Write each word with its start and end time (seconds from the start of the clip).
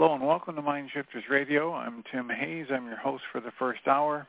Hello 0.00 0.14
and 0.14 0.26
welcome 0.26 0.56
to 0.56 0.62
Mind 0.62 0.88
Shifters 0.94 1.24
Radio. 1.28 1.74
I'm 1.74 2.02
Tim 2.10 2.30
Hayes. 2.30 2.68
I'm 2.70 2.86
your 2.86 2.96
host 2.96 3.22
for 3.30 3.38
the 3.38 3.50
first 3.58 3.86
hour. 3.86 4.26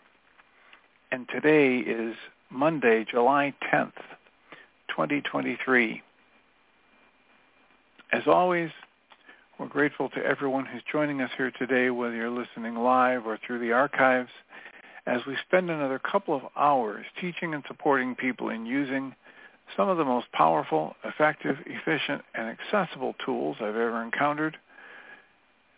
And 1.13 1.25
today 1.29 1.77
is 1.77 2.13
Monday, 2.49 3.05
July 3.09 3.53
10th, 3.71 3.93
2023. 4.89 6.01
As 8.11 8.23
always, 8.27 8.69
we're 9.57 9.69
grateful 9.69 10.09
to 10.09 10.17
everyone 10.17 10.65
who's 10.65 10.83
joining 10.91 11.21
us 11.21 11.31
here 11.37 11.51
today, 11.57 11.89
whether 11.89 12.15
you're 12.15 12.29
listening 12.29 12.75
live 12.75 13.25
or 13.25 13.39
through 13.47 13.59
the 13.59 13.71
archives, 13.71 14.31
as 15.05 15.21
we 15.25 15.37
spend 15.47 15.69
another 15.69 15.99
couple 15.99 16.35
of 16.35 16.41
hours 16.57 17.05
teaching 17.21 17.53
and 17.53 17.63
supporting 17.69 18.13
people 18.13 18.49
in 18.49 18.65
using 18.65 19.15
some 19.77 19.87
of 19.87 19.97
the 19.97 20.03
most 20.03 20.29
powerful, 20.33 20.97
effective, 21.05 21.55
efficient, 21.65 22.23
and 22.35 22.49
accessible 22.49 23.15
tools 23.25 23.55
I've 23.61 23.67
ever 23.67 24.03
encountered– 24.03 24.57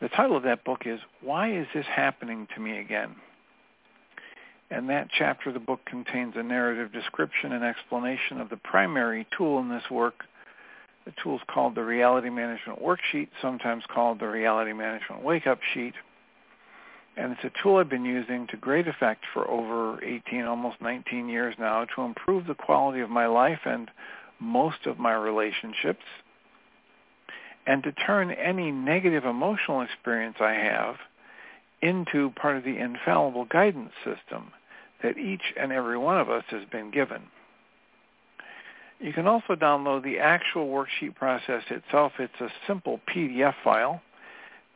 the 0.00 0.08
title 0.08 0.36
of 0.36 0.44
that 0.44 0.64
book 0.64 0.82
is 0.86 1.00
Why 1.22 1.52
is 1.52 1.66
This 1.74 1.86
Happening 1.86 2.46
to 2.54 2.60
Me 2.60 2.78
Again? 2.78 3.16
And 4.70 4.88
that 4.90 5.08
chapter 5.16 5.48
of 5.48 5.54
the 5.54 5.60
book 5.60 5.80
contains 5.86 6.34
a 6.36 6.42
narrative 6.42 6.92
description 6.92 7.52
and 7.52 7.64
explanation 7.64 8.40
of 8.40 8.50
the 8.50 8.58
primary 8.58 9.26
tool 9.36 9.58
in 9.60 9.68
this 9.68 9.90
work. 9.90 10.24
The 11.06 11.12
tool 11.22 11.36
is 11.36 11.42
called 11.48 11.74
the 11.74 11.84
Reality 11.84 12.28
Management 12.28 12.82
Worksheet, 12.82 13.28
sometimes 13.40 13.82
called 13.92 14.20
the 14.20 14.28
Reality 14.28 14.74
Management 14.74 15.24
Wake-Up 15.24 15.58
Sheet. 15.72 15.94
And 17.16 17.32
it's 17.32 17.44
a 17.44 17.62
tool 17.62 17.76
I've 17.76 17.88
been 17.88 18.04
using 18.04 18.46
to 18.48 18.56
great 18.58 18.86
effect 18.86 19.24
for 19.32 19.50
over 19.50 20.04
18, 20.04 20.44
almost 20.44 20.80
19 20.80 21.28
years 21.28 21.54
now 21.58 21.86
to 21.96 22.02
improve 22.02 22.46
the 22.46 22.54
quality 22.54 23.00
of 23.00 23.10
my 23.10 23.26
life 23.26 23.60
and 23.64 23.90
most 24.38 24.86
of 24.86 24.98
my 24.98 25.14
relationships 25.14 26.04
and 27.68 27.82
to 27.82 27.92
turn 27.92 28.30
any 28.30 28.72
negative 28.72 29.26
emotional 29.26 29.82
experience 29.82 30.36
I 30.40 30.54
have 30.54 30.96
into 31.82 32.30
part 32.30 32.56
of 32.56 32.64
the 32.64 32.78
infallible 32.78 33.44
guidance 33.44 33.92
system 33.98 34.52
that 35.02 35.18
each 35.18 35.52
and 35.60 35.70
every 35.70 35.98
one 35.98 36.18
of 36.18 36.30
us 36.30 36.44
has 36.48 36.62
been 36.72 36.90
given. 36.90 37.24
You 39.00 39.12
can 39.12 39.28
also 39.28 39.54
download 39.54 40.02
the 40.02 40.18
actual 40.18 40.66
worksheet 40.66 41.14
process 41.14 41.62
itself. 41.70 42.12
It's 42.18 42.40
a 42.40 42.48
simple 42.66 43.00
PDF 43.14 43.54
file. 43.62 44.00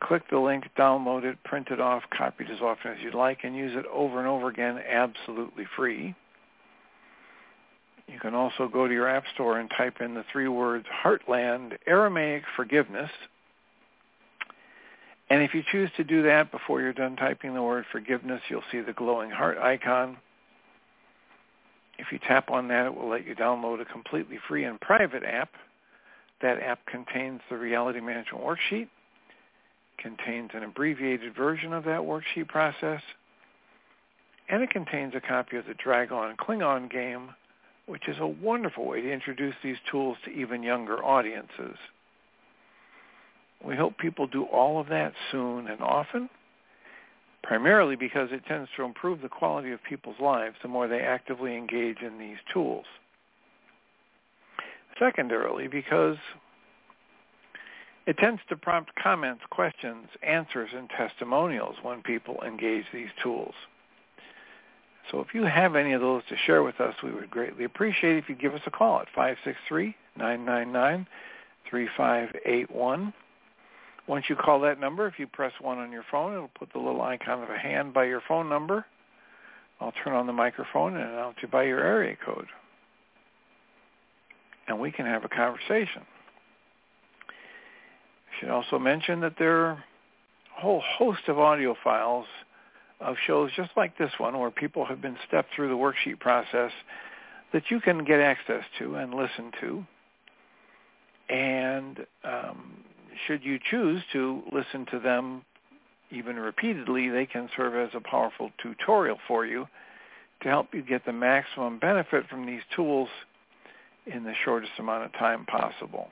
Click 0.01 0.29
the 0.31 0.39
link, 0.39 0.65
download 0.79 1.25
it, 1.25 1.43
print 1.45 1.69
it 1.71 1.81
off, 1.81 2.03
copy 2.17 2.45
it 2.45 2.51
as 2.51 2.61
often 2.61 2.93
as 2.93 2.99
you'd 3.03 3.15
like, 3.15 3.39
and 3.43 3.57
use 3.57 3.73
it 3.75 3.87
over 3.91 4.19
and 4.19 4.29
over 4.29 4.49
again 4.49 4.79
absolutely 4.87 5.65
free. 5.77 6.15
You 8.13 8.21
can 8.21 8.35
also 8.35 8.69
go 8.69 8.87
to 8.87 8.93
your 8.93 9.09
app 9.09 9.25
store 9.35 9.59
and 9.59 9.71
type 9.71 10.01
in 10.01 10.15
the 10.15 10.25
three 10.31 10.49
words 10.49 10.85
Heartland 11.03 11.79
Aramaic 11.87 12.43
Forgiveness. 12.57 13.11
And 15.31 15.43
if 15.43 15.55
you 15.55 15.63
choose 15.73 15.91
to 15.97 16.05
do 16.05 16.23
that 16.25 16.53
before 16.53 16.83
you're 16.83 16.93
done 16.93 17.17
typing 17.17 17.55
the 17.55 17.63
word 17.63 17.87
forgiveness, 17.91 18.43
you'll 18.51 18.65
see 18.71 18.81
the 18.81 18.93
glowing 18.93 19.31
heart 19.31 19.57
icon. 19.57 20.19
If 21.99 22.13
you 22.13 22.19
tap 22.19 22.51
on 22.51 22.69
that, 22.69 22.87
it 22.87 22.95
will 22.95 23.09
let 23.09 23.27
you 23.27 23.35
download 23.35 23.81
a 23.81 23.87
completely 23.87 24.39
free 24.47 24.65
and 24.65 24.79
private 24.79 25.23
app. 25.25 25.51
That 26.43 26.61
app 26.61 26.85
contains 26.85 27.41
the 27.49 27.57
Reality 27.57 28.01
Management 28.01 28.45
Worksheet, 28.45 28.89
contains 29.97 30.51
an 30.53 30.65
abbreviated 30.65 31.35
version 31.35 31.73
of 31.73 31.85
that 31.85 32.01
worksheet 32.01 32.49
process, 32.49 33.01
and 34.51 34.63
it 34.63 34.71
contains 34.71 35.15
a 35.15 35.21
copy 35.21 35.57
of 35.57 35.65
the 35.65 35.75
Dragon 35.75 36.37
Klingon 36.37 36.91
game 36.91 37.31
which 37.87 38.09
is 38.09 38.17
a 38.21 38.27
wonderful 38.27 38.87
way 38.87 39.01
to 39.01 39.13
introduce 39.13 39.55
these 39.63 39.77
tools 39.91 40.17
to 40.25 40.31
even 40.31 40.63
younger 40.63 41.03
audiences. 41.03 41.77
We 43.65 43.77
hope 43.77 43.99
people 43.99 44.27
do 44.27 44.45
all 44.45 44.81
of 44.81 44.89
that 44.89 45.13
soon 45.31 45.69
and 45.69 45.81
often, 45.81 46.29
primarily 47.43 47.97
because 47.97 48.31
it 48.33 48.45
tends 48.47 48.69
to 48.77 48.85
improve 48.85 49.21
the 49.21 49.29
quality 49.29 49.73
of 49.73 49.83
people's 49.89 50.21
lives 50.21 50.57
the 50.63 50.69
more 50.69 50.89
they 50.89 51.01
actively 51.01 51.57
engage 51.57 51.99
in 52.01 52.19
these 52.19 52.39
tools. 52.53 52.85
Secondarily, 54.99 55.69
because 55.69 56.17
it 58.07 58.19
tends 58.19 58.41
to 58.49 58.57
prompt 58.57 58.91
comments, 59.01 59.43
questions, 59.51 60.09
answers, 60.23 60.71
and 60.77 60.91
testimonials 60.91 61.77
when 61.83 62.03
people 62.03 62.43
engage 62.47 62.85
these 62.93 63.11
tools. 63.23 63.55
So 65.11 65.21
if 65.21 65.35
you 65.35 65.45
have 65.45 65.77
any 65.77 65.93
of 65.93 66.01
those 66.01 66.23
to 66.29 66.37
share 66.47 66.63
with 66.63 66.81
us, 66.81 66.95
we 67.03 67.13
would 67.13 67.31
greatly 67.31 67.65
appreciate 67.65 68.17
if 68.17 68.29
you 68.29 68.35
give 68.35 68.55
us 68.55 68.63
a 68.67 68.71
call 68.71 69.01
at 69.01 69.09
563-999-3581. 70.19 73.13
Once 74.07 74.25
you 74.29 74.37
call 74.37 74.61
that 74.61 74.81
number, 74.81 75.07
if 75.07 75.19
you 75.19 75.27
press 75.27 75.53
1 75.61 75.79
on 75.79 75.93
your 75.93 76.05
phone, 76.11 76.33
it'll 76.33 76.49
put 76.49 76.73
the 76.73 76.79
little 76.79 77.03
icon 77.03 77.43
of 77.43 77.51
a 77.51 77.59
hand 77.59 77.93
by 77.93 78.05
your 78.05 78.23
phone 78.27 78.49
number. 78.49 78.87
I'll 79.81 79.93
turn 80.05 80.15
on 80.15 80.27
the 80.27 80.33
microphone 80.33 80.97
and 80.97 81.11
announce 81.11 81.37
you 81.43 81.49
by 81.49 81.65
your 81.65 81.81
area 81.81 82.17
code. 82.25 82.47
And 84.69 84.79
we 84.79 84.93
can 84.93 85.07
have 85.07 85.25
a 85.25 85.29
conversation. 85.29 86.03
I 87.29 88.39
should 88.39 88.51
also 88.51 88.79
mention 88.79 89.21
that 89.21 89.35
there 89.39 89.67
are 89.67 89.73
a 89.73 90.61
whole 90.61 90.83
host 90.99 91.23
of 91.29 91.39
audio 91.39 91.75
files 91.83 92.27
of 93.03 93.17
shows 93.27 93.51
just 93.57 93.71
like 93.77 93.97
this 93.99 94.13
one 94.19 94.39
where 94.39 94.51
people 94.51 94.85
have 94.85 95.01
been 95.01 95.17
stepped 95.27 95.55
through 95.55 95.69
the 95.69 95.75
worksheet 95.75 96.21
process 96.21 96.73
that 97.53 97.65
you 97.71 97.81
can 97.81 98.05
get 98.05 98.21
access 98.21 98.65
to 98.79 98.95
and 98.95 99.15
listen 99.15 99.53
to. 99.61 99.85
And 101.29 102.07
um, 102.25 102.85
should 103.27 103.45
you 103.45 103.59
choose 103.71 104.03
to 104.13 104.43
listen 104.53 104.87
to 104.91 104.99
them 104.99 105.45
even 106.11 106.37
repeatedly, 106.37 107.09
they 107.09 107.27
can 107.27 107.49
serve 107.57 107.75
as 107.75 107.95
a 107.95 108.01
powerful 108.01 108.51
tutorial 108.63 109.19
for 109.27 109.47
you 109.47 109.67
to 110.43 110.49
help 110.49 110.69
you 110.75 110.83
get 110.83 111.05
the 111.07 111.13
maximum 111.13 111.79
benefit 111.79 112.29
from 112.29 112.47
these 112.47 112.61
tools 112.77 113.09
in 114.07 114.25
the 114.25 114.35
shortest 114.45 114.73
amount 114.79 115.05
of 115.05 115.13
time 115.13 115.47
possible. 115.47 116.09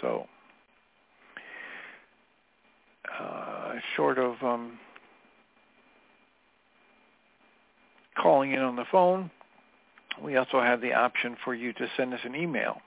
So 0.00 0.26
uh, 3.18 3.53
short 3.96 4.18
of 4.18 4.34
um, 4.42 4.78
calling 8.20 8.52
in 8.52 8.60
on 8.60 8.76
the 8.76 8.84
phone, 8.90 9.30
we 10.22 10.36
also 10.36 10.60
have 10.60 10.80
the 10.80 10.92
option 10.92 11.36
for 11.44 11.54
you 11.54 11.72
to 11.72 11.88
send 11.96 12.14
us 12.14 12.20
an 12.24 12.34
email. 12.34 12.78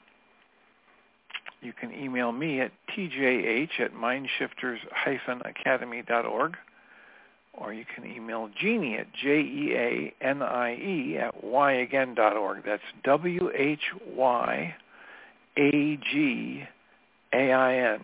You 1.62 1.74
can 1.74 1.94
email 1.94 2.32
me 2.32 2.62
at 2.62 2.72
tjh 2.96 3.68
at 3.80 3.94
mindshifters-academy.org 3.94 6.58
or 7.58 7.74
you 7.74 7.84
can 7.94 8.06
email 8.06 8.50
Jeanie 8.62 8.96
at 8.98 9.12
J-E-A-N-I-E 9.14 11.18
at 11.18 11.44
whyagain.org. 11.44 12.64
That's 12.64 12.82
W-H-Y-A-G-A-I-N 13.04 14.80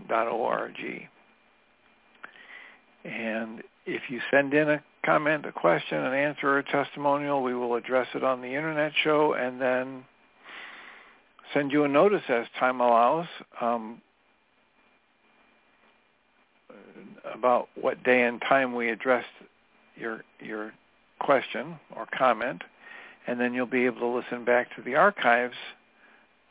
dot 0.10 0.28
O-R-G. 0.28 1.08
And 3.04 3.64
if 3.86 4.04
you 4.10 4.22
send 4.32 4.54
in 4.54 4.70
a 4.70 4.84
comment, 5.06 5.46
a 5.46 5.52
question, 5.52 5.98
an 5.98 6.14
answer, 6.14 6.48
or 6.50 6.60
a 6.60 6.64
testimonial, 6.64 7.44
we 7.44 7.54
will 7.54 7.76
address 7.76 8.08
it 8.16 8.24
on 8.24 8.42
the 8.42 8.48
Internet 8.48 8.94
show 9.04 9.34
and 9.34 9.60
then 9.60 10.06
send 11.54 11.72
you 11.72 11.84
a 11.84 11.88
notice 11.88 12.24
as 12.30 12.48
time 12.60 12.80
allows 12.80 13.28
um, 13.62 14.02
about 17.34 17.68
what 17.76 18.04
day 18.04 18.24
and 18.24 18.42
time 18.42 18.74
we 18.74 18.90
addressed 18.90 19.28
your 19.96 20.24
your 20.40 20.74
question 21.20 21.80
or 21.96 22.08
comment, 22.18 22.64
and 23.28 23.40
then 23.40 23.54
you'll 23.54 23.66
be 23.66 23.86
able 23.86 24.00
to 24.00 24.08
listen 24.08 24.44
back 24.44 24.76
to 24.76 24.82
the 24.82 24.96
archives 24.96 25.56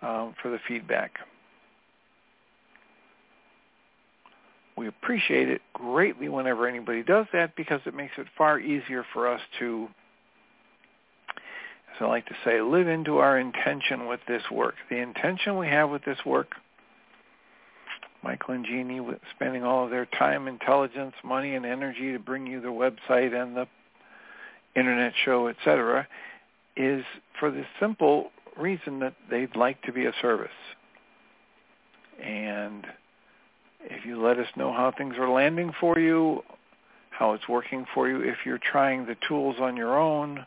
um, 0.03 0.35
for 0.41 0.51
the 0.51 0.59
feedback. 0.67 1.19
We 4.77 4.89
appreciate 4.89 5.49
it 5.49 5.61
greatly 5.75 6.29
whenever 6.29 6.67
anybody 6.67 7.03
does 7.03 7.27
that 7.33 7.55
because 7.57 7.81
it 7.87 7.95
makes 7.95 8.15
it 8.17 8.27
far 8.37 8.59
easier 8.59 9.05
for 9.13 9.29
us 9.29 9.41
to, 9.59 9.89
as 11.95 11.97
I 12.01 12.07
like 12.07 12.27
to 12.27 12.37
say, 12.45 12.61
live 12.63 12.89
into 12.89 13.19
our 13.19 13.39
intention 13.39 14.07
with 14.07 14.21
this 14.27 14.43
work. 14.51 14.75
The 14.89 14.97
intention 14.97 15.59
we 15.59 15.69
have 15.69 15.91
with 15.91 16.05
this 16.05 16.19
work, 16.25 16.53
Michael 18.23 18.55
and 18.55 18.65
Jeanie 18.65 19.01
spending 19.35 19.65
all 19.65 19.85
of 19.85 19.91
their 19.91 20.07
time, 20.07 20.49
intelligence, 20.49 21.15
money, 21.23 21.55
and 21.55 21.67
energy 21.67 22.13
to 22.13 22.19
bring 22.19 22.47
you 22.47 22.61
the 22.61 22.69
website 22.69 23.35
and 23.35 23.57
the 23.57 23.67
internet 24.75 25.13
show, 25.25 25.49
etc., 25.49 26.07
is 26.77 27.05
for 27.39 27.51
the 27.51 27.65
simple 27.79 28.31
reason 28.57 29.01
that 29.01 29.15
they'd 29.31 29.55
like 29.57 29.83
to 29.83 29.93
be 29.93 30.07
a 30.07 30.13
service. 30.23 30.51
And 32.23 32.87
if 33.85 34.05
you 34.05 34.21
let 34.21 34.39
us 34.39 34.49
know 34.57 34.73
how 34.73 34.93
things 34.97 35.17
are 35.19 35.29
landing 35.29 35.73
for 35.81 35.99
you, 35.99 36.43
how 37.11 37.33
it's 37.33 37.49
working 37.49 37.87
for 37.95 38.09
you, 38.09 38.21
if 38.21 38.39
you're 38.45 38.59
trying 38.59 39.07
the 39.07 39.17
tools 39.29 39.57
on 39.61 39.77
your 39.77 39.99
own, 39.99 40.47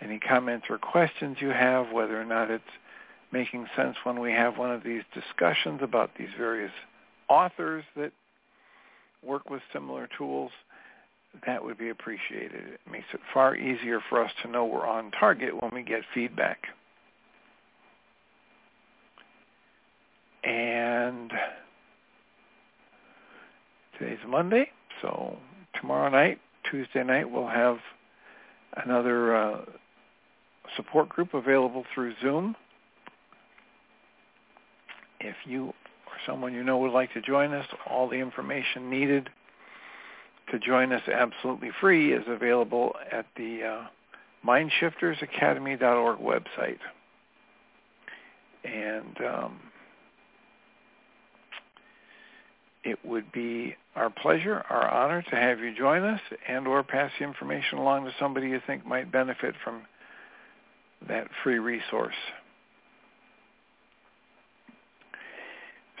any 0.00 0.18
comments 0.18 0.66
or 0.70 0.78
questions 0.78 1.38
you 1.40 1.48
have, 1.48 1.90
whether 1.92 2.20
or 2.20 2.24
not 2.24 2.50
it's 2.50 2.64
making 3.32 3.66
sense 3.76 3.96
when 4.04 4.20
we 4.20 4.30
have 4.32 4.58
one 4.58 4.70
of 4.70 4.84
these 4.84 5.02
discussions 5.12 5.80
about 5.82 6.10
these 6.18 6.28
various 6.38 6.72
authors 7.28 7.84
that 7.96 8.12
work 9.22 9.50
with 9.50 9.62
similar 9.72 10.08
tools, 10.16 10.50
that 11.46 11.64
would 11.64 11.78
be 11.78 11.88
appreciated. 11.88 12.62
It 12.74 12.80
makes 12.90 13.06
it 13.12 13.20
far 13.32 13.56
easier 13.56 14.00
for 14.08 14.22
us 14.22 14.30
to 14.42 14.50
know 14.50 14.64
we're 14.64 14.86
on 14.86 15.10
target 15.10 15.60
when 15.60 15.72
we 15.72 15.82
get 15.82 16.02
feedback. 16.14 16.66
And 20.44 21.32
Today's 23.98 24.18
Monday, 24.26 24.66
so 25.02 25.36
tomorrow 25.80 26.10
night, 26.10 26.40
Tuesday 26.68 27.04
night, 27.04 27.30
we'll 27.30 27.46
have 27.46 27.78
another 28.84 29.36
uh, 29.36 29.60
support 30.76 31.08
group 31.08 31.32
available 31.32 31.84
through 31.94 32.14
Zoom. 32.20 32.56
If 35.20 35.36
you 35.46 35.66
or 35.66 36.16
someone 36.26 36.52
you 36.54 36.64
know 36.64 36.78
would 36.78 36.90
like 36.90 37.12
to 37.14 37.20
join 37.20 37.54
us, 37.54 37.66
all 37.88 38.08
the 38.08 38.16
information 38.16 38.90
needed 38.90 39.30
to 40.50 40.58
join 40.58 40.92
us 40.92 41.02
absolutely 41.08 41.70
free 41.80 42.12
is 42.12 42.24
available 42.26 42.94
at 43.12 43.26
the 43.36 43.62
uh, 43.62 43.86
mindshiftersacademy.org 44.46 46.18
website. 46.18 46.78
And 48.64 49.16
um, 49.24 49.60
it 52.84 52.98
would 53.04 53.32
be 53.32 53.76
our 53.96 54.10
pleasure, 54.10 54.64
our 54.68 54.88
honor 54.88 55.22
to 55.22 55.36
have 55.36 55.60
you 55.60 55.74
join 55.74 56.02
us 56.02 56.20
and 56.48 56.66
or 56.66 56.82
pass 56.82 57.10
the 57.18 57.24
information 57.24 57.78
along 57.78 58.04
to 58.04 58.12
somebody 58.18 58.48
you 58.48 58.60
think 58.66 58.86
might 58.86 59.10
benefit 59.10 59.54
from 59.64 59.82
that 61.08 61.28
free 61.42 61.58
resource. 61.58 62.14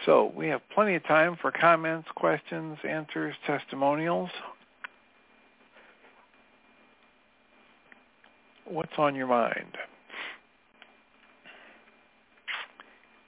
So 0.04 0.32
we 0.36 0.48
have 0.48 0.60
plenty 0.74 0.94
of 0.96 1.04
time 1.04 1.36
for 1.40 1.50
comments, 1.50 2.08
questions, 2.14 2.76
answers, 2.86 3.34
testimonials. 3.46 4.30
What's 8.66 8.92
on 8.98 9.14
your 9.14 9.26
mind? 9.26 9.78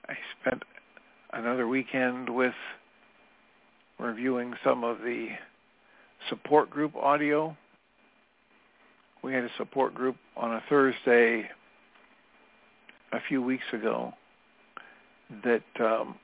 I 0.09 0.15
spent 0.41 0.63
another 1.33 1.67
weekend 1.67 2.29
with 2.29 2.55
reviewing 3.99 4.55
some 4.65 4.85
of 4.85 4.99
the 4.99 5.29
support 6.29 6.71
group 6.71 6.95
audio. 6.97 7.57
We 9.23 9.33
had 9.33 9.45
a 9.45 9.51
support 9.57 9.95
group 9.95 10.17
on 10.37 10.55
a 10.55 10.63
Thursday 10.69 11.49
a 13.13 13.19
few 13.29 13.43
weeks 13.43 13.65
ago 13.73 14.13
that 15.45 15.63
um, 15.81 16.17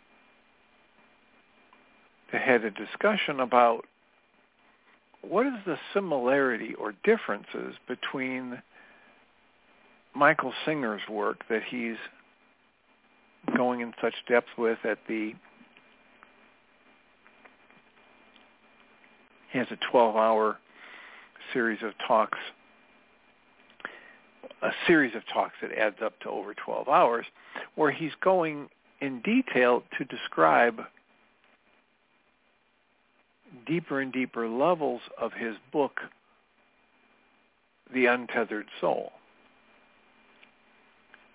had 2.30 2.64
a 2.64 2.70
discussion 2.70 3.40
about 3.40 3.84
what 5.22 5.46
is 5.46 5.54
the 5.66 5.78
similarity 5.94 6.74
or 6.74 6.94
differences 7.04 7.74
between 7.86 8.60
Michael 10.14 10.52
Singer's 10.66 11.02
work 11.08 11.42
that 11.48 11.62
he's 11.68 11.96
going 13.56 13.80
in 13.80 13.92
such 14.00 14.14
depth 14.28 14.48
with 14.58 14.78
at 14.84 14.98
the 15.08 15.34
He 19.52 19.58
has 19.58 19.68
a 19.70 19.76
12-hour 19.94 20.58
series 21.52 21.82
of 21.82 21.92
talks, 22.08 22.38
a 24.62 24.70
series 24.86 25.14
of 25.14 25.22
talks 25.32 25.54
that 25.60 25.72
adds 25.72 25.96
up 26.02 26.18
to 26.20 26.30
over 26.30 26.54
12 26.54 26.88
hours, 26.88 27.26
where 27.74 27.90
he's 27.90 28.12
going 28.22 28.70
in 29.02 29.20
detail 29.20 29.82
to 29.98 30.04
describe 30.06 30.80
deeper 33.66 34.00
and 34.00 34.10
deeper 34.10 34.48
levels 34.48 35.02
of 35.20 35.34
his 35.34 35.56
book, 35.70 36.00
The 37.92 38.06
Untethered 38.06 38.66
Soul. 38.80 39.12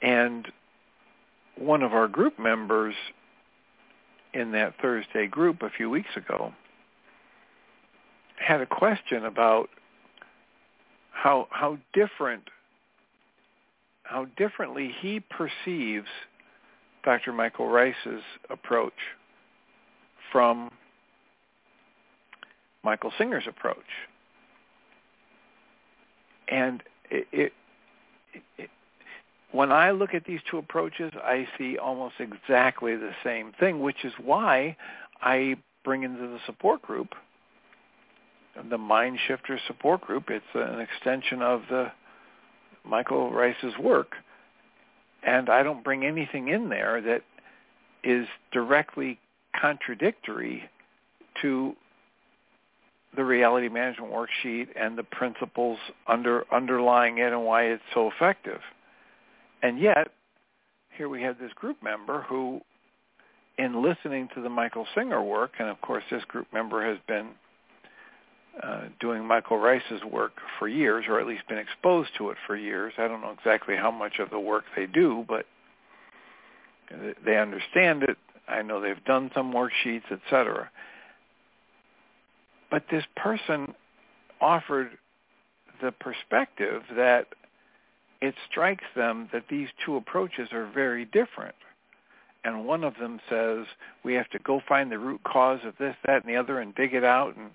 And 0.01 0.47
one 1.55 1.83
of 1.83 1.93
our 1.93 2.07
group 2.07 2.39
members 2.39 2.95
in 4.33 4.53
that 4.53 4.73
Thursday 4.81 5.27
group 5.27 5.61
a 5.61 5.69
few 5.69 5.91
weeks 5.91 6.15
ago 6.15 6.53
had 8.37 8.61
a 8.61 8.65
question 8.65 9.25
about 9.25 9.69
how 11.11 11.47
how 11.51 11.77
different 11.93 12.43
how 14.03 14.25
differently 14.37 14.93
he 15.01 15.19
perceives 15.19 16.07
Dr. 17.03 17.33
Michael 17.33 17.67
Ryce's 17.67 18.23
approach 18.49 18.93
from 20.31 20.71
Michael 22.83 23.11
Singer's 23.17 23.47
approach. 23.47 23.75
And 26.47 26.81
it, 27.09 27.27
it, 27.33 27.53
it, 28.57 28.69
when 29.51 29.71
I 29.71 29.91
look 29.91 30.13
at 30.13 30.25
these 30.25 30.39
two 30.49 30.57
approaches, 30.57 31.11
I 31.21 31.47
see 31.57 31.77
almost 31.77 32.15
exactly 32.19 32.95
the 32.95 33.11
same 33.23 33.51
thing, 33.59 33.81
which 33.81 34.05
is 34.05 34.13
why 34.23 34.77
I 35.21 35.57
bring 35.83 36.03
into 36.03 36.27
the 36.27 36.39
support 36.45 36.81
group 36.81 37.15
the 38.69 38.77
Mind 38.77 39.19
Shifter 39.27 39.59
Support 39.67 40.01
Group. 40.01 40.29
It's 40.29 40.45
an 40.53 40.79
extension 40.79 41.41
of 41.41 41.61
the 41.69 41.91
Michael 42.83 43.31
Ryce's 43.31 43.77
work, 43.81 44.15
and 45.23 45.49
I 45.49 45.63
don't 45.63 45.83
bring 45.83 46.05
anything 46.05 46.47
in 46.47 46.69
there 46.69 47.01
that 47.01 47.23
is 48.03 48.27
directly 48.51 49.19
contradictory 49.59 50.69
to 51.41 51.75
the 53.15 53.23
reality 53.23 53.67
management 53.67 54.11
worksheet 54.11 54.67
and 54.75 54.97
the 54.97 55.03
principles 55.03 55.79
under 56.07 56.43
underlying 56.53 57.17
it 57.17 57.33
and 57.33 57.43
why 57.43 57.63
it's 57.63 57.83
so 57.93 58.09
effective. 58.09 58.59
And 59.63 59.79
yet, 59.79 60.09
here 60.95 61.09
we 61.09 61.21
have 61.23 61.39
this 61.39 61.51
group 61.53 61.81
member 61.81 62.21
who, 62.23 62.61
in 63.57 63.81
listening 63.81 64.29
to 64.35 64.41
the 64.41 64.49
Michael 64.49 64.85
Singer 64.95 65.21
work, 65.21 65.53
and 65.59 65.67
of 65.67 65.81
course 65.81 66.03
this 66.11 66.23
group 66.25 66.47
member 66.53 66.87
has 66.87 66.99
been 67.07 67.29
uh, 68.63 68.81
doing 68.99 69.25
Michael 69.25 69.57
Ryce's 69.57 70.03
work 70.09 70.33
for 70.57 70.67
years, 70.67 71.05
or 71.07 71.19
at 71.19 71.27
least 71.27 71.47
been 71.47 71.57
exposed 71.57 72.09
to 72.17 72.31
it 72.31 72.37
for 72.45 72.55
years. 72.55 72.93
I 72.97 73.07
don't 73.07 73.21
know 73.21 73.31
exactly 73.37 73.75
how 73.75 73.91
much 73.91 74.19
of 74.19 74.29
the 74.29 74.39
work 74.39 74.63
they 74.75 74.85
do, 74.85 75.25
but 75.27 75.45
they 77.25 77.37
understand 77.37 78.03
it. 78.03 78.17
I 78.47 78.61
know 78.61 78.81
they've 78.81 79.03
done 79.05 79.29
some 79.35 79.53
worksheets, 79.53 80.09
etc. 80.11 80.69
But 82.71 82.83
this 82.89 83.03
person 83.15 83.73
offered 84.41 84.91
the 85.81 85.91
perspective 85.91 86.81
that 86.95 87.27
it 88.21 88.33
strikes 88.49 88.85
them 88.95 89.29
that 89.31 89.43
these 89.49 89.67
two 89.85 89.95
approaches 89.95 90.49
are 90.51 90.69
very 90.73 91.05
different. 91.05 91.55
And 92.43 92.65
one 92.65 92.83
of 92.83 92.95
them 92.99 93.19
says 93.29 93.65
we 94.03 94.13
have 94.13 94.29
to 94.29 94.39
go 94.39 94.61
find 94.67 94.91
the 94.91 94.97
root 94.97 95.21
cause 95.23 95.59
of 95.65 95.75
this, 95.77 95.95
that, 96.05 96.23
and 96.23 96.33
the 96.33 96.37
other 96.37 96.59
and 96.59 96.73
dig 96.75 96.93
it 96.93 97.03
out. 97.03 97.35
And, 97.35 97.51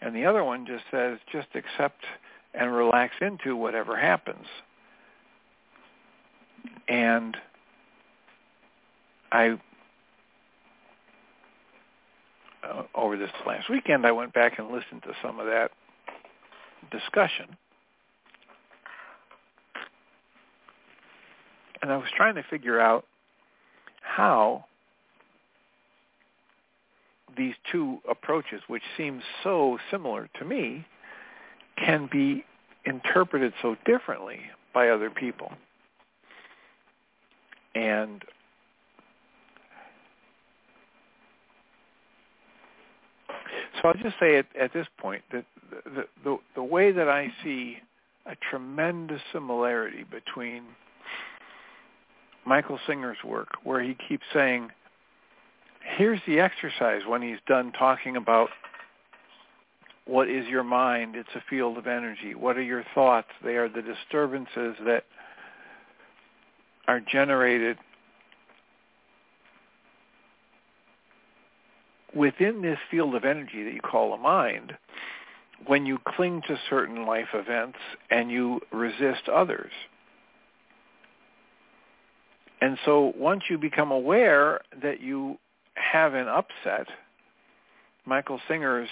and 0.00 0.14
the 0.14 0.24
other 0.24 0.42
one 0.44 0.66
just 0.66 0.84
says 0.90 1.18
just 1.30 1.48
accept 1.54 2.04
and 2.54 2.74
relax 2.74 3.14
into 3.20 3.56
whatever 3.56 3.96
happens. 3.96 4.46
And 6.88 7.36
I 9.30 9.58
uh, 12.62 12.82
over 12.94 13.16
this 13.16 13.30
last 13.46 13.70
weekend, 13.70 14.06
I 14.06 14.12
went 14.12 14.32
back 14.32 14.58
and 14.58 14.68
listened 14.68 15.02
to 15.04 15.12
some 15.22 15.38
of 15.38 15.46
that 15.46 15.70
discussion. 16.90 17.56
And 21.82 21.90
I 21.90 21.96
was 21.96 22.08
trying 22.14 22.34
to 22.34 22.42
figure 22.42 22.78
out 22.78 23.06
how 24.02 24.66
these 27.36 27.54
two 27.70 27.98
approaches, 28.08 28.60
which 28.66 28.82
seem 28.96 29.22
so 29.42 29.78
similar 29.90 30.28
to 30.38 30.44
me, 30.44 30.86
can 31.76 32.08
be 32.10 32.44
interpreted 32.84 33.52
so 33.62 33.76
differently 33.84 34.40
by 34.72 34.88
other 34.88 35.10
people. 35.10 35.52
And 37.74 38.22
so 43.80 43.88
I'll 43.88 43.94
just 43.94 44.16
say 44.18 44.38
at, 44.38 44.46
at 44.58 44.72
this 44.72 44.86
point 44.98 45.22
that 45.32 45.44
the, 45.84 46.06
the, 46.24 46.38
the 46.54 46.62
way 46.62 46.92
that 46.92 47.08
I 47.08 47.32
see 47.44 47.78
a 48.26 48.36
tremendous 48.50 49.20
similarity 49.32 50.04
between 50.10 50.64
Michael 52.46 52.78
Singer's 52.86 53.22
work, 53.24 53.48
where 53.64 53.82
he 53.82 53.96
keeps 54.08 54.24
saying, 54.32 54.70
here's 55.96 56.20
the 56.26 56.40
exercise 56.40 57.02
when 57.06 57.22
he's 57.22 57.38
done 57.46 57.72
talking 57.72 58.16
about 58.16 58.50
what 60.06 60.28
is 60.28 60.46
your 60.48 60.64
mind? 60.64 61.14
It's 61.14 61.28
a 61.34 61.42
field 61.48 61.78
of 61.78 61.86
energy. 61.86 62.34
What 62.34 62.56
are 62.56 62.62
your 62.62 62.84
thoughts? 62.94 63.28
They 63.44 63.56
are 63.56 63.68
the 63.68 63.82
disturbances 63.82 64.76
that 64.84 65.04
are 66.88 67.00
generated 67.00 67.76
within 72.14 72.60
this 72.62 72.78
field 72.90 73.14
of 73.14 73.24
energy 73.24 73.62
that 73.62 73.72
you 73.72 73.80
call 73.80 74.12
a 74.12 74.18
mind 74.18 74.72
when 75.66 75.86
you 75.86 75.98
cling 76.16 76.42
to 76.48 76.58
certain 76.68 77.06
life 77.06 77.28
events 77.34 77.78
and 78.10 78.30
you 78.30 78.60
resist 78.72 79.28
others. 79.32 79.70
And 82.60 82.78
so 82.84 83.12
once 83.16 83.44
you 83.48 83.58
become 83.58 83.90
aware 83.90 84.60
that 84.82 85.00
you 85.00 85.38
have 85.74 86.14
an 86.14 86.28
upset, 86.28 86.86
Michael 88.04 88.40
Singer's 88.48 88.88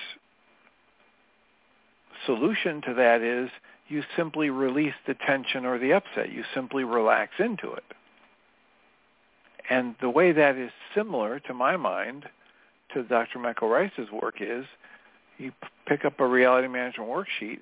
solution 2.27 2.83
to 2.83 2.95
that 2.95 3.23
is 3.23 3.51
you 3.89 4.03
simply 4.17 4.51
release 4.51 4.95
the 5.07 5.15
tension 5.15 5.65
or 5.65 5.79
the 5.79 5.93
upset. 5.93 6.31
You 6.31 6.45
simply 6.55 6.85
relax 6.85 7.33
into 7.39 7.73
it. 7.73 7.85
And 9.71 9.95
the 10.01 10.11
way 10.11 10.33
that 10.33 10.57
is 10.57 10.71
similar, 10.95 11.41
to 11.41 11.55
my 11.55 11.77
mind, 11.77 12.27
to 12.95 13.03
Dr. 13.03 13.39
Michael 13.39 13.69
Ryce's 13.69 14.11
work 14.11 14.37
is 14.41 14.65
you 15.37 15.53
pick 15.87 16.05
up 16.05 16.21
a 16.21 16.27
reality 16.27 16.69
management 16.69 17.09
worksheet 17.09 17.61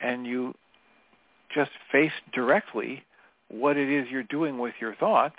and 0.00 0.26
you 0.26 0.54
just 1.54 1.70
face 1.90 2.12
directly 2.32 3.04
what 3.48 3.76
it 3.76 3.90
is 3.90 4.08
you're 4.10 4.22
doing 4.24 4.58
with 4.58 4.74
your 4.80 4.94
thoughts. 4.94 5.36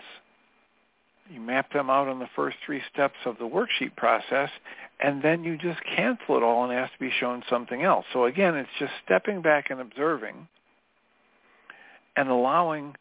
You 1.30 1.40
map 1.40 1.72
them 1.72 1.90
out 1.90 2.08
on 2.08 2.20
the 2.20 2.30
first 2.36 2.58
three 2.66 2.82
steps 2.92 3.16
of 3.26 3.38
the 3.38 3.46
worksheet 3.46 3.96
process, 3.96 4.50
and 5.00 5.22
then 5.24 5.44
you 5.44 5.58
just 5.58 5.80
cancel 5.96 6.38
it 6.38 6.44
all 6.44 6.64
and 6.66 6.74
ask 6.74 6.94
to 6.94 7.00
be 7.00 7.12
shown 7.20 7.44
something 7.50 7.82
else. 7.82 8.06
So 8.14 8.26
again, 8.26 8.56
it's 8.56 8.70
just 8.78 8.92
stepping 9.06 9.42
back 9.42 9.70
and 9.70 9.80
observing 9.80 10.48
and 12.16 12.30
allowing 12.30 12.96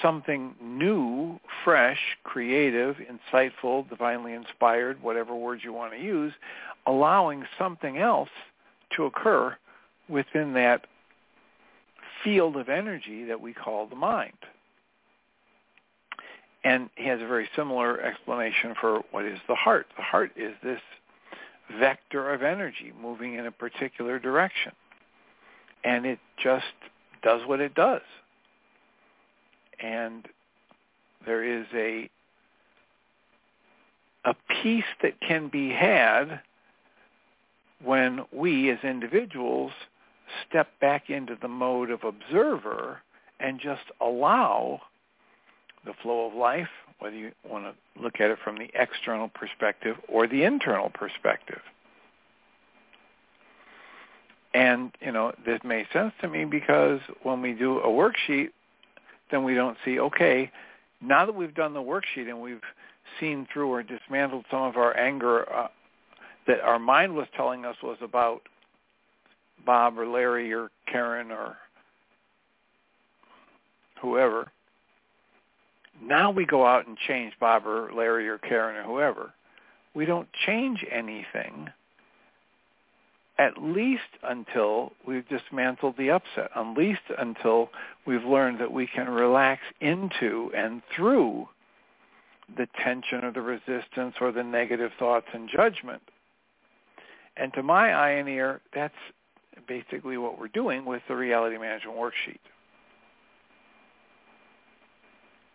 something 0.00 0.54
new, 0.62 1.38
fresh, 1.64 1.98
creative, 2.22 2.96
insightful, 2.96 3.88
divinely 3.88 4.32
inspired, 4.32 5.02
whatever 5.02 5.34
words 5.34 5.62
you 5.64 5.72
want 5.72 5.92
to 5.92 6.00
use, 6.00 6.32
allowing 6.86 7.44
something 7.58 7.98
else 7.98 8.30
to 8.96 9.04
occur 9.04 9.56
within 10.08 10.54
that 10.54 10.86
field 12.22 12.56
of 12.56 12.68
energy 12.68 13.24
that 13.24 13.40
we 13.40 13.52
call 13.52 13.86
the 13.86 13.96
mind. 13.96 14.32
And 16.64 16.88
he 16.96 17.06
has 17.08 17.20
a 17.20 17.26
very 17.26 17.48
similar 17.54 18.00
explanation 18.00 18.74
for 18.80 19.02
what 19.10 19.26
is 19.26 19.38
the 19.48 19.54
heart. 19.54 19.86
The 19.96 20.02
heart 20.02 20.32
is 20.36 20.54
this 20.62 20.80
vector 21.78 22.32
of 22.32 22.42
energy 22.42 22.92
moving 23.00 23.34
in 23.34 23.46
a 23.46 23.52
particular 23.52 24.18
direction. 24.18 24.72
And 25.84 26.06
it 26.06 26.18
just 26.42 26.64
does 27.22 27.42
what 27.46 27.60
it 27.60 27.74
does 27.74 28.02
and 29.84 30.28
there 31.26 31.44
is 31.44 31.66
a 31.74 32.08
a 34.24 34.34
peace 34.62 34.84
that 35.02 35.20
can 35.20 35.48
be 35.48 35.70
had 35.70 36.40
when 37.82 38.24
we 38.32 38.70
as 38.70 38.78
individuals 38.82 39.72
step 40.48 40.68
back 40.80 41.10
into 41.10 41.36
the 41.42 41.48
mode 41.48 41.90
of 41.90 42.04
observer 42.04 43.00
and 43.38 43.60
just 43.60 43.82
allow 44.00 44.80
the 45.84 45.92
flow 46.02 46.26
of 46.26 46.34
life, 46.34 46.68
whether 46.98 47.16
you 47.16 47.32
want 47.48 47.64
to 47.64 48.02
look 48.02 48.20
at 48.20 48.30
it 48.30 48.38
from 48.42 48.58
the 48.58 48.70
external 48.74 49.28
perspective 49.28 49.96
or 50.08 50.26
the 50.26 50.44
internal 50.44 50.90
perspective. 50.90 51.60
And, 54.54 54.92
you 55.00 55.10
know, 55.10 55.32
this 55.44 55.58
makes 55.64 55.92
sense 55.92 56.12
to 56.20 56.28
me 56.28 56.44
because 56.44 57.00
when 57.22 57.42
we 57.42 57.52
do 57.52 57.78
a 57.80 57.88
worksheet, 57.88 58.50
then 59.30 59.42
we 59.42 59.54
don't 59.54 59.76
see, 59.84 59.98
okay, 59.98 60.50
now 61.00 61.26
that 61.26 61.34
we've 61.34 61.54
done 61.54 61.74
the 61.74 61.80
worksheet 61.80 62.28
and 62.28 62.40
we've 62.40 62.62
seen 63.18 63.46
through 63.52 63.68
or 63.68 63.82
dismantled 63.82 64.44
some 64.50 64.62
of 64.62 64.76
our 64.76 64.96
anger 64.96 65.52
uh, 65.52 65.68
that 66.46 66.60
our 66.60 66.78
mind 66.78 67.14
was 67.14 67.26
telling 67.36 67.64
us 67.64 67.76
was 67.82 67.98
about 68.00 68.42
Bob 69.66 69.98
or 69.98 70.06
Larry 70.06 70.52
or 70.52 70.70
Karen 70.90 71.30
or 71.32 71.56
whoever. 74.00 74.50
Now 76.02 76.30
we 76.30 76.44
go 76.44 76.66
out 76.66 76.86
and 76.86 76.96
change 76.96 77.34
Bob 77.40 77.66
or 77.66 77.92
Larry 77.94 78.28
or 78.28 78.38
Karen 78.38 78.76
or 78.76 78.82
whoever. 78.82 79.32
We 79.94 80.06
don't 80.06 80.28
change 80.46 80.84
anything 80.90 81.68
at 83.38 83.60
least 83.60 84.02
until 84.22 84.92
we've 85.06 85.28
dismantled 85.28 85.96
the 85.98 86.10
upset, 86.10 86.50
at 86.54 86.76
least 86.76 87.00
until 87.18 87.68
we've 88.06 88.24
learned 88.24 88.60
that 88.60 88.72
we 88.72 88.86
can 88.86 89.08
relax 89.08 89.60
into 89.80 90.52
and 90.56 90.82
through 90.94 91.48
the 92.56 92.68
tension 92.82 93.24
or 93.24 93.32
the 93.32 93.40
resistance 93.40 94.14
or 94.20 94.30
the 94.30 94.42
negative 94.42 94.92
thoughts 94.98 95.26
and 95.32 95.48
judgment. 95.48 96.02
And 97.36 97.52
to 97.54 97.62
my 97.62 97.92
eye 97.92 98.10
and 98.10 98.28
ear, 98.28 98.60
that's 98.72 98.94
basically 99.66 100.16
what 100.16 100.38
we're 100.38 100.48
doing 100.48 100.84
with 100.84 101.02
the 101.08 101.16
reality 101.16 101.58
management 101.58 101.96
worksheet. 101.96 102.38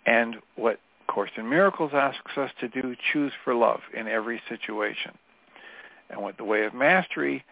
And 0.10 0.38
what 0.56 0.80
Course 1.08 1.30
in 1.38 1.48
Miracles 1.48 1.92
asks 1.94 2.36
us 2.36 2.50
to 2.62 2.68
do, 2.68 2.96
choose 3.14 3.32
for 3.44 3.54
love 3.54 3.82
in 3.96 4.08
every 4.08 4.42
situation. 4.50 5.12
And 6.10 6.20
what 6.20 6.38
the 6.38 6.44
Way 6.44 6.66
of 6.66 6.74
Mastery 6.74 7.46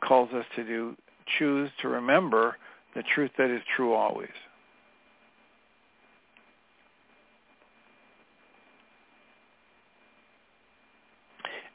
calls 0.00 0.32
us 0.32 0.44
to 0.56 0.64
do, 0.64 0.96
choose 1.38 1.70
to 1.82 1.88
remember 1.88 2.56
the 2.96 3.04
truth 3.14 3.30
that 3.38 3.48
is 3.48 3.62
true 3.76 3.92
always. 3.92 4.28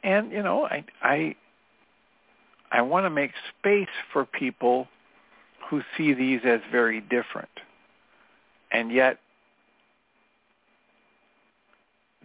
And 0.04 0.34
you 0.34 0.44
know, 0.44 0.66
I 0.66 0.84
I 1.02 1.36
I 2.72 2.82
want 2.82 3.06
to 3.06 3.10
make 3.10 3.32
space 3.58 3.88
for 4.12 4.26
people 4.26 4.90
who 5.70 5.82
see 5.98 6.14
these 6.14 6.42
as 6.46 6.60
very 6.72 7.00
different. 7.00 7.50
And 8.72 8.92
yet 8.92 9.20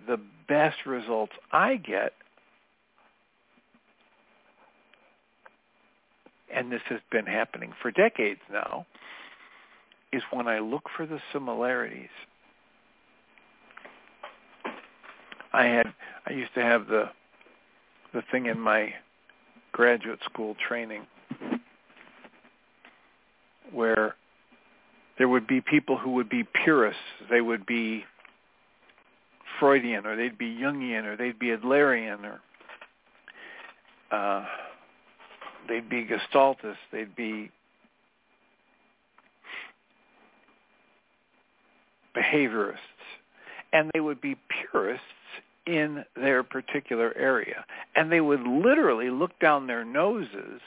the 0.07 0.21
best 0.49 0.87
results 0.87 1.33
I 1.53 1.77
get 1.77 2.13
and 6.53 6.71
this 6.71 6.83
has 6.89 7.01
been 7.11 7.27
happening 7.27 7.73
for 7.81 7.91
decades 7.91 8.41
now, 8.53 8.87
is 10.13 10.23
when 10.33 10.49
I 10.49 10.59
look 10.59 10.85
for 10.97 11.07
the 11.07 11.21
similarities. 11.33 12.09
I 15.53 15.65
had 15.65 15.93
I 16.27 16.33
used 16.33 16.55
to 16.55 16.63
have 16.63 16.87
the 16.87 17.11
the 18.13 18.23
thing 18.31 18.47
in 18.47 18.59
my 18.59 18.95
graduate 19.73 20.21
school 20.25 20.57
training 20.69 21.07
where 23.73 24.17
there 25.19 25.29
would 25.29 25.47
be 25.47 25.61
people 25.61 25.97
who 25.97 26.11
would 26.11 26.29
be 26.29 26.43
purists. 26.43 27.01
They 27.31 27.41
would 27.41 27.67
be 27.67 28.05
Freudian 29.61 30.07
or 30.07 30.17
they'd 30.17 30.39
be 30.39 30.57
Jungian 30.57 31.05
or 31.05 31.17
they'd 31.17 31.39
be 31.39 31.49
Adlerian 31.49 32.25
or 32.25 32.41
uh, 34.11 34.45
they'd 35.69 35.89
be 35.89 36.05
Gestaltists. 36.05 36.77
They'd 36.91 37.15
be 37.15 37.51
behaviorists. 42.17 42.77
And 43.73 43.91
they 43.95 44.01
would 44.01 44.21
be 44.21 44.37
purists 44.73 45.05
in 45.67 46.05
their 46.17 46.43
particular 46.43 47.17
area. 47.17 47.65
And 47.95 48.11
they 48.11 48.21
would 48.21 48.43
literally 48.43 49.11
look 49.11 49.39
down 49.41 49.67
their 49.67 49.85
noses, 49.85 50.61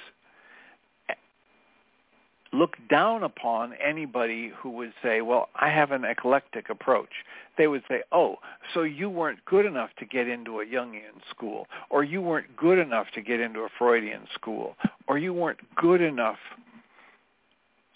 look 2.54 2.78
down 2.90 3.24
upon 3.24 3.74
anybody 3.84 4.52
who 4.56 4.70
would 4.70 4.94
say, 5.02 5.22
well, 5.22 5.50
I 5.56 5.70
have 5.70 5.92
an 5.92 6.06
eclectic 6.06 6.70
approach. 6.70 7.10
They 7.58 7.68
would 7.68 7.84
say, 7.90 8.04
oh, 8.12 8.38
so 8.74 8.84
you 8.84 9.10
weren't 9.10 9.44
good 9.46 9.66
enough 9.66 9.90
to 10.00 10.06
get 10.06 10.28
into 10.28 10.60
a 10.60 10.66
Jungian 10.66 11.20
school, 11.30 11.68
or 11.90 12.04
you 12.04 12.22
weren't 12.22 12.56
good 12.56 12.78
enough 12.78 13.08
to 13.16 13.22
get 13.22 13.40
into 13.40 13.62
a 13.62 13.70
Freudian 13.78 14.28
school, 14.34 14.76
or 15.08 15.18
you 15.18 15.34
weren't 15.34 15.60
good 15.76 16.02
enough 16.02 16.38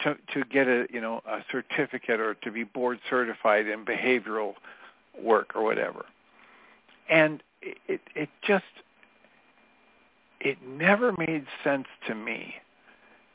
to 0.02 0.16
to 0.34 0.44
get 0.46 0.68
a 0.68 0.86
you 0.92 1.02
know 1.02 1.22
a 1.26 1.40
certificate 1.52 2.20
or 2.20 2.36
to 2.36 2.52
be 2.52 2.64
board 2.64 3.00
certified 3.10 3.68
in 3.68 3.84
behavioral 3.84 4.54
work 5.20 5.56
or 5.56 5.64
whatever 5.64 6.06
and 7.10 7.42
it 7.62 8.02
it 8.16 8.30
just 8.46 8.64
it 10.40 10.58
never 10.68 11.14
made 11.14 11.46
sense 11.64 11.88
to 12.08 12.14
me 12.14 12.56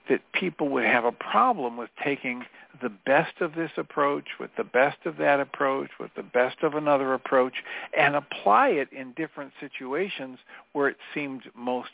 that 0.08 0.20
people 0.32 0.68
would 0.68 0.84
have 0.84 1.04
a 1.04 1.12
problem 1.12 1.76
with 1.76 1.90
taking 2.02 2.44
the 2.80 2.88
best 2.88 3.40
of 3.40 3.54
this 3.54 3.70
approach 3.76 4.24
with 4.40 4.50
the 4.56 4.64
best 4.64 4.98
of 5.04 5.16
that 5.18 5.40
approach 5.40 5.90
with 6.00 6.10
the 6.16 6.22
best 6.22 6.56
of 6.62 6.74
another 6.74 7.14
approach 7.14 7.54
and 7.96 8.16
apply 8.16 8.68
it 8.68 8.92
in 8.92 9.12
different 9.12 9.52
situations 9.60 10.38
where 10.72 10.88
it 10.88 10.96
seemed 11.14 11.42
most 11.54 11.90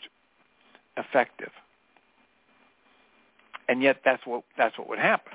effective. 0.96 1.50
And 3.68 3.82
yet 3.82 3.98
that's 4.04 4.24
what 4.26 4.44
that's 4.56 4.78
what 4.78 4.88
would 4.88 4.98
happen. 4.98 5.34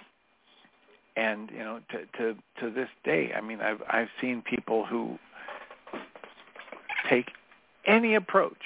And 1.15 1.51
you 1.51 1.59
know 1.59 1.79
to 1.91 2.05
to 2.17 2.35
to 2.59 2.71
this 2.71 2.89
day 3.03 3.31
i 3.35 3.41
mean 3.41 3.61
i've 3.61 3.83
i've 3.87 4.07
seen 4.19 4.41
people 4.41 4.83
who 4.83 5.19
take 7.07 7.27
any 7.85 8.15
approach 8.15 8.57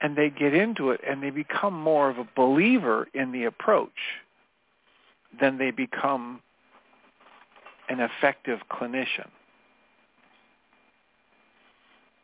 and 0.00 0.16
they 0.16 0.30
get 0.30 0.54
into 0.54 0.90
it 0.90 1.00
and 1.06 1.22
they 1.22 1.30
become 1.30 1.74
more 1.74 2.08
of 2.08 2.18
a 2.18 2.28
believer 2.36 3.08
in 3.14 3.32
the 3.32 3.44
approach 3.44 3.90
than 5.40 5.58
they 5.58 5.70
become 5.70 6.40
an 7.88 8.00
effective 8.00 8.60
clinician. 8.70 9.28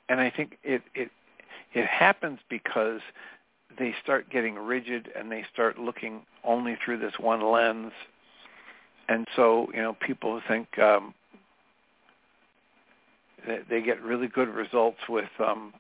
And 0.09 0.21
I 0.21 0.31
think 0.31 0.59
it 0.63 0.83
it 0.95 1.11
it 1.73 1.87
happens 1.87 2.39
because 2.49 3.01
they 3.79 3.95
start 4.03 4.31
getting 4.31 4.55
rigid 4.55 5.11
and 5.17 5.31
they 5.33 5.45
start 5.53 5.79
looking 5.79 6.23
only 6.45 6.77
through 6.85 6.99
this 6.99 7.15
one 7.19 7.43
lens. 7.51 7.93
And 9.09 9.27
so, 9.35 9.69
you 9.75 9.83
know, 9.83 9.95
people 9.95 10.41
think 10.47 10.79
um, 10.79 11.15
they 13.69 13.83
get 13.83 14.01
really 14.03 14.29
good 14.29 14.49
results 14.49 14.99
with 15.09 15.29
um, 15.41 15.75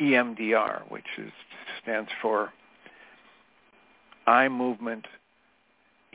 EMDR, 0.00 0.90
which 0.90 1.06
is, 1.18 1.32
stands 1.82 2.10
for 2.20 2.52
eye 4.26 4.48
movement, 4.48 5.06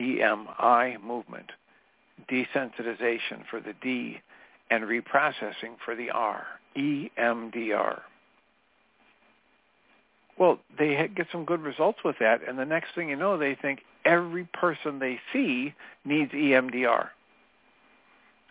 EMI 0.00 1.02
movement, 1.02 1.50
desensitization 2.30 3.44
for 3.50 3.60
the 3.60 3.74
D, 3.82 4.18
and 4.70 4.84
reprocessing 4.84 5.76
for 5.84 5.94
the 5.94 6.10
R, 6.10 6.44
EMDR. 6.76 8.00
Well, 10.38 10.58
they 10.78 11.08
get 11.14 11.28
some 11.30 11.44
good 11.44 11.60
results 11.60 12.00
with 12.04 12.16
that, 12.20 12.40
and 12.46 12.58
the 12.58 12.64
next 12.64 12.94
thing 12.94 13.08
you 13.08 13.16
know, 13.16 13.38
they 13.38 13.54
think 13.54 13.80
every 14.04 14.48
person 14.52 14.98
they 14.98 15.20
see 15.32 15.74
needs 16.04 16.32
EMDR 16.32 17.08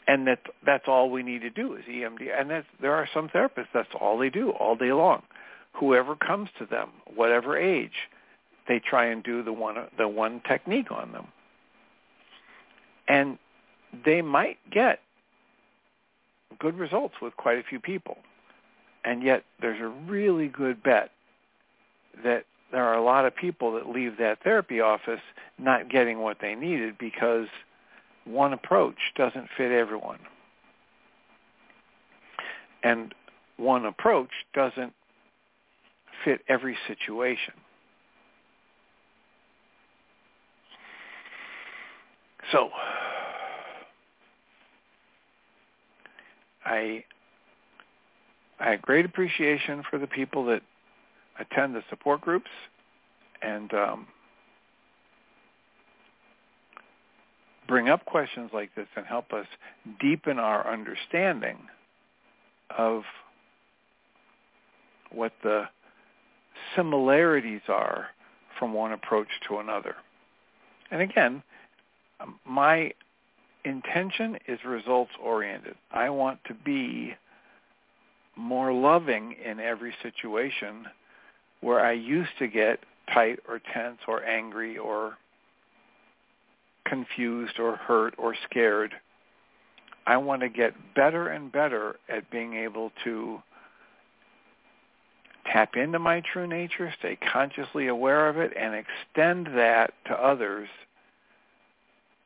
and 0.08 0.28
that 0.28 0.40
that's 0.66 0.86
all 0.88 1.10
we 1.10 1.24
need 1.24 1.42
to 1.42 1.50
do 1.50 1.76
is 1.76 1.84
EMDR. 1.86 2.40
And 2.40 2.50
that's, 2.50 2.68
there 2.82 2.94
are 2.94 3.08
some 3.14 3.30
therapists 3.30 3.68
that's 3.74 3.90
all 4.00 4.18
they 4.18 4.30
do 4.30 4.52
all 4.52 4.76
day 4.76 4.92
long. 4.92 5.24
Whoever 5.74 6.16
comes 6.16 6.50
to 6.60 6.66
them, 6.66 6.90
whatever 7.14 7.58
age, 7.58 8.10
they 8.68 8.80
try 8.80 9.06
and 9.08 9.24
do 9.24 9.44
the 9.44 9.54
one 9.54 9.76
the 9.98 10.08
one 10.08 10.42
technique 10.48 10.92
on 10.92 11.12
them, 11.12 11.28
and 13.08 13.38
they 14.06 14.22
might 14.22 14.58
get 14.72 15.00
good 16.60 16.78
results 16.78 17.16
with 17.22 17.36
quite 17.36 17.58
a 17.58 17.64
few 17.64 17.80
people. 17.80 18.18
And 19.04 19.22
yet, 19.22 19.44
there's 19.62 19.82
a 19.82 19.88
really 19.88 20.48
good 20.48 20.82
bet 20.82 21.12
that 22.24 22.46
there 22.72 22.84
are 22.84 22.96
a 22.96 23.04
lot 23.04 23.26
of 23.26 23.36
people 23.36 23.74
that 23.74 23.90
leave 23.90 24.18
that 24.18 24.42
therapy 24.44 24.80
office 24.80 25.20
not 25.60 25.90
getting 25.90 26.20
what 26.20 26.38
they 26.42 26.56
needed 26.56 26.98
because 26.98 27.48
one 28.26 28.54
approach 28.54 28.96
doesn't 29.16 29.48
fit 29.58 29.72
everyone. 29.72 30.20
And 32.82 33.14
one 33.58 33.86
approach 33.86 34.32
doesn't 34.54 34.94
fit 36.24 36.42
every 36.48 36.78
situation. 36.88 37.54
So 42.52 42.70
I 46.66 47.04
I 48.60 48.72
have 48.72 48.82
great 48.82 49.06
appreciation 49.06 49.84
for 49.90 49.98
the 49.98 50.08
people 50.08 50.46
that 50.46 50.62
attend 51.40 51.76
the 51.76 51.84
support 51.90 52.22
groups 52.22 52.50
and 53.42 53.74
um, 53.74 54.08
bring 57.68 57.90
up 57.90 58.06
questions 58.06 58.52
like 58.54 58.74
this 58.76 58.88
and 58.96 59.06
help 59.06 59.34
us 59.34 59.48
deepen 60.00 60.40
our 60.40 60.72
understanding 60.72 61.58
of 62.78 63.04
what 65.12 65.34
the 65.44 65.64
similarities 66.76 67.62
are 67.68 68.08
from 68.60 68.74
one 68.74 68.92
approach 68.92 69.28
to 69.48 69.58
another. 69.58 69.96
And 70.92 71.02
again, 71.02 71.44
my 72.46 72.94
intention 73.66 74.38
is 74.48 74.60
results 74.66 75.12
oriented. 75.22 75.76
I 75.92 76.10
want 76.10 76.40
to 76.46 76.54
be 76.54 77.16
more 78.36 78.74
loving 78.74 79.36
in 79.44 79.60
every 79.60 79.94
situation 80.02 80.86
where 81.62 81.80
I 81.80 81.94
used 81.94 82.32
to 82.40 82.48
get 82.48 82.80
tight 83.14 83.40
or 83.48 83.60
tense 83.74 84.00
or 84.08 84.24
angry 84.24 84.78
or 84.78 85.18
confused 86.86 87.60
or 87.60 87.76
hurt 87.76 88.16
or 88.18 88.36
scared. 88.50 88.94
I 90.06 90.18
want 90.18 90.42
to 90.42 90.50
get 90.50 90.74
better 90.96 91.28
and 91.30 91.52
better 91.52 91.96
at 92.10 92.30
being 92.30 92.56
able 92.56 92.92
to 93.04 93.42
tap 95.46 95.76
into 95.76 96.00
my 96.00 96.22
true 96.22 96.48
nature, 96.48 96.94
stay 97.00 97.18
consciously 97.32 97.88
aware 97.88 98.30
of 98.30 98.38
it, 98.38 98.54
and 98.58 98.74
extend 98.74 99.48
that 99.58 99.94
to 100.06 100.14
others 100.14 100.70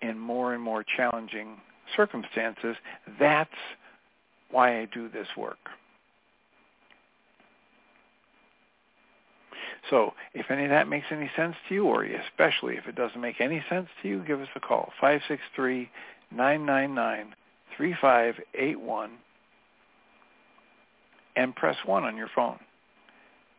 in 0.02 0.20
more 0.20 0.54
and 0.54 0.62
more 0.62 0.84
challenging 0.84 1.58
circumstances. 1.96 2.76
That's 3.20 3.50
why 4.52 4.80
I 4.80 4.86
do 4.86 5.10
this 5.10 5.28
work. 5.36 5.58
So 9.90 10.14
if 10.34 10.52
any 10.52 10.66
of 10.66 10.70
that 10.72 10.88
makes 10.88 11.08
any 11.12 11.32
sense 11.36 11.56
to 11.70 11.76
you, 11.76 11.86
or 11.86 12.04
especially 12.04 12.76
if 12.76 12.88
it 12.88 12.96
doesn't 12.96 13.22
make 13.22 13.40
any 13.40 13.64
sense 13.70 13.88
to 14.02 14.10
you, 14.10 14.24
give 14.26 14.42
us 14.42 14.50
a 14.56 14.60
call, 14.60 14.92
563-999-3581, 16.36 19.10
and 21.36 21.56
press 21.56 21.78
1 21.86 22.04
on 22.04 22.18
your 22.18 22.30
phone. 22.36 22.60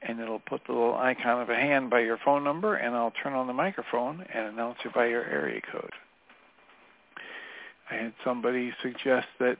And 0.00 0.20
it'll 0.20 0.38
put 0.38 0.62
the 0.66 0.72
little 0.72 0.96
icon 0.96 1.42
of 1.42 1.50
a 1.50 1.56
hand 1.56 1.90
by 1.90 2.00
your 2.00 2.18
phone 2.24 2.44
number, 2.44 2.76
and 2.76 2.94
I'll 2.94 3.12
turn 3.22 3.32
on 3.32 3.46
the 3.46 3.52
microphone 3.52 4.24
and 4.32 4.46
announce 4.46 4.78
you 4.84 4.90
by 4.94 5.06
your 5.06 5.24
area 5.24 5.60
code. 5.72 5.92
I 7.90 7.94
had 7.94 8.12
somebody 8.24 8.72
suggest 8.82 9.26
that 9.40 9.58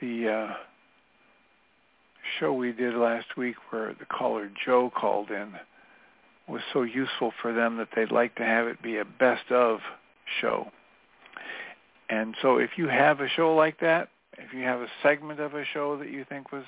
the... 0.00 0.28
Uh, 0.28 0.54
show 2.38 2.52
we 2.52 2.72
did 2.72 2.94
last 2.94 3.36
week 3.36 3.56
where 3.70 3.94
the 3.98 4.04
caller 4.04 4.50
Joe 4.64 4.92
called 4.94 5.30
in 5.30 5.52
was 6.48 6.62
so 6.72 6.82
useful 6.82 7.32
for 7.42 7.52
them 7.52 7.76
that 7.76 7.88
they'd 7.94 8.10
like 8.10 8.34
to 8.36 8.44
have 8.44 8.66
it 8.66 8.82
be 8.82 8.98
a 8.98 9.04
best 9.04 9.50
of 9.50 9.80
show. 10.40 10.68
And 12.08 12.34
so 12.40 12.56
if 12.56 12.70
you 12.76 12.88
have 12.88 13.20
a 13.20 13.28
show 13.28 13.54
like 13.54 13.80
that, 13.80 14.08
if 14.38 14.54
you 14.54 14.62
have 14.62 14.80
a 14.80 14.88
segment 15.02 15.40
of 15.40 15.54
a 15.54 15.64
show 15.64 15.98
that 15.98 16.10
you 16.10 16.24
think 16.28 16.52
was 16.52 16.64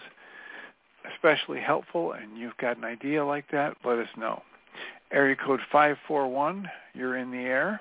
especially 1.14 1.60
helpful 1.60 2.12
and 2.12 2.36
you've 2.36 2.56
got 2.58 2.76
an 2.76 2.84
idea 2.84 3.24
like 3.24 3.50
that, 3.52 3.76
let 3.84 3.98
us 3.98 4.08
know. 4.16 4.42
Area 5.12 5.36
code 5.36 5.60
541, 5.72 6.68
you're 6.94 7.16
in 7.16 7.30
the 7.30 7.38
air. 7.38 7.80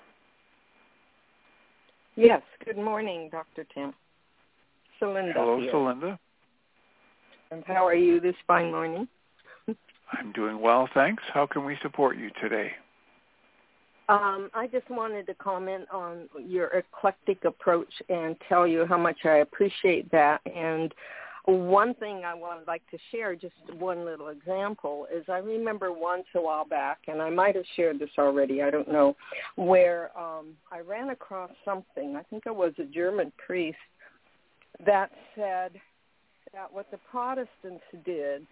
Yes, 2.16 2.42
good 2.66 2.78
morning, 2.78 3.30
Dr. 3.32 3.66
Tim. 3.74 3.94
Celinda 5.02 5.34
Hello, 5.34 5.60
here. 5.60 5.72
Celinda. 5.72 6.20
And 7.52 7.64
how 7.66 7.88
are 7.88 7.96
you 7.96 8.20
this 8.20 8.36
fine 8.46 8.72
morning? 8.72 9.08
I'm 10.12 10.32
doing 10.34 10.60
well, 10.60 10.90
thanks. 10.94 11.24
How 11.34 11.46
can 11.46 11.66
we 11.66 11.78
support 11.82 12.18
you 12.18 12.30
today? 12.42 12.72
Um, 14.10 14.50
I 14.56 14.66
just 14.66 14.90
wanted 14.90 15.28
to 15.28 15.36
comment 15.36 15.86
on 15.94 16.28
your 16.44 16.70
eclectic 16.70 17.46
approach 17.46 17.94
and 18.10 18.36
tell 18.50 18.66
you 18.66 18.86
how 18.88 18.98
much 18.98 19.20
I 19.24 19.38
appreciate 19.38 20.12
that. 20.12 20.42
And 20.48 20.92
one 21.46 21.94
thing 21.96 22.24
I 22.26 22.34
would 22.34 22.68
like 22.68 22.84
to 22.92 22.98
share, 23.12 23.36
just 23.36 23.54
one 23.78 24.06
little 24.06 24.30
example, 24.30 25.08
is 25.14 25.24
I 25.30 25.38
remember 25.38 25.92
once 25.92 26.26
a 26.36 26.42
while 26.42 26.66
back, 26.66 27.00
and 27.08 27.22
I 27.22 27.30
might 27.30 27.56
have 27.56 27.66
shared 27.76 28.00
this 28.00 28.10
already, 28.18 28.62
I 28.62 28.70
don't 28.70 28.92
know, 28.92 29.16
where 29.56 30.18
um, 30.18 30.56
I 30.72 30.80
ran 30.80 31.10
across 31.10 31.52
something, 31.64 32.16
I 32.16 32.24
think 32.24 32.44
it 32.46 32.56
was 32.56 32.74
a 32.80 32.86
German 32.86 33.32
priest, 33.46 33.78
that 34.86 35.12
said 35.36 35.72
that 36.54 36.72
what 36.72 36.90
the 36.92 37.00
Protestants 37.10 37.84
did 38.06 38.46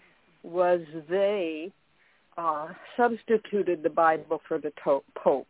was 0.44 0.82
they 1.10 1.72
uh, 2.38 2.70
substituted 2.96 3.84
the 3.84 3.90
Bible 3.90 4.42
for 4.48 4.60
the 4.60 4.72
to- 4.84 5.04
Pope. 5.16 5.48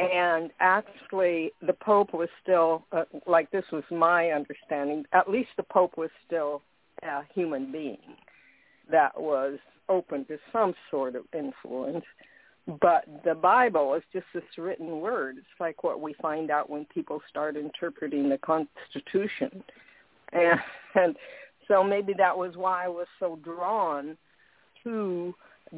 And 0.00 0.50
actually, 0.60 1.52
the 1.60 1.74
Pope 1.74 2.14
was 2.14 2.30
still, 2.42 2.86
uh, 2.90 3.04
like 3.26 3.50
this 3.50 3.66
was 3.70 3.84
my 3.90 4.30
understanding, 4.30 5.04
at 5.12 5.28
least 5.28 5.50
the 5.58 5.62
Pope 5.64 5.98
was 5.98 6.08
still 6.26 6.62
a 7.02 7.20
human 7.34 7.70
being 7.70 7.98
that 8.90 9.18
was 9.20 9.58
open 9.90 10.24
to 10.26 10.38
some 10.52 10.74
sort 10.90 11.16
of 11.16 11.24
influence. 11.36 12.04
But 12.80 13.04
the 13.24 13.34
Bible 13.34 13.94
is 13.94 14.02
just 14.10 14.24
this 14.32 14.42
written 14.56 15.00
word. 15.00 15.36
It's 15.36 15.46
like 15.60 15.84
what 15.84 16.00
we 16.00 16.14
find 16.14 16.50
out 16.50 16.70
when 16.70 16.86
people 16.86 17.20
start 17.28 17.56
interpreting 17.56 18.30
the 18.30 18.38
Constitution. 18.38 19.62
And, 20.32 20.60
and 20.94 21.16
so 21.68 21.84
maybe 21.84 22.14
that 22.16 22.36
was 22.36 22.56
why 22.56 22.86
I 22.86 22.88
was 22.88 23.06
so 23.18 23.38
drawn 23.42 24.16
to 24.84 25.34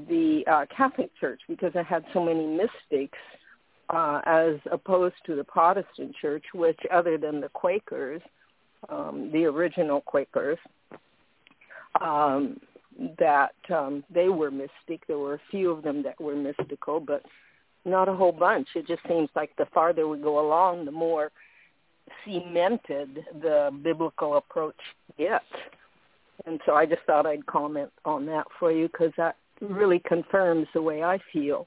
the 0.08 0.44
uh, 0.46 0.66
Catholic 0.74 1.10
Church 1.18 1.40
because 1.48 1.72
it 1.74 1.86
had 1.86 2.04
so 2.12 2.24
many 2.24 2.46
mystics 2.46 3.18
uh, 3.90 4.20
as 4.24 4.56
opposed 4.70 5.16
to 5.26 5.36
the 5.36 5.44
Protestant 5.44 6.14
Church, 6.20 6.44
which 6.54 6.78
other 6.92 7.18
than 7.18 7.40
the 7.40 7.48
Quakers, 7.48 8.22
um, 8.88 9.30
the 9.32 9.44
original 9.44 10.00
Quakers, 10.00 10.58
um, 12.00 12.60
that 13.18 13.54
um, 13.70 14.04
they 14.12 14.28
were 14.28 14.50
mystic. 14.50 15.06
There 15.06 15.18
were 15.18 15.34
a 15.34 15.40
few 15.50 15.70
of 15.70 15.82
them 15.82 16.02
that 16.02 16.20
were 16.20 16.36
mystical, 16.36 17.00
but 17.00 17.22
not 17.84 18.08
a 18.08 18.14
whole 18.14 18.32
bunch. 18.32 18.68
It 18.74 18.86
just 18.86 19.02
seems 19.08 19.28
like 19.34 19.54
the 19.56 19.66
farther 19.74 20.06
we 20.06 20.18
go 20.18 20.46
along, 20.46 20.84
the 20.84 20.92
more 20.92 21.30
cemented 22.24 23.24
the 23.40 23.70
biblical 23.82 24.36
approach 24.36 24.76
gets. 25.18 25.44
And 26.46 26.60
so 26.66 26.74
I 26.74 26.86
just 26.86 27.02
thought 27.06 27.26
I'd 27.26 27.46
comment 27.46 27.90
on 28.04 28.26
that 28.26 28.46
for 28.58 28.72
you 28.72 28.88
because 28.88 29.12
that 29.16 29.36
really 29.60 30.00
confirms 30.00 30.66
the 30.74 30.82
way 30.82 31.02
I 31.02 31.18
feel 31.32 31.66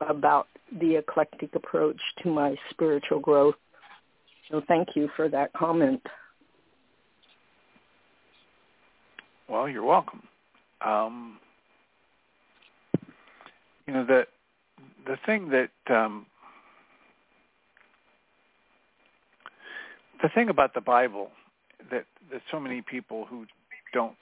about 0.00 0.48
the 0.80 0.96
eclectic 0.96 1.54
approach 1.54 2.00
to 2.22 2.30
my 2.30 2.56
spiritual 2.70 3.20
growth. 3.20 3.56
So 4.50 4.62
thank 4.66 4.88
you 4.94 5.08
for 5.16 5.28
that 5.28 5.52
comment. 5.52 6.02
Well, 9.48 9.68
you're 9.68 9.84
welcome. 9.84 10.22
Um, 10.84 11.38
you 13.86 13.94
know 13.94 14.04
the 14.06 14.26
the 15.06 15.16
thing 15.26 15.50
that 15.50 15.94
um, 15.94 16.26
the 20.22 20.28
thing 20.28 20.48
about 20.48 20.74
the 20.74 20.80
Bible 20.80 21.30
that 21.90 22.04
that 22.30 22.42
so 22.50 22.60
many 22.60 22.82
people 22.82 23.26
who 23.28 23.46
don't 23.92 24.14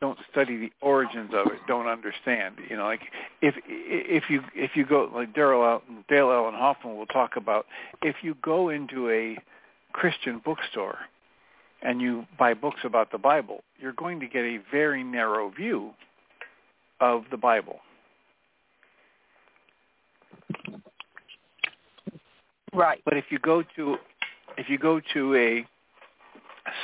don't 0.00 0.18
study 0.30 0.56
the 0.56 0.72
origins 0.80 1.30
of 1.34 1.46
it 1.48 1.60
don't 1.66 1.86
understand. 1.86 2.56
You 2.68 2.76
know, 2.76 2.84
like 2.84 3.02
if 3.42 3.54
if 3.66 4.24
you 4.28 4.42
if 4.54 4.72
you 4.74 4.84
go 4.84 5.10
like 5.14 5.34
Daryl 5.34 5.80
Dale 6.08 6.30
Allen 6.30 6.54
Hoffman 6.54 6.96
will 6.96 7.06
talk 7.06 7.36
about 7.36 7.66
if 8.02 8.16
you 8.22 8.36
go 8.42 8.68
into 8.68 9.10
a 9.10 9.36
Christian 9.92 10.40
bookstore 10.44 10.98
and 11.82 12.00
you 12.00 12.26
buy 12.38 12.54
books 12.54 12.80
about 12.84 13.12
the 13.12 13.18
Bible, 13.18 13.62
you're 13.78 13.92
going 13.92 14.20
to 14.20 14.26
get 14.26 14.44
a 14.44 14.58
very 14.70 15.02
narrow 15.02 15.50
view 15.50 15.92
of 17.00 17.24
the 17.30 17.36
Bible. 17.36 17.80
Right. 22.72 23.00
But 23.04 23.16
if 23.16 23.26
you 23.30 23.38
go 23.38 23.62
to 23.76 23.96
if 24.58 24.68
you 24.68 24.78
go 24.78 25.00
to 25.14 25.34
a 25.34 25.66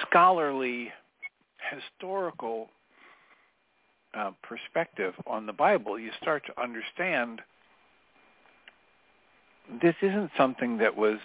scholarly 0.07 0.91
historical 1.71 2.69
uh, 4.15 4.31
perspective 4.43 5.15
on 5.27 5.47
the 5.47 5.53
Bible, 5.53 5.99
you 5.99 6.11
start 6.21 6.45
to 6.47 6.63
understand 6.63 7.41
this 9.81 9.95
isn't 10.03 10.31
something 10.37 10.79
that 10.79 10.97
was 10.97 11.19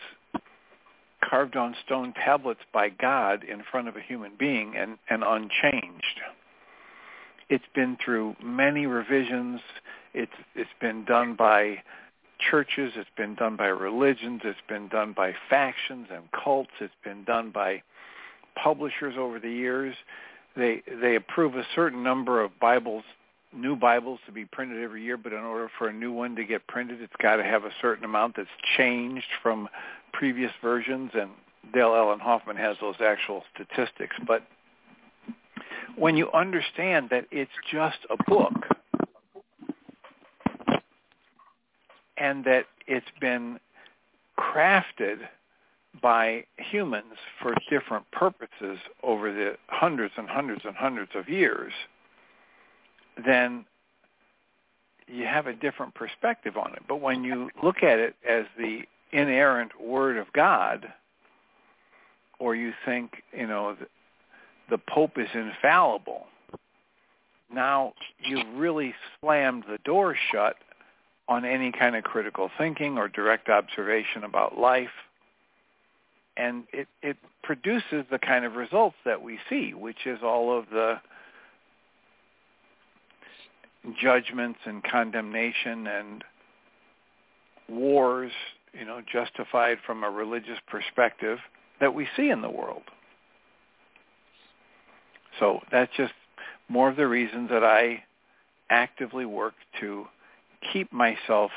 carved 1.23 1.55
on 1.55 1.75
stone 1.85 2.13
tablets 2.13 2.61
by 2.73 2.89
God 2.89 3.43
in 3.43 3.63
front 3.69 3.87
of 3.87 3.95
a 3.95 4.01
human 4.01 4.31
being 4.37 4.75
and, 4.77 4.97
and 5.09 5.23
unchanged. 5.23 6.21
It's 7.49 7.65
been 7.73 7.97
through 8.03 8.35
many 8.43 8.85
revisions. 8.85 9.61
It's 10.13 10.31
it's 10.55 10.69
been 10.81 11.05
done 11.05 11.35
by 11.35 11.81
churches. 12.51 12.93
It's 12.95 13.09
been 13.15 13.35
done 13.35 13.55
by 13.55 13.67
religions. 13.67 14.41
It's 14.43 14.59
been 14.67 14.87
done 14.89 15.13
by 15.13 15.33
factions 15.49 16.07
and 16.11 16.23
cults. 16.31 16.71
It's 16.79 16.93
been 17.03 17.23
done 17.23 17.51
by 17.51 17.83
publishers 18.61 19.15
over 19.17 19.39
the 19.39 19.49
years. 19.49 19.95
They 20.57 20.81
they 21.01 21.15
approve 21.15 21.55
a 21.55 21.63
certain 21.75 22.03
number 22.03 22.43
of 22.43 22.59
Bibles, 22.59 23.03
new 23.53 23.75
Bibles 23.75 24.19
to 24.25 24.31
be 24.31 24.45
printed 24.45 24.81
every 24.81 25.03
year, 25.03 25.15
but 25.15 25.31
in 25.31 25.39
order 25.39 25.69
for 25.77 25.87
a 25.87 25.93
new 25.93 26.11
one 26.11 26.35
to 26.35 26.43
get 26.43 26.65
printed, 26.67 26.99
it's 27.01 27.13
got 27.21 27.35
to 27.35 27.43
have 27.43 27.63
a 27.63 27.71
certain 27.79 28.03
amount 28.03 28.35
that's 28.37 28.49
changed 28.75 29.27
from 29.43 29.69
previous 30.13 30.51
versions. 30.61 31.11
And 31.13 31.29
Dale 31.73 31.93
Allen 31.95 32.19
Hoffman 32.19 32.57
has 32.57 32.75
those 32.81 32.95
actual 32.99 33.43
statistics. 33.53 34.15
But 34.25 34.43
when 35.95 36.17
you 36.17 36.31
understand 36.31 37.09
that 37.11 37.25
it's 37.31 37.51
just 37.71 37.99
a 38.09 38.17
book 38.27 38.53
and 42.17 42.43
that 42.45 42.65
it's 42.87 43.05
been 43.21 43.59
crafted 44.39 45.17
by 46.01 46.43
humans 46.57 47.15
for 47.41 47.53
different 47.69 48.09
purposes 48.11 48.77
over 49.03 49.31
the 49.31 49.53
hundreds 49.67 50.13
and 50.17 50.27
hundreds 50.27 50.61
and 50.65 50.75
hundreds 50.75 51.11
of 51.15 51.29
years, 51.29 51.73
then 53.25 53.65
you 55.07 55.25
have 55.25 55.47
a 55.47 55.53
different 55.53 55.95
perspective 55.95 56.57
on 56.57 56.73
it. 56.73 56.83
But 56.87 57.01
when 57.01 57.23
you 57.23 57.49
look 57.63 57.83
at 57.83 57.99
it 57.99 58.15
as 58.27 58.45
the 58.57 58.81
inerrant 59.11 59.71
Word 59.81 60.17
of 60.17 60.31
God, 60.33 60.85
or 62.39 62.55
you 62.55 62.73
think, 62.85 63.23
you 63.31 63.47
know, 63.47 63.75
the, 64.69 64.77
Pope 64.77 65.17
is 65.17 65.29
infallible, 65.33 66.25
now 67.53 67.93
you've 68.23 68.55
really 68.55 68.93
slammed 69.19 69.63
the 69.69 69.77
door 69.85 70.15
shut 70.31 70.55
on 71.29 71.45
any 71.45 71.71
kind 71.71 71.95
of 71.95 72.03
critical 72.03 72.49
thinking 72.57 72.97
or 72.97 73.07
direct 73.07 73.49
observation 73.49 74.23
about 74.23 74.57
life 74.57 74.89
and 76.37 76.65
it, 76.71 76.87
it 77.01 77.17
produces 77.43 78.05
the 78.11 78.19
kind 78.19 78.45
of 78.45 78.55
results 78.55 78.95
that 79.05 79.21
we 79.21 79.39
see, 79.49 79.73
which 79.73 80.05
is 80.05 80.19
all 80.23 80.57
of 80.57 80.65
the 80.69 80.99
judgments 84.01 84.59
and 84.65 84.83
condemnation 84.83 85.87
and 85.87 86.23
wars, 87.69 88.31
you 88.73 88.85
know, 88.85 89.01
justified 89.11 89.77
from 89.85 90.03
a 90.03 90.09
religious 90.09 90.59
perspective 90.67 91.39
that 91.79 91.93
we 91.93 92.07
see 92.15 92.29
in 92.29 92.41
the 92.41 92.49
world. 92.49 92.83
So 95.39 95.61
that's 95.71 95.91
just 95.95 96.13
more 96.69 96.89
of 96.89 96.95
the 96.95 97.07
reasons 97.07 97.49
that 97.49 97.63
I 97.63 98.03
actively 98.69 99.25
work 99.25 99.53
to 99.79 100.05
keep 100.73 100.91
myself 100.91 101.51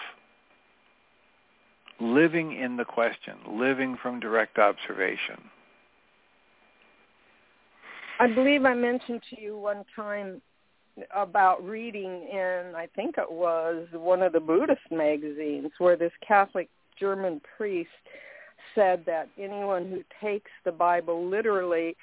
living 2.00 2.56
in 2.56 2.76
the 2.76 2.84
question, 2.84 3.34
living 3.48 3.96
from 4.02 4.20
direct 4.20 4.58
observation. 4.58 5.50
I 8.18 8.26
believe 8.26 8.64
I 8.64 8.74
mentioned 8.74 9.22
to 9.30 9.40
you 9.40 9.56
one 9.56 9.84
time 9.94 10.42
about 11.14 11.64
reading 11.64 12.28
in 12.30 12.72
I 12.76 12.86
think 12.94 13.16
it 13.16 13.30
was 13.30 13.86
one 13.92 14.22
of 14.22 14.32
the 14.32 14.40
Buddhist 14.40 14.90
magazines 14.90 15.70
where 15.78 15.96
this 15.96 16.12
Catholic 16.26 16.68
German 16.98 17.40
priest 17.56 17.88
said 18.74 19.04
that 19.06 19.28
anyone 19.38 19.88
who 19.88 20.02
takes 20.20 20.50
the 20.64 20.72
Bible 20.72 21.26
literally 21.28 21.96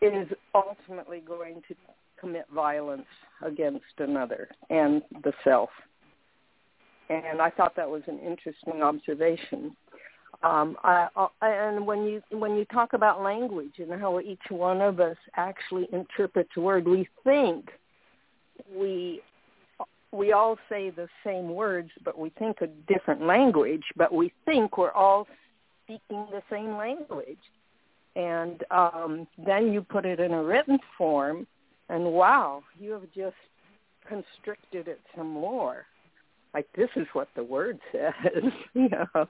is 0.00 0.26
ultimately 0.54 1.20
going 1.20 1.62
to 1.68 1.76
commit 2.18 2.46
violence 2.52 3.06
against 3.44 3.84
another 3.98 4.48
and 4.70 5.02
the 5.22 5.32
self. 5.44 5.70
And 7.12 7.42
I 7.42 7.50
thought 7.50 7.76
that 7.76 7.88
was 7.88 8.02
an 8.06 8.18
interesting 8.18 8.82
observation. 8.82 9.76
Um, 10.42 10.76
I, 10.82 11.08
I, 11.16 11.48
and 11.48 11.86
when 11.86 12.04
you 12.04 12.20
when 12.30 12.56
you 12.56 12.64
talk 12.64 12.94
about 12.94 13.22
language 13.22 13.74
and 13.78 13.92
how 14.00 14.18
each 14.20 14.40
one 14.48 14.80
of 14.80 14.98
us 14.98 15.16
actually 15.36 15.86
interprets 15.92 16.50
a 16.56 16.60
word, 16.60 16.88
we 16.88 17.08
think 17.22 17.68
we 18.74 19.20
we 20.10 20.32
all 20.32 20.58
say 20.68 20.90
the 20.90 21.08
same 21.24 21.54
words, 21.54 21.90
but 22.04 22.18
we 22.18 22.30
think 22.30 22.56
a 22.60 22.66
different 22.92 23.22
language. 23.22 23.84
But 23.96 24.12
we 24.12 24.32
think 24.44 24.78
we're 24.78 24.92
all 24.92 25.28
speaking 25.84 26.26
the 26.30 26.42
same 26.50 26.76
language, 26.76 27.38
and 28.16 28.64
um, 28.70 29.28
then 29.46 29.72
you 29.72 29.82
put 29.82 30.04
it 30.04 30.18
in 30.18 30.32
a 30.32 30.42
written 30.42 30.78
form, 30.98 31.46
and 31.88 32.04
wow, 32.04 32.62
you 32.80 32.92
have 32.92 33.06
just 33.14 33.36
constricted 34.08 34.88
it 34.88 35.00
some 35.16 35.30
more. 35.30 35.86
Like 36.54 36.68
this 36.76 36.90
is 36.96 37.06
what 37.12 37.28
the 37.34 37.44
word 37.44 37.78
says, 37.90 38.12
you 38.74 38.88
know 38.88 39.26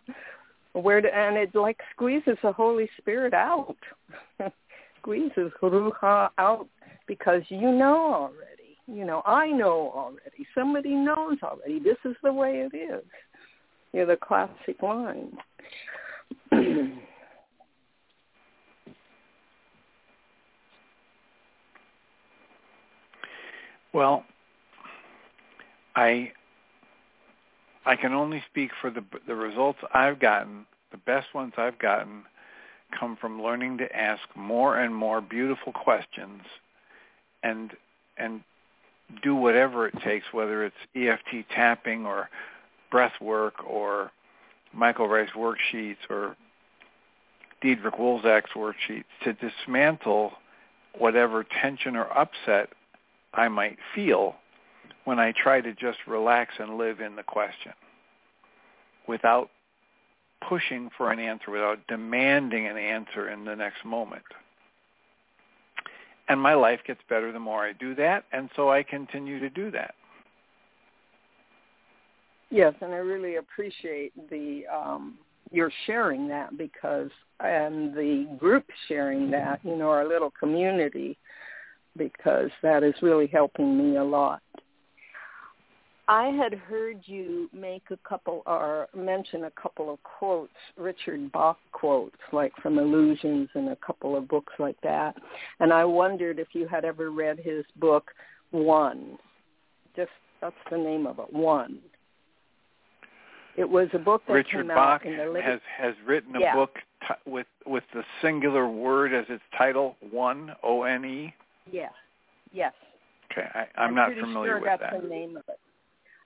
where 0.73 1.01
to, 1.01 1.15
and 1.15 1.37
it 1.37 1.55
like 1.55 1.79
squeezes 1.95 2.37
the 2.43 2.53
Holy 2.53 2.89
Spirit 2.99 3.35
out, 3.35 3.77
squeezes 5.01 5.53
Ruha 5.63 6.31
out 6.39 6.67
because 7.07 7.43
you 7.49 7.71
know 7.73 8.15
already. 8.15 8.79
You 8.89 9.05
know, 9.05 9.23
I 9.25 9.47
know 9.47 9.93
already. 9.95 10.47
Somebody 10.55 10.95
knows 10.95 11.39
already. 11.43 11.79
This 11.79 11.99
is 12.05 12.17
the 12.23 12.33
way 12.33 12.69
it 12.73 12.77
is. 12.77 13.05
You 13.93 14.01
know, 14.01 14.07
the 14.07 14.17
classic 14.17 14.83
line. 14.83 15.37
well, 23.95 24.25
I 25.95 26.33
I 27.85 27.97
can 27.97 28.13
only 28.13 28.43
speak 28.51 28.71
for 28.81 28.91
the 28.91 29.05
the 29.27 29.35
results 29.35 29.79
I've 29.93 30.21
gotten. 30.21 30.67
The 30.91 30.99
best 30.99 31.35
ones 31.35 31.55
I've 31.57 31.79
gotten 31.79 32.25
come 32.99 33.17
from 33.17 33.43
learning 33.43 33.79
to 33.79 33.97
ask 33.97 34.23
more 34.35 34.79
and 34.79 34.95
more 34.95 35.21
beautiful 35.21 35.73
questions, 35.73 36.43
and 37.43 37.73
and 38.17 38.43
do 39.23 39.35
whatever 39.35 39.87
it 39.87 39.95
takes, 40.03 40.27
whether 40.33 40.65
it's 40.65 40.77
EFT 40.95 41.49
tapping 41.51 42.07
or 42.07 42.29
breath 42.91 43.21
work 43.21 43.55
or 43.67 44.11
Michael 44.73 45.09
Ryce 45.09 45.31
worksheets 45.37 45.97
or 46.09 46.37
Diederik 47.63 47.99
Wolsak's 47.99 48.53
worksheets 48.57 49.05
to 49.25 49.33
dismantle 49.35 50.33
whatever 50.99 51.45
tension 51.45 51.97
or 51.97 52.07
upset 52.17 52.71
I 53.35 53.49
might 53.49 53.79
feel 53.95 54.37
when 55.05 55.19
I 55.19 55.33
try 55.33 55.61
to 55.61 55.73
just 55.75 55.99
relax 56.07 56.55
and 56.59 56.79
live 56.79 57.01
in 57.01 57.17
the 57.17 57.23
question 57.23 57.73
without 59.09 59.51
pushing 60.49 60.91
for 60.97 61.11
an 61.13 61.19
answer, 61.19 61.51
without 61.51 61.79
demanding 61.89 62.67
an 62.67 62.77
answer 62.77 63.31
in 63.31 63.45
the 63.45 63.55
next 63.55 63.85
moment. 63.85 64.23
And 66.29 66.41
my 66.41 66.55
life 66.55 66.81
gets 66.87 67.01
better 67.09 67.33
the 67.33 67.41
more 67.41 67.65
I 67.65 67.73
do 67.73 67.95
that, 67.97 68.25
and 68.33 68.49
so 68.57 68.71
I 68.71 68.83
continue 68.83 69.41
to 69.41 69.51
do 69.51 69.71
that. 69.73 69.95
Yes, 72.51 72.75
and 72.81 72.93
I 72.93 72.99
really 72.99 73.37
appreciate 73.37 74.13
the 74.31 74.65
um, 74.73 75.19
your 75.51 75.71
sharing 75.87 76.29
that 76.29 76.57
because 76.57 77.11
and 77.41 77.95
the 77.95 78.27
group 78.39 78.65
sharing 78.89 79.31
that, 79.31 79.61
you 79.65 79.77
know, 79.77 79.91
our 79.91 80.07
little 80.07 80.33
community, 80.39 81.19
because 81.97 82.51
that 82.63 82.83
is 82.83 82.95
really 83.03 83.27
helping 83.27 83.77
me 83.77 83.97
a 83.97 84.05
lot. 84.05 84.43
I 86.09 86.27
had 86.27 86.55
heard 86.55 86.99
you 87.05 87.49
make 87.53 87.85
a 87.91 87.97
couple 88.09 88.43
or 88.47 88.89
mention 88.95 89.45
a 89.45 89.51
couple 89.51 89.93
of 89.93 90.03
quotes, 90.03 90.53
Richard 90.77 91.31
Bach 91.31 91.59
quotes, 91.71 92.17
like 92.33 92.53
from 92.61 92.79
Illusions 92.79 93.49
and 93.55 93.69
a 93.69 93.77
couple 93.77 94.17
of 94.17 94.27
books 94.27 94.53
like 94.59 94.81
that. 94.83 95.15
And 95.61 95.73
I 95.73 95.85
wondered 95.85 96.39
if 96.39 96.49
you 96.53 96.67
had 96.67 96.85
ever 96.85 97.11
read 97.11 97.39
his 97.39 97.65
book, 97.77 98.11
One. 98.51 99.17
Just 99.95 100.11
that's 100.41 100.55
the 100.71 100.79
name 100.79 101.07
of 101.07 101.21
it, 101.21 101.33
One. 101.33 101.79
It 103.57 103.69
was 103.69 103.89
a 103.93 103.99
book 103.99 104.23
that 104.27 104.33
Richard 104.33 104.67
came 104.67 104.69
Bach 104.69 105.03
out 105.03 105.07
in 105.07 105.17
the 105.19 105.27
late, 105.27 105.45
has 105.45 105.61
has 105.79 105.95
written 106.07 106.35
a 106.35 106.41
yeah. 106.41 106.55
book 106.55 106.79
t- 107.07 107.31
with 107.31 107.47
with 107.65 107.85
the 107.95 108.03
singular 108.23 108.67
word 108.67 109.15
as 109.15 109.27
its 109.29 109.43
title, 109.57 109.97
One 110.11 110.53
O 110.65 110.83
N 110.83 111.05
E. 111.05 111.35
Yes, 111.71 111.93
yes. 112.53 112.73
Okay, 113.31 113.47
I, 113.55 113.61
I'm, 113.81 113.91
I'm 113.91 113.95
not 113.95 114.15
familiar 114.15 114.53
sure 114.53 114.61
with 114.61 114.65
that's 114.65 114.81
that. 114.81 115.03
the 115.03 115.09
name 115.09 115.37
of 115.37 115.45
it. 115.49 115.61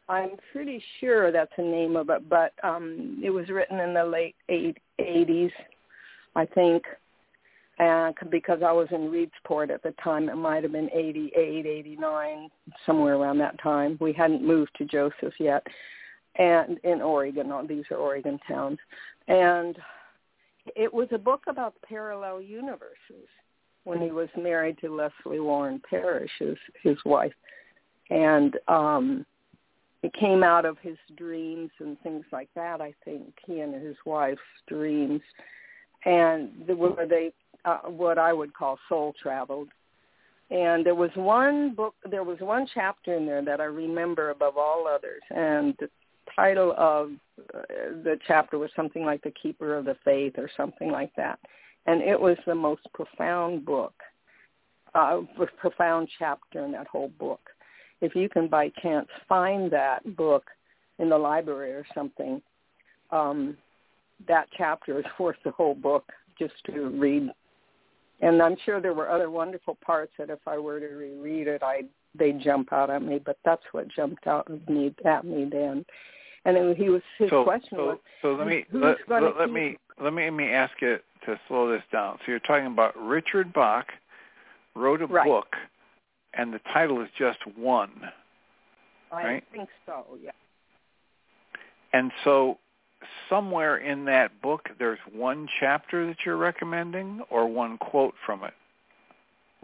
I'm 0.08 0.30
pretty 0.52 0.82
sure 1.00 1.32
that's 1.32 1.52
the 1.56 1.64
name 1.64 1.96
of 1.96 2.10
it, 2.10 2.28
but 2.28 2.52
um, 2.62 3.20
it 3.24 3.30
was 3.30 3.48
written 3.48 3.80
in 3.80 3.92
the 3.92 4.04
late 4.04 4.36
eight, 4.48 4.78
80s, 5.00 5.50
I 6.36 6.46
think, 6.46 6.84
and 7.78 8.14
because 8.30 8.60
I 8.64 8.72
was 8.72 8.86
in 8.90 9.10
Reedsport 9.10 9.70
at 9.70 9.82
the 9.82 9.92
time. 10.02 10.28
It 10.28 10.36
might 10.36 10.62
have 10.62 10.72
been 10.72 10.90
88, 10.92 11.66
89, 11.66 12.48
somewhere 12.86 13.16
around 13.16 13.38
that 13.38 13.60
time. 13.60 13.98
We 14.00 14.12
hadn't 14.12 14.46
moved 14.46 14.70
to 14.78 14.84
Joseph 14.84 15.34
yet, 15.40 15.66
and 16.36 16.78
in 16.84 17.02
Oregon. 17.02 17.52
These 17.68 17.84
are 17.90 17.96
Oregon 17.96 18.38
towns, 18.48 18.78
and 19.26 19.76
it 20.76 20.92
was 20.92 21.08
a 21.12 21.18
book 21.18 21.42
about 21.48 21.74
parallel 21.86 22.40
universes. 22.40 23.28
When 23.84 24.00
he 24.00 24.10
was 24.10 24.28
married 24.36 24.78
to 24.80 24.92
Leslie 24.92 25.38
Warren 25.38 25.80
Parrish, 25.88 26.30
his 26.40 26.56
his 26.82 26.96
wife, 27.04 27.32
and 28.10 28.56
um 28.66 29.24
it 30.06 30.12
came 30.12 30.44
out 30.44 30.64
of 30.64 30.78
his 30.78 30.96
dreams 31.16 31.70
and 31.80 32.00
things 32.00 32.24
like 32.30 32.48
that. 32.54 32.80
I 32.80 32.94
think 33.04 33.34
he 33.44 33.58
and 33.58 33.74
his 33.74 33.96
wife's 34.04 34.38
dreams, 34.68 35.20
and 36.04 36.50
where 36.68 37.08
they 37.08 37.32
uh, 37.64 37.78
what 37.88 38.16
I 38.16 38.32
would 38.32 38.54
call 38.54 38.78
soul 38.88 39.14
traveled. 39.20 39.68
And 40.48 40.86
there 40.86 40.94
was 40.94 41.10
one 41.16 41.74
book, 41.74 41.96
there 42.08 42.22
was 42.22 42.38
one 42.38 42.68
chapter 42.72 43.14
in 43.14 43.26
there 43.26 43.44
that 43.44 43.60
I 43.60 43.64
remember 43.64 44.30
above 44.30 44.56
all 44.56 44.86
others, 44.86 45.22
and 45.30 45.74
the 45.80 45.90
title 46.36 46.72
of 46.78 47.10
uh, 47.52 47.62
the 48.04 48.16
chapter 48.28 48.58
was 48.58 48.70
something 48.76 49.04
like 49.04 49.22
"The 49.24 49.32
Keeper 49.32 49.76
of 49.76 49.86
the 49.86 49.96
Faith" 50.04 50.34
or 50.38 50.48
something 50.56 50.92
like 50.92 51.12
that, 51.16 51.40
and 51.86 52.00
it 52.00 52.20
was 52.20 52.36
the 52.46 52.54
most 52.54 52.82
profound 52.94 53.64
book, 53.64 53.94
uh, 54.94 55.22
profound 55.56 56.08
chapter 56.16 56.64
in 56.64 56.70
that 56.70 56.86
whole 56.86 57.10
book 57.18 57.40
if 58.00 58.14
you 58.14 58.28
can 58.28 58.48
by 58.48 58.70
chance 58.82 59.08
find 59.28 59.70
that 59.70 60.16
book 60.16 60.44
in 60.98 61.08
the 61.08 61.18
library 61.18 61.72
or 61.72 61.86
something, 61.94 62.40
um, 63.10 63.56
that 64.28 64.46
chapter 64.56 64.98
is 64.98 65.04
worth 65.18 65.36
the 65.44 65.50
whole 65.52 65.74
book 65.74 66.04
just 66.38 66.54
to 66.66 66.88
read. 66.90 67.30
And 68.20 68.42
I'm 68.42 68.56
sure 68.64 68.80
there 68.80 68.94
were 68.94 69.10
other 69.10 69.30
wonderful 69.30 69.76
parts 69.84 70.12
that 70.18 70.30
if 70.30 70.38
I 70.46 70.58
were 70.58 70.80
to 70.80 70.86
reread 70.86 71.48
it, 71.48 71.62
I 71.62 71.82
they'd 72.18 72.40
jump 72.40 72.72
out 72.72 72.88
at 72.88 73.02
me. 73.02 73.20
But 73.24 73.38
that's 73.44 73.62
what 73.72 73.88
jumped 73.88 74.26
out 74.26 74.50
at 74.50 74.68
me 74.68 74.94
at 75.04 75.24
me 75.24 75.48
then. 75.50 75.84
And 76.44 76.56
it, 76.56 76.76
he 76.76 76.88
was 76.88 77.02
his 77.18 77.28
so, 77.28 77.44
question 77.44 77.76
so, 77.76 77.86
was, 77.86 77.98
so 78.22 78.34
let 78.34 78.46
me 78.46 78.64
who's 78.70 78.96
let, 79.08 79.22
let, 79.22 79.36
let 79.38 79.50
me 79.50 79.76
let 80.00 80.12
me 80.14 80.24
let 80.24 80.32
me 80.32 80.50
ask 80.50 80.72
you 80.80 80.98
to 81.26 81.40
slow 81.48 81.70
this 81.70 81.82
down. 81.92 82.18
So 82.24 82.30
you're 82.30 82.40
talking 82.40 82.66
about 82.66 82.96
Richard 82.96 83.52
Bach 83.52 83.86
wrote 84.74 85.02
a 85.02 85.06
Right. 85.06 85.26
book, 85.26 85.56
and 86.36 86.52
the 86.52 86.60
title 86.72 87.00
is 87.00 87.08
just 87.18 87.38
one. 87.56 87.90
I 89.12 89.24
right? 89.24 89.44
think 89.52 89.68
so. 89.84 90.04
Yeah. 90.22 90.30
And 91.92 92.10
so 92.24 92.58
somewhere 93.28 93.78
in 93.78 94.04
that 94.06 94.40
book 94.42 94.68
there's 94.78 94.98
one 95.12 95.48
chapter 95.60 96.06
that 96.06 96.16
you're 96.24 96.36
recommending 96.36 97.20
or 97.30 97.46
one 97.46 97.78
quote 97.78 98.14
from 98.24 98.44
it. 98.44 98.54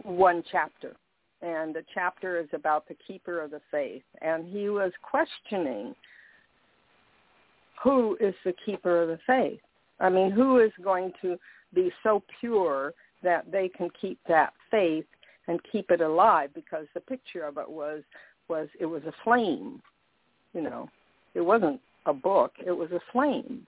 one 0.03 0.43
chapter. 0.51 0.95
And 1.41 1.75
the 1.75 1.83
chapter 1.93 2.39
is 2.39 2.47
about 2.53 2.87
the 2.87 2.95
keeper 3.05 3.41
of 3.41 3.51
the 3.51 3.59
faith. 3.69 4.03
And 4.21 4.47
he 4.47 4.69
was 4.69 4.93
questioning 5.01 5.93
who 7.83 8.17
is 8.21 8.33
the 8.45 8.53
keeper 8.65 9.01
of 9.01 9.09
the 9.09 9.19
faith? 9.27 9.59
I 9.99 10.09
mean, 10.09 10.31
who 10.31 10.59
is 10.59 10.71
going 10.81 11.11
to 11.21 11.37
be 11.73 11.91
so 12.01 12.23
pure 12.39 12.93
that 13.23 13.51
they 13.51 13.67
can 13.67 13.89
keep 13.99 14.19
that 14.27 14.53
faith 14.71 15.05
and 15.47 15.59
keep 15.71 15.91
it 15.91 16.01
alive? 16.01 16.49
Because 16.53 16.85
the 16.93 17.01
picture 17.01 17.43
of 17.45 17.57
it 17.57 17.69
was 17.69 18.03
was 18.49 18.67
it 18.79 18.85
was 18.85 19.03
a 19.03 19.13
flame, 19.23 19.81
you 20.53 20.61
know. 20.61 20.89
It 21.33 21.41
wasn't 21.41 21.79
a 22.05 22.13
book, 22.13 22.53
it 22.65 22.71
was 22.71 22.91
a 22.91 22.99
flame. 23.11 23.65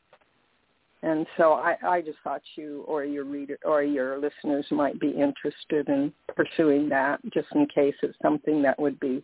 and 1.04 1.26
so 1.38 1.54
I, 1.54 1.76
I 1.84 2.02
just 2.02 2.18
thought 2.24 2.42
you 2.56 2.84
or 2.88 3.06
your 3.06 3.26
reader 3.26 3.58
or 3.64 3.84
your 3.84 4.18
listeners 4.20 4.66
might 4.72 5.00
be 5.00 5.10
interested 5.10 5.88
in 5.88 6.12
pursuing 6.36 6.90
that, 6.90 7.20
just 7.34 7.48
in 7.54 7.68
case 7.68 7.96
it's 8.02 8.18
something 8.22 8.62
that 8.64 8.80
would 8.80 9.00
be 9.00 9.24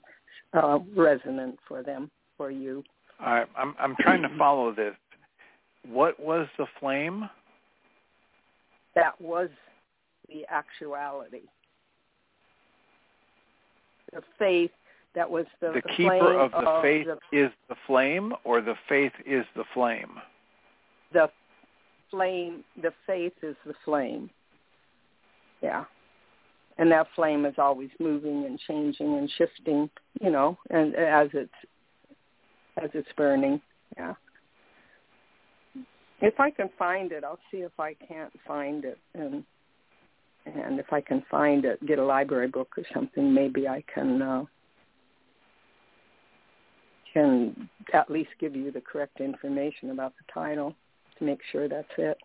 uh, 0.54 0.80
resonant 0.96 1.58
for 1.68 1.82
them 1.84 2.10
for 2.38 2.52
you. 2.52 2.84
I, 3.20 3.44
I'm 3.58 3.76
I'm 3.80 3.96
trying 4.00 4.22
to 4.24 4.30
follow 4.38 4.74
this. 4.74 4.96
What 5.88 6.20
was 6.20 6.48
the 6.58 6.66
flame? 6.80 7.30
That 8.96 9.20
was 9.20 9.50
the 10.30 10.46
actuality. 10.50 11.44
The 14.13 14.21
faith 14.38 14.71
that 15.15 15.30
was 15.30 15.45
the, 15.60 15.67
the 15.67 15.74
the 15.74 15.82
keeper 15.95 16.39
of 16.39 16.52
the 16.52 16.58
of 16.58 16.84
faith 16.84 17.08
the, 17.32 17.45
is 17.45 17.52
the 17.69 17.76
flame, 17.88 18.34
or 18.43 18.62
the 18.62 18.76
faith 18.88 19.13
is 19.26 19.45
the 19.56 19.63
flame. 19.74 20.15
The 21.13 21.30
flame, 22.10 22.63
the 22.82 22.93
faith 23.06 23.34
is 23.41 23.56
the 23.65 23.74
flame. 23.84 24.30
Yeah. 25.62 25.86
And 26.78 26.91
that 26.91 27.08
flame 27.15 27.45
is 27.45 27.56
always 27.58 27.89
moving 28.00 28.45
and 28.45 28.60
changing 28.67 29.17
and 29.17 29.30
shifting, 29.38 29.89
you 30.19 30.32
know, 30.32 30.58
and 30.69 30.95
as 30.95 31.30
it's 31.34 31.52
as 32.82 32.89
it's 32.93 33.10
burning. 33.17 33.62
Yeah. 33.97 34.13
If 36.21 36.39
I 36.39 36.52
can 36.52 36.69
find 36.78 37.12
it, 37.12 37.24
I'll 37.24 37.39
see 37.52 37.58
if 37.58 37.78
I 37.80 37.93
can't 37.93 38.32
find 38.47 38.86
it 38.86 38.97
and 39.13 39.43
and 40.45 40.80
if 40.80 40.91
I 40.91 41.01
can 41.01 41.23
find 41.30 41.65
it, 41.65 41.86
get 41.86 41.99
a 41.99 42.04
library 42.04 42.47
book 42.47 42.69
or 42.77 42.84
something, 42.93 43.34
maybe 43.34 43.67
I 43.67 43.84
can 43.93 44.21
uh 44.21 44.45
can 47.13 47.69
at 47.93 48.10
least 48.10 48.30
give 48.39 48.56
you 48.56 48.71
the 48.71 48.82
correct 48.82 49.19
information 49.19 49.89
about 49.89 50.13
the 50.17 50.32
title 50.34 50.73
to 51.17 51.25
make 51.25 51.39
sure 51.51 51.67
that's 51.67 51.91
it. 51.97 52.17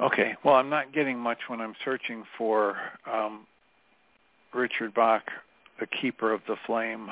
Okay. 0.00 0.34
Well, 0.44 0.56
I'm 0.56 0.68
not 0.68 0.92
getting 0.92 1.18
much 1.18 1.38
when 1.46 1.60
I'm 1.60 1.74
searching 1.84 2.24
for 2.36 2.76
um, 3.10 3.46
Richard 4.52 4.92
Bach, 4.92 5.22
the 5.78 5.86
keeper 5.86 6.32
of 6.32 6.40
the 6.48 6.56
flame, 6.66 7.10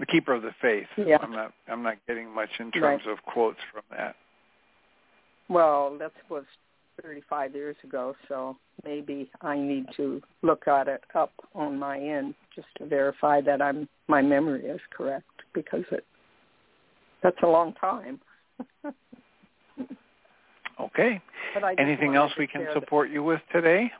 the 0.00 0.06
keeper 0.06 0.34
of 0.34 0.42
the 0.42 0.54
faith. 0.60 0.88
Yeah. 0.96 1.18
I'm 1.22 1.30
not. 1.30 1.52
I'm 1.68 1.82
not 1.82 1.96
getting 2.08 2.28
much 2.28 2.50
in 2.58 2.72
terms 2.72 3.02
Right. 3.06 3.12
of 3.12 3.22
quotes 3.22 3.60
from 3.72 3.82
that. 3.90 4.16
Well, 5.48 5.96
that 5.98 6.12
was 6.28 6.44
35 7.02 7.54
years 7.54 7.76
ago, 7.84 8.14
so 8.28 8.56
maybe 8.84 9.30
I 9.40 9.56
need 9.56 9.86
to 9.96 10.20
look 10.42 10.68
at 10.68 10.88
it 10.88 11.02
up 11.14 11.32
on 11.54 11.78
my 11.78 11.98
end 11.98 12.34
just 12.54 12.68
to 12.78 12.86
verify 12.86 13.40
that 13.42 13.62
I'm 13.62 13.88
my 14.08 14.22
memory 14.22 14.66
is 14.66 14.80
correct 14.90 15.24
because 15.54 15.84
it 15.90 16.04
that's 17.22 17.36
a 17.42 17.48
long 17.48 17.74
time. 17.74 18.20
Okay. 20.80 21.20
but 21.52 21.62
I 21.62 21.74
just 21.74 21.80
Anything 21.80 22.14
else 22.14 22.32
we 22.38 22.46
can 22.46 22.66
support 22.72 23.10
you 23.10 23.22
with 23.22 23.40
today? 23.52 23.90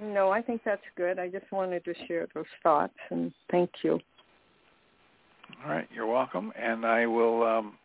No, 0.00 0.30
I 0.30 0.42
think 0.42 0.60
that's 0.64 0.82
good. 0.96 1.18
I 1.18 1.28
just 1.28 1.50
wanted 1.50 1.84
to 1.86 1.94
share 2.06 2.28
those 2.34 2.44
thoughts 2.62 2.92
and 3.10 3.32
thank 3.50 3.70
you. 3.82 3.98
All 5.64 5.70
right. 5.70 5.88
You're 5.94 6.06
welcome, 6.06 6.52
and 6.60 6.84
I 6.84 7.06
will 7.06 7.42
um, 7.42 7.78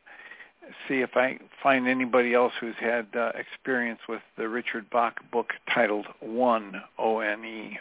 see 0.87 1.01
if 1.01 1.11
I 1.15 1.39
find 1.61 1.87
anybody 1.87 2.33
else 2.33 2.53
who's 2.59 2.75
had 2.79 3.07
uh, 3.15 3.31
experience 3.35 3.99
with 4.07 4.21
the 4.37 4.47
Richard 4.47 4.89
Bach 4.89 5.19
book 5.31 5.51
titled 5.73 6.07
One 6.19 6.81
O 6.97 7.19
N 7.19 7.43
E. 7.45 7.79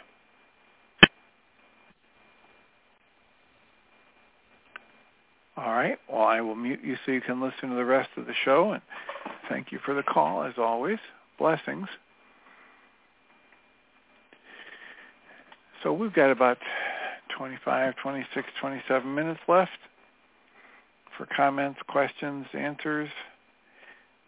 All 5.57 5.73
right. 5.73 5.97
Well, 6.07 6.21
I 6.21 6.39
will 6.41 6.55
mute 6.55 6.81
you 6.83 6.97
so 7.05 7.11
you 7.11 7.21
can 7.21 7.41
listen 7.41 7.69
to 7.69 7.75
the 7.75 7.85
rest 7.85 8.09
of 8.15 8.27
the 8.27 8.33
show. 8.45 8.73
And 8.73 8.81
thank 9.49 9.71
you 9.71 9.79
for 9.83 9.95
the 9.95 10.03
call, 10.03 10.43
as 10.43 10.53
always. 10.57 10.99
Blessings. 11.39 11.87
So 15.81 15.93
we've 15.93 16.13
got 16.13 16.29
about 16.29 16.57
25, 17.37 17.95
26, 18.01 18.47
27 18.59 19.15
minutes 19.15 19.39
left 19.47 19.71
for 21.17 21.25
comments, 21.25 21.79
questions, 21.87 22.45
answers, 22.53 23.09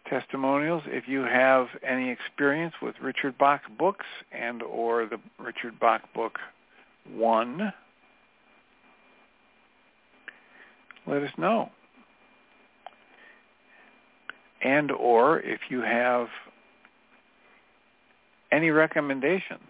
testimonials. 0.08 0.82
If 0.86 1.08
you 1.08 1.20
have 1.22 1.68
any 1.86 2.10
experience 2.10 2.74
with 2.82 2.96
Richard 3.00 3.38
Bach 3.38 3.62
books 3.78 4.06
and 4.32 4.62
or 4.62 5.06
the 5.06 5.18
Richard 5.38 5.78
Bach 5.78 6.02
book 6.14 6.38
1, 7.14 7.72
let 11.06 11.22
us 11.22 11.30
know. 11.38 11.70
And 14.62 14.90
or 14.90 15.40
if 15.40 15.60
you 15.70 15.80
have 15.80 16.26
any 18.52 18.70
recommendations 18.70 19.60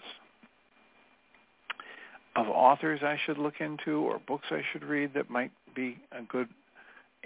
of 2.34 2.48
authors 2.48 3.00
I 3.02 3.18
should 3.26 3.38
look 3.38 3.60
into 3.60 4.00
or 4.00 4.20
books 4.26 4.46
I 4.50 4.62
should 4.72 4.84
read 4.84 5.12
that 5.14 5.28
might 5.28 5.52
be 5.74 5.98
a 6.12 6.22
good 6.22 6.48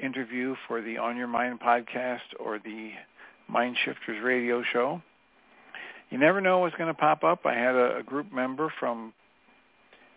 interview 0.03 0.55
for 0.67 0.83
the 0.83 0.99
On 0.99 1.17
Your 1.17 1.27
Mind 1.27 1.61
podcast 1.61 2.21
or 2.41 2.59
the 2.59 2.91
Mind 3.49 3.77
Shifters 3.85 4.23
radio 4.23 4.63
show. 4.73 5.03
You 6.11 6.19
never 6.19 6.41
know 6.41 6.59
what's 6.59 6.77
going 6.77 6.93
to 6.93 6.95
pop 6.95 7.25
up. 7.25 7.41
I 7.45 7.55
had 7.55 7.75
a, 7.75 8.03
group 8.05 8.33
member 8.33 8.73
from 8.79 9.13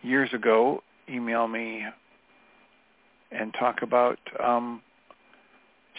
years 0.02 0.30
ago 0.34 0.82
email 1.10 1.48
me 1.48 1.86
and 3.32 3.54
talk 3.54 3.82
about, 3.82 4.20
um, 4.44 4.82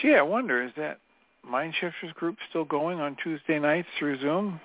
gee, 0.01 0.15
I 0.15 0.23
wonder, 0.23 0.63
is 0.63 0.73
that 0.77 0.99
Mind 1.45 1.75
Shifters 1.81 2.13
group 2.15 2.37
still 2.49 2.65
going 2.65 3.01
on 3.01 3.17
Tuesday 3.23 3.59
nights 3.59 3.89
through 3.99 4.21
Zoom? 4.21 4.61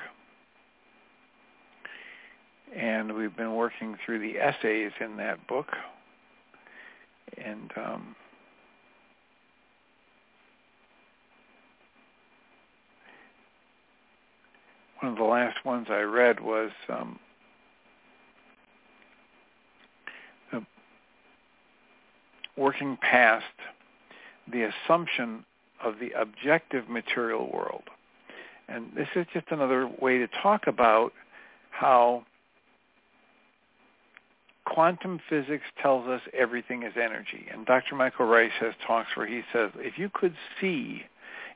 And 2.75 3.15
we've 3.15 3.35
been 3.35 3.55
working 3.55 3.97
through 4.05 4.19
the 4.19 4.39
essays 4.39 4.91
in 4.99 5.17
that 5.17 5.45
book. 5.47 5.67
And 7.37 7.71
um, 7.77 8.15
one 14.99 15.11
of 15.11 15.17
the 15.17 15.23
last 15.23 15.63
ones 15.65 15.87
I 15.89 16.01
read 16.01 16.39
was 16.39 16.71
um, 16.89 17.19
working 22.57 22.97
past 23.01 23.45
the 24.51 24.69
assumption 24.69 25.45
of 25.83 25.95
the 25.99 26.11
objective 26.19 26.89
material 26.89 27.49
world. 27.51 27.83
And 28.67 28.87
this 28.95 29.07
is 29.15 29.25
just 29.33 29.47
another 29.49 29.89
way 30.01 30.17
to 30.19 30.27
talk 30.41 30.67
about 30.67 31.11
how 31.71 32.23
quantum 34.65 35.19
physics 35.29 35.63
tells 35.81 36.07
us 36.07 36.21
everything 36.37 36.83
is 36.83 36.93
energy. 36.95 37.47
And 37.51 37.65
Dr. 37.65 37.95
Michael 37.95 38.27
Ryce 38.27 38.51
has 38.59 38.73
talks 38.85 39.09
where 39.15 39.27
he 39.27 39.41
says, 39.51 39.71
if 39.77 39.97
you 39.97 40.09
could 40.13 40.35
see, 40.59 41.03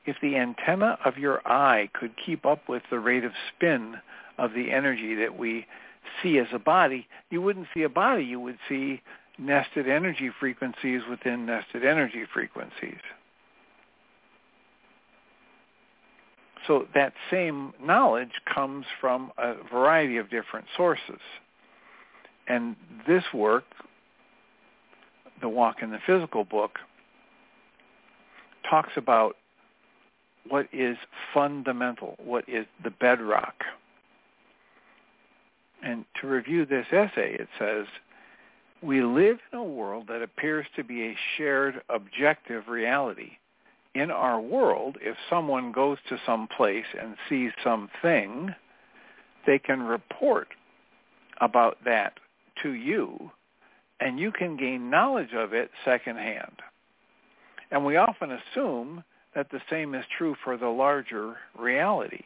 if 0.04 0.16
the 0.20 0.36
antenna 0.36 0.98
of 1.04 1.16
your 1.16 1.46
eye 1.46 1.88
could 1.94 2.12
keep 2.24 2.44
up 2.44 2.68
with 2.68 2.82
the 2.90 2.98
rate 2.98 3.24
of 3.24 3.32
spin 3.54 3.96
of 4.38 4.52
the 4.52 4.70
energy 4.70 5.14
that 5.14 5.38
we 5.38 5.66
see 6.22 6.38
as 6.38 6.48
a 6.52 6.58
body, 6.58 7.06
you 7.30 7.40
wouldn't 7.40 7.68
see 7.74 7.82
a 7.82 7.88
body. 7.88 8.24
You 8.24 8.40
would 8.40 8.58
see 8.68 9.00
nested 9.38 9.88
energy 9.88 10.30
frequencies 10.38 11.02
within 11.08 11.46
nested 11.46 11.84
energy 11.84 12.24
frequencies. 12.32 13.00
So 16.66 16.86
that 16.94 17.12
same 17.30 17.72
knowledge 17.82 18.32
comes 18.52 18.86
from 19.00 19.32
a 19.38 19.54
variety 19.70 20.16
of 20.16 20.30
different 20.30 20.66
sources. 20.76 21.20
And 22.48 22.76
this 23.06 23.24
work, 23.32 23.64
the 25.40 25.48
Walk 25.48 25.76
in 25.82 25.90
the 25.90 25.98
Physical 26.06 26.44
book, 26.44 26.78
talks 28.68 28.92
about 28.96 29.36
what 30.48 30.66
is 30.72 30.96
fundamental, 31.34 32.16
what 32.24 32.48
is 32.48 32.66
the 32.84 32.90
bedrock. 32.90 33.54
And 35.82 36.04
to 36.20 36.26
review 36.26 36.66
this 36.66 36.86
essay, 36.90 37.36
it 37.38 37.48
says, 37.58 37.86
we 38.82 39.02
live 39.02 39.38
in 39.52 39.58
a 39.58 39.64
world 39.64 40.06
that 40.08 40.22
appears 40.22 40.66
to 40.76 40.84
be 40.84 41.02
a 41.02 41.16
shared 41.36 41.80
objective 41.88 42.68
reality. 42.68 43.32
In 43.96 44.10
our 44.10 44.38
world, 44.38 44.98
if 45.00 45.16
someone 45.30 45.72
goes 45.72 45.96
to 46.10 46.18
some 46.26 46.48
place 46.54 46.84
and 47.00 47.16
sees 47.30 47.50
something, 47.64 48.54
they 49.46 49.58
can 49.58 49.82
report 49.82 50.48
about 51.40 51.78
that 51.86 52.12
to 52.62 52.72
you, 52.72 53.30
and 53.98 54.20
you 54.20 54.32
can 54.32 54.58
gain 54.58 54.90
knowledge 54.90 55.32
of 55.34 55.54
it 55.54 55.70
secondhand. 55.82 56.60
And 57.70 57.86
we 57.86 57.96
often 57.96 58.32
assume 58.32 59.02
that 59.34 59.50
the 59.50 59.62
same 59.70 59.94
is 59.94 60.04
true 60.18 60.36
for 60.44 60.58
the 60.58 60.68
larger 60.68 61.36
reality. 61.58 62.24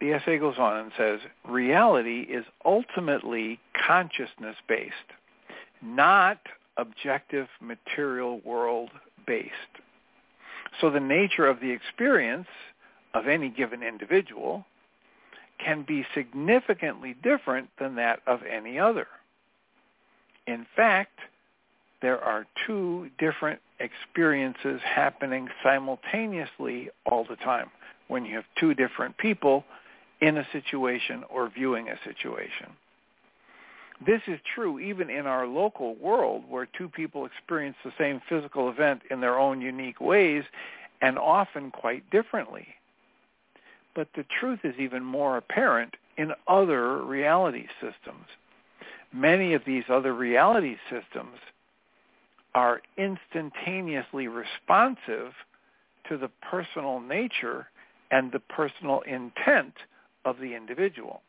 The 0.00 0.12
essay 0.12 0.38
goes 0.38 0.56
on 0.56 0.76
and 0.76 0.92
says, 0.96 1.18
reality 1.48 2.20
is 2.20 2.44
ultimately 2.64 3.58
consciousness-based, 3.88 4.94
not 5.82 6.38
objective 6.76 7.48
material 7.60 8.40
world 8.44 8.90
based. 9.26 9.52
So 10.80 10.90
the 10.90 11.00
nature 11.00 11.46
of 11.46 11.60
the 11.60 11.70
experience 11.70 12.48
of 13.14 13.28
any 13.28 13.48
given 13.48 13.82
individual 13.82 14.64
can 15.58 15.84
be 15.86 16.04
significantly 16.14 17.14
different 17.22 17.70
than 17.78 17.94
that 17.96 18.20
of 18.26 18.40
any 18.42 18.78
other. 18.78 19.06
In 20.46 20.66
fact, 20.76 21.18
there 22.02 22.22
are 22.22 22.46
two 22.66 23.10
different 23.18 23.60
experiences 23.80 24.80
happening 24.84 25.48
simultaneously 25.62 26.90
all 27.04 27.24
the 27.24 27.36
time 27.36 27.70
when 28.08 28.24
you 28.24 28.36
have 28.36 28.44
two 28.58 28.74
different 28.74 29.16
people 29.16 29.64
in 30.20 30.36
a 30.36 30.46
situation 30.52 31.24
or 31.30 31.48
viewing 31.48 31.88
a 31.88 31.98
situation. 32.04 32.68
This 34.04 34.20
is 34.26 34.38
true 34.54 34.78
even 34.78 35.08
in 35.08 35.26
our 35.26 35.46
local 35.46 35.94
world 35.96 36.44
where 36.48 36.66
two 36.76 36.88
people 36.88 37.24
experience 37.24 37.76
the 37.82 37.92
same 37.98 38.20
physical 38.28 38.68
event 38.68 39.02
in 39.10 39.20
their 39.20 39.38
own 39.38 39.60
unique 39.60 40.00
ways 40.00 40.44
and 41.00 41.18
often 41.18 41.70
quite 41.70 42.08
differently. 42.10 42.66
But 43.94 44.08
the 44.14 44.26
truth 44.38 44.60
is 44.64 44.74
even 44.78 45.02
more 45.02 45.38
apparent 45.38 45.94
in 46.18 46.32
other 46.46 47.02
reality 47.02 47.66
systems. 47.80 48.26
Many 49.12 49.54
of 49.54 49.62
these 49.64 49.84
other 49.88 50.12
reality 50.12 50.76
systems 50.90 51.38
are 52.54 52.82
instantaneously 52.98 54.28
responsive 54.28 55.32
to 56.08 56.18
the 56.18 56.30
personal 56.50 57.00
nature 57.00 57.68
and 58.10 58.30
the 58.30 58.40
personal 58.40 59.00
intent 59.00 59.74
of 60.24 60.38
the 60.38 60.54
individual. 60.54 61.22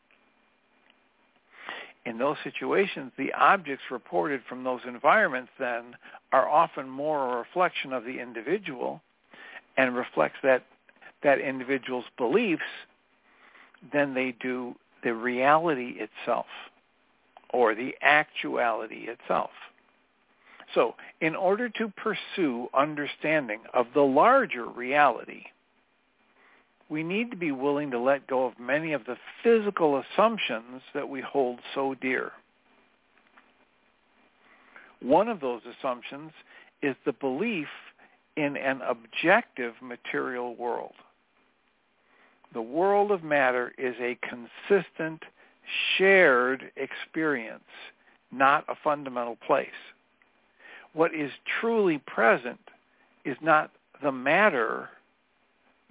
In 2.08 2.16
those 2.16 2.38
situations, 2.42 3.12
the 3.18 3.34
objects 3.34 3.84
reported 3.90 4.40
from 4.48 4.64
those 4.64 4.80
environments 4.88 5.50
then 5.58 5.94
are 6.32 6.48
often 6.48 6.88
more 6.88 7.34
a 7.34 7.38
reflection 7.38 7.92
of 7.92 8.04
the 8.04 8.18
individual 8.18 9.02
and 9.76 9.94
reflects 9.94 10.38
that 10.42 10.64
that 11.22 11.38
individual's 11.38 12.06
beliefs 12.16 12.62
than 13.92 14.14
they 14.14 14.34
do 14.40 14.74
the 15.04 15.12
reality 15.12 15.98
itself 15.98 16.46
or 17.50 17.74
the 17.74 17.94
actuality 18.00 19.08
itself. 19.08 19.50
So 20.74 20.94
in 21.20 21.36
order 21.36 21.68
to 21.68 21.92
pursue 21.94 22.68
understanding 22.72 23.60
of 23.74 23.88
the 23.92 24.00
larger 24.00 24.64
reality, 24.64 25.42
we 26.88 27.02
need 27.02 27.30
to 27.30 27.36
be 27.36 27.52
willing 27.52 27.90
to 27.90 27.98
let 27.98 28.26
go 28.26 28.46
of 28.46 28.58
many 28.58 28.92
of 28.92 29.04
the 29.04 29.16
physical 29.42 30.02
assumptions 30.02 30.82
that 30.94 31.08
we 31.08 31.20
hold 31.20 31.58
so 31.74 31.94
dear. 31.94 32.32
One 35.00 35.28
of 35.28 35.40
those 35.40 35.60
assumptions 35.78 36.32
is 36.82 36.96
the 37.04 37.12
belief 37.12 37.68
in 38.36 38.56
an 38.56 38.80
objective 38.82 39.74
material 39.82 40.54
world. 40.54 40.94
The 42.54 42.62
world 42.62 43.10
of 43.10 43.22
matter 43.22 43.72
is 43.76 43.94
a 44.00 44.18
consistent, 44.22 45.22
shared 45.96 46.70
experience, 46.76 47.64
not 48.32 48.64
a 48.68 48.74
fundamental 48.82 49.36
place. 49.46 49.68
What 50.94 51.14
is 51.14 51.30
truly 51.60 51.98
present 51.98 52.60
is 53.24 53.36
not 53.42 53.70
the 54.02 54.12
matter, 54.12 54.88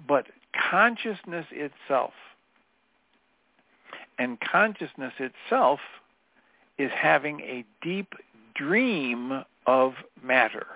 but 0.07 0.25
consciousness 0.69 1.45
itself. 1.51 2.13
And 4.19 4.39
consciousness 4.39 5.13
itself 5.19 5.79
is 6.77 6.91
having 6.95 7.39
a 7.41 7.65
deep 7.81 8.13
dream 8.55 9.43
of 9.65 9.93
matter. 10.23 10.67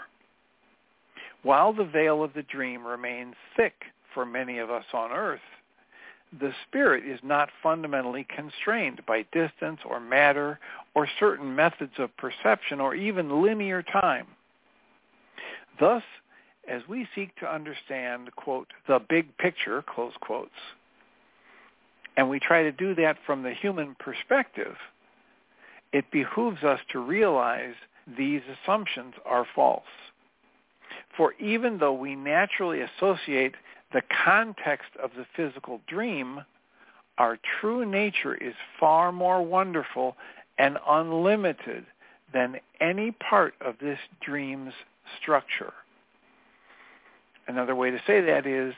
While 1.44 1.74
the 1.74 1.86
veil 1.86 2.24
of 2.24 2.34
the 2.34 2.44
dream 2.44 2.86
remains 2.86 3.36
thick 3.56 3.74
for 4.14 4.26
many 4.26 4.60
of 4.60 4.70
us 4.70 4.86
on 4.94 5.12
earth, 5.12 5.40
the 6.40 6.54
spirit 6.68 7.06
is 7.06 7.20
not 7.24 7.50
fundamentally 7.62 8.26
constrained 8.34 9.02
by 9.06 9.26
distance 9.34 9.80
or 9.84 10.00
matter 10.00 10.60
or 10.94 11.08
certain 11.20 11.56
methods 11.56 11.94
of 11.98 12.16
perception 12.18 12.80
or 12.80 12.96
even 12.96 13.42
linear 13.42 13.84
time. 13.84 14.28
Thus, 15.80 16.04
as 16.68 16.82
we 16.88 17.08
seek 17.16 17.36
to 17.38 17.54
understand, 17.54 18.36
quote, 18.36 18.68
the 18.88 19.00
big 19.10 19.38
picture, 19.38 19.82
close 19.82 20.14
quotes, 20.22 20.52
and 22.18 22.30
we 22.30 22.40
try 22.40 22.64
to 22.64 22.72
do 22.72 22.94
that 22.96 23.18
from 23.26 23.44
the 23.44 23.54
human 23.54 23.96
perspective, 24.00 24.76
it 25.94 26.06
behooves 26.12 26.64
us 26.64 26.80
to 26.92 27.00
realize 27.00 27.74
these 28.18 28.42
assumptions 28.64 29.14
are 29.26 29.46
false. 29.56 29.84
For 31.18 31.34
even 31.40 31.78
though 31.78 31.94
we 31.94 32.16
naturally 32.16 32.82
associate 32.82 33.56
the 33.94 34.02
context 34.24 34.90
of 35.02 35.12
the 35.16 35.26
physical 35.36 35.82
dream, 35.88 36.42
our 37.18 37.38
true 37.60 37.86
nature 37.86 38.36
is 38.36 38.54
far 38.80 39.12
more 39.12 39.42
wonderful 39.42 40.16
and 40.58 40.78
unlimited 40.88 41.86
than 42.34 42.60
any 42.80 43.12
part 43.12 43.54
of 43.62 43.76
this 43.82 44.00
dream's 44.22 44.74
structure. 45.22 45.74
Another 47.52 47.76
way 47.76 47.92
to 47.92 47.98
say 48.08 48.22
that 48.22 48.48
is 48.48 48.74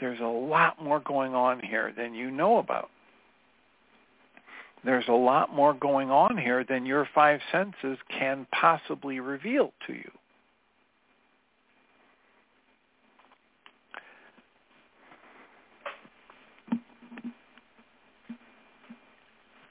there's 0.00 0.20
a 0.20 0.24
lot 0.24 0.82
more 0.82 1.00
going 1.00 1.34
on 1.34 1.60
here 1.60 1.92
than 1.94 2.14
you 2.14 2.30
know 2.30 2.56
about. 2.56 2.88
There's 4.82 5.04
a 5.08 5.12
lot 5.12 5.54
more 5.54 5.74
going 5.74 6.10
on 6.10 6.38
here 6.38 6.64
than 6.64 6.86
your 6.86 7.06
five 7.14 7.40
senses 7.52 7.98
can 8.08 8.46
possibly 8.58 9.20
reveal 9.20 9.74
to 9.86 9.92
you. 9.92 10.10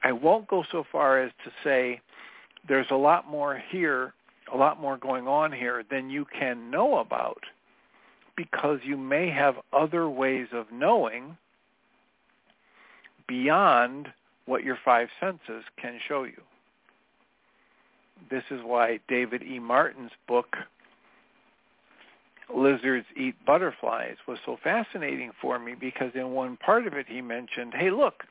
I 0.03 0.11
won't 0.11 0.47
go 0.47 0.63
so 0.71 0.83
far 0.91 1.23
as 1.23 1.31
to 1.45 1.51
say 1.63 1.99
there's 2.67 2.91
a 2.91 2.95
lot 2.95 3.27
more 3.27 3.59
here, 3.71 4.13
a 4.53 4.55
lot 4.55 4.79
more 4.79 4.97
going 4.97 5.27
on 5.27 5.51
here 5.51 5.83
than 5.89 6.11
you 6.11 6.27
can 6.37 6.69
know 6.69 6.99
about 6.99 7.41
because 8.35 8.79
you 8.83 8.97
may 8.97 9.29
have 9.29 9.55
other 9.73 10.09
ways 10.09 10.47
of 10.51 10.71
knowing 10.71 11.37
beyond 13.27 14.09
what 14.45 14.63
your 14.63 14.77
five 14.83 15.09
senses 15.19 15.63
can 15.77 15.99
show 16.07 16.23
you. 16.23 16.41
this 18.29 18.43
is 18.49 18.61
why 18.63 18.99
David 19.07 19.43
E. 19.43 19.59
Martin's 19.59 20.11
book, 20.27 20.55
Lizards 22.53 23.07
Eat 23.17 23.35
Butterflies, 23.45 24.17
was 24.27 24.37
so 24.45 24.57
fascinating 24.63 25.31
for 25.41 25.57
me 25.59 25.73
because 25.73 26.11
in 26.15 26.31
one 26.31 26.57
part 26.57 26.87
of 26.87 26.93
it 26.93 27.07
he 27.07 27.21
mentioned, 27.21 27.73
hey, 27.73 27.89
look, 27.89 28.23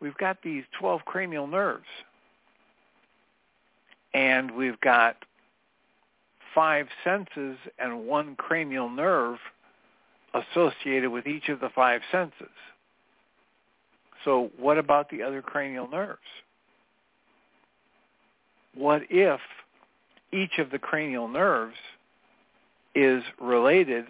we've 0.00 0.16
got 0.16 0.42
these 0.42 0.64
12 0.78 1.04
cranial 1.04 1.46
nerves. 1.46 1.84
And 4.12 4.52
we've 4.52 4.80
got 4.80 5.16
five 6.54 6.86
senses 7.02 7.56
and 7.78 8.06
one 8.06 8.36
cranial 8.36 8.88
nerve 8.88 9.38
associated 10.34 11.10
with 11.10 11.26
each 11.26 11.48
of 11.48 11.60
the 11.60 11.70
five 11.74 12.00
senses. 12.10 12.54
So 14.24 14.50
what 14.58 14.78
about 14.78 15.10
the 15.10 15.22
other 15.22 15.42
cranial 15.42 15.88
nerves? 15.88 16.20
What 18.74 19.02
if 19.10 19.40
each 20.32 20.58
of 20.58 20.70
the 20.70 20.78
cranial 20.78 21.28
nerves 21.28 21.76
is 22.94 23.22
related 23.40 24.06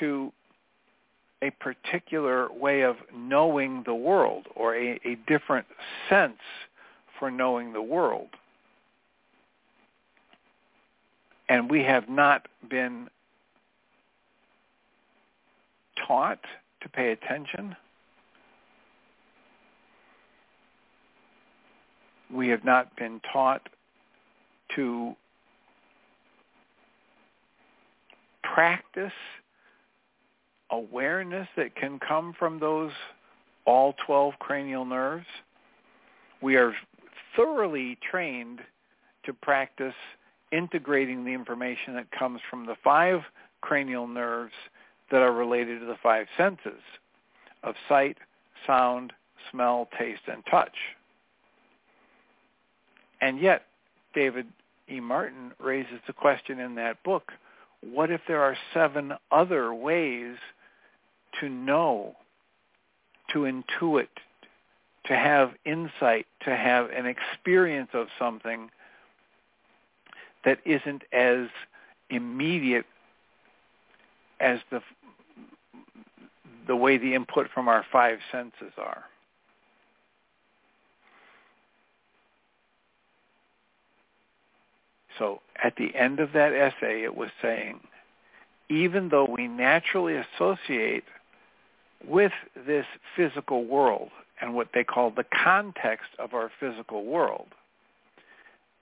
to 0.00 0.32
a 1.42 1.50
particular 1.50 2.50
way 2.52 2.82
of 2.82 2.96
knowing 3.14 3.82
the 3.84 3.94
world 3.94 4.46
or 4.54 4.74
a, 4.74 4.98
a 5.04 5.16
different 5.26 5.66
sense 6.08 6.38
for 7.18 7.30
knowing 7.30 7.72
the 7.72 7.82
world? 7.82 8.28
And 11.48 11.70
we 11.70 11.82
have 11.84 12.08
not 12.08 12.46
been 12.68 13.08
taught 16.06 16.40
to 16.82 16.88
pay 16.88 17.12
attention. 17.12 17.76
We 22.32 22.48
have 22.48 22.64
not 22.64 22.94
been 22.96 23.20
taught 23.32 23.68
to 24.76 25.16
practice 28.42 29.12
awareness 30.70 31.48
that 31.56 31.74
can 31.74 31.98
come 31.98 32.34
from 32.38 32.58
those 32.58 32.92
all 33.64 33.94
12 34.06 34.34
cranial 34.38 34.84
nerves. 34.84 35.26
We 36.40 36.56
are 36.56 36.74
thoroughly 37.34 37.98
trained 38.10 38.60
to 39.24 39.32
practice 39.32 39.94
integrating 40.52 41.24
the 41.24 41.32
information 41.32 41.94
that 41.94 42.10
comes 42.10 42.40
from 42.50 42.66
the 42.66 42.76
five 42.82 43.20
cranial 43.60 44.06
nerves 44.06 44.52
that 45.10 45.22
are 45.22 45.32
related 45.32 45.80
to 45.80 45.86
the 45.86 45.96
five 46.02 46.26
senses 46.36 46.80
of 47.62 47.74
sight, 47.88 48.18
sound, 48.66 49.12
smell, 49.50 49.88
taste, 49.98 50.22
and 50.30 50.44
touch. 50.50 50.74
And 53.20 53.40
yet, 53.40 53.62
David 54.14 54.46
E. 54.90 55.00
Martin 55.00 55.52
raises 55.58 56.00
the 56.06 56.12
question 56.12 56.60
in 56.60 56.74
that 56.76 57.02
book, 57.02 57.32
what 57.80 58.10
if 58.10 58.20
there 58.26 58.42
are 58.42 58.56
seven 58.74 59.12
other 59.30 59.72
ways 59.74 60.36
to 61.40 61.48
know, 61.48 62.16
to 63.32 63.40
intuit, 63.40 64.08
to 65.06 65.16
have 65.16 65.52
insight, 65.64 66.26
to 66.44 66.54
have 66.54 66.90
an 66.90 67.06
experience 67.06 67.90
of 67.92 68.08
something 68.18 68.70
that 70.44 70.58
isn't 70.64 71.02
as 71.12 71.48
immediate 72.10 72.86
as 74.40 74.60
the 74.70 74.80
the 76.66 76.76
way 76.76 76.98
the 76.98 77.14
input 77.14 77.48
from 77.52 77.66
our 77.66 77.84
five 77.90 78.18
senses 78.30 78.72
are. 78.76 79.04
So 85.18 85.40
at 85.62 85.76
the 85.76 85.94
end 85.96 86.20
of 86.20 86.32
that 86.32 86.52
essay, 86.52 87.02
it 87.02 87.16
was 87.16 87.30
saying, 87.42 87.80
even 88.68 89.08
though 89.08 89.24
we 89.24 89.48
naturally 89.48 90.14
associate 90.14 91.04
with 92.06 92.32
this 92.66 92.86
physical 93.16 93.64
world 93.64 94.10
and 94.40 94.54
what 94.54 94.68
they 94.72 94.84
call 94.84 95.10
the 95.10 95.24
context 95.24 96.10
of 96.18 96.34
our 96.34 96.50
physical 96.60 97.04
world, 97.04 97.48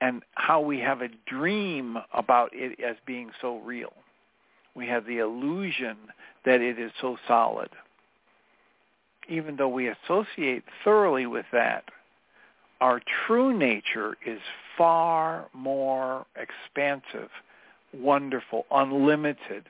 and 0.00 0.22
how 0.34 0.60
we 0.60 0.78
have 0.80 1.00
a 1.00 1.08
dream 1.26 1.96
about 2.12 2.50
it 2.52 2.78
as 2.80 2.96
being 3.06 3.30
so 3.40 3.58
real. 3.58 3.92
We 4.74 4.86
have 4.88 5.06
the 5.06 5.18
illusion 5.18 5.96
that 6.44 6.60
it 6.60 6.78
is 6.78 6.92
so 7.00 7.16
solid. 7.26 7.70
Even 9.28 9.56
though 9.56 9.68
we 9.68 9.88
associate 9.88 10.64
thoroughly 10.84 11.26
with 11.26 11.46
that, 11.52 11.84
our 12.80 13.00
true 13.26 13.56
nature 13.56 14.16
is 14.24 14.38
far 14.76 15.46
more 15.54 16.26
expansive, 16.36 17.30
wonderful, 17.94 18.66
unlimited 18.70 19.64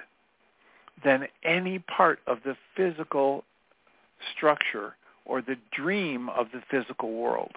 than 1.04 1.28
any 1.44 1.78
part 1.78 2.18
of 2.26 2.38
the 2.44 2.56
physical 2.76 3.44
structure 4.36 4.94
or 5.24 5.40
the 5.40 5.56
dream 5.70 6.28
of 6.30 6.48
the 6.52 6.62
physical 6.70 7.12
world. 7.12 7.52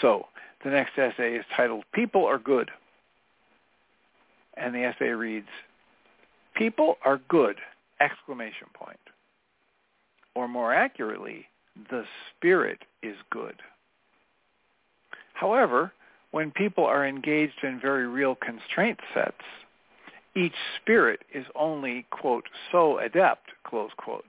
So 0.00 0.26
the 0.64 0.70
next 0.70 0.98
essay 0.98 1.36
is 1.36 1.44
titled 1.56 1.84
People 1.92 2.24
Are 2.24 2.38
Good. 2.38 2.70
And 4.56 4.74
the 4.74 4.84
essay 4.84 5.10
reads, 5.10 5.48
People 6.54 6.96
are 7.04 7.20
good, 7.28 7.56
exclamation 8.00 8.66
point. 8.74 8.98
Or 10.34 10.48
more 10.48 10.74
accurately, 10.74 11.46
the 11.90 12.04
spirit 12.36 12.80
is 13.02 13.16
good. 13.30 13.56
However, 15.34 15.92
when 16.32 16.50
people 16.50 16.84
are 16.84 17.06
engaged 17.06 17.62
in 17.62 17.80
very 17.80 18.06
real 18.06 18.34
constraint 18.34 19.00
sets, 19.14 19.42
each 20.36 20.54
spirit 20.80 21.20
is 21.34 21.46
only, 21.56 22.06
quote, 22.10 22.44
so 22.70 22.98
adept, 22.98 23.48
close 23.64 23.90
quotes. 23.96 24.26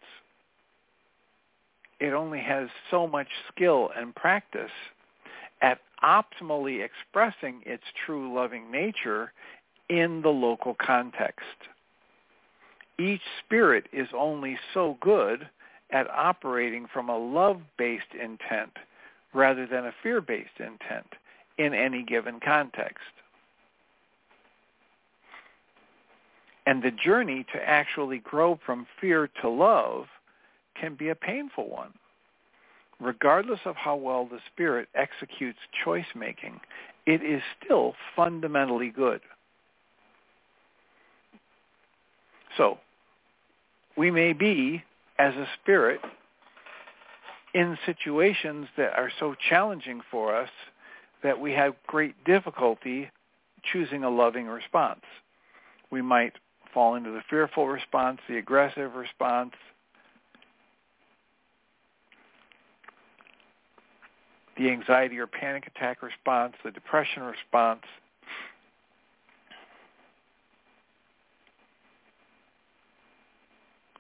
It 2.00 2.14
only 2.14 2.40
has 2.40 2.70
so 2.90 3.06
much 3.06 3.28
skill 3.54 3.92
and 3.96 4.16
practice 4.16 4.72
optimally 6.04 6.84
expressing 6.84 7.62
its 7.66 7.84
true 8.06 8.34
loving 8.34 8.72
nature 8.72 9.32
in 9.90 10.22
the 10.22 10.30
local 10.30 10.76
context. 10.76 11.46
Each 13.00 13.22
spirit 13.44 13.88
is 13.92 14.08
only 14.16 14.58
so 14.74 14.98
good 15.02 15.50
at 15.92 16.10
operating 16.10 16.88
from 16.92 17.10
a 17.10 17.18
love-based 17.18 18.14
intent 18.14 18.72
rather 19.34 19.66
than 19.66 19.86
a 19.86 19.94
fear-based 20.04 20.60
intent 20.60 21.08
in 21.58 21.74
any 21.74 22.04
given 22.04 22.40
context. 22.40 23.04
And 26.66 26.84
the 26.84 26.92
journey 26.92 27.46
to 27.54 27.62
actually 27.68 28.20
grow 28.20 28.60
from 28.66 28.88
fear 29.00 29.30
to 29.42 29.50
love 29.50 30.06
can 30.80 30.96
be 30.96 31.10
a 31.10 31.16
painful 31.16 31.70
one 31.70 31.94
regardless 33.02 33.60
of 33.66 33.76
how 33.76 33.96
well 33.96 34.26
the 34.26 34.40
spirit 34.54 34.88
executes 34.96 35.60
choice 35.84 36.06
making, 36.16 36.60
it 37.06 37.24
is 37.24 37.42
still 37.64 37.94
fundamentally 38.16 38.90
good. 38.90 39.22
So, 42.58 42.78
we 43.98 44.12
may 44.12 44.34
be, 44.34 44.84
as 45.18 45.34
a 45.36 45.48
spirit, 45.62 46.00
in 47.54 47.78
situations 47.86 48.68
that 48.78 48.94
are 48.94 49.12
so 49.20 49.36
challenging 49.50 50.02
for 50.10 50.36
us 50.36 50.50
that 51.24 51.40
we 51.40 51.52
have 51.54 51.74
great 51.88 52.16
difficulty 52.24 53.10
choosing 53.72 54.04
a 54.04 54.10
loving 54.10 54.48
response. 54.48 55.02
We 55.92 56.02
might 56.02 56.34
fall 56.74 56.96
into 56.96 57.12
the 57.12 57.22
fearful 57.30 57.68
response, 57.68 58.20
the 58.30 58.38
aggressive 58.38 58.96
response, 58.96 59.52
the 64.58 64.70
anxiety 64.70 65.18
or 65.18 65.28
panic 65.28 65.68
attack 65.68 66.02
response, 66.02 66.54
the 66.64 66.72
depression 66.72 67.24
response. 67.24 67.82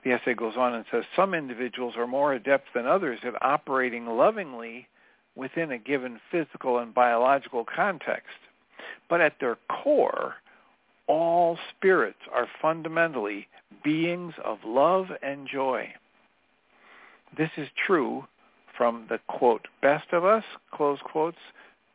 The 0.04 0.14
essay 0.14 0.34
goes 0.34 0.56
on 0.58 0.74
and 0.74 0.86
says 0.92 1.04
some 1.16 1.34
individuals 1.34 1.94
are 1.96 2.08
more 2.08 2.34
adept 2.34 2.68
than 2.74 2.88
others 2.88 3.20
at 3.24 3.42
operating 3.42 4.08
lovingly 4.08 4.88
within 5.36 5.72
a 5.72 5.78
given 5.78 6.20
physical 6.32 6.80
and 6.80 6.94
biological 6.94 7.64
context. 7.64 8.36
But 9.10 9.22
at 9.22 9.36
their 9.40 9.58
core, 9.70 10.36
all 11.08 11.58
spirits 11.76 12.20
are 12.34 12.48
fundamentally 12.62 13.48
beings 13.84 14.34
of 14.44 14.60
love 14.66 15.08
and 15.22 15.48
joy. 15.48 15.94
This 17.38 17.52
is 17.58 17.68
true 17.86 18.26
from 18.82 19.06
the 19.10 19.20
quote 19.28 19.68
best 19.84 20.08
of 20.12 20.26
us 20.26 20.44
close 20.74 20.98
quotes 21.04 21.38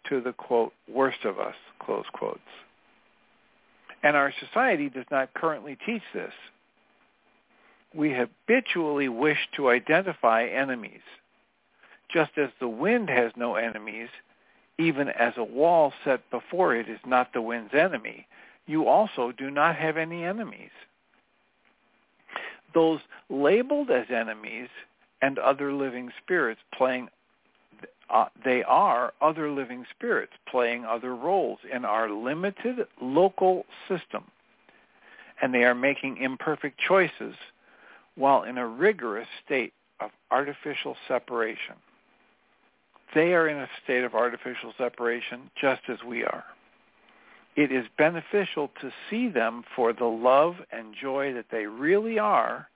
to 0.08 0.20
the 0.20 0.32
quote 0.32 0.72
worst 0.88 1.24
of 1.24 1.40
us 1.40 1.56
close 1.80 2.04
quotes. 2.12 2.38
And 4.04 4.16
our 4.16 4.32
society 4.38 4.88
does 4.88 5.06
not 5.10 5.34
currently 5.34 5.76
teach 5.84 6.04
this. 6.14 6.32
we 7.92 8.14
habitually 8.14 9.08
wish 9.08 9.38
to 9.56 9.68
identify 9.68 10.44
enemies. 10.44 11.00
Just 12.08 12.30
as 12.38 12.50
the 12.60 12.68
wind 12.68 13.10
has 13.10 13.32
no 13.34 13.56
enemies, 13.56 14.08
even 14.78 15.08
as 15.08 15.32
a 15.36 15.42
wall 15.42 15.92
set 16.04 16.20
before 16.30 16.76
it 16.76 16.88
is 16.88 17.00
not 17.04 17.32
the 17.32 17.42
wind's 17.42 17.74
enemy, 17.74 18.28
you 18.66 18.86
also 18.86 19.32
do 19.36 19.50
not 19.50 19.74
have 19.74 19.96
any 19.96 20.22
enemies. 20.22 20.70
Those 22.74 23.00
labeled 23.28 23.90
as 23.90 24.06
enemies 24.08 24.68
and 25.26 25.40
other 25.40 25.72
living 25.72 26.12
spirits 26.22 26.60
playing 26.72 27.08
uh, 28.08 28.26
they 28.44 28.62
are 28.62 29.12
other 29.20 29.50
living 29.50 29.84
spirits 29.90 30.32
playing 30.48 30.84
other 30.84 31.16
roles 31.16 31.58
in 31.74 31.84
our 31.84 32.08
limited 32.08 32.86
local 33.02 33.66
system. 33.88 34.22
And 35.42 35.52
they 35.52 35.64
are 35.64 35.74
making 35.74 36.18
imperfect 36.18 36.78
choices 36.78 37.34
while 38.14 38.44
in 38.44 38.58
a 38.58 38.66
rigorous 38.68 39.26
state 39.44 39.72
of 39.98 40.10
artificial 40.30 40.96
separation. 41.08 41.74
They 43.12 43.34
are 43.34 43.48
in 43.48 43.56
a 43.56 43.68
state 43.82 44.04
of 44.04 44.14
artificial 44.14 44.72
separation 44.78 45.50
just 45.60 45.82
as 45.88 45.98
we 46.06 46.22
are. 46.22 46.44
It 47.56 47.72
is 47.72 47.86
beneficial 47.98 48.70
to 48.80 48.92
see 49.10 49.28
them 49.28 49.64
for 49.74 49.92
the 49.92 50.04
love 50.04 50.54
and 50.70 50.94
joy 50.94 51.32
that 51.32 51.46
they 51.50 51.66
really 51.66 52.20
are, 52.20 52.68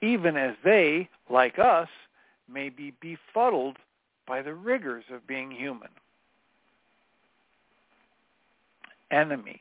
even 0.00 0.36
as 0.36 0.54
they, 0.64 1.08
like 1.30 1.58
us, 1.58 1.88
may 2.50 2.68
be 2.68 2.92
befuddled 3.00 3.76
by 4.26 4.42
the 4.42 4.54
rigors 4.54 5.04
of 5.12 5.26
being 5.26 5.50
human. 5.50 5.88
Enemy. 9.10 9.60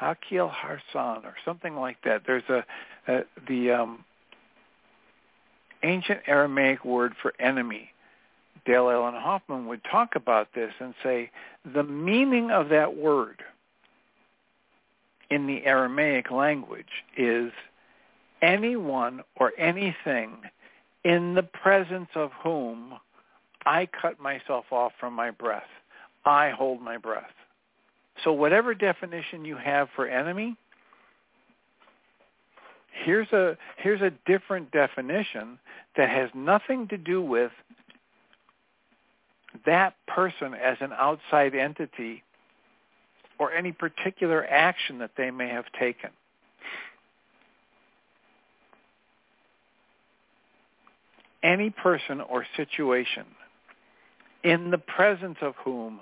Akil 0.00 0.50
Harsan 0.50 1.24
or 1.24 1.34
something 1.44 1.74
like 1.76 1.96
that. 2.04 2.22
There's 2.26 2.48
a, 2.50 2.64
a 3.08 3.22
the 3.48 3.70
um, 3.70 4.04
ancient 5.82 6.20
Aramaic 6.26 6.84
word 6.84 7.14
for 7.20 7.32
enemy. 7.40 7.90
Dale 8.66 8.90
Allen 8.90 9.14
Hoffman 9.14 9.66
would 9.68 9.82
talk 9.90 10.16
about 10.16 10.48
this 10.54 10.72
and 10.80 10.94
say 11.02 11.30
the 11.74 11.84
meaning 11.84 12.50
of 12.50 12.68
that 12.70 12.96
word 12.96 13.42
in 15.30 15.46
the 15.46 15.64
Aramaic 15.64 16.30
language 16.30 17.04
is 17.16 17.52
anyone 18.42 19.22
or 19.36 19.52
anything 19.58 20.32
in 21.04 21.34
the 21.34 21.42
presence 21.42 22.08
of 22.14 22.30
whom 22.42 22.94
I 23.64 23.88
cut 24.00 24.20
myself 24.20 24.66
off 24.70 24.92
from 24.98 25.14
my 25.14 25.30
breath. 25.30 25.68
I 26.24 26.50
hold 26.50 26.80
my 26.80 26.96
breath. 26.96 27.24
So 28.24 28.32
whatever 28.32 28.74
definition 28.74 29.44
you 29.44 29.56
have 29.56 29.88
for 29.94 30.08
enemy, 30.08 30.56
here's 33.04 33.30
a 33.32 33.56
here's 33.76 34.00
a 34.00 34.12
different 34.26 34.70
definition 34.72 35.58
that 35.96 36.08
has 36.08 36.30
nothing 36.34 36.88
to 36.88 36.96
do 36.96 37.22
with 37.22 37.52
that 39.64 39.94
person 40.06 40.54
as 40.54 40.76
an 40.80 40.92
outside 40.92 41.54
entity 41.54 42.22
or 43.38 43.52
any 43.52 43.72
particular 43.72 44.46
action 44.46 44.98
that 44.98 45.10
they 45.16 45.30
may 45.30 45.48
have 45.48 45.66
taken. 45.78 46.10
Any 51.46 51.70
person 51.70 52.20
or 52.20 52.44
situation 52.56 53.24
in 54.42 54.70
the 54.70 54.78
presence 54.78 55.38
of 55.40 55.54
whom 55.64 56.00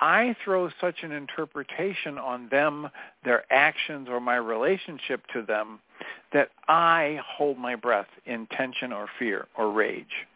I 0.00 0.36
throw 0.44 0.70
such 0.80 1.02
an 1.02 1.12
interpretation 1.12 2.18
on 2.18 2.48
them, 2.48 2.88
their 3.24 3.44
actions, 3.52 4.08
or 4.10 4.20
my 4.20 4.36
relationship 4.36 5.22
to 5.32 5.42
them 5.42 5.80
that 6.32 6.50
I 6.68 7.20
hold 7.26 7.58
my 7.58 7.76
breath 7.76 8.08
in 8.24 8.46
tension 8.46 8.92
or 8.92 9.08
fear 9.18 9.46
or 9.56 9.70
rage. 9.72 10.26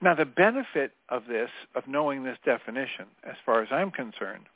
Now 0.00 0.14
the 0.14 0.24
benefit 0.24 0.92
of 1.08 1.26
this, 1.26 1.50
of 1.74 1.86
knowing 1.86 2.24
this 2.24 2.38
definition, 2.44 3.06
as 3.24 3.36
far 3.46 3.62
as 3.62 3.68
I'm 3.70 3.90
concerned, 3.90 4.46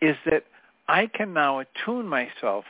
is 0.00 0.16
that 0.26 0.44
I 0.88 1.06
can 1.06 1.32
now 1.32 1.60
attune 1.60 2.06
myself 2.08 2.64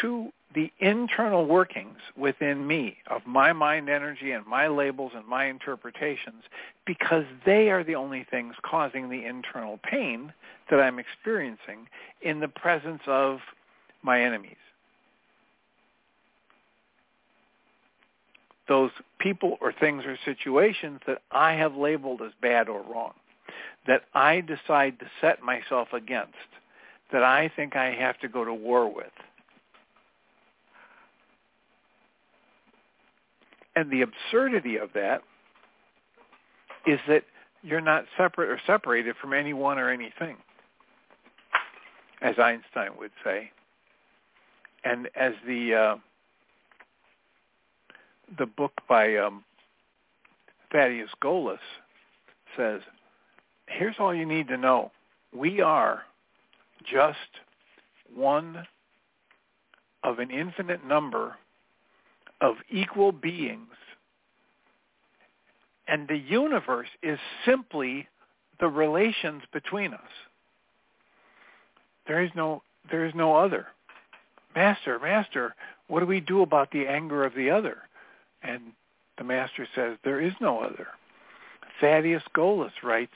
to 0.00 0.32
the 0.54 0.70
internal 0.80 1.46
workings 1.46 1.98
within 2.16 2.66
me 2.66 2.98
of 3.06 3.22
my 3.26 3.52
mind 3.52 3.88
energy 3.88 4.32
and 4.32 4.46
my 4.46 4.68
labels 4.68 5.12
and 5.14 5.26
my 5.26 5.46
interpretations 5.46 6.42
because 6.86 7.24
they 7.46 7.70
are 7.70 7.82
the 7.82 7.94
only 7.94 8.26
things 8.30 8.54
causing 8.62 9.08
the 9.08 9.24
internal 9.24 9.78
pain 9.82 10.32
that 10.70 10.78
I'm 10.78 10.98
experiencing 10.98 11.88
in 12.20 12.40
the 12.40 12.48
presence 12.48 13.02
of 13.06 13.38
my 14.02 14.22
enemies. 14.22 14.56
Those 18.68 18.90
people 19.18 19.56
or 19.60 19.72
things 19.72 20.04
or 20.04 20.18
situations 20.24 21.00
that 21.06 21.22
I 21.30 21.54
have 21.54 21.76
labeled 21.76 22.20
as 22.22 22.32
bad 22.40 22.68
or 22.68 22.82
wrong 22.82 23.14
that 23.86 24.02
I 24.14 24.40
decide 24.40 24.98
to 25.00 25.06
set 25.20 25.42
myself 25.42 25.88
against, 25.92 26.34
that 27.12 27.22
I 27.22 27.50
think 27.54 27.76
I 27.76 27.92
have 27.92 28.18
to 28.20 28.28
go 28.28 28.44
to 28.44 28.54
war 28.54 28.92
with. 28.92 29.06
And 33.74 33.90
the 33.90 34.02
absurdity 34.02 34.76
of 34.76 34.90
that 34.94 35.22
is 36.86 37.00
that 37.08 37.24
you're 37.62 37.80
not 37.80 38.04
separate 38.16 38.50
or 38.50 38.60
separated 38.66 39.16
from 39.20 39.32
anyone 39.32 39.78
or 39.78 39.88
anything, 39.88 40.36
as 42.20 42.34
Einstein 42.38 42.90
would 42.98 43.12
say. 43.24 43.50
And 44.84 45.08
as 45.14 45.32
the 45.46 45.74
uh, 45.74 45.96
the 48.38 48.46
book 48.46 48.72
by 48.88 49.16
um, 49.16 49.44
Thaddeus 50.72 51.10
Golas 51.22 51.58
says, 52.56 52.80
here's 53.78 53.96
all 53.98 54.14
you 54.14 54.26
need 54.26 54.48
to 54.48 54.56
know. 54.56 54.90
We 55.34 55.60
are 55.60 56.02
just 56.84 57.18
one 58.14 58.66
of 60.02 60.18
an 60.18 60.30
infinite 60.30 60.84
number 60.86 61.36
of 62.40 62.56
equal 62.70 63.12
beings. 63.12 63.68
And 65.88 66.08
the 66.08 66.16
universe 66.16 66.88
is 67.02 67.18
simply 67.44 68.08
the 68.60 68.68
relations 68.68 69.42
between 69.52 69.94
us. 69.94 70.00
There 72.06 72.22
is 72.22 72.30
no 72.34 72.62
there 72.90 73.04
is 73.04 73.14
no 73.14 73.36
other. 73.36 73.66
Master, 74.56 74.98
master, 74.98 75.54
what 75.86 76.00
do 76.00 76.06
we 76.06 76.20
do 76.20 76.42
about 76.42 76.70
the 76.72 76.86
anger 76.86 77.24
of 77.24 77.34
the 77.34 77.50
other? 77.50 77.78
And 78.42 78.72
the 79.18 79.24
master 79.24 79.68
says, 79.74 79.96
there 80.04 80.20
is 80.20 80.32
no 80.40 80.60
other. 80.60 80.88
Thaddeus 81.80 82.24
Golas 82.34 82.72
writes, 82.82 83.12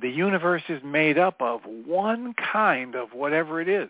the 0.00 0.10
universe 0.10 0.62
is 0.68 0.82
made 0.84 1.18
up 1.18 1.40
of 1.40 1.60
one 1.64 2.34
kind 2.34 2.94
of 2.94 3.12
whatever 3.12 3.60
it 3.60 3.68
is, 3.68 3.88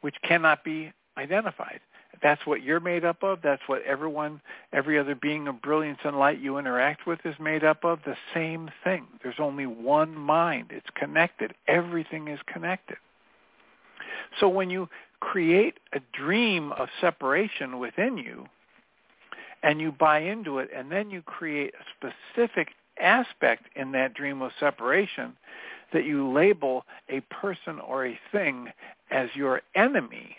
which 0.00 0.16
cannot 0.22 0.64
be 0.64 0.92
identified. 1.16 1.80
That's 2.22 2.46
what 2.46 2.62
you're 2.62 2.80
made 2.80 3.04
up 3.04 3.22
of. 3.22 3.40
That's 3.42 3.62
what 3.66 3.82
everyone, 3.82 4.40
every 4.72 4.98
other 4.98 5.14
being 5.14 5.48
of 5.48 5.60
brilliance 5.60 5.98
and 6.04 6.18
light 6.18 6.38
you 6.38 6.56
interact 6.56 7.06
with 7.06 7.18
is 7.24 7.34
made 7.40 7.64
up 7.64 7.84
of. 7.84 7.98
The 8.04 8.16
same 8.32 8.70
thing. 8.84 9.06
There's 9.22 9.40
only 9.40 9.66
one 9.66 10.14
mind. 10.14 10.68
It's 10.70 10.86
connected. 10.94 11.52
Everything 11.66 12.28
is 12.28 12.38
connected. 12.46 12.96
So 14.38 14.48
when 14.48 14.70
you 14.70 14.88
create 15.20 15.78
a 15.92 16.00
dream 16.12 16.72
of 16.72 16.88
separation 17.00 17.78
within 17.78 18.16
you, 18.16 18.46
and 19.64 19.80
you 19.80 19.92
buy 19.92 20.18
into 20.18 20.58
it, 20.58 20.70
and 20.74 20.90
then 20.90 21.10
you 21.10 21.22
create 21.22 21.72
a 21.74 22.10
specific 22.34 22.68
aspect 23.00 23.64
in 23.76 23.92
that 23.92 24.14
dream 24.14 24.42
of 24.42 24.52
separation 24.58 25.36
that 25.92 26.04
you 26.04 26.30
label 26.30 26.84
a 27.08 27.20
person 27.20 27.78
or 27.80 28.06
a 28.06 28.18
thing 28.30 28.68
as 29.10 29.28
your 29.34 29.60
enemy, 29.74 30.36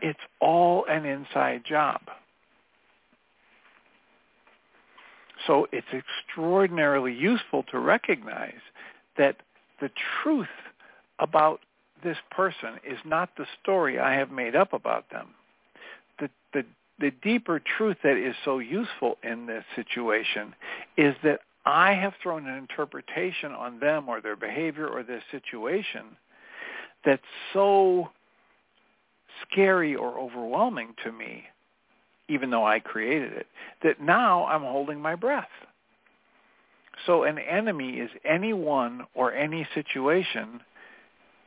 it's 0.00 0.20
all 0.40 0.84
an 0.88 1.04
inside 1.04 1.64
job. 1.64 2.00
So 5.46 5.68
it's 5.72 5.86
extraordinarily 5.92 7.14
useful 7.14 7.62
to 7.70 7.78
recognize 7.78 8.60
that 9.16 9.36
the 9.80 9.90
truth 10.22 10.48
about 11.18 11.60
this 12.02 12.16
person 12.30 12.74
is 12.88 12.98
not 13.04 13.30
the 13.36 13.46
story 13.62 13.98
I 13.98 14.14
have 14.14 14.30
made 14.30 14.54
up 14.54 14.72
about 14.72 15.10
them. 15.10 15.28
The, 16.98 17.10
deeper 17.22 17.60
truth 17.76 17.98
that 18.02 18.16
is 18.16 18.34
so 18.44 18.58
useful 18.58 19.18
in 19.22 19.46
this 19.46 19.64
situation 19.74 20.54
is 20.96 21.14
that 21.22 21.40
I 21.66 21.92
have 21.94 22.14
thrown 22.22 22.46
an 22.46 22.56
interpretation 22.56 23.52
on 23.52 23.80
them 23.80 24.08
or 24.08 24.20
their 24.20 24.36
behavior 24.36 24.86
or 24.86 25.02
their 25.02 25.22
situation 25.30 26.16
that's 27.04 27.22
so 27.52 28.10
scary 29.42 29.94
or 29.94 30.18
overwhelming 30.18 30.94
to 31.04 31.12
me, 31.12 31.44
even 32.28 32.50
though 32.50 32.66
I 32.66 32.80
created 32.80 33.32
it, 33.32 33.46
that 33.82 34.00
now 34.00 34.46
I'm 34.46 34.62
holding 34.62 35.00
my 35.00 35.14
breath. 35.14 35.48
So 37.04 37.24
an 37.24 37.38
enemy 37.38 37.98
is 37.98 38.10
anyone 38.24 39.06
or 39.14 39.32
any 39.32 39.68
situation 39.74 40.60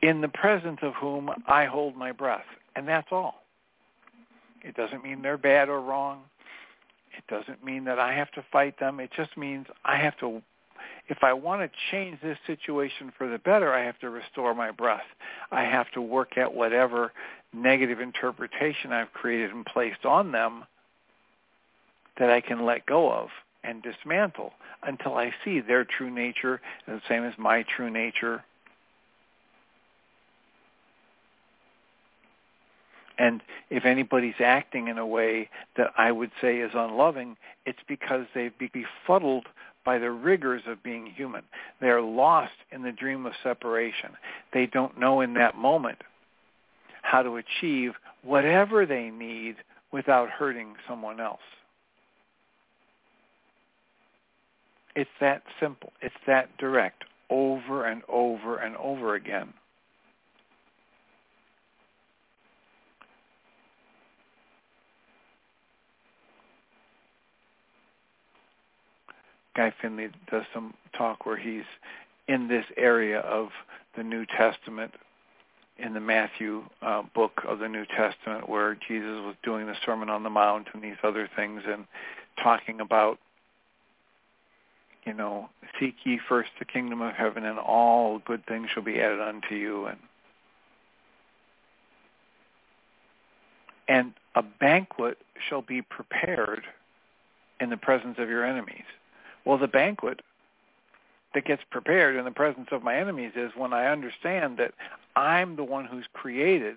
in 0.02 0.20
the 0.20 0.28
presence 0.28 0.78
of 0.82 0.94
whom 0.94 1.30
I 1.46 1.64
hold 1.64 1.96
my 1.96 2.12
breath. 2.12 2.44
And 2.76 2.86
that's 2.86 3.08
all. 3.10 3.39
It 4.62 4.76
doesn't 4.76 5.02
mean 5.02 5.22
they're 5.22 5.38
bad 5.38 5.68
or 5.68 5.80
wrong. 5.80 6.22
It 7.16 7.24
doesn't 7.28 7.64
mean 7.64 7.84
that 7.84 7.98
I 7.98 8.14
have 8.14 8.30
to 8.32 8.44
fight 8.52 8.78
them. 8.78 9.00
It 9.00 9.10
just 9.16 9.36
means 9.36 9.66
I 9.84 9.96
have 9.96 10.16
to, 10.18 10.42
if 11.08 11.18
I 11.22 11.32
want 11.32 11.62
to 11.62 11.78
change 11.90 12.20
this 12.22 12.38
situation 12.46 13.12
for 13.16 13.28
the 13.28 13.38
better, 13.38 13.72
I 13.72 13.84
have 13.84 13.98
to 14.00 14.10
restore 14.10 14.54
my 14.54 14.70
breath. 14.70 15.00
I 15.50 15.64
have 15.64 15.90
to 15.92 16.00
work 16.00 16.38
at 16.38 16.54
whatever 16.54 17.12
negative 17.52 18.00
interpretation 18.00 18.92
I've 18.92 19.12
created 19.12 19.50
and 19.50 19.66
placed 19.66 20.04
on 20.04 20.32
them 20.32 20.64
that 22.18 22.30
I 22.30 22.40
can 22.40 22.64
let 22.64 22.86
go 22.86 23.10
of 23.10 23.28
and 23.64 23.82
dismantle 23.82 24.52
until 24.82 25.14
I 25.14 25.32
see 25.44 25.60
their 25.60 25.84
true 25.84 26.10
nature 26.10 26.60
and 26.86 26.96
the 26.96 27.02
same 27.08 27.24
as 27.24 27.34
my 27.38 27.64
true 27.76 27.90
nature. 27.90 28.44
And 33.20 33.42
if 33.68 33.84
anybody's 33.84 34.40
acting 34.42 34.88
in 34.88 34.96
a 34.96 35.06
way 35.06 35.50
that 35.76 35.92
I 35.98 36.10
would 36.10 36.30
say 36.40 36.56
is 36.56 36.70
unloving, 36.72 37.36
it's 37.66 37.78
because 37.86 38.24
they've 38.34 38.56
been 38.56 38.70
befuddled 38.72 39.46
by 39.84 39.98
the 39.98 40.10
rigors 40.10 40.62
of 40.66 40.82
being 40.82 41.04
human. 41.04 41.42
They're 41.82 42.00
lost 42.00 42.54
in 42.72 42.82
the 42.82 42.92
dream 42.92 43.26
of 43.26 43.34
separation. 43.42 44.12
They 44.54 44.64
don't 44.64 44.98
know 44.98 45.20
in 45.20 45.34
that 45.34 45.54
moment 45.54 45.98
how 47.02 47.22
to 47.22 47.36
achieve 47.36 47.92
whatever 48.22 48.86
they 48.86 49.10
need 49.10 49.56
without 49.92 50.30
hurting 50.30 50.76
someone 50.88 51.20
else. 51.20 51.40
It's 54.96 55.10
that 55.20 55.42
simple. 55.60 55.92
It's 56.00 56.14
that 56.26 56.56
direct 56.56 57.04
over 57.28 57.84
and 57.84 58.00
over 58.08 58.56
and 58.56 58.76
over 58.76 59.14
again. 59.14 59.52
Guy 69.60 69.74
Finley 69.82 70.08
does 70.30 70.44
some 70.54 70.72
talk 70.96 71.26
where 71.26 71.36
he's 71.36 71.66
in 72.28 72.48
this 72.48 72.64
area 72.78 73.18
of 73.20 73.50
the 73.94 74.02
New 74.02 74.24
Testament, 74.24 74.94
in 75.76 75.92
the 75.92 76.00
Matthew 76.00 76.64
uh, 76.80 77.02
book 77.14 77.42
of 77.46 77.58
the 77.58 77.68
New 77.68 77.84
Testament, 77.84 78.48
where 78.48 78.74
Jesus 78.88 79.20
was 79.22 79.34
doing 79.42 79.66
the 79.66 79.74
Sermon 79.84 80.08
on 80.08 80.22
the 80.22 80.30
Mount 80.30 80.68
and 80.72 80.82
these 80.82 80.96
other 81.02 81.28
things, 81.36 81.60
and 81.66 81.84
talking 82.42 82.80
about 82.80 83.18
you 85.04 85.12
know, 85.12 85.50
seek 85.78 85.96
ye 86.04 86.18
first 86.26 86.48
the 86.58 86.64
kingdom 86.64 87.02
of 87.02 87.12
heaven, 87.12 87.44
and 87.44 87.58
all 87.58 88.18
good 88.18 88.46
things 88.46 88.70
shall 88.72 88.82
be 88.82 88.98
added 88.98 89.20
unto 89.20 89.56
you. 89.56 89.84
And 89.84 89.98
and 93.86 94.14
a 94.34 94.42
banquet 94.42 95.18
shall 95.50 95.60
be 95.60 95.82
prepared 95.82 96.62
in 97.60 97.68
the 97.68 97.76
presence 97.76 98.16
of 98.18 98.30
your 98.30 98.46
enemies. 98.46 98.84
Well, 99.44 99.58
the 99.58 99.68
banquet 99.68 100.20
that 101.34 101.44
gets 101.44 101.62
prepared 101.70 102.16
in 102.16 102.24
the 102.24 102.30
presence 102.30 102.68
of 102.72 102.82
my 102.82 102.96
enemies 102.96 103.32
is 103.36 103.52
when 103.56 103.72
I 103.72 103.86
understand 103.86 104.58
that 104.58 104.74
I'm 105.16 105.56
the 105.56 105.64
one 105.64 105.86
who's 105.86 106.06
created 106.12 106.76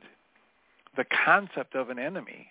the 0.95 1.05
concept 1.26 1.76
of 1.76 1.89
an 1.89 1.99
enemy 1.99 2.47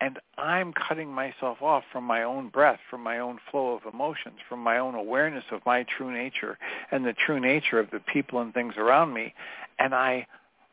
and 0.00 0.18
I'm 0.36 0.72
cutting 0.74 1.10
myself 1.10 1.62
off 1.62 1.84
from 1.90 2.04
my 2.04 2.22
own 2.22 2.48
breath, 2.48 2.80
from 2.90 3.02
my 3.02 3.18
own 3.18 3.38
flow 3.50 3.74
of 3.74 3.92
emotions, 3.92 4.36
from 4.48 4.60
my 4.60 4.78
own 4.78 4.94
awareness 4.94 5.44
of 5.50 5.64
my 5.64 5.84
true 5.84 6.12
nature 6.12 6.58
and 6.90 7.04
the 7.04 7.14
true 7.14 7.40
nature 7.40 7.78
of 7.78 7.90
the 7.90 8.00
people 8.00 8.40
and 8.40 8.52
things 8.52 8.74
around 8.76 9.14
me, 9.14 9.32
and 9.78 9.94
I 9.94 10.26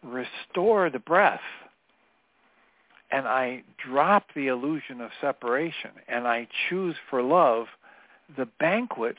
restore 0.03 0.89
the 0.89 0.99
breath 0.99 1.41
and 3.11 3.27
I 3.27 3.63
drop 3.77 4.25
the 4.35 4.47
illusion 4.47 4.99
of 4.99 5.11
separation 5.21 5.91
and 6.07 6.27
I 6.27 6.47
choose 6.67 6.95
for 7.09 7.21
love, 7.21 7.67
the 8.37 8.47
banquet 8.59 9.15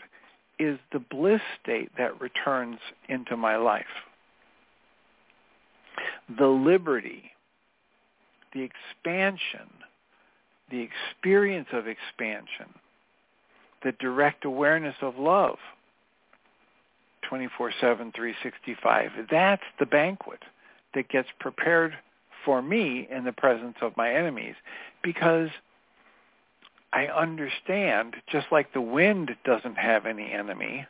is 0.59 0.79
the 0.93 0.99
bliss 0.99 1.41
state 1.63 1.91
that 1.99 2.21
returns 2.21 2.79
into 3.09 3.37
my 3.37 3.57
life. 3.57 3.85
The 6.39 6.47
liberty, 6.47 7.31
the 8.53 8.63
expansion, 8.63 9.69
the 10.71 10.81
experience 10.81 11.69
of 11.73 11.87
expansion, 11.87 12.73
the 13.83 13.93
direct 13.93 14.45
awareness 14.45 14.97
of 15.03 15.19
love, 15.19 15.59
24-7, 17.31 17.51
365. 17.81 19.11
That's 19.31 19.63
the 19.79 19.87
banquet 19.87 20.41
that 20.95 21.09
gets 21.09 21.29
prepared 21.41 21.95
for 22.45 22.63
me 22.63 23.09
in 23.11 23.25
the 23.25 23.33
presence 23.33 23.77
of 23.81 23.97
my 23.97 24.15
enemies 24.15 24.55
because 25.03 25.49
I 26.95 27.07
understand, 27.07 28.15
just 28.31 28.47
like 28.53 28.73
the 28.73 28.81
wind 28.81 29.33
doesn't 29.45 29.75
have 29.75 30.07
any 30.07 30.31
enemy, 30.33 30.87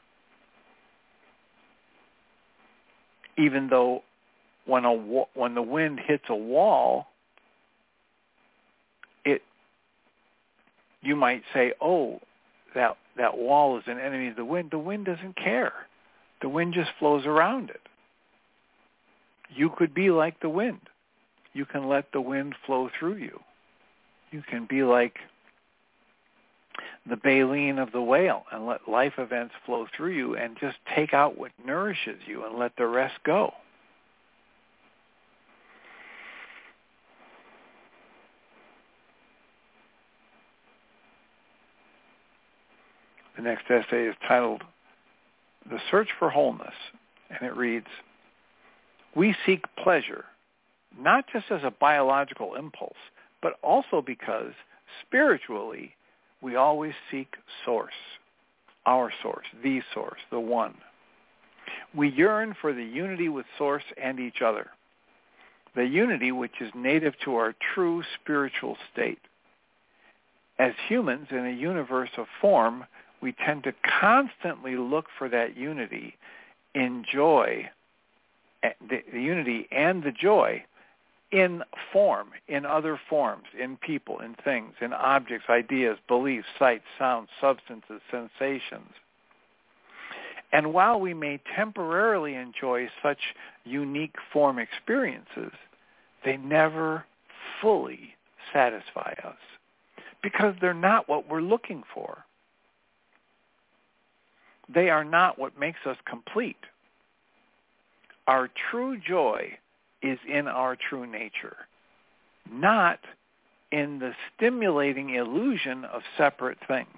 even 3.39 3.69
though 3.71 4.03
when 4.67 4.85
a 4.85 4.93
when 4.93 5.55
the 5.55 5.63
wind 5.63 5.99
hits 6.07 6.25
a 6.29 6.35
wall, 6.35 7.07
it 9.25 9.41
you 11.01 11.17
might 11.17 11.43
say, 11.55 11.73
oh, 11.81 12.21
that 12.75 12.99
that 13.17 13.39
wall 13.39 13.79
is 13.79 13.85
an 13.87 13.99
enemy 13.99 14.29
of 14.29 14.37
the 14.37 14.45
wind. 14.45 14.71
The 14.73 14.79
wind 14.79 15.07
doesn't 15.07 15.37
care. 15.37 15.73
The 16.43 16.51
wind 16.51 16.75
just 16.75 16.91
flows 16.99 17.25
around 17.25 17.71
it. 17.71 17.81
You 19.49 19.71
could 19.71 19.95
be 19.95 20.11
like 20.11 20.41
the 20.41 20.51
wind. 20.51 20.81
You 21.55 21.65
can 21.65 21.89
let 21.89 22.13
the 22.13 22.21
wind 22.21 22.55
flow 22.67 22.91
through 22.99 23.17
you. 23.17 23.41
You 24.33 24.43
can 24.51 24.67
be 24.69 24.83
like 24.83 25.15
the 27.09 27.17
baleen 27.17 27.79
of 27.79 27.93
the 27.93 28.03
whale 28.03 28.45
and 28.51 28.67
let 28.67 28.89
life 28.89 29.15
events 29.19 29.55
flow 29.67 29.87
through 29.97 30.13
you 30.13 30.37
and 30.37 30.57
just 30.61 30.77
take 30.95 31.13
out 31.13 31.39
what 31.39 31.53
nourishes 31.65 32.21
you 32.27 32.45
and 32.45 32.59
let 32.59 32.73
the 32.77 32.87
rest 32.87 33.15
go. 33.25 33.53
The 43.37 43.43
next 43.43 43.65
essay 43.69 44.07
is 44.07 44.15
titled 44.27 44.63
The 45.69 45.79
Search 45.91 46.09
for 46.19 46.31
Wholeness, 46.31 46.75
and 47.29 47.43
it 47.43 47.57
reads, 47.57 47.89
We 49.17 49.35
seek 49.45 49.65
pleasure, 49.83 50.25
not 50.99 51.25
just 51.33 51.47
as 51.51 51.63
a 51.65 51.73
biological 51.73 52.55
impulse, 52.55 52.93
but 53.43 53.55
also 53.63 54.01
because 54.01 54.53
spiritually 55.05 55.95
we 56.45 56.57
always 56.57 56.93
seek 57.11 57.37
source, 57.65 57.95
our 58.85 59.11
source, 59.23 59.47
the 59.63 59.81
source, 59.95 60.21
the 60.31 60.39
one. 60.39 60.75
We 61.95 62.11
yearn 62.11 62.55
for 62.61 62.75
the 62.75 62.85
unity 62.85 63.31
with 63.31 63.47
source 63.57 63.83
and 64.01 64.21
each 64.21 64.43
other, 64.43 64.67
the 65.75 65.87
unity 65.87 66.33
which 66.33 66.61
is 66.61 66.71
native 66.75 67.15
to 67.25 67.37
our 67.37 67.55
true 67.75 68.03
spiritual 68.21 68.77
state. 68.93 69.21
As 70.59 70.73
humans 70.87 71.29
in 71.31 71.47
a 71.47 71.51
universe 71.51 72.11
of 72.19 72.27
form, 72.43 72.85
we 73.23 73.33
tend 73.33 73.65
to 73.65 73.73
constantly 74.01 74.77
look 74.77 75.07
for 75.19 75.31
that 75.31 75.57
unity 75.57 76.15
in 76.75 77.07
joy, 77.11 77.71
eh, 78.63 78.73
the, 78.87 79.03
the 79.13 79.21
unity 79.23 79.67
and 79.73 80.03
the 80.03 80.13
joy 80.13 80.63
in 81.35 81.63
form, 81.93 82.29
in 82.49 82.65
other 82.65 82.99
forms, 83.11 83.45
in 83.61 83.77
people, 83.77 84.21
in 84.21 84.35
things, 84.45 84.73
in 84.81 84.93
objects, 84.93 85.47
ideas, 85.51 85.99
beliefs, 86.09 86.47
sights, 86.59 86.85
sounds, 86.99 87.29
substances, 87.41 88.01
sensations. 88.11 88.91
And 90.53 90.73
while 90.73 91.01
we 91.01 91.13
may 91.13 91.41
temporarily 91.57 92.35
enjoy 92.35 92.89
such 93.03 93.19
unique 93.65 94.15
form 94.33 94.59
experiences, 94.59 95.53
they 96.25 96.37
never 96.37 97.05
fully 97.61 98.15
satisfy 98.53 99.15
us 99.25 99.37
because 100.23 100.55
they're 100.61 100.73
not 100.73 101.09
what 101.09 101.29
we're 101.29 101.43
looking 101.43 101.83
for 101.93 102.25
they 104.73 104.89
are 104.89 105.05
not 105.05 105.39
what 105.39 105.59
makes 105.59 105.81
us 105.87 105.97
complete. 106.09 106.57
Our 108.27 108.49
true 108.71 108.99
joy 108.99 109.59
is 110.05 110.19
in 110.29 110.47
our 110.47 110.77
true 110.77 111.07
nature, 111.07 111.57
not 112.53 113.01
in 113.73 113.99
the 113.99 114.13
stimulating 114.37 115.15
illusion 115.15 115.85
of 115.87 116.03
separate 116.19 116.59
things. 116.69 116.89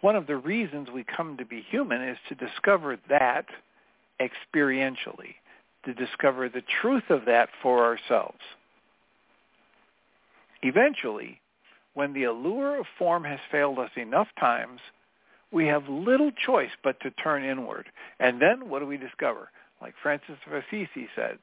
One 0.00 0.16
of 0.16 0.26
the 0.26 0.36
reasons 0.36 0.88
we 0.92 1.04
come 1.04 1.36
to 1.38 1.46
be 1.46 1.64
human 1.70 2.02
is 2.02 2.18
to 2.28 2.34
discover 2.34 2.98
that 3.08 3.46
experientially, 4.20 5.36
to 5.84 5.94
discover 5.94 6.48
the 6.48 6.62
truth 6.82 7.04
of 7.08 7.24
that 7.26 7.48
for 7.62 7.84
ourselves. 7.84 8.40
Eventually, 10.62 11.40
when 11.94 12.12
the 12.12 12.24
allure 12.24 12.80
of 12.80 12.86
form 12.98 13.24
has 13.24 13.38
failed 13.52 13.78
us 13.78 13.90
enough 13.96 14.28
times, 14.38 14.80
we 15.52 15.66
have 15.66 15.88
little 15.88 16.32
choice 16.32 16.70
but 16.82 16.98
to 17.00 17.10
turn 17.12 17.44
inward. 17.44 17.86
And 18.18 18.42
then 18.42 18.68
what 18.68 18.80
do 18.80 18.86
we 18.86 18.96
discover? 18.96 19.50
Like 19.84 19.94
Francis 20.02 20.38
of 20.46 20.54
Assisi 20.54 21.10
said, 21.14 21.38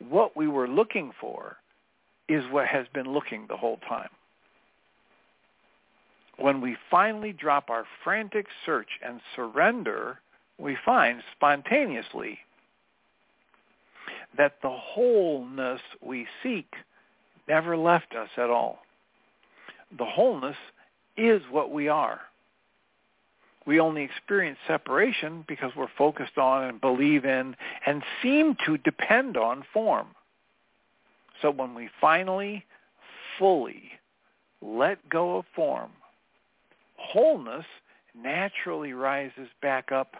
what 0.00 0.36
we 0.36 0.48
were 0.48 0.66
looking 0.66 1.12
for 1.20 1.58
is 2.28 2.42
what 2.50 2.66
has 2.66 2.88
been 2.92 3.12
looking 3.12 3.46
the 3.46 3.56
whole 3.56 3.78
time. 3.88 4.08
When 6.36 6.60
we 6.60 6.76
finally 6.90 7.32
drop 7.32 7.70
our 7.70 7.84
frantic 8.02 8.46
search 8.66 8.88
and 9.06 9.20
surrender, 9.36 10.18
we 10.58 10.76
find 10.84 11.22
spontaneously 11.36 12.40
that 14.36 14.56
the 14.62 14.70
wholeness 14.70 15.80
we 16.02 16.26
seek 16.42 16.74
never 17.46 17.76
left 17.76 18.16
us 18.16 18.30
at 18.36 18.50
all. 18.50 18.80
The 19.96 20.04
wholeness 20.04 20.56
is 21.16 21.40
what 21.52 21.70
we 21.70 21.86
are. 21.86 22.22
We 23.66 23.80
only 23.80 24.02
experience 24.02 24.58
separation 24.66 25.44
because 25.48 25.72
we're 25.76 25.88
focused 25.98 26.38
on 26.38 26.64
and 26.64 26.80
believe 26.80 27.24
in 27.24 27.56
and 27.84 28.02
seem 28.22 28.56
to 28.64 28.78
depend 28.78 29.36
on 29.36 29.64
form. 29.72 30.06
So 31.42 31.50
when 31.50 31.74
we 31.74 31.90
finally, 32.00 32.64
fully 33.38 33.82
let 34.62 35.06
go 35.08 35.38
of 35.38 35.44
form, 35.54 35.90
wholeness 36.96 37.66
naturally 38.14 38.92
rises 38.92 39.48
back 39.60 39.92
up 39.92 40.14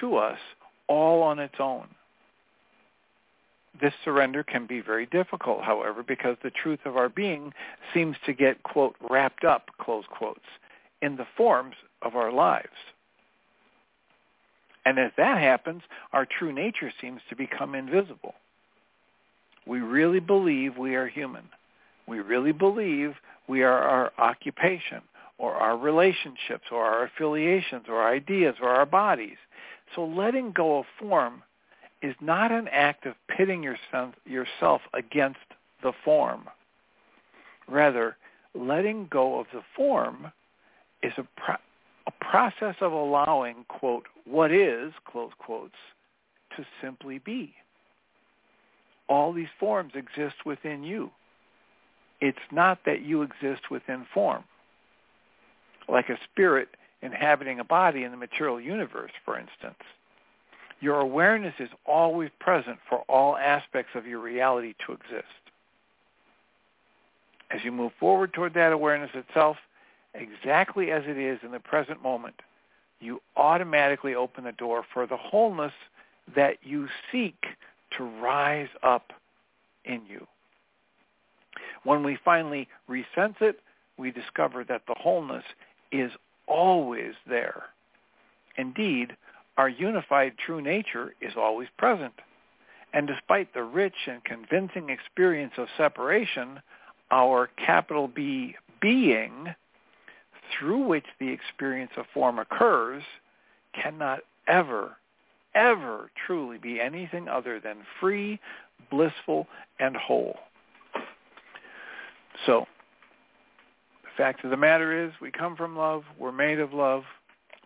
to 0.00 0.16
us 0.16 0.38
all 0.88 1.22
on 1.22 1.38
its 1.38 1.54
own. 1.58 1.86
This 3.80 3.94
surrender 4.04 4.42
can 4.44 4.66
be 4.66 4.80
very 4.80 5.06
difficult, 5.06 5.62
however, 5.62 6.02
because 6.02 6.36
the 6.42 6.50
truth 6.50 6.80
of 6.84 6.96
our 6.96 7.08
being 7.08 7.52
seems 7.92 8.16
to 8.26 8.32
get, 8.32 8.62
quote, 8.62 8.94
wrapped 9.10 9.44
up, 9.44 9.70
close 9.80 10.04
quotes, 10.10 10.44
in 11.02 11.16
the 11.16 11.26
forms 11.36 11.74
of 12.04 12.14
our 12.14 12.32
lives. 12.32 12.68
And 14.86 14.98
as 14.98 15.12
that 15.16 15.38
happens, 15.38 15.82
our 16.12 16.26
true 16.26 16.52
nature 16.52 16.92
seems 17.00 17.20
to 17.30 17.36
become 17.36 17.74
invisible. 17.74 18.34
We 19.66 19.80
really 19.80 20.20
believe 20.20 20.76
we 20.76 20.94
are 20.94 21.08
human. 21.08 21.44
We 22.06 22.20
really 22.20 22.52
believe 22.52 23.14
we 23.48 23.62
are 23.62 23.78
our 23.78 24.12
occupation 24.18 25.00
or 25.38 25.54
our 25.54 25.76
relationships 25.76 26.64
or 26.70 26.84
our 26.84 27.04
affiliations 27.04 27.84
or 27.88 28.06
ideas 28.06 28.56
or 28.60 28.68
our 28.68 28.86
bodies. 28.86 29.38
So 29.94 30.04
letting 30.04 30.52
go 30.52 30.78
of 30.80 30.84
form 30.98 31.42
is 32.02 32.14
not 32.20 32.52
an 32.52 32.68
act 32.68 33.06
of 33.06 33.14
pitting 33.34 33.62
yourself 33.62 34.82
against 34.92 35.38
the 35.82 35.92
form. 36.04 36.44
Rather, 37.66 38.16
letting 38.54 39.08
go 39.10 39.40
of 39.40 39.46
the 39.52 39.62
form 39.74 40.30
is 41.02 41.12
a 41.16 41.26
process 42.30 42.76
of 42.80 42.92
allowing, 42.92 43.64
quote, 43.68 44.06
what 44.24 44.52
is, 44.52 44.92
close 45.04 45.32
quotes, 45.38 45.74
to 46.56 46.64
simply 46.82 47.18
be. 47.18 47.54
All 49.08 49.32
these 49.32 49.48
forms 49.58 49.92
exist 49.94 50.36
within 50.46 50.82
you. 50.82 51.10
It's 52.20 52.38
not 52.50 52.78
that 52.86 53.02
you 53.02 53.22
exist 53.22 53.70
within 53.70 54.06
form. 54.14 54.44
Like 55.88 56.08
a 56.08 56.18
spirit 56.32 56.68
inhabiting 57.02 57.60
a 57.60 57.64
body 57.64 58.04
in 58.04 58.10
the 58.10 58.16
material 58.16 58.60
universe, 58.60 59.12
for 59.24 59.38
instance. 59.38 59.82
Your 60.80 61.00
awareness 61.00 61.54
is 61.58 61.68
always 61.86 62.30
present 62.40 62.78
for 62.88 63.00
all 63.08 63.36
aspects 63.36 63.92
of 63.94 64.06
your 64.06 64.20
reality 64.20 64.74
to 64.86 64.92
exist. 64.92 65.24
As 67.50 67.62
you 67.62 67.72
move 67.72 67.92
forward 68.00 68.32
toward 68.32 68.54
that 68.54 68.72
awareness 68.72 69.10
itself, 69.14 69.56
exactly 70.14 70.90
as 70.90 71.02
it 71.06 71.18
is 71.18 71.38
in 71.42 71.50
the 71.50 71.60
present 71.60 72.02
moment, 72.02 72.34
you 73.00 73.20
automatically 73.36 74.14
open 74.14 74.44
the 74.44 74.52
door 74.52 74.84
for 74.92 75.06
the 75.06 75.16
wholeness 75.16 75.72
that 76.34 76.56
you 76.62 76.88
seek 77.12 77.44
to 77.96 78.04
rise 78.04 78.68
up 78.82 79.12
in 79.84 80.02
you. 80.08 80.26
When 81.84 82.02
we 82.02 82.18
finally 82.24 82.68
resense 82.88 83.40
it, 83.40 83.60
we 83.98 84.10
discover 84.10 84.64
that 84.64 84.82
the 84.88 84.94
wholeness 84.96 85.44
is 85.92 86.10
always 86.46 87.12
there. 87.28 87.64
Indeed, 88.56 89.16
our 89.56 89.68
unified 89.68 90.34
true 90.38 90.60
nature 90.60 91.14
is 91.20 91.34
always 91.36 91.68
present. 91.78 92.14
And 92.92 93.06
despite 93.06 93.52
the 93.52 93.62
rich 93.62 94.06
and 94.06 94.24
convincing 94.24 94.88
experience 94.88 95.54
of 95.58 95.68
separation, 95.76 96.60
our 97.10 97.48
capital 97.64 98.08
B 98.08 98.56
being, 98.80 99.54
through 100.58 100.86
which 100.86 101.06
the 101.18 101.28
experience 101.28 101.92
of 101.96 102.06
form 102.12 102.38
occurs, 102.38 103.02
cannot 103.80 104.20
ever, 104.46 104.96
ever 105.54 106.10
truly 106.26 106.58
be 106.58 106.80
anything 106.80 107.28
other 107.28 107.60
than 107.60 107.78
free, 108.00 108.38
blissful, 108.90 109.46
and 109.78 109.96
whole. 109.96 110.36
So, 112.46 112.66
the 114.02 114.22
fact 114.22 114.44
of 114.44 114.50
the 114.50 114.56
matter 114.56 115.06
is 115.06 115.12
we 115.20 115.30
come 115.30 115.56
from 115.56 115.76
love, 115.76 116.02
we're 116.18 116.32
made 116.32 116.60
of 116.60 116.72
love, 116.72 117.02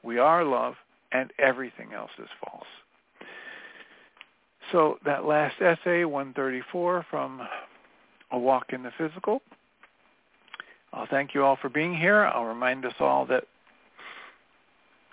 we 0.03 0.18
are 0.18 0.45
love, 0.45 0.74
and 1.12 1.33
everything 1.39 1.93
else 1.93 2.11
is 2.18 2.29
false. 2.45 2.66
So 4.72 4.99
that 5.05 5.24
last 5.24 5.61
essay, 5.61 6.05
134 6.05 7.07
from 7.11 7.41
A 8.31 8.39
Walk 8.39 8.72
in 8.72 8.83
the 8.83 8.93
Physical. 8.99 9.41
I'll 10.93 11.07
thank 11.07 11.34
you 11.34 11.45
all 11.45 11.57
for 11.61 11.68
being 11.68 11.97
here. 11.97 12.24
I'll 12.24 12.45
remind 12.45 12.84
us 12.84 12.95
all 13.01 13.26
that 13.26 13.45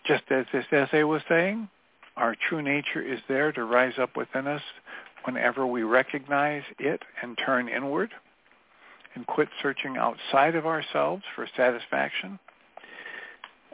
just 0.06 0.24
as 0.30 0.46
this 0.54 0.66
essay 0.72 1.04
was 1.04 1.22
saying, 1.28 1.68
our 2.16 2.36
true 2.50 2.62
nature 2.62 3.02
is 3.02 3.20
there 3.28 3.52
to 3.52 3.64
rise 3.64 3.98
up 4.00 4.16
within 4.16 4.48
us 4.48 4.62
whenever 5.26 5.66
we 5.66 5.84
recognize 5.84 6.64
it 6.80 7.02
and 7.22 7.38
turn 7.44 7.68
inward 7.68 8.12
and 9.16 9.26
quit 9.28 9.50
searching 9.62 9.98
outside 9.98 10.56
of 10.56 10.66
ourselves 10.66 11.24
for 11.36 11.48
satisfaction 11.58 12.40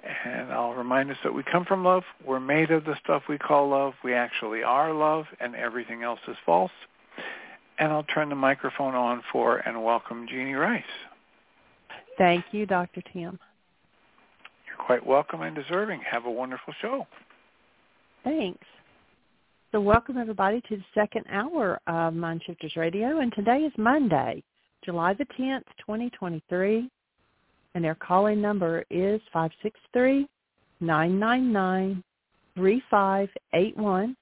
and 0.04 0.52
I'll 0.52 0.74
remind 0.74 1.12
us 1.12 1.18
that 1.24 1.34
we 1.34 1.44
come 1.44 1.66
from 1.66 1.84
love. 1.84 2.04
We're 2.26 2.40
made 2.40 2.72
of 2.72 2.86
the 2.86 2.96
stuff 3.04 3.24
we 3.30 3.38
call 3.38 3.70
love. 3.70 3.94
We 4.04 4.14
actually 4.14 4.64
are 4.64 4.94
love, 4.94 5.26
and 5.40 5.56
everything 5.56 6.04
else 6.04 6.20
is 6.28 6.38
false. 6.46 6.72
And 7.78 7.92
I'll 7.92 8.04
turn 8.04 8.30
the 8.30 8.36
microphone 8.36 8.96
on 8.96 9.22
for 9.32 9.58
and 9.58 9.84
welcome 9.84 10.28
Jeanie 10.28 10.54
Ryce. 10.54 10.84
Thank 12.22 12.46
you, 12.52 12.68
Dr. 12.68 13.02
Tim. 13.12 13.40
You're 14.68 14.86
quite 14.86 15.04
welcome 15.04 15.42
and 15.42 15.56
deserving. 15.56 16.02
Have 16.02 16.26
a 16.26 16.32
wonderful 16.32 16.72
show. 16.80 17.08
Thanks. 18.24 18.64
So 19.72 19.82
welcome 19.82 20.20
everybody 20.20 20.62
to 20.70 20.78
the 20.78 20.84
second 20.94 21.26
hour 21.32 21.80
of 21.88 22.14
Mind 22.14 22.44
Shifters 22.46 22.76
Radio, 22.76 23.22
and 23.22 23.34
today 23.34 23.62
is 23.62 23.74
Monday, 23.76 24.44
July 24.86 25.16
the 25.16 25.26
10th, 25.40 25.64
2023 25.80 26.88
and 27.74 27.84
their 27.84 27.96
calling 27.96 28.40
number 28.40 28.84
is 28.92 29.20
five 29.34 29.50
six 29.64 29.80
three 29.92 30.28
nine 30.80 31.18
nine 31.18 31.52
nine 31.52 32.04
three 32.56 32.84
five 32.92 33.30
eight 33.54 33.76
one 33.78 34.16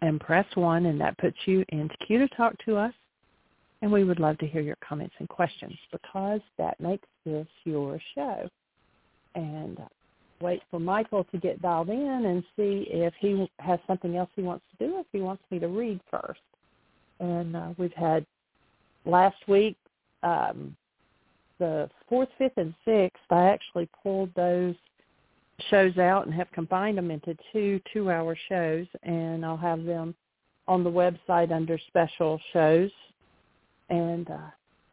and 0.00 0.20
press 0.20 0.46
1 0.54 0.86
and 0.86 0.98
that 1.00 1.18
puts 1.18 1.36
you 1.44 1.64
into 1.68 1.94
queue 2.06 2.18
to 2.18 2.28
talk 2.34 2.54
to 2.64 2.76
us. 2.76 2.94
And 3.82 3.90
we 3.92 4.04
would 4.04 4.20
love 4.20 4.38
to 4.38 4.46
hear 4.46 4.62
your 4.62 4.78
comments 4.86 5.14
and 5.18 5.28
questions 5.28 5.74
because 5.90 6.40
that 6.56 6.80
makes 6.80 7.06
this 7.26 7.48
your 7.64 8.00
show. 8.14 8.48
And 9.34 9.78
wait 10.40 10.62
for 10.70 10.78
Michael 10.80 11.24
to 11.24 11.38
get 11.38 11.60
dialed 11.60 11.88
in 11.88 12.24
and 12.26 12.44
see 12.56 12.86
if 12.90 13.12
he 13.18 13.50
has 13.58 13.80
something 13.86 14.16
else 14.16 14.30
he 14.36 14.42
wants 14.42 14.64
to 14.70 14.86
do, 14.86 14.98
if 15.00 15.06
he 15.12 15.20
wants 15.20 15.42
me 15.50 15.58
to 15.58 15.68
read 15.68 16.00
first. 16.10 16.40
And 17.18 17.56
uh, 17.56 17.68
we've 17.76 17.92
had 17.92 18.24
last 19.04 19.36
week 19.48 19.76
um, 20.22 20.76
the 21.58 21.88
fourth, 22.08 22.28
fifth, 22.38 22.56
and 22.56 22.74
sixth, 22.84 23.22
I 23.30 23.46
actually 23.46 23.88
pulled 24.02 24.34
those 24.34 24.74
shows 25.70 25.96
out 25.98 26.26
and 26.26 26.34
have 26.34 26.50
combined 26.52 26.98
them 26.98 27.10
into 27.10 27.36
two 27.52 27.80
two-hour 27.92 28.36
shows, 28.48 28.86
and 29.02 29.44
I'll 29.44 29.56
have 29.56 29.84
them 29.84 30.14
on 30.66 30.82
the 30.82 30.90
website 30.90 31.52
under 31.52 31.78
special 31.88 32.40
shows. 32.52 32.90
And 33.92 34.30
uh, 34.30 34.38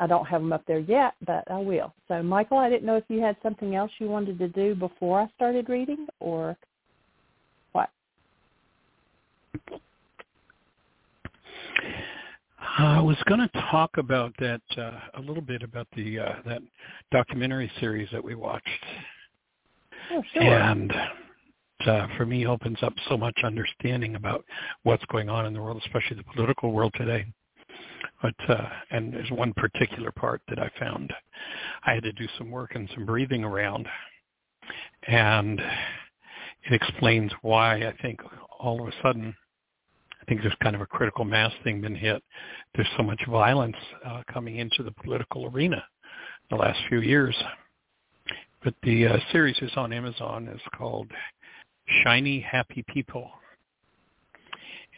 I 0.02 0.08
don't 0.08 0.26
have 0.26 0.42
them 0.42 0.52
up 0.52 0.64
there 0.68 0.80
yet, 0.80 1.14
but 1.26 1.50
I 1.50 1.58
will. 1.58 1.94
So, 2.10 2.22
Michael, 2.22 2.58
I 2.58 2.70
didn't 2.70 2.86
know 2.86 2.98
if 2.98 3.06
you 3.08 3.22
had 3.22 3.38
something 3.42 3.74
else 3.74 3.90
you 3.98 4.08
wanted 4.08 4.38
to 4.40 4.50
do 4.50 4.76
before 4.76 5.22
I 5.22 5.28
started 5.38 5.70
reading, 5.70 6.06
or 6.20 6.58
what? 7.72 7.90
I 12.78 13.00
was 13.00 13.16
going 13.30 13.40
to 13.40 13.62
talk 13.72 13.92
about 13.98 14.34
that 14.40 14.62
uh, 14.78 15.00
a 15.16 15.22
little 15.22 15.42
bit 15.42 15.64
about 15.64 15.88
the 15.96 16.20
uh, 16.20 16.34
that 16.46 16.62
documentary 17.10 17.72
series 17.80 18.10
that 18.12 18.22
we 18.24 18.36
watched. 18.36 18.68
Oh, 20.12 20.22
sure. 20.34 20.44
And 20.44 20.92
uh, 21.86 22.08
for 22.18 22.26
me, 22.26 22.46
opens 22.46 22.80
up 22.82 22.94
so 23.08 23.16
much 23.18 23.38
understanding 23.46 24.16
about 24.16 24.44
what's 24.84 25.06
going 25.06 25.30
on 25.30 25.46
in 25.46 25.54
the 25.54 25.62
world, 25.62 25.82
especially 25.86 26.18
the 26.18 26.34
political 26.34 26.74
world 26.74 26.94
today. 26.98 27.26
But 28.22 28.36
uh, 28.50 28.70
and 28.92 29.14
there's 29.14 29.32
one 29.32 29.54
particular 29.54 30.12
part 30.12 30.42
that 30.50 30.60
I 30.60 30.70
found 30.80 31.14
I 31.86 31.94
had 31.94 32.04
to 32.04 32.12
do 32.12 32.28
some 32.38 32.52
work 32.52 32.76
and 32.76 32.90
some 32.94 33.06
breathing 33.06 33.44
around, 33.44 33.88
and 35.08 35.60
it 35.60 36.74
explains 36.74 37.32
why 37.42 37.78
I 37.78 37.94
think 38.02 38.20
all 38.60 38.82
of 38.82 38.88
a 38.88 38.94
sudden, 39.02 39.34
I 40.22 40.26
think 40.26 40.42
there's 40.42 40.54
kind 40.62 40.76
of 40.76 40.82
a 40.82 40.86
critical 40.86 41.24
mass 41.24 41.54
thing 41.64 41.82
been 41.82 41.96
hit. 41.96 42.22
There's 42.76 42.88
so 42.98 43.04
much 43.04 43.22
violence 43.30 43.78
uh, 44.06 44.24
coming 44.32 44.58
into 44.58 44.84
the 44.84 44.92
political 44.92 45.46
arena 45.48 45.84
the 46.50 46.58
last 46.58 46.80
few 46.90 47.00
years. 47.00 47.36
But 48.64 48.74
the 48.84 49.08
uh, 49.08 49.18
series 49.32 49.58
is 49.62 49.72
on 49.78 49.94
Amazon. 49.94 50.50
It's 50.52 50.62
called 50.78 51.10
Shiny 52.04 52.42
Happy 52.42 52.84
People. 52.90 53.30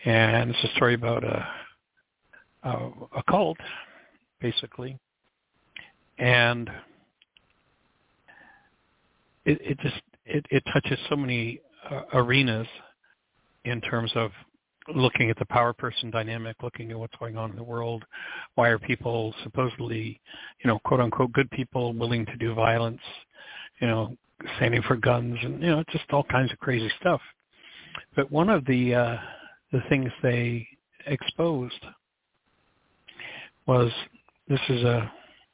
And 0.03 0.49
it's 0.49 0.63
a 0.63 0.76
story 0.76 0.95
about 0.95 1.24
a, 1.24 1.47
a, 2.64 2.89
a 3.18 3.24
cult, 3.30 3.57
basically. 4.39 4.97
And 6.18 6.70
it, 9.45 9.59
it 9.62 9.80
just 9.80 10.01
it, 10.26 10.45
it 10.49 10.64
touches 10.72 10.99
so 11.09 11.16
many 11.16 11.62
uh, 11.89 12.01
arenas 12.14 12.68
in 13.66 13.82
terms 13.82 14.12
of 14.16 14.32
looking 14.95 15.30
at 15.30 15.38
the 15.38 15.45
power 15.45 15.74
person 15.74 16.09
dynamic, 16.09 16.55
looking 16.64 16.91
at 16.91 16.99
what's 16.99 17.16
going 17.18 17.38
on 17.38 17.51
in 17.51 17.55
the 17.55 17.64
world. 17.64 18.03
Why 18.55 18.70
are 18.70 18.80
people 18.80 19.34
supposedly, 19.43 20.20
you 20.64 20.68
know, 20.68 20.80
quote 20.80 20.99
unquote 20.99 21.32
good 21.32 21.49
people 21.51 21.93
willing 21.93 22.26
to 22.26 22.36
do 22.38 22.53
violence, 22.53 23.01
you 23.80 23.88
know, 23.88 24.16
standing 24.57 24.82
for 24.84 24.95
guns 24.95 25.38
and, 25.43 25.62
you 25.62 25.70
know, 25.70 25.84
just 25.91 26.05
all 26.12 26.24
kinds 26.24 26.51
of 26.51 26.57
crazy 26.59 26.91
stuff. 26.99 27.22
But 28.16 28.32
one 28.32 28.49
of 28.49 28.66
the, 28.66 28.95
uh, 28.95 29.18
the 29.72 29.82
things 29.89 30.12
they 30.24 30.68
exposed 31.05 31.86
was 33.68 33.91
this 34.47 34.59
is 34.70 34.84
a, 34.84 35.12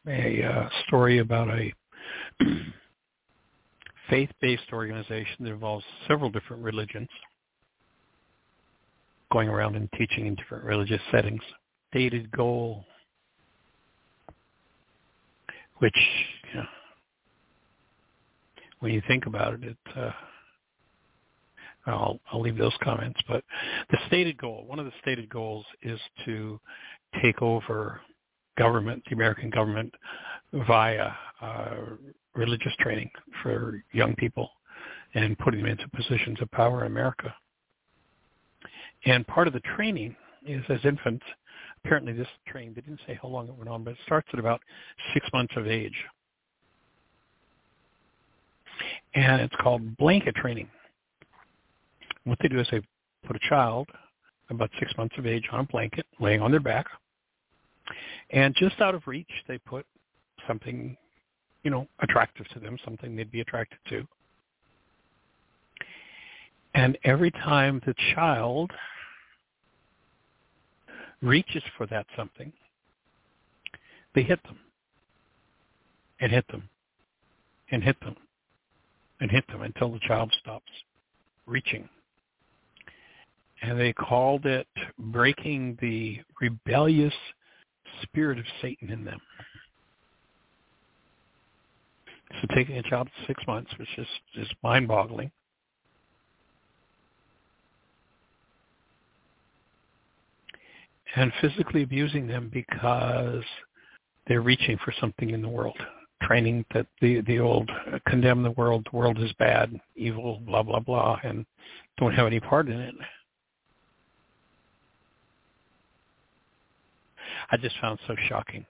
a 0.08 0.44
uh, 0.44 0.70
story 0.88 1.20
about 1.20 1.50
a 1.50 1.74
faith-based 4.10 4.72
organization 4.74 5.36
that 5.42 5.52
involves 5.52 5.86
several 6.08 6.30
different 6.30 6.64
religions 6.64 7.10
going 9.32 9.50
around 9.50 9.76
and 9.76 9.90
teaching 9.98 10.26
in 10.28 10.36
different 10.36 10.64
religious 10.64 11.02
settings. 11.12 11.42
Stated 11.92 12.32
goal, 12.32 12.86
which, 15.78 15.98
you 16.54 16.60
know, 16.60 16.66
when 18.80 18.94
you 18.94 19.02
think 19.08 19.26
about 19.26 19.54
it, 19.54 19.64
it 19.64 19.78
uh, 19.96 20.12
I'll, 21.88 22.20
I'll 22.32 22.42
leave 22.42 22.58
those 22.58 22.76
comments. 22.84 23.20
But 23.28 23.44
the 23.90 23.98
stated 24.08 24.38
goal, 24.38 24.66
one 24.68 24.80
of 24.80 24.86
the 24.86 24.92
stated 25.02 25.30
goals 25.30 25.66
is 25.82 26.00
to 26.26 26.60
take 27.22 27.42
over 27.42 28.02
government, 28.58 29.04
the 29.08 29.16
American 29.16 29.50
government, 29.50 29.94
via 30.68 31.12
uh, 31.42 31.76
religious 32.36 32.74
training 32.80 33.10
for 33.42 33.84
young 33.92 34.16
people 34.16 34.50
and 35.14 35.38
putting 35.40 35.62
them 35.62 35.72
into 35.72 35.88
positions 35.90 36.38
of 36.42 36.52
power 36.52 36.82
in 36.82 36.92
America. 36.92 37.34
And 39.06 39.26
part 39.28 39.48
of 39.48 39.54
the 39.54 39.62
training 39.76 40.16
is 40.46 40.64
as 40.70 40.80
infants, 40.84 41.24
apparently 41.84 42.14
this 42.14 42.28
training, 42.48 42.74
they 42.76 42.82
didn't 42.82 43.00
say 43.08 43.18
how 43.22 43.30
long 43.30 43.48
it 43.48 43.56
went 43.56 43.70
on, 43.70 43.84
but 43.84 43.92
it 43.92 43.98
starts 44.06 44.28
at 44.34 44.40
about 44.40 44.62
six 45.14 45.28
months 45.34 45.54
of 45.56 45.68
age. 45.68 45.96
And 49.16 49.42
it's 49.42 49.56
called 49.62 49.98
blanket 49.98 50.36
training. 50.36 50.70
What 52.28 52.40
they 52.42 52.50
do 52.50 52.60
is 52.60 52.68
they 52.72 52.82
put 53.26 53.36
a 53.36 53.50
child 53.50 53.88
about 54.50 54.70
six 54.80 54.92
months 54.98 55.16
of 55.18 55.26
age 55.26 55.46
on 55.52 55.62
a 55.62 55.64
blanket, 55.64 56.06
laying 56.20 56.42
on 56.42 56.52
their 56.52 56.60
back, 56.60 56.86
and 58.32 58.54
just 58.56 58.82
out 58.82 58.96
of 58.96 59.08
reach, 59.08 59.30
they 59.48 59.58
put 59.60 59.86
something 60.46 60.98
you 61.64 61.72
know, 61.72 61.88
attractive 62.00 62.48
to 62.54 62.60
them, 62.60 62.78
something 62.86 63.16
they'd 63.16 63.32
be 63.32 63.42
attracted 63.42 63.80
to. 63.90 64.08
And 66.74 66.98
every 67.04 67.32
time 67.32 67.82
the 67.86 67.96
child 68.14 68.72
reaches 71.22 71.64
for 71.76 71.86
that 71.88 72.06
something, 72.16 72.54
they 74.16 74.24
hit 74.24 74.42
them 74.44 74.58
and 76.20 76.32
hit 76.32 76.48
them 76.50 76.70
and 77.72 77.84
hit 77.84 78.00
them 78.00 78.16
and 79.20 79.32
hit 79.32 79.46
them 79.48 79.62
until 79.62 79.92
the 79.92 80.00
child 80.00 80.34
stops 80.42 80.72
reaching. 81.46 81.90
And 83.62 83.80
they 83.80 83.94
called 83.94 84.46
it 84.46 84.68
breaking 85.00 85.78
the 85.82 86.20
rebellious 86.40 87.14
spirit 88.04 88.38
of 88.38 88.46
Satan 88.62 88.92
in 88.92 89.04
them. 89.04 89.20
So 92.42 92.56
taking 92.56 92.78
a 92.78 92.84
child 92.84 93.10
six 93.26 93.42
months, 93.48 93.72
which 93.80 93.90
is 93.98 94.08
just 94.36 94.54
mind-boggling. 94.64 95.32
And 101.16 101.32
physically 101.42 101.84
abusing 101.84 102.28
them 102.28 102.52
because 102.54 103.44
they're 104.28 104.42
reaching 104.42 104.78
for 104.84 104.94
something 105.00 105.32
in 105.32 105.42
the 105.42 105.48
world, 105.48 105.78
training 106.22 106.66
that 106.74 106.86
the 107.02 107.22
the 107.22 107.40
old 107.40 107.72
uh, 107.72 107.98
condemn 108.08 108.44
the 108.44 108.52
world, 108.52 108.86
the 108.92 108.98
world 108.98 109.18
is 109.20 109.32
bad, 109.40 109.80
evil, 109.96 110.42
blah 110.46 110.62
blah 110.62 110.82
blah, 110.82 111.18
and 111.24 111.46
don't 111.98 112.14
have 112.14 112.28
any 112.28 112.42
part 112.42 112.68
in 112.68 112.80
it. 112.80 112.94
I 117.52 117.58
just 117.58 117.76
found 117.80 118.00
so 118.08 118.16
shocking. 118.28 118.66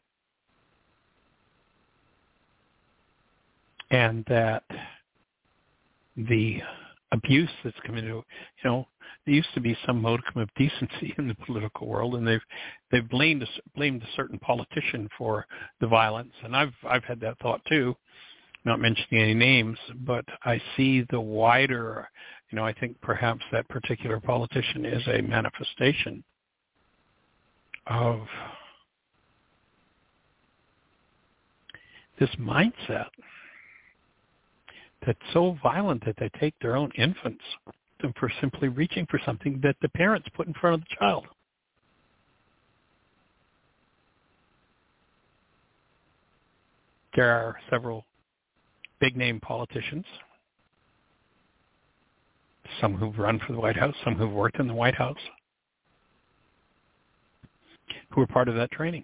and 3.91 4.25
that 4.27 4.63
the 6.15 6.61
abuse 7.11 7.49
that's 7.63 7.77
into, 7.87 8.01
you 8.05 8.23
know, 8.65 8.87
there 9.25 9.35
used 9.35 9.53
to 9.53 9.61
be 9.61 9.77
some 9.85 10.01
modicum 10.01 10.41
of 10.41 10.49
decency 10.55 11.13
in 11.17 11.27
the 11.27 11.35
political 11.45 11.87
world, 11.87 12.15
and 12.15 12.27
they've 12.27 12.41
they've 12.91 13.09
blamed 13.09 13.43
a, 13.43 13.47
blamed 13.75 14.01
a 14.03 14.15
certain 14.15 14.39
politician 14.39 15.07
for 15.17 15.45
the 15.79 15.87
violence, 15.87 16.33
and 16.43 16.55
I've 16.55 16.73
I've 16.87 17.03
had 17.03 17.19
that 17.21 17.39
thought 17.39 17.61
too, 17.67 17.95
not 18.65 18.79
mentioning 18.79 19.21
any 19.21 19.33
names, 19.33 19.77
but 20.01 20.25
I 20.43 20.61
see 20.75 21.05
the 21.09 21.21
wider, 21.21 22.09
you 22.51 22.57
know, 22.57 22.65
I 22.65 22.73
think 22.73 22.99
perhaps 23.01 23.43
that 23.51 23.67
particular 23.69 24.19
politician 24.19 24.85
is 24.85 25.05
a 25.07 25.21
manifestation 25.21 26.23
of 27.87 28.19
this 32.19 32.29
mindset 32.39 33.07
that's 35.05 35.19
so 35.33 35.57
violent 35.61 36.03
that 36.05 36.15
they 36.19 36.29
take 36.39 36.53
their 36.59 36.75
own 36.75 36.91
infants 36.97 37.43
for 38.19 38.31
simply 38.41 38.67
reaching 38.67 39.05
for 39.09 39.19
something 39.25 39.59
that 39.63 39.75
the 39.81 39.89
parents 39.89 40.27
put 40.35 40.47
in 40.47 40.53
front 40.53 40.75
of 40.75 40.81
the 40.81 40.95
child. 40.99 41.25
There 47.15 47.31
are 47.31 47.57
several 47.69 48.05
big-name 48.99 49.39
politicians, 49.39 50.05
some 52.79 52.95
who've 52.95 53.17
run 53.17 53.39
for 53.45 53.53
the 53.53 53.59
White 53.59 53.77
House, 53.77 53.95
some 54.03 54.15
who've 54.15 54.31
worked 54.31 54.59
in 54.59 54.67
the 54.67 54.73
White 54.73 54.95
House, 54.95 55.17
who 58.11 58.21
were 58.21 58.27
part 58.27 58.47
of 58.47 58.55
that 58.55 58.69
training. 58.71 59.03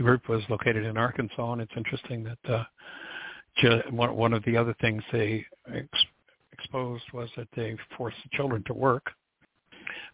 The 0.00 0.04
group 0.04 0.30
was 0.30 0.40
located 0.48 0.86
in 0.86 0.96
Arkansas, 0.96 1.52
and 1.52 1.60
it's 1.60 1.72
interesting 1.76 2.24
that 2.24 2.50
uh, 2.50 3.82
one, 3.90 4.16
one 4.16 4.32
of 4.32 4.42
the 4.44 4.56
other 4.56 4.74
things 4.80 5.02
they 5.12 5.44
ex- 5.74 6.06
exposed 6.54 7.04
was 7.12 7.28
that 7.36 7.48
they 7.54 7.76
forced 7.98 8.16
the 8.24 8.34
children 8.34 8.64
to 8.68 8.72
work 8.72 9.10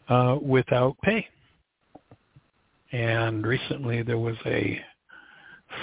uh, 0.09 0.39
without 0.43 0.97
pay. 1.03 1.25
And 2.91 3.47
recently 3.47 4.03
there 4.03 4.19
was 4.19 4.35
a 4.45 4.81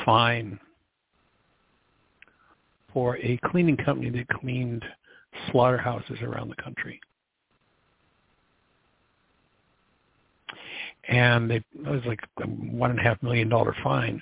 fine 0.03 0.59
for 2.91 3.15
a 3.19 3.39
cleaning 3.45 3.77
company 3.77 4.09
that 4.09 4.27
cleaned 4.37 4.83
slaughterhouses 5.49 6.17
around 6.21 6.49
the 6.49 6.61
country. 6.61 6.99
And 11.07 11.49
they, 11.49 11.55
it 11.55 11.65
was 11.85 12.01
like 12.05 12.21
a 12.41 12.45
one 12.45 12.91
and 12.91 12.99
a 12.99 13.03
half 13.03 13.21
million 13.21 13.49
dollar 13.49 13.75
fine 13.83 14.21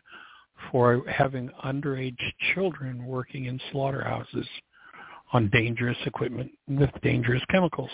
for 0.71 1.03
having 1.07 1.49
underage 1.63 2.17
children 2.53 3.05
working 3.05 3.45
in 3.45 3.59
slaughterhouses 3.71 4.47
on 5.33 5.49
dangerous 5.49 5.97
equipment 6.05 6.51
with 6.67 6.89
dangerous 7.01 7.41
chemicals. 7.49 7.89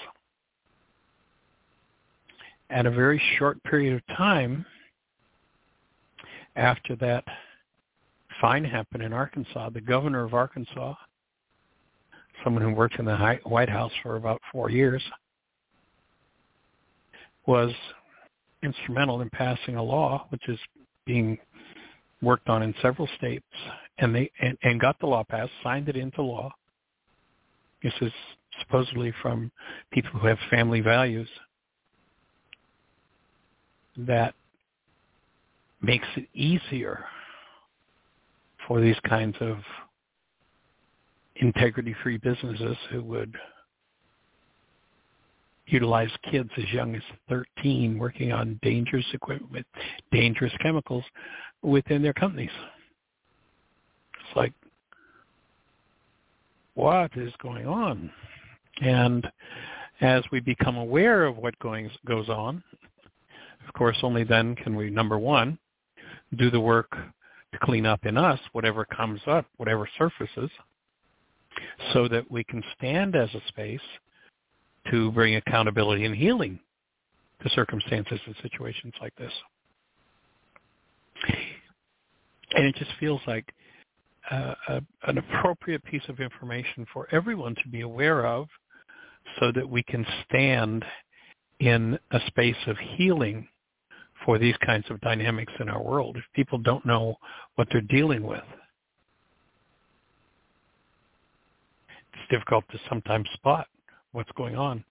At 2.69 2.85
a 2.85 2.91
very 2.91 3.21
short 3.37 3.61
period 3.63 3.93
of 3.93 4.17
time 4.17 4.65
after 6.55 6.95
that 6.97 7.23
fine 8.41 8.63
happened 8.63 9.03
in 9.03 9.13
Arkansas, 9.13 9.69
the 9.69 9.81
governor 9.81 10.23
of 10.23 10.33
Arkansas, 10.33 10.95
someone 12.43 12.63
who 12.63 12.71
worked 12.71 12.99
in 12.99 13.05
the 13.05 13.39
White 13.43 13.69
House 13.69 13.91
for 14.03 14.15
about 14.15 14.41
four 14.51 14.69
years, 14.69 15.03
was 17.45 17.71
instrumental 18.67 19.21
in 19.21 19.29
passing 19.29 19.75
a 19.75 19.83
law, 19.83 20.27
which 20.29 20.47
is 20.47 20.59
being 21.05 21.37
worked 22.21 22.49
on 22.49 22.61
in 22.63 22.73
several 22.81 23.07
states, 23.17 23.45
and 23.99 24.13
they 24.13 24.29
and, 24.41 24.57
and 24.63 24.79
got 24.79 24.99
the 24.99 25.07
law 25.07 25.23
passed, 25.23 25.51
signed 25.63 25.89
it 25.89 25.95
into 25.95 26.21
law, 26.21 26.51
This 27.83 27.93
is 28.01 28.11
supposedly 28.59 29.13
from 29.21 29.51
people 29.91 30.11
who 30.19 30.27
have 30.27 30.39
family 30.49 30.81
values 30.81 31.29
that 33.97 34.33
makes 35.81 36.07
it 36.15 36.27
easier 36.33 37.05
for 38.67 38.81
these 38.81 38.99
kinds 39.07 39.35
of 39.39 39.57
integrity-free 41.37 42.17
businesses 42.17 42.77
who 42.91 43.01
would 43.03 43.35
utilize 45.67 46.09
kids 46.31 46.49
as 46.57 46.63
young 46.71 46.95
as 46.95 47.01
13 47.29 47.99
working 47.99 48.31
on 48.31 48.59
dangerous 48.63 49.05
equipment 49.13 49.65
dangerous 50.11 50.53
chemicals 50.61 51.03
within 51.61 52.01
their 52.01 52.13
companies. 52.13 52.51
It's 54.27 54.35
like, 54.35 54.53
what 56.73 57.11
is 57.15 57.33
going 57.41 57.67
on? 57.67 58.11
And 58.81 59.27
as 60.01 60.23
we 60.31 60.39
become 60.39 60.77
aware 60.77 61.25
of 61.25 61.37
what 61.37 61.57
going, 61.59 61.89
goes 62.05 62.29
on, 62.29 62.63
of 63.67 63.73
course, 63.73 63.97
only 64.03 64.23
then 64.23 64.55
can 64.55 64.75
we, 64.75 64.89
number 64.89 65.17
one, 65.17 65.57
do 66.37 66.49
the 66.51 66.59
work 66.59 66.91
to 66.91 67.59
clean 67.61 67.85
up 67.85 68.05
in 68.05 68.17
us 68.17 68.39
whatever 68.51 68.85
comes 68.85 69.19
up, 69.27 69.45
whatever 69.57 69.89
surfaces, 69.97 70.49
so 71.93 72.07
that 72.07 72.29
we 72.29 72.43
can 72.43 72.63
stand 72.77 73.15
as 73.15 73.29
a 73.33 73.41
space 73.47 73.81
to 74.91 75.11
bring 75.11 75.35
accountability 75.35 76.05
and 76.05 76.15
healing 76.15 76.59
to 77.43 77.49
circumstances 77.49 78.19
and 78.25 78.35
situations 78.41 78.93
like 79.01 79.15
this. 79.15 79.31
And 82.55 82.65
it 82.65 82.75
just 82.75 82.91
feels 82.99 83.21
like 83.27 83.53
uh, 84.31 84.53
a, 84.69 84.81
an 85.07 85.17
appropriate 85.17 85.83
piece 85.83 86.03
of 86.09 86.19
information 86.19 86.85
for 86.93 87.07
everyone 87.11 87.55
to 87.55 87.69
be 87.69 87.81
aware 87.81 88.25
of 88.25 88.47
so 89.39 89.51
that 89.53 89.67
we 89.67 89.83
can 89.83 90.05
stand 90.25 90.85
in 91.59 91.97
a 92.11 92.19
space 92.27 92.55
of 92.67 92.77
healing 92.95 93.47
for 94.25 94.37
these 94.37 94.55
kinds 94.65 94.85
of 94.89 94.99
dynamics 95.01 95.53
in 95.59 95.69
our 95.69 95.81
world 95.81 96.17
if 96.17 96.23
people 96.33 96.57
don't 96.57 96.85
know 96.85 97.15
what 97.55 97.67
they're 97.71 97.81
dealing 97.81 98.23
with. 98.23 98.43
It's 102.13 102.31
difficult 102.31 102.65
to 102.71 102.79
sometimes 102.89 103.27
spot 103.33 103.67
what's 104.17 104.31
going 104.31 104.55
on. 104.55 104.83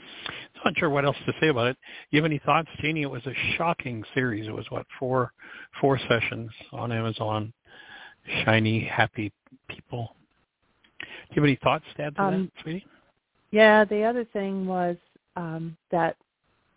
I'm 0.00 0.72
not 0.72 0.78
sure 0.78 0.88
what 0.88 1.04
else 1.04 1.16
to 1.26 1.32
say 1.40 1.48
about 1.48 1.66
it. 1.68 1.76
You 2.10 2.18
have 2.18 2.24
any 2.24 2.40
thoughts, 2.44 2.68
Jeanie? 2.80 3.02
It 3.02 3.10
was 3.10 3.24
a 3.26 3.34
shocking 3.56 4.02
series. 4.14 4.48
It 4.48 4.54
was 4.54 4.64
what 4.70 4.86
four 4.98 5.32
four 5.78 5.98
sessions 6.08 6.50
on 6.72 6.90
Amazon. 6.90 7.52
Shiny, 8.44 8.82
happy 8.84 9.30
people. 9.68 10.14
Do 11.00 11.06
you 11.34 11.42
have 11.42 11.44
any 11.44 11.58
thoughts 11.62 11.84
to 11.96 12.02
add 12.04 12.16
to 12.16 12.22
um, 12.22 12.50
that, 12.54 12.62
sweetie? 12.62 12.86
Yeah, 13.50 13.84
the 13.84 14.04
other 14.04 14.24
thing 14.24 14.66
was 14.66 14.96
um 15.36 15.76
that 15.90 16.16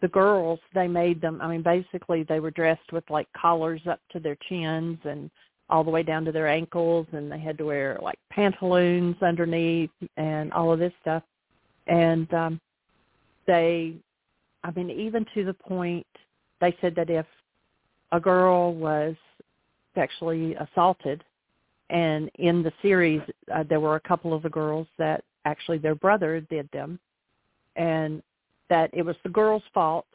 the 0.02 0.08
girls 0.10 0.60
they 0.76 0.88
made 0.88 1.20
them 1.22 1.40
i 1.42 1.48
mean 1.48 1.64
basically 1.64 2.22
they 2.24 2.40
were 2.40 2.52
dressed 2.52 2.92
with 2.92 3.04
like 3.10 3.28
collars 3.36 3.82
up 3.90 4.00
to 4.12 4.20
their 4.20 4.38
chins 4.48 5.00
and 5.06 5.32
all 5.74 5.84
the 5.84 5.90
way 5.90 6.04
down 6.04 6.24
to 6.24 6.32
their 6.32 6.48
ankles 6.48 7.08
and 7.14 7.32
they 7.32 7.40
had 7.40 7.58
to 7.58 7.66
wear 7.66 7.98
like 8.02 8.20
pantaloons 8.32 9.16
underneath 9.24 9.90
and 10.18 10.54
all 10.54 10.72
of 10.72 10.78
this 10.78 10.94
stuff. 11.02 11.24
And 11.88 12.32
um 12.34 12.62
they 13.46 13.94
i 14.64 14.72
mean 14.72 14.90
even 14.90 15.26
to 15.34 15.44
the 15.44 15.54
point 15.54 16.08
they 16.62 16.74
said 16.80 16.96
that 16.96 17.10
if 17.10 17.26
a 18.14 18.20
girl 18.20 18.74
was 18.74 19.16
sexually 19.96 20.56
assaulted 20.56 21.22
and 21.90 22.32
in 22.36 22.64
the 22.64 22.72
series 22.82 23.22
uh, 23.54 23.64
there 23.68 23.82
were 23.82 23.96
a 23.96 24.08
couple 24.08 24.34
of 24.34 24.44
the 24.44 24.50
girls 24.50 24.88
that 24.98 25.26
actually 25.44 25.78
their 25.78 25.96
brother 25.96 26.40
did 26.50 26.70
them 26.72 26.98
and 27.76 28.24
that 28.70 28.90
it 28.94 29.02
was 29.02 29.16
the 29.24 29.30
girl's 29.30 29.64
fault 29.74 30.06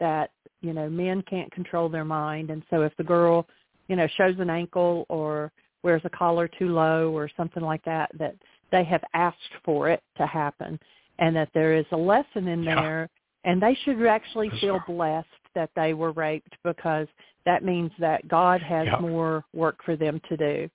that 0.00 0.30
you 0.60 0.72
know 0.72 0.88
men 0.88 1.22
can't 1.28 1.50
control 1.52 1.88
their 1.88 2.04
mind. 2.04 2.50
And 2.50 2.62
so 2.70 2.82
if 2.82 2.96
the 2.96 3.04
girl 3.04 3.46
you 3.88 3.96
know 3.96 4.06
shows 4.16 4.34
an 4.38 4.50
ankle 4.50 5.06
or 5.08 5.52
wears 5.82 6.02
a 6.04 6.10
collar 6.10 6.48
too 6.48 6.68
low 6.68 7.10
or 7.10 7.30
something 7.36 7.62
like 7.62 7.84
that 7.84 8.10
that 8.18 8.34
they 8.72 8.84
have 8.84 9.02
asked 9.14 9.38
for 9.64 9.88
it 9.88 10.02
to 10.16 10.26
happen 10.26 10.78
and 11.18 11.34
that 11.34 11.48
there 11.54 11.74
is 11.74 11.86
a 11.92 11.96
lesson 11.96 12.48
in 12.48 12.64
there 12.64 13.08
and 13.44 13.62
they 13.62 13.76
should 13.84 14.04
actually 14.06 14.50
feel 14.60 14.80
blessed 14.86 15.28
that 15.54 15.70
they 15.76 15.94
were 15.94 16.12
raped 16.12 16.54
because 16.64 17.06
that 17.46 17.64
means 17.64 17.92
that 17.98 18.26
God 18.28 18.60
has 18.60 18.86
yeah. 18.86 18.98
more 18.98 19.44
work 19.54 19.78
for 19.84 19.96
them 19.96 20.20
to 20.28 20.36
do. 20.36 20.68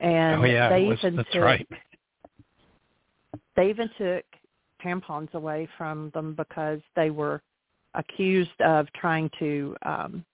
And 0.00 0.40
oh, 0.40 0.44
yeah, 0.44 0.70
they 0.70 0.84
was, 0.84 0.98
even 0.98 1.16
that's 1.16 1.30
took, 1.30 1.42
right. 1.42 1.68
They 3.54 3.68
even 3.68 3.90
took 3.98 4.24
tampons 4.82 5.32
away 5.34 5.68
from 5.76 6.10
them 6.14 6.34
because 6.34 6.80
they 6.96 7.10
were 7.10 7.42
accused 7.94 8.58
of 8.60 8.86
trying 8.94 9.30
to 9.38 9.76
um, 9.82 10.24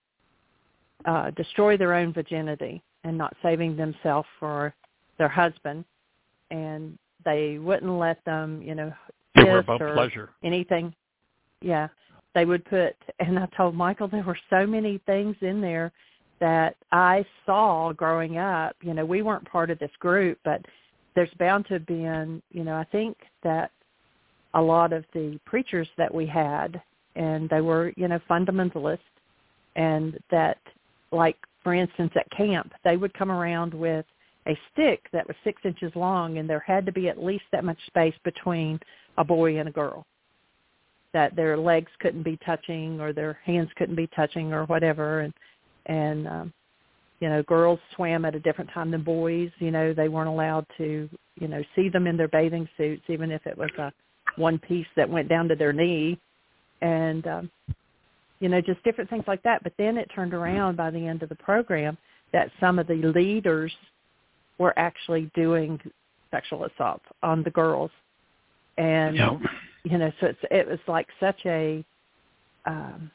uh, 1.04 1.30
destroy 1.30 1.76
their 1.76 1.94
own 1.94 2.12
virginity 2.12 2.82
and 3.04 3.16
not 3.16 3.36
saving 3.42 3.76
themselves 3.76 4.28
for 4.40 4.74
their 5.18 5.28
husband. 5.28 5.84
And 6.50 6.98
they 7.24 7.58
wouldn't 7.58 7.92
let 7.92 8.24
them, 8.24 8.62
you 8.62 8.74
know, 8.74 8.92
they 9.34 9.44
were 9.44 9.64
or 9.68 9.94
pleasure. 9.94 10.30
anything. 10.42 10.94
Yeah, 11.60 11.88
they 12.34 12.44
would 12.44 12.64
put. 12.64 12.94
And 13.20 13.38
I 13.38 13.46
told 13.56 13.74
Michael 13.74 14.08
there 14.08 14.22
were 14.22 14.38
so 14.50 14.66
many 14.66 14.98
things 15.06 15.36
in 15.40 15.60
there 15.60 15.92
that 16.40 16.76
I 16.92 17.24
saw 17.44 17.92
growing 17.92 18.38
up. 18.38 18.76
You 18.82 18.94
know, 18.94 19.04
we 19.04 19.22
weren't 19.22 19.50
part 19.50 19.70
of 19.70 19.78
this 19.78 19.90
group, 19.98 20.38
but 20.44 20.60
there's 21.14 21.30
bound 21.38 21.66
to 21.66 21.74
have 21.74 21.86
been, 21.86 22.42
you 22.52 22.62
know, 22.62 22.74
I 22.74 22.84
think 22.84 23.16
that 23.42 23.70
a 24.54 24.60
lot 24.60 24.92
of 24.92 25.04
the 25.12 25.38
preachers 25.44 25.88
that 25.96 26.14
we 26.14 26.26
had, 26.26 26.80
and 27.14 27.48
they 27.48 27.60
were, 27.60 27.92
you 27.96 28.08
know, 28.08 28.20
fundamentalists, 28.28 28.98
and 29.76 30.18
that, 30.30 30.58
like, 31.12 31.36
for 31.62 31.74
instance, 31.74 32.12
at 32.16 32.30
camp, 32.36 32.72
they 32.84 32.96
would 32.96 33.14
come 33.14 33.30
around 33.30 33.74
with 33.74 34.04
a 34.46 34.58
stick 34.72 35.06
that 35.12 35.26
was 35.26 35.36
six 35.42 35.60
inches 35.64 35.92
long, 35.94 36.38
and 36.38 36.48
there 36.48 36.62
had 36.66 36.86
to 36.86 36.92
be 36.92 37.08
at 37.08 37.22
least 37.22 37.44
that 37.52 37.64
much 37.64 37.78
space 37.86 38.14
between 38.24 38.78
a 39.18 39.24
boy 39.24 39.58
and 39.58 39.68
a 39.68 39.72
girl. 39.72 40.06
That 41.12 41.34
their 41.34 41.56
legs 41.56 41.90
couldn't 42.00 42.22
be 42.22 42.38
touching, 42.44 43.00
or 43.00 43.12
their 43.12 43.38
hands 43.44 43.70
couldn't 43.76 43.96
be 43.96 44.08
touching, 44.14 44.52
or 44.52 44.64
whatever, 44.66 45.20
and 45.20 45.34
and 45.86 46.28
um, 46.28 46.52
you 47.20 47.28
know 47.28 47.42
girls 47.44 47.78
swam 47.94 48.24
at 48.24 48.34
a 48.34 48.40
different 48.40 48.70
time 48.72 48.90
than 48.90 49.02
boys 49.02 49.50
you 49.58 49.70
know 49.70 49.94
they 49.94 50.08
weren't 50.08 50.28
allowed 50.28 50.66
to 50.76 51.08
you 51.36 51.48
know 51.48 51.62
see 51.74 51.88
them 51.88 52.06
in 52.06 52.16
their 52.16 52.28
bathing 52.28 52.68
suits 52.76 53.02
even 53.08 53.30
if 53.30 53.46
it 53.46 53.56
was 53.56 53.70
a 53.78 53.92
one 54.36 54.58
piece 54.58 54.86
that 54.96 55.08
went 55.08 55.28
down 55.28 55.48
to 55.48 55.54
their 55.54 55.72
knee 55.72 56.18
and 56.82 57.26
um 57.26 57.50
you 58.40 58.48
know 58.48 58.60
just 58.60 58.82
different 58.84 59.08
things 59.08 59.24
like 59.26 59.42
that 59.42 59.62
but 59.62 59.72
then 59.78 59.96
it 59.96 60.10
turned 60.14 60.34
around 60.34 60.76
by 60.76 60.90
the 60.90 61.06
end 61.06 61.22
of 61.22 61.28
the 61.28 61.34
program 61.36 61.96
that 62.32 62.50
some 62.60 62.78
of 62.78 62.86
the 62.86 63.12
leaders 63.14 63.72
were 64.58 64.76
actually 64.78 65.30
doing 65.34 65.80
sexual 66.30 66.64
assault 66.64 67.02
on 67.22 67.42
the 67.42 67.50
girls 67.50 67.90
and 68.78 69.16
yep. 69.16 69.32
you 69.84 69.98
know 69.98 70.10
so 70.20 70.26
it's 70.26 70.38
it 70.50 70.66
was 70.66 70.78
like 70.86 71.06
such 71.20 71.40
a 71.46 71.84
um 72.66 73.10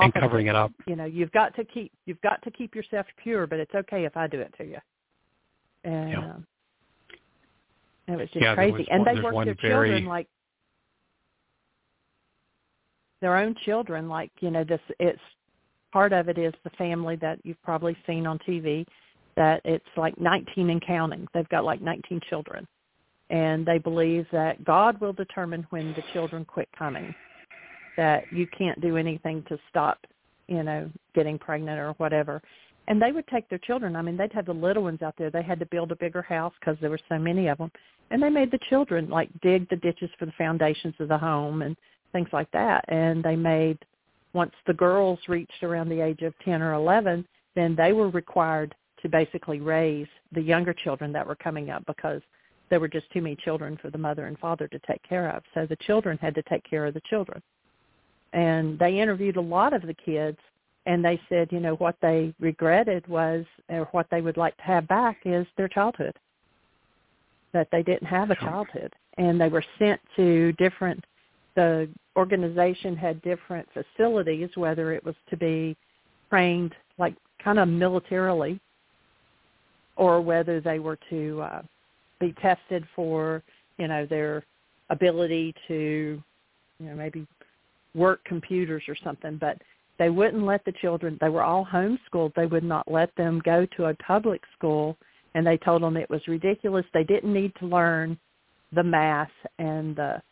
and 0.00 0.14
covering 0.14 0.46
it 0.46 0.54
up. 0.54 0.72
You 0.86 0.96
know, 0.96 1.04
you've 1.04 1.32
got 1.32 1.54
to 1.56 1.64
keep 1.64 1.92
you've 2.06 2.20
got 2.22 2.42
to 2.42 2.50
keep 2.50 2.74
yourself 2.74 3.06
pure, 3.22 3.46
but 3.46 3.58
it's 3.58 3.74
okay 3.74 4.04
if 4.04 4.16
I 4.16 4.26
do 4.26 4.40
it 4.40 4.54
to 4.58 4.64
you. 4.64 4.78
And 5.84 6.10
yeah. 6.10 6.18
um, 6.18 6.46
it 8.08 8.16
was 8.16 8.28
just 8.32 8.42
yeah, 8.42 8.54
crazy. 8.54 8.72
Was 8.72 8.86
and 8.90 9.06
they 9.06 9.20
worked 9.20 9.44
their 9.44 9.56
very... 9.70 9.88
children 9.90 10.06
like 10.06 10.28
their 13.22 13.38
own 13.38 13.54
children. 13.64 14.08
Like 14.08 14.30
you 14.40 14.50
know, 14.50 14.64
this 14.64 14.80
it's 15.00 15.18
part 15.92 16.12
of 16.12 16.28
it 16.28 16.36
is 16.36 16.52
the 16.64 16.70
family 16.70 17.16
that 17.16 17.38
you've 17.44 17.62
probably 17.62 17.96
seen 18.06 18.26
on 18.26 18.38
TV. 18.40 18.84
That 19.36 19.62
it's 19.64 19.84
like 19.96 20.20
19 20.20 20.68
and 20.68 20.86
counting. 20.86 21.26
They've 21.32 21.48
got 21.48 21.64
like 21.64 21.80
19 21.80 22.20
children, 22.28 22.68
and 23.30 23.64
they 23.64 23.78
believe 23.78 24.26
that 24.32 24.62
God 24.64 25.00
will 25.00 25.14
determine 25.14 25.66
when 25.70 25.94
the 25.94 26.02
children 26.12 26.44
quit 26.44 26.68
coming 26.78 27.14
that 27.96 28.24
you 28.32 28.46
can't 28.46 28.80
do 28.80 28.96
anything 28.96 29.44
to 29.48 29.58
stop, 29.68 29.98
you 30.48 30.62
know, 30.62 30.90
getting 31.14 31.38
pregnant 31.38 31.78
or 31.78 31.92
whatever. 31.98 32.42
And 32.88 33.00
they 33.00 33.12
would 33.12 33.26
take 33.28 33.48
their 33.48 33.58
children. 33.58 33.94
I 33.96 34.02
mean, 34.02 34.16
they'd 34.16 34.32
have 34.32 34.46
the 34.46 34.54
little 34.54 34.84
ones 34.84 35.02
out 35.02 35.14
there. 35.16 35.30
They 35.30 35.42
had 35.42 35.60
to 35.60 35.66
build 35.66 35.92
a 35.92 35.96
bigger 35.96 36.22
house 36.22 36.52
because 36.58 36.76
there 36.80 36.90
were 36.90 37.00
so 37.08 37.18
many 37.18 37.48
of 37.48 37.58
them. 37.58 37.70
And 38.10 38.22
they 38.22 38.28
made 38.28 38.50
the 38.50 38.58
children 38.68 39.08
like 39.08 39.28
dig 39.40 39.68
the 39.68 39.76
ditches 39.76 40.10
for 40.18 40.26
the 40.26 40.32
foundations 40.36 40.94
of 40.98 41.08
the 41.08 41.18
home 41.18 41.62
and 41.62 41.76
things 42.12 42.28
like 42.32 42.50
that. 42.52 42.84
And 42.88 43.22
they 43.22 43.36
made 43.36 43.78
once 44.32 44.52
the 44.66 44.74
girls 44.74 45.18
reached 45.28 45.62
around 45.62 45.88
the 45.88 46.00
age 46.00 46.22
of 46.22 46.34
10 46.44 46.62
or 46.62 46.74
11, 46.74 47.26
then 47.54 47.74
they 47.76 47.92
were 47.92 48.08
required 48.08 48.74
to 49.02 49.08
basically 49.08 49.60
raise 49.60 50.06
the 50.32 50.40
younger 50.40 50.72
children 50.72 51.12
that 51.12 51.26
were 51.26 51.34
coming 51.34 51.70
up 51.70 51.84
because 51.86 52.22
there 52.70 52.80
were 52.80 52.88
just 52.88 53.10
too 53.12 53.20
many 53.20 53.36
children 53.36 53.78
for 53.82 53.90
the 53.90 53.98
mother 53.98 54.26
and 54.26 54.38
father 54.38 54.68
to 54.68 54.78
take 54.80 55.02
care 55.02 55.28
of. 55.30 55.42
So 55.52 55.66
the 55.66 55.76
children 55.76 56.16
had 56.22 56.34
to 56.36 56.42
take 56.44 56.64
care 56.68 56.86
of 56.86 56.94
the 56.94 57.02
children 57.10 57.42
and 58.32 58.78
they 58.78 59.00
interviewed 59.00 59.36
a 59.36 59.40
lot 59.40 59.72
of 59.72 59.82
the 59.82 59.94
kids 59.94 60.38
and 60.86 61.04
they 61.04 61.20
said, 61.28 61.48
you 61.52 61.60
know, 61.60 61.74
what 61.74 61.96
they 62.02 62.34
regretted 62.40 63.06
was, 63.06 63.44
or 63.68 63.88
what 63.92 64.06
they 64.10 64.20
would 64.20 64.36
like 64.36 64.56
to 64.56 64.62
have 64.64 64.88
back 64.88 65.18
is 65.24 65.46
their 65.56 65.68
childhood. 65.68 66.16
That 67.52 67.68
they 67.70 67.84
didn't 67.84 68.08
have 68.08 68.30
a 68.30 68.36
childhood, 68.36 68.92
and 69.16 69.40
they 69.40 69.48
were 69.48 69.64
sent 69.78 70.00
to 70.16 70.52
different. 70.54 71.04
The 71.54 71.88
organization 72.16 72.96
had 72.96 73.20
different 73.22 73.68
facilities, 73.72 74.50
whether 74.54 74.92
it 74.92 75.04
was 75.04 75.14
to 75.30 75.36
be 75.36 75.76
trained 76.30 76.74
like 76.98 77.14
kind 77.42 77.58
of 77.58 77.68
militarily, 77.68 78.60
or 79.96 80.20
whether 80.20 80.60
they 80.60 80.78
were 80.78 80.98
to 81.10 81.42
uh, 81.42 81.62
be 82.20 82.34
tested 82.40 82.86
for, 82.94 83.42
you 83.78 83.88
know, 83.88 84.06
their 84.06 84.44
ability 84.90 85.54
to, 85.68 86.22
you 86.78 86.86
know, 86.86 86.94
maybe 86.94 87.26
work 87.94 88.22
computers 88.24 88.82
or 88.88 88.96
something. 89.04 89.36
But 89.36 89.58
they 89.98 90.10
wouldn't 90.10 90.44
let 90.44 90.64
the 90.64 90.72
children, 90.80 91.18
they 91.20 91.28
were 91.28 91.42
all 91.42 91.66
homeschooled. 91.66 92.34
They 92.34 92.46
would 92.46 92.64
not 92.64 92.90
let 92.90 93.14
them 93.16 93.40
go 93.44 93.66
to 93.76 93.86
a 93.86 93.94
public 93.94 94.40
school. 94.56 94.96
And 95.34 95.46
they 95.46 95.56
told 95.58 95.82
them 95.82 95.96
it 95.96 96.10
was 96.10 96.26
ridiculous. 96.28 96.84
They 96.92 97.04
didn't 97.04 97.32
need 97.32 97.52
to 97.60 97.66
learn 97.66 98.18
the 98.72 98.82
math 98.82 99.30
and 99.58 99.96
the 99.96 100.22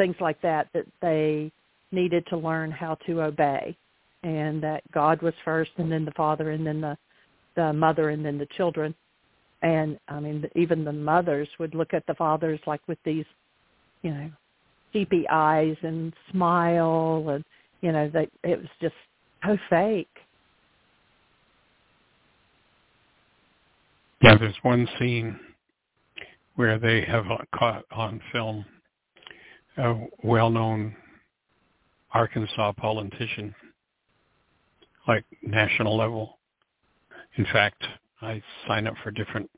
things 0.00 0.16
like 0.20 0.40
that, 0.40 0.68
that 0.72 0.86
they 1.02 1.52
needed 1.92 2.24
to 2.28 2.36
learn 2.36 2.70
how 2.70 2.94
to 3.06 3.22
obey 3.22 3.76
and 4.22 4.62
that 4.62 4.82
God 4.92 5.20
was 5.20 5.34
first 5.44 5.72
and 5.76 5.90
then 5.90 6.04
the 6.04 6.12
father 6.12 6.52
and 6.52 6.66
then 6.66 6.80
the, 6.80 6.96
the 7.56 7.72
mother 7.72 8.10
and 8.10 8.24
then 8.24 8.38
the 8.38 8.46
children. 8.56 8.94
And 9.62 9.98
I 10.08 10.20
mean, 10.20 10.48
even 10.56 10.84
the 10.84 10.92
mothers 10.92 11.48
would 11.58 11.74
look 11.74 11.92
at 11.92 12.06
the 12.06 12.14
fathers 12.14 12.60
like 12.66 12.80
with 12.88 12.98
these, 13.04 13.26
you 14.02 14.10
know, 14.10 14.30
sleepy 14.92 15.28
eyes 15.28 15.76
and 15.82 16.14
smile 16.30 17.26
and 17.28 17.44
you 17.80 17.92
know 17.92 18.08
that 18.12 18.28
it 18.42 18.58
was 18.58 18.68
just 18.80 18.94
so 19.44 19.56
fake 19.68 20.08
yeah 24.22 24.36
there's 24.36 24.56
one 24.62 24.88
scene 24.98 25.38
where 26.56 26.78
they 26.78 27.02
have 27.02 27.24
caught 27.54 27.84
on 27.92 28.20
film 28.32 28.64
a 29.80 30.06
well-known 30.22 30.94
arkansas 32.12 32.72
politician 32.72 33.54
like 35.06 35.24
national 35.42 35.96
level 35.96 36.38
in 37.36 37.46
fact 37.52 37.82
i 38.20 38.42
sign 38.66 38.86
up 38.86 38.94
for 39.02 39.10
different 39.10 39.48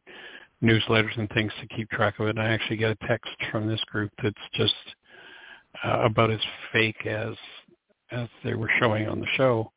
newsletters 0.63 1.19
and 1.19 1.29
things 1.31 1.53
to 1.61 1.67
keep 1.75 1.91
track 1.91 2.19
of 2.19 2.27
it 2.27 2.31
and 2.31 2.41
i 2.41 2.49
actually 2.49 2.77
get 2.77 2.91
a 2.91 3.07
text 3.07 3.31
from 3.51 3.67
this 3.67 3.83
group 3.91 4.11
that's 4.23 4.37
just 4.55 4.75
uh, 5.85 6.01
about 6.03 6.31
as 6.31 6.41
fake 6.73 7.07
as 7.07 7.35
as 8.13 8.29
they 8.45 8.55
were 8.55 8.71
showing 8.79 9.09
on 9.09 9.21
the 9.21 9.27
show 9.37 9.73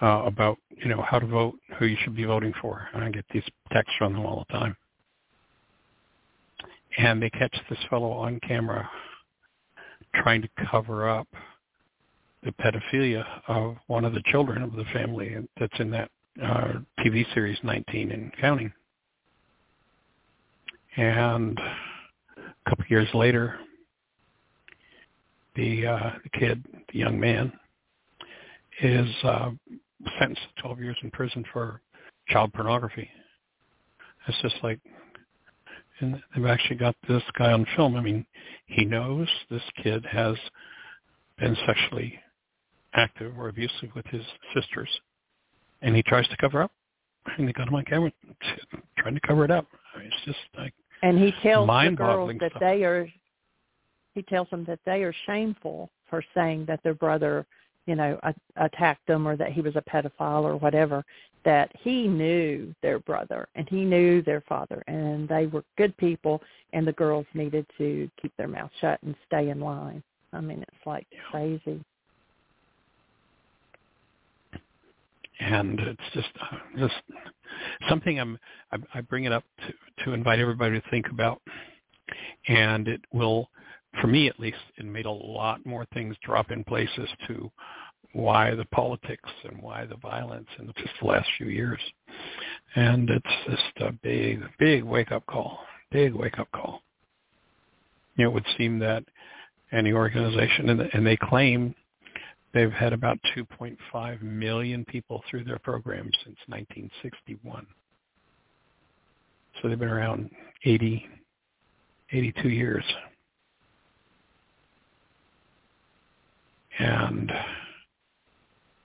uh, 0.00 0.22
about 0.24 0.58
you 0.70 0.88
know 0.88 1.02
how 1.02 1.18
to 1.18 1.26
vote, 1.26 1.54
who 1.78 1.86
you 1.86 1.96
should 2.02 2.16
be 2.16 2.24
voting 2.24 2.52
for. 2.60 2.88
And 2.94 3.04
I 3.04 3.10
get 3.10 3.24
these 3.32 3.42
texts 3.72 3.94
from 3.98 4.14
them 4.14 4.24
all 4.24 4.44
the 4.48 4.58
time. 4.58 4.76
And 6.98 7.22
they 7.22 7.30
catch 7.30 7.54
this 7.68 7.78
fellow 7.88 8.10
on 8.10 8.40
camera 8.40 8.88
trying 10.14 10.42
to 10.42 10.48
cover 10.70 11.08
up 11.08 11.28
the 12.42 12.52
pedophilia 12.52 13.24
of 13.48 13.76
one 13.86 14.04
of 14.04 14.14
the 14.14 14.22
children 14.26 14.62
of 14.62 14.72
the 14.72 14.84
family 14.92 15.36
that's 15.58 15.78
in 15.78 15.90
that 15.90 16.10
uh, 16.42 16.72
TV 17.00 17.24
series 17.34 17.58
19 17.62 18.12
and 18.12 18.32
counting. 18.40 18.72
And 20.96 21.58
a 22.36 22.70
couple 22.70 22.84
years 22.88 23.08
later, 23.14 23.58
the 25.56 25.86
uh, 25.86 26.10
the 26.24 26.38
kid, 26.38 26.64
the 26.92 26.98
young 26.98 27.18
man, 27.18 27.52
is 28.82 29.08
uh, 29.24 29.50
sentenced 30.18 30.42
to 30.56 30.62
12 30.62 30.80
years 30.80 30.96
in 31.02 31.10
prison 31.10 31.44
for 31.52 31.80
child 32.28 32.52
pornography. 32.52 33.08
It's 34.26 34.40
just 34.42 34.56
like, 34.62 34.78
and 36.00 36.20
they've 36.34 36.46
actually 36.46 36.76
got 36.76 36.96
this 37.08 37.22
guy 37.38 37.52
on 37.52 37.66
film. 37.76 37.96
I 37.96 38.00
mean, 38.00 38.26
he 38.66 38.84
knows 38.84 39.28
this 39.50 39.62
kid 39.82 40.04
has 40.10 40.36
been 41.38 41.56
sexually 41.66 42.18
active 42.94 43.38
or 43.38 43.48
abusive 43.48 43.90
with 43.94 44.06
his 44.06 44.22
sisters, 44.54 44.88
and 45.82 45.94
he 45.94 46.02
tries 46.02 46.26
to 46.28 46.36
cover 46.36 46.62
up. 46.62 46.72
And 47.36 47.46
they 47.46 47.52
got 47.52 47.68
him 47.68 47.74
on 47.74 47.84
camera 47.84 48.10
trying 48.98 49.14
to 49.14 49.20
cover 49.20 49.44
it 49.44 49.50
up. 49.50 49.66
I 49.94 49.98
mean, 49.98 50.08
it's 50.08 50.24
just 50.24 50.38
like 50.56 50.72
and 51.02 51.18
he 51.18 51.32
tells 51.42 51.66
the 51.66 51.94
girls 51.96 52.32
that 52.40 52.50
stuff. 52.50 52.60
they 52.60 52.84
are 52.84 53.08
he 54.14 54.22
tells 54.22 54.48
them 54.50 54.64
that 54.64 54.80
they 54.84 55.02
are 55.02 55.14
shameful 55.26 55.90
for 56.08 56.22
saying 56.34 56.64
that 56.66 56.82
their 56.82 56.94
brother, 56.94 57.46
you 57.86 57.94
know, 57.94 58.18
attacked 58.56 59.06
them 59.06 59.26
or 59.26 59.36
that 59.36 59.52
he 59.52 59.60
was 59.60 59.76
a 59.76 59.82
pedophile 59.82 60.44
or 60.44 60.56
whatever. 60.56 61.04
That 61.44 61.70
he 61.78 62.06
knew 62.06 62.74
their 62.82 62.98
brother 62.98 63.48
and 63.54 63.66
he 63.68 63.84
knew 63.84 64.20
their 64.20 64.42
father, 64.42 64.82
and 64.86 65.26
they 65.28 65.46
were 65.46 65.64
good 65.78 65.96
people, 65.96 66.42
and 66.74 66.86
the 66.86 66.92
girls 66.92 67.26
needed 67.32 67.66
to 67.78 68.10
keep 68.20 68.32
their 68.36 68.48
mouth 68.48 68.70
shut 68.80 69.02
and 69.02 69.14
stay 69.26 69.48
in 69.48 69.60
line. 69.60 70.02
I 70.34 70.40
mean, 70.40 70.62
it's 70.62 70.86
like 70.86 71.06
crazy. 71.30 71.82
and 75.40 75.80
it's 75.80 76.02
just 76.12 76.28
uh, 76.40 76.56
just 76.78 76.94
something 77.88 78.20
I'm 78.20 78.38
I, 78.72 78.76
I 78.94 79.00
bring 79.00 79.24
it 79.24 79.32
up 79.32 79.44
to 79.66 80.04
to 80.04 80.12
invite 80.12 80.38
everybody 80.38 80.80
to 80.80 80.90
think 80.90 81.06
about, 81.10 81.40
and 82.48 82.88
it 82.88 83.00
will 83.12 83.48
for 84.00 84.06
me 84.06 84.28
at 84.28 84.38
least, 84.38 84.58
it 84.76 84.84
made 84.84 85.06
a 85.06 85.10
lot 85.10 85.64
more 85.66 85.86
things 85.92 86.16
drop 86.22 86.50
in 86.50 86.64
places 86.64 87.08
to 87.26 87.50
why 88.12 88.54
the 88.54 88.64
politics 88.66 89.30
and 89.44 89.60
why 89.62 89.86
the 89.86 89.96
violence 89.96 90.48
in 90.58 90.66
just 90.76 90.90
the 91.00 91.06
last 91.06 91.28
few 91.38 91.46
years. 91.46 91.80
And 92.74 93.08
it's 93.08 93.26
just 93.48 93.86
a 93.86 93.92
big, 93.92 94.42
big 94.58 94.84
wake-up 94.84 95.26
call, 95.26 95.60
big 95.90 96.14
wake-up 96.14 96.50
call. 96.52 96.82
It 98.16 98.26
would 98.26 98.46
seem 98.58 98.78
that 98.80 99.04
any 99.72 99.92
organization, 99.92 100.68
and 100.92 101.06
they 101.06 101.16
claim 101.16 101.74
they've 102.52 102.72
had 102.72 102.92
about 102.92 103.18
2.5 103.36 104.22
million 104.22 104.84
people 104.84 105.22
through 105.30 105.44
their 105.44 105.60
program 105.60 106.10
since 106.24 106.36
1961. 106.48 107.66
So 109.60 109.68
they've 109.68 109.78
been 109.78 109.88
around 109.88 110.30
80, 110.64 111.06
82 112.12 112.48
years. 112.48 112.84
And 116.80 117.30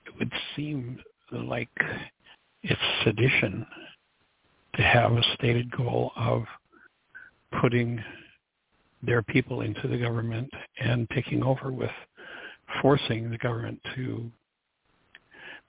it 0.05 0.19
would 0.19 0.31
seem 0.55 0.99
like 1.31 1.69
it's 2.61 2.81
sedition 3.05 3.65
to 4.75 4.81
have 4.81 5.13
a 5.13 5.23
stated 5.35 5.71
goal 5.71 6.11
of 6.17 6.43
putting 7.61 8.03
their 9.01 9.21
people 9.23 9.61
into 9.61 9.87
the 9.87 9.97
government 9.97 10.49
and 10.77 11.07
taking 11.11 11.41
over 11.41 11.71
with 11.71 11.91
forcing 12.81 13.29
the 13.29 13.37
government 13.37 13.79
to 13.95 14.29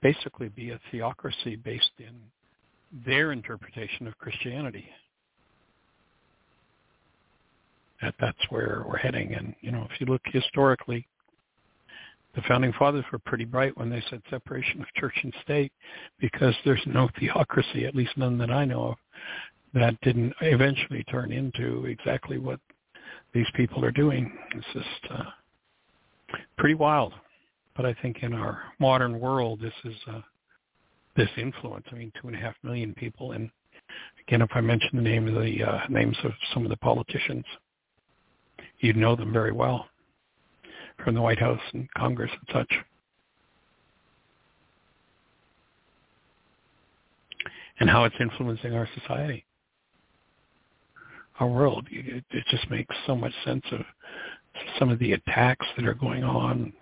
basically 0.01 0.49
be 0.49 0.71
a 0.71 0.79
theocracy 0.91 1.55
based 1.55 1.91
in 1.99 2.13
their 3.05 3.31
interpretation 3.31 4.05
of 4.05 4.17
Christianity. 4.17 4.89
That 8.01 8.15
that's 8.19 8.37
where 8.49 8.83
we're 8.85 8.97
heading. 8.97 9.33
And 9.33 9.55
you 9.61 9.71
know, 9.71 9.87
if 9.89 10.01
you 10.01 10.07
look 10.07 10.21
historically, 10.25 11.07
the 12.37 12.43
founding 12.47 12.71
fathers 12.73 13.03
were 13.11 13.17
pretty 13.17 13.45
bright 13.45 13.75
when 13.77 13.89
they 13.89 14.01
said 14.11 14.21
separation 14.29 14.79
of 14.79 14.87
church 14.95 15.15
and 15.23 15.33
state 15.41 15.73
because 16.19 16.53
there's 16.63 16.83
no 16.85 17.09
theocracy, 17.19 17.85
at 17.85 17.95
least 17.95 18.15
none 18.15 18.37
that 18.37 18.51
I 18.51 18.63
know 18.63 18.89
of, 18.89 18.95
that 19.73 19.99
didn't 20.01 20.33
eventually 20.41 21.03
turn 21.05 21.31
into 21.31 21.85
exactly 21.85 22.37
what 22.37 22.59
these 23.33 23.47
people 23.55 23.83
are 23.83 23.91
doing. 23.91 24.31
It's 24.55 24.67
just 24.71 25.11
uh, 25.11 25.23
pretty 26.59 26.75
wild. 26.75 27.11
But 27.75 27.87
I 27.87 27.95
think 28.01 28.17
in 28.21 28.33
our 28.33 28.61
modern 28.79 29.19
world, 29.19 29.59
this 29.59 29.73
is 29.83 29.95
uh, 30.07 30.21
this 31.15 31.29
influence. 31.37 31.85
I 31.91 31.95
mean, 31.95 32.11
two 32.21 32.27
and 32.27 32.37
a 32.37 32.39
half 32.39 32.53
million 32.61 32.93
people, 32.93 33.31
and 33.31 33.49
again, 34.27 34.43
if 34.43 34.49
I 34.53 34.61
mention 34.61 34.89
the 34.93 35.01
name 35.01 35.27
of 35.27 35.33
the 35.33 35.63
uh, 35.63 35.79
names 35.89 36.17
of 36.23 36.31
some 36.53 36.63
of 36.63 36.69
the 36.69 36.77
politicians, 36.77 37.45
you'd 38.79 38.95
know 38.95 39.15
them 39.15 39.33
very 39.33 39.51
well 39.51 39.87
from 41.03 41.15
the 41.15 41.21
White 41.21 41.39
House 41.39 41.59
and 41.73 41.87
Congress 41.93 42.31
and 42.31 42.49
such. 42.53 42.73
And 47.79 47.89
how 47.89 48.05
it's 48.05 48.15
influencing 48.19 48.73
our 48.73 48.89
society, 48.99 49.45
our 51.39 51.47
world. 51.47 51.87
It, 51.91 52.23
it 52.31 52.43
just 52.49 52.69
makes 52.71 52.95
so 53.05 53.15
much 53.15 53.33
sense 53.45 53.63
of 53.71 53.81
some 54.79 54.89
of 54.89 54.97
the 54.99 55.13
attacks 55.13 55.65
that 55.75 55.85
are 55.85 55.93
going 55.93 56.23
on, 56.23 56.73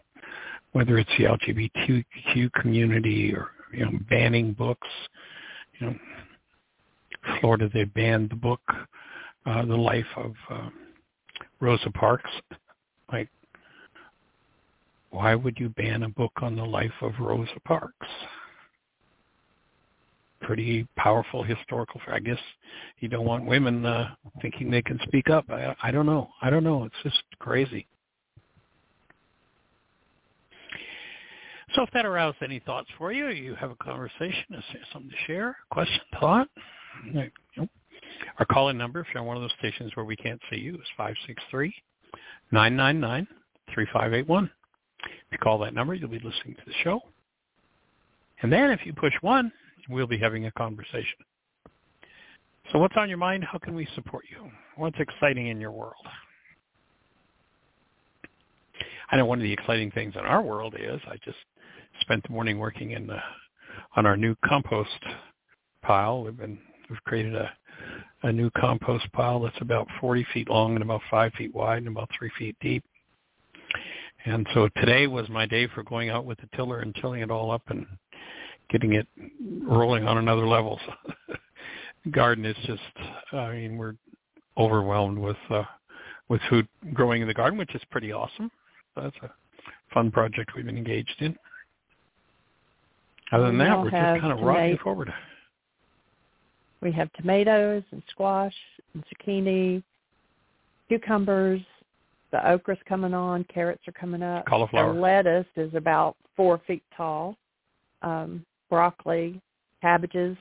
whether 0.71 0.97
it's 0.97 1.09
the 1.17 1.25
LGBTQ 1.25 2.51
community 2.53 3.33
or 3.33 3.49
you 3.73 3.85
know 3.85 3.91
banning 4.09 4.53
books. 4.53 4.87
You 5.79 5.87
know, 5.87 5.95
Florida 7.39 7.69
they 7.73 7.83
banned 7.83 8.29
the 8.29 8.35
book, 8.35 8.61
uh, 9.45 9.65
The 9.65 9.75
Life 9.75 10.05
of 10.15 10.33
uh, 10.49 10.69
Rosa 11.59 11.91
Parks. 11.91 12.29
Like 13.11 13.29
why 15.15 15.33
would 15.33 15.57
you 15.57 15.69
ban 15.69 16.03
a 16.03 16.09
book 16.09 16.33
on 16.41 16.57
the 16.57 16.63
life 16.63 16.91
of 17.01 17.13
Rosa 17.21 17.57
Parks? 17.63 18.07
Pretty 20.41 20.85
powerful 20.97 21.41
historical. 21.41 22.01
I 22.11 22.19
guess 22.19 22.37
you 22.99 23.07
don't 23.07 23.25
want 23.25 23.45
women 23.45 23.85
uh, 23.85 24.13
thinking 24.41 24.69
they 24.69 24.81
can 24.81 24.99
speak 25.03 25.29
up. 25.29 25.49
I, 25.49 25.73
I 25.81 25.91
don't 25.91 26.05
know. 26.05 26.29
I 26.41 26.49
don't 26.49 26.65
know. 26.65 26.83
It's 26.83 26.95
just 27.01 27.23
crazy. 27.39 27.87
So 31.75 31.83
if 31.83 31.89
that 31.93 32.05
aroused 32.05 32.37
any 32.43 32.59
thoughts 32.59 32.89
for 32.97 33.13
you, 33.13 33.29
you 33.29 33.55
have 33.55 33.71
a 33.71 33.75
conversation, 33.75 34.43
something 34.91 35.09
to 35.09 35.17
share, 35.27 35.55
question, 35.71 36.01
thought, 36.19 36.49
our 38.37 38.45
call-in 38.45 38.77
number, 38.77 38.99
if 38.99 39.07
you're 39.13 39.21
on 39.21 39.27
one 39.27 39.37
of 39.37 39.43
those 39.43 39.55
stations 39.59 39.95
where 39.95 40.05
we 40.05 40.17
can't 40.17 40.41
see 40.49 40.57
you, 40.57 40.75
is 40.75 40.81
563-999-3581. 42.53 44.49
If 45.05 45.31
you 45.31 45.37
call 45.37 45.57
that 45.59 45.73
number, 45.73 45.93
you'll 45.93 46.09
be 46.09 46.17
listening 46.17 46.55
to 46.55 46.65
the 46.65 46.73
show. 46.83 47.01
And 48.41 48.51
then 48.51 48.71
if 48.71 48.85
you 48.85 48.93
push 48.93 49.13
one, 49.21 49.51
we'll 49.89 50.07
be 50.07 50.17
having 50.17 50.45
a 50.45 50.51
conversation. 50.51 51.17
So 52.71 52.79
what's 52.79 52.95
on 52.97 53.09
your 53.09 53.17
mind? 53.17 53.43
How 53.43 53.57
can 53.57 53.75
we 53.75 53.87
support 53.95 54.25
you? 54.29 54.49
What's 54.75 54.99
exciting 54.99 55.47
in 55.47 55.59
your 55.59 55.71
world? 55.71 55.93
I 59.11 59.17
know 59.17 59.25
one 59.25 59.39
of 59.39 59.43
the 59.43 59.53
exciting 59.53 59.91
things 59.91 60.15
in 60.15 60.21
our 60.21 60.41
world 60.41 60.75
is 60.79 60.99
I 61.07 61.17
just 61.23 61.37
spent 62.01 62.23
the 62.23 62.33
morning 62.33 62.57
working 62.57 62.91
in 62.91 63.07
the 63.07 63.19
on 63.95 64.05
our 64.05 64.17
new 64.17 64.35
compost 64.43 64.89
pile. 65.83 66.23
We've 66.23 66.35
been 66.35 66.57
we've 66.89 67.03
created 67.03 67.35
a 67.35 67.51
a 68.23 68.31
new 68.31 68.49
compost 68.51 69.05
pile 69.13 69.41
that's 69.41 69.61
about 69.61 69.87
40 70.01 70.25
feet 70.33 70.49
long 70.49 70.73
and 70.73 70.83
about 70.83 71.01
five 71.11 71.31
feet 71.33 71.53
wide 71.53 71.79
and 71.79 71.87
about 71.87 72.09
three 72.17 72.31
feet 72.37 72.55
deep. 72.59 72.83
And 74.25 74.47
so 74.53 74.69
today 74.77 75.07
was 75.07 75.29
my 75.29 75.45
day 75.45 75.67
for 75.67 75.83
going 75.83 76.09
out 76.09 76.25
with 76.25 76.39
the 76.39 76.49
tiller 76.55 76.79
and 76.79 76.95
tilling 76.95 77.21
it 77.21 77.29
all 77.29 77.51
up 77.51 77.61
and 77.67 77.85
getting 78.69 78.93
it 78.93 79.07
rolling 79.63 80.07
on 80.07 80.17
another 80.17 80.47
level. 80.47 80.79
the 82.03 82.09
garden 82.11 82.45
is 82.45 82.55
just, 82.65 82.81
I 83.31 83.51
mean, 83.53 83.77
we're 83.77 83.95
overwhelmed 84.57 85.17
with 85.17 85.37
uh, 85.49 85.63
with 86.27 86.41
food 86.49 86.67
growing 86.93 87.21
in 87.21 87.27
the 87.27 87.33
garden, 87.33 87.57
which 87.57 87.75
is 87.75 87.81
pretty 87.91 88.11
awesome. 88.11 88.49
That's 88.95 89.15
a 89.21 89.29
fun 89.93 90.11
project 90.11 90.51
we've 90.55 90.65
been 90.65 90.77
engaged 90.77 91.15
in. 91.19 91.35
Other 93.31 93.47
than 93.47 93.57
that, 93.59 93.77
we're 93.77 93.91
just 93.91 94.21
kind 94.21 94.31
of 94.31 94.39
rocking 94.39 94.77
forward. 94.77 95.13
We 96.81 96.91
have 96.91 97.11
tomatoes 97.13 97.83
and 97.91 98.01
squash 98.09 98.53
and 98.93 99.03
zucchini, 99.05 99.83
cucumbers. 100.87 101.61
The 102.31 102.51
okra's 102.51 102.77
coming 102.87 103.13
on. 103.13 103.43
Carrots 103.45 103.87
are 103.87 103.93
coming 103.93 104.21
up. 104.21 104.45
Cauliflower. 104.45 104.93
The 104.93 104.99
lettuce 104.99 105.47
is 105.55 105.73
about 105.73 106.15
four 106.35 106.61
feet 106.67 106.83
tall. 106.95 107.37
Um, 108.01 108.45
broccoli, 108.69 109.41
cabbages, 109.81 110.37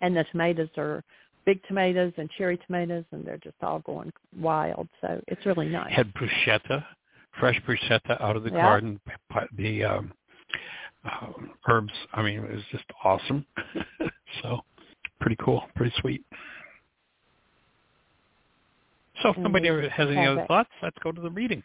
and 0.00 0.16
the 0.16 0.24
tomatoes 0.32 0.68
are 0.76 1.02
big 1.44 1.62
tomatoes 1.68 2.12
and 2.16 2.28
cherry 2.36 2.58
tomatoes, 2.66 3.04
and 3.12 3.24
they're 3.24 3.38
just 3.38 3.56
all 3.62 3.78
going 3.80 4.12
wild. 4.38 4.88
So 5.00 5.22
it's 5.28 5.46
really 5.46 5.68
nice. 5.68 5.92
Had 5.92 6.12
bruschetta, 6.14 6.84
fresh 7.38 7.60
bruschetta 7.66 8.20
out 8.20 8.36
of 8.36 8.42
the 8.42 8.50
yeah. 8.50 8.62
garden. 8.62 9.00
The 9.56 9.84
um, 9.84 10.12
uh, 11.04 11.28
herbs. 11.68 11.92
I 12.12 12.22
mean, 12.22 12.40
it 12.40 12.52
was 12.52 12.64
just 12.70 12.84
awesome. 13.04 13.46
so 14.42 14.60
pretty 15.20 15.36
cool, 15.40 15.62
pretty 15.74 15.94
sweet. 16.00 16.24
So 19.22 19.30
if 19.30 19.38
nobody 19.38 19.68
has 19.68 20.08
any 20.08 20.26
other 20.26 20.44
thoughts, 20.46 20.68
let's 20.82 20.96
go 21.02 21.12
to 21.12 21.20
the 21.20 21.30
reading. 21.30 21.62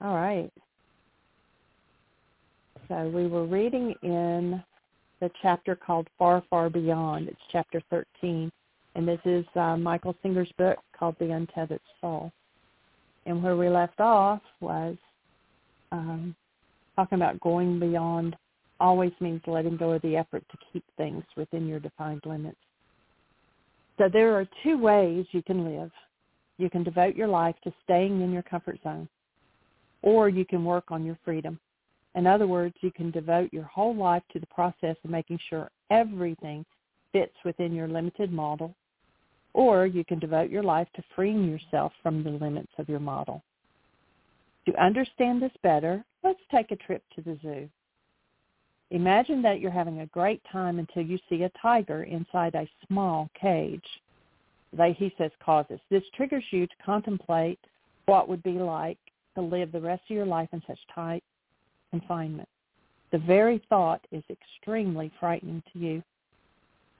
All 0.00 0.14
right. 0.14 0.50
So 2.88 3.08
we 3.08 3.26
were 3.26 3.44
reading 3.44 3.94
in 4.02 4.62
the 5.20 5.30
chapter 5.42 5.74
called 5.74 6.08
Far, 6.18 6.42
Far 6.48 6.70
Beyond. 6.70 7.28
It's 7.28 7.40
chapter 7.50 7.82
13. 7.90 8.50
And 8.94 9.06
this 9.06 9.20
is 9.24 9.44
uh, 9.56 9.76
Michael 9.76 10.14
Singer's 10.22 10.50
book 10.56 10.78
called 10.98 11.16
The 11.18 11.30
Untethered 11.32 11.80
Soul. 12.00 12.32
And 13.26 13.42
where 13.42 13.56
we 13.56 13.68
left 13.68 14.00
off 14.00 14.40
was 14.60 14.96
um, 15.92 16.34
talking 16.96 17.16
about 17.16 17.40
going 17.40 17.78
beyond 17.78 18.36
always 18.80 19.12
means 19.20 19.42
letting 19.46 19.76
go 19.76 19.92
of 19.92 20.02
the 20.02 20.16
effort 20.16 20.44
to 20.50 20.58
keep 20.72 20.84
things 20.96 21.24
within 21.36 21.66
your 21.66 21.80
defined 21.80 22.22
limits. 22.24 22.58
So 23.98 24.08
there 24.08 24.34
are 24.34 24.46
two 24.62 24.78
ways 24.78 25.26
you 25.32 25.42
can 25.42 25.64
live. 25.64 25.90
You 26.56 26.70
can 26.70 26.84
devote 26.84 27.16
your 27.16 27.28
life 27.28 27.56
to 27.64 27.72
staying 27.84 28.20
in 28.20 28.32
your 28.32 28.42
comfort 28.42 28.78
zone, 28.82 29.08
or 30.02 30.28
you 30.28 30.44
can 30.44 30.64
work 30.64 30.84
on 30.90 31.04
your 31.04 31.18
freedom. 31.24 31.58
In 32.14 32.26
other 32.26 32.46
words, 32.46 32.74
you 32.80 32.90
can 32.90 33.10
devote 33.10 33.52
your 33.52 33.64
whole 33.64 33.94
life 33.94 34.22
to 34.32 34.40
the 34.40 34.46
process 34.46 34.96
of 35.04 35.10
making 35.10 35.38
sure 35.48 35.70
everything 35.90 36.64
fits 37.12 37.34
within 37.44 37.72
your 37.72 37.88
limited 37.88 38.32
model, 38.32 38.74
or 39.52 39.86
you 39.86 40.04
can 40.04 40.18
devote 40.18 40.50
your 40.50 40.62
life 40.62 40.88
to 40.94 41.02
freeing 41.14 41.48
yourself 41.48 41.92
from 42.02 42.22
the 42.22 42.30
limits 42.30 42.72
of 42.78 42.88
your 42.88 43.00
model. 43.00 43.42
To 44.66 44.82
understand 44.82 45.40
this 45.40 45.52
better, 45.62 46.04
let's 46.22 46.40
take 46.50 46.70
a 46.70 46.76
trip 46.76 47.02
to 47.14 47.22
the 47.22 47.38
zoo. 47.42 47.68
Imagine 48.90 49.42
that 49.42 49.60
you're 49.60 49.70
having 49.70 50.00
a 50.00 50.06
great 50.06 50.42
time 50.50 50.78
until 50.78 51.02
you 51.02 51.18
see 51.28 51.42
a 51.42 51.50
tiger 51.60 52.04
inside 52.04 52.54
a 52.54 52.68
small 52.86 53.28
cage. 53.38 53.84
They, 54.72 54.92
he 54.92 55.12
says, 55.18 55.30
causes. 55.44 55.80
This 55.90 56.02
triggers 56.14 56.44
you 56.50 56.66
to 56.66 56.72
contemplate 56.84 57.58
what 58.06 58.28
would 58.28 58.42
be 58.42 58.52
like 58.52 58.98
to 59.34 59.42
live 59.42 59.72
the 59.72 59.80
rest 59.80 60.02
of 60.08 60.16
your 60.16 60.26
life 60.26 60.48
in 60.52 60.62
such 60.66 60.78
tight 60.94 61.22
confinement. 61.90 62.48
The 63.12 63.18
very 63.18 63.62
thought 63.68 64.06
is 64.10 64.22
extremely 64.30 65.12
frightening 65.20 65.62
to 65.72 65.78
you. 65.78 66.02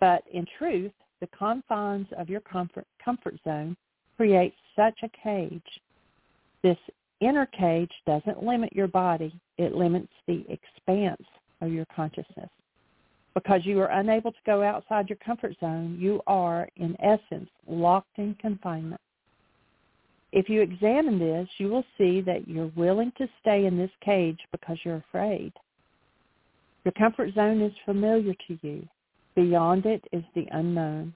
But 0.00 0.22
in 0.32 0.46
truth, 0.58 0.92
the 1.20 1.26
confines 1.28 2.06
of 2.16 2.28
your 2.28 2.40
comfort, 2.40 2.86
comfort 3.02 3.36
zone 3.44 3.76
create 4.16 4.54
such 4.76 4.98
a 5.02 5.10
cage. 5.22 5.80
This 6.62 6.78
inner 7.20 7.46
cage 7.46 7.92
doesn't 8.06 8.42
limit 8.42 8.72
your 8.72 8.86
body. 8.88 9.34
It 9.56 9.74
limits 9.74 10.12
the 10.26 10.44
expanse 10.48 11.22
of 11.60 11.72
your 11.72 11.86
consciousness. 11.94 12.50
Because 13.34 13.64
you 13.64 13.80
are 13.80 13.92
unable 13.92 14.32
to 14.32 14.38
go 14.46 14.62
outside 14.62 15.08
your 15.08 15.18
comfort 15.24 15.54
zone, 15.60 15.96
you 16.00 16.20
are, 16.26 16.68
in 16.76 16.96
essence, 17.00 17.48
locked 17.68 18.18
in 18.18 18.34
confinement. 18.40 19.00
If 20.32 20.48
you 20.48 20.60
examine 20.60 21.18
this, 21.18 21.48
you 21.58 21.68
will 21.68 21.84
see 21.96 22.20
that 22.22 22.48
you're 22.48 22.72
willing 22.76 23.12
to 23.18 23.28
stay 23.40 23.66
in 23.66 23.78
this 23.78 23.90
cage 24.04 24.40
because 24.50 24.78
you're 24.84 25.04
afraid. 25.08 25.52
Your 26.84 26.92
comfort 26.92 27.34
zone 27.34 27.62
is 27.62 27.72
familiar 27.84 28.34
to 28.46 28.58
you. 28.62 28.86
Beyond 29.34 29.86
it 29.86 30.04
is 30.12 30.24
the 30.34 30.46
unknown. 30.50 31.14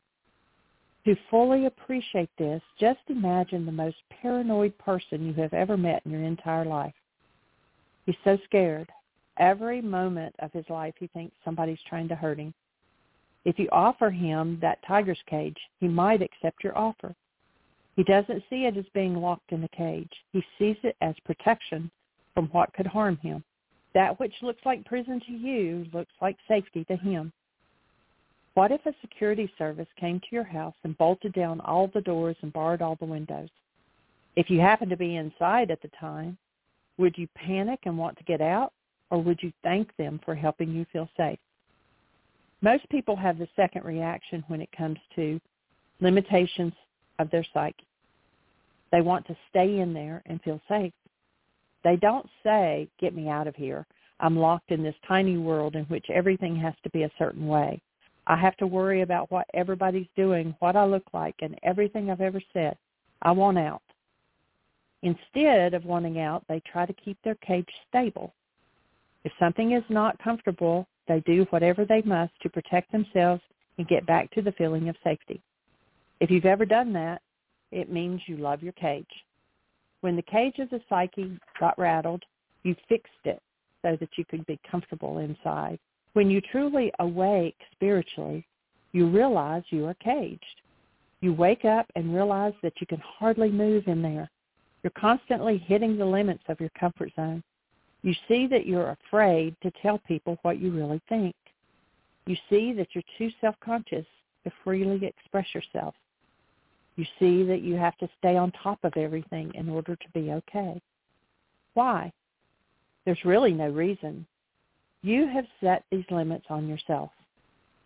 To 1.05 1.16
fully 1.28 1.66
appreciate 1.66 2.31
this, 2.39 2.62
just 2.78 3.01
imagine 3.09 3.66
the 3.66 3.73
most 3.73 3.97
paranoid 4.10 4.77
person 4.78 5.27
you 5.27 5.35
have 5.35 5.52
ever 5.52 5.77
met 5.77 6.02
in 6.05 6.12
your 6.12 6.23
entire 6.23 6.64
life. 6.64 6.94
He's 8.06 8.14
so 8.23 8.39
scared 8.44 8.89
Every 9.43 9.82
moment 9.82 10.36
of 10.39 10.52
his 10.52 10.64
life 10.69 10.94
he 11.01 11.09
thinks 11.09 11.35
somebody's 11.44 11.82
trying 11.89 12.06
to 12.06 12.14
hurt 12.14 12.39
him. 12.39 12.55
If 13.44 13.59
you 13.59 13.69
offer 13.73 14.09
him 14.09 14.56
that 14.62 14.78
tiger's 14.86 15.19
cage, 15.28 15.59
he 15.81 15.89
might 15.89 16.23
accept 16.23 16.62
your 16.62 16.78
offer. 16.78 17.12
He 17.97 18.05
doesn't 18.05 18.44
see 18.48 18.66
it 18.66 18.77
as 18.77 18.85
being 18.94 19.16
locked 19.16 19.51
in 19.51 19.64
a 19.64 19.69
cage. 19.77 20.12
He 20.32 20.44
sees 20.56 20.77
it 20.85 20.94
as 21.01 21.16
protection 21.24 21.90
from 22.35 22.47
what 22.52 22.73
could 22.73 22.86
harm 22.86 23.16
him. 23.16 23.43
That 23.94 24.20
which 24.20 24.32
looks 24.43 24.64
like 24.64 24.85
prison 24.85 25.20
to 25.27 25.32
you 25.32 25.86
looks 25.93 26.12
like 26.20 26.36
safety 26.47 26.85
to 26.85 26.94
him. 26.94 27.32
What 28.55 28.70
if 28.70 28.86
a 28.86 28.94
security 29.01 29.52
service 29.59 29.89
came 29.98 30.20
to 30.20 30.27
your 30.31 30.44
house 30.44 30.77
and 30.85 30.97
bolted 30.98 31.32
down 31.32 31.60
all 31.62 31.89
the 31.89 32.01
doors 32.01 32.36
and 32.43 32.52
barred 32.52 32.81
all 32.81 32.94
the 32.94 33.06
windows? 33.06 33.48
If 34.36 34.51
you 34.51 34.60
happened 34.60 34.90
to 34.90 34.97
be 34.97 35.16
inside 35.16 35.73
at 35.73 35.82
the 35.82 35.90
time, 35.98 36.39
would 36.97 37.19
you 37.19 37.27
panic 37.35 37.81
and 37.86 37.98
want 37.98 38.16
to 38.19 38.24
get 38.24 38.40
out? 38.40 38.73
Or 39.13 39.23
would 39.23 39.39
you 39.43 39.53
thank 39.63 39.95
them 39.99 40.19
for 40.25 40.35
helping 40.35 40.73
you 40.73 40.87
feel 40.91 41.09
safe? 41.19 41.39
Most 42.63 42.89
people 42.89 43.15
have 43.15 43.39
the 43.39 43.49
second 43.55 43.85
reaction 43.85 44.43
when 44.49 44.63
it 44.63 44.71
comes 44.77 44.99
to 45.17 45.39
limitations 46.01 46.73
of 47.19 47.31
their 47.31 47.45
psyche. 47.53 47.87
They 48.91 49.03
want 49.03 49.27
to 49.27 49.37
stay 49.51 49.81
in 49.81 49.93
there 49.93 50.23
and 50.27 50.41
feel 50.41 50.61
safe. 50.67 50.95
They 51.85 51.97
don't 51.97 52.27
say, 52.43 52.89
get 52.99 53.15
me 53.15 53.29
out 53.29 53.47
of 53.47 53.55
here. 53.55 53.87
I'm 54.19 54.39
locked 54.39 54.71
in 54.71 54.83
this 54.83 54.95
tiny 55.07 55.37
world 55.37 55.77
in 55.77 55.85
which 55.85 56.07
everything 56.09 56.57
has 56.57 56.75
to 56.83 56.91
be 56.91 57.03
a 57.03 57.11
certain 57.19 57.47
way. 57.47 57.83
I 58.27 58.37
have 58.37 58.57
to 58.59 58.67
worry 58.67 59.03
about 59.03 59.31
what 59.31 59.47
everybody's 59.53 60.07
doing, 60.17 60.55
what 60.61 60.77
I 60.77 60.87
look 60.87 61.05
like, 61.13 61.35
and 61.43 61.59
everything 61.63 62.11
I've 62.11 62.21
ever 62.23 62.41
said. 62.55 62.79
I 63.21 63.33
want 63.33 63.59
out. 63.59 63.83
Instead 65.03 65.75
of 65.75 65.85
wanting 65.85 66.21
out, 66.21 66.45
they 66.49 66.61
try 66.61 66.87
to 66.87 66.93
keep 66.95 67.19
their 67.23 67.35
cage 67.37 67.69
stable 67.89 68.33
if 69.24 69.32
something 69.39 69.73
is 69.73 69.85
not 69.89 70.19
comfortable, 70.23 70.86
they 71.09 71.20
do 71.20 71.47
whatever 71.51 71.85
they 71.85 72.03
must 72.03 72.32
to 72.43 72.49
protect 72.49 72.90
themselves 72.93 73.43
and 73.78 73.89
get 73.89 74.07
back 74.07 74.31
to 74.32 74.43
the 74.43 74.53
feeling 74.53 74.89
of 74.89 74.97
safety. 75.03 75.40
If 76.20 76.31
you've 76.31 76.44
ever 76.44 76.65
done 76.65 76.93
that, 76.93 77.23
it 77.70 77.90
means 77.90 78.20
you 78.27 78.36
love 78.36 78.62
your 78.62 78.73
cage. 78.74 79.07
When 80.03 80.16
the 80.16 80.23
cage 80.23 80.59
of 80.59 80.70
the 80.70 80.81
psyche 80.89 81.39
got 81.59 81.78
rattled, 81.78 82.23
you 82.65 82.77
fixed 82.89 83.12
it 83.24 83.40
so 83.82 83.97
that 83.99 84.11
you 84.16 84.24
could 84.24 84.44
be 84.47 84.61
comfortable 84.69 85.19
inside. 85.19 85.78
When 86.12 86.31
you 86.31 86.40
truly 86.40 86.93
awake 86.99 87.57
spiritually, 87.73 88.47
you 88.93 89.09
realize 89.09 89.62
you 89.70 89.86
are 89.86 89.94
caged. 89.94 90.61
You 91.20 91.32
wake 91.32 91.65
up 91.65 91.86
and 91.97 92.15
realize 92.15 92.53
that 92.62 92.74
you 92.81 92.86
can 92.86 93.01
hardly 93.01 93.51
move 93.51 93.85
in 93.86 94.03
there. 94.03 94.28
You're 94.82 94.90
constantly 94.90 95.59
hitting 95.59 95.97
the 95.97 96.05
limits 96.05 96.43
of 96.49 96.61
your 96.61 96.70
comfort 96.78 97.12
zone. 97.15 97.43
You 98.03 98.15
see 98.29 98.47
that 98.49 98.66
you're 98.66 98.97
afraid 99.07 99.57
to 99.62 99.73
tell 99.83 99.99
people 99.99 100.39
what 100.43 100.61
you 100.61 100.73
really 100.73 101.01
think. 101.09 101.35
You 102.27 102.37
see 102.51 102.73
that 102.73 102.89
you're 102.95 103.05
too 103.19 103.31
self-conscious 103.41 104.07
to 104.45 104.53
freely 104.65 105.07
express 105.07 105.47
yourself. 105.55 105.95
You 106.97 107.05
see 107.19 107.43
that 107.45 107.62
you 107.62 107.74
have 107.77 107.97
to 107.99 108.09
stay 108.19 108.37
on 108.37 108.53
top 108.53 108.79
of 108.85 108.93
everything 108.97 109.53
in 109.55 109.69
order 109.69 109.97
to 109.97 110.09
be 110.12 110.33
okay. 110.33 110.81
Why? 111.74 112.12
There's 113.05 113.24
really 113.24 113.53
no 113.53 113.69
reason. 113.69 114.27
You 115.03 115.27
have 115.29 115.47
set 115.61 115.85
these 115.91 116.05
limits 116.11 116.45
on 116.51 116.69
yourself. 116.69 117.11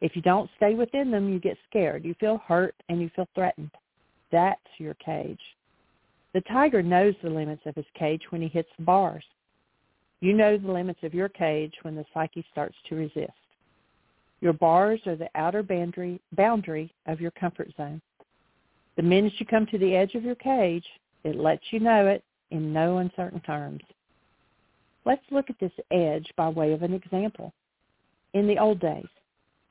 If 0.00 0.16
you 0.16 0.22
don't 0.22 0.50
stay 0.56 0.74
within 0.74 1.10
them, 1.10 1.32
you 1.32 1.38
get 1.38 1.56
scared. 1.68 2.04
You 2.04 2.14
feel 2.20 2.38
hurt 2.46 2.74
and 2.88 3.00
you 3.00 3.10
feel 3.14 3.28
threatened. 3.34 3.70
That's 4.32 4.60
your 4.78 4.94
cage. 4.94 5.40
The 6.34 6.42
tiger 6.42 6.82
knows 6.82 7.14
the 7.22 7.30
limits 7.30 7.62
of 7.64 7.74
his 7.74 7.86
cage 7.94 8.22
when 8.30 8.42
he 8.42 8.48
hits 8.48 8.68
the 8.76 8.84
bars. 8.84 9.24
You 10.20 10.32
know 10.32 10.56
the 10.56 10.72
limits 10.72 11.00
of 11.02 11.14
your 11.14 11.28
cage 11.28 11.74
when 11.82 11.94
the 11.94 12.06
psyche 12.14 12.44
starts 12.50 12.76
to 12.88 12.96
resist. 12.96 13.32
Your 14.40 14.52
bars 14.52 15.00
are 15.06 15.16
the 15.16 15.30
outer 15.34 15.62
boundary, 15.62 16.20
boundary 16.32 16.92
of 17.06 17.20
your 17.20 17.30
comfort 17.32 17.68
zone. 17.76 18.00
The 18.96 19.02
minute 19.02 19.34
you 19.38 19.46
come 19.46 19.66
to 19.66 19.78
the 19.78 19.94
edge 19.94 20.14
of 20.14 20.24
your 20.24 20.34
cage, 20.34 20.84
it 21.24 21.36
lets 21.36 21.64
you 21.70 21.80
know 21.80 22.06
it 22.06 22.24
in 22.50 22.72
no 22.72 22.98
uncertain 22.98 23.40
terms. 23.40 23.82
Let's 25.04 25.24
look 25.30 25.50
at 25.50 25.60
this 25.60 25.72
edge 25.90 26.30
by 26.36 26.48
way 26.48 26.72
of 26.72 26.82
an 26.82 26.94
example. 26.94 27.52
In 28.34 28.46
the 28.46 28.58
old 28.58 28.80
days, 28.80 29.06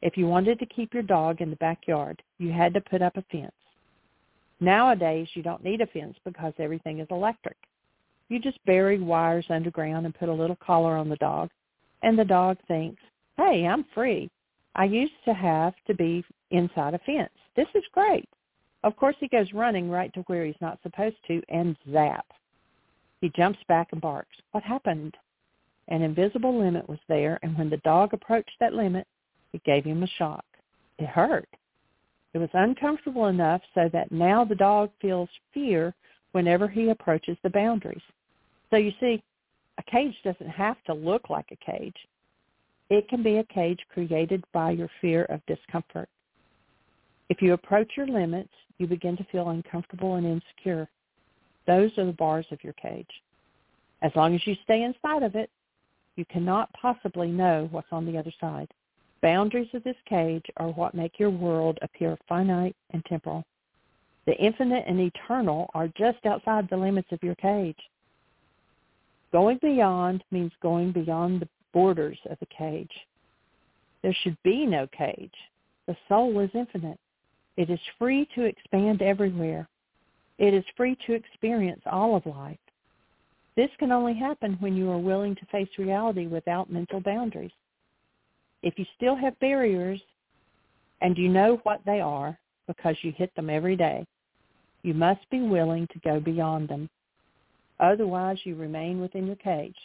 if 0.01 0.17
you 0.17 0.27
wanted 0.27 0.59
to 0.59 0.65
keep 0.65 0.93
your 0.93 1.03
dog 1.03 1.41
in 1.41 1.49
the 1.49 1.55
backyard, 1.57 2.21
you 2.37 2.51
had 2.51 2.73
to 2.73 2.81
put 2.81 3.01
up 3.01 3.17
a 3.17 3.23
fence. 3.31 3.51
Nowadays, 4.59 5.27
you 5.33 5.43
don't 5.43 5.63
need 5.63 5.81
a 5.81 5.87
fence 5.87 6.15
because 6.23 6.53
everything 6.57 6.99
is 6.99 7.07
electric. 7.11 7.57
You 8.29 8.39
just 8.39 8.63
bury 8.65 8.99
wires 8.99 9.45
underground 9.49 10.05
and 10.05 10.15
put 10.15 10.29
a 10.29 10.33
little 10.33 10.57
collar 10.57 10.95
on 10.97 11.09
the 11.09 11.15
dog, 11.17 11.49
and 12.01 12.17
the 12.17 12.25
dog 12.25 12.57
thinks, 12.67 13.01
hey, 13.37 13.65
I'm 13.67 13.85
free. 13.93 14.29
I 14.75 14.85
used 14.85 15.13
to 15.25 15.33
have 15.33 15.73
to 15.87 15.93
be 15.93 16.23
inside 16.51 16.93
a 16.93 16.99
fence. 16.99 17.29
This 17.55 17.67
is 17.75 17.83
great. 17.93 18.27
Of 18.83 18.95
course, 18.97 19.15
he 19.19 19.27
goes 19.27 19.53
running 19.53 19.89
right 19.89 20.13
to 20.13 20.21
where 20.21 20.45
he's 20.45 20.55
not 20.61 20.79
supposed 20.83 21.15
to 21.27 21.41
and 21.49 21.75
zap. 21.91 22.25
He 23.21 23.31
jumps 23.35 23.59
back 23.67 23.89
and 23.91 24.01
barks. 24.01 24.35
What 24.51 24.63
happened? 24.63 25.15
An 25.87 26.01
invisible 26.01 26.57
limit 26.57 26.87
was 26.89 26.99
there, 27.07 27.39
and 27.43 27.57
when 27.57 27.69
the 27.69 27.77
dog 27.77 28.13
approached 28.13 28.55
that 28.59 28.73
limit, 28.73 29.07
it 29.53 29.63
gave 29.63 29.85
him 29.85 30.03
a 30.03 30.07
shock. 30.07 30.45
It 30.97 31.07
hurt. 31.07 31.47
It 32.33 32.39
was 32.39 32.49
uncomfortable 32.53 33.27
enough 33.27 33.61
so 33.73 33.89
that 33.93 34.11
now 34.11 34.43
the 34.43 34.55
dog 34.55 34.91
feels 34.99 35.29
fear 35.53 35.95
whenever 36.35 36.67
he 36.67 36.89
approaches 36.89 37.37
the 37.43 37.49
boundaries. 37.49 38.01
So 38.69 38.75
you 38.75 38.91
see, 38.99 39.23
a 39.77 39.83
cage 39.83 40.13
doesn't 40.21 40.49
have 40.49 40.75
to 40.83 40.93
look 40.93 41.29
like 41.29 41.45
a 41.49 41.71
cage. 41.71 41.95
It 42.89 43.07
can 43.07 43.23
be 43.23 43.37
a 43.37 43.45
cage 43.45 43.79
created 43.93 44.43
by 44.51 44.71
your 44.71 44.89
fear 44.99 45.23
of 45.29 45.45
discomfort. 45.45 46.09
If 47.29 47.41
you 47.41 47.53
approach 47.53 47.93
your 47.95 48.07
limits, 48.07 48.51
you 48.79 48.85
begin 48.85 49.15
to 49.15 49.23
feel 49.31 49.49
uncomfortable 49.49 50.15
and 50.15 50.25
insecure. 50.25 50.89
Those 51.67 51.97
are 51.97 52.05
the 52.05 52.11
bars 52.11 52.47
of 52.51 52.61
your 52.65 52.73
cage. 52.73 53.07
As 54.01 54.11
long 54.13 54.35
as 54.35 54.45
you 54.45 54.57
stay 54.65 54.83
inside 54.83 55.23
of 55.23 55.35
it, 55.35 55.49
you 56.17 56.25
cannot 56.25 56.69
possibly 56.73 57.29
know 57.29 57.69
what's 57.71 57.93
on 57.93 58.05
the 58.05 58.17
other 58.17 58.33
side. 58.41 58.67
Boundaries 59.21 59.69
of 59.73 59.85
this 59.85 59.95
cage 60.05 60.45
are 60.57 60.67
what 60.67 60.95
make 60.95 61.17
your 61.17 61.29
world 61.29 61.79
appear 61.81 62.17
finite 62.27 62.75
and 62.91 63.05
temporal. 63.05 63.45
The 64.25 64.35
infinite 64.37 64.85
and 64.87 64.99
eternal 64.99 65.69
are 65.73 65.87
just 65.89 66.25
outside 66.25 66.67
the 66.69 66.77
limits 66.77 67.11
of 67.11 67.21
your 67.21 67.35
cage. 67.35 67.77
Going 69.31 69.59
beyond 69.61 70.23
means 70.31 70.51
going 70.61 70.91
beyond 70.91 71.41
the 71.41 71.49
borders 71.73 72.17
of 72.29 72.39
the 72.39 72.47
cage. 72.47 72.91
There 74.01 74.15
should 74.21 74.37
be 74.43 74.65
no 74.65 74.87
cage. 74.87 75.33
The 75.87 75.97
soul 76.07 76.39
is 76.39 76.49
infinite. 76.53 76.99
It 77.57 77.69
is 77.69 77.79
free 77.99 78.27
to 78.35 78.43
expand 78.43 79.01
everywhere. 79.01 79.67
It 80.37 80.53
is 80.53 80.63
free 80.75 80.97
to 81.05 81.13
experience 81.13 81.81
all 81.85 82.15
of 82.15 82.25
life. 82.25 82.57
This 83.55 83.69
can 83.79 83.91
only 83.91 84.13
happen 84.13 84.57
when 84.59 84.75
you 84.75 84.89
are 84.89 84.97
willing 84.97 85.35
to 85.35 85.45
face 85.45 85.69
reality 85.77 86.27
without 86.27 86.71
mental 86.71 86.99
boundaries. 86.99 87.51
If 88.63 88.77
you 88.77 88.85
still 88.97 89.15
have 89.15 89.39
barriers 89.39 90.01
and 91.01 91.17
you 91.17 91.29
know 91.29 91.59
what 91.63 91.81
they 91.85 92.01
are 92.01 92.37
because 92.67 92.95
you 93.01 93.11
hit 93.11 93.33
them 93.35 93.49
every 93.49 93.75
day, 93.75 94.05
you 94.85 94.93
must 94.93 95.29
be 95.29 95.41
willing 95.41 95.87
to 95.87 95.99
go 95.99 96.19
beyond 96.19 96.69
them. 96.69 96.89
Otherwise, 97.79 98.37
you 98.43 98.55
remain 98.55 99.01
within 99.01 99.25
your 99.25 99.35
cage. 99.37 99.75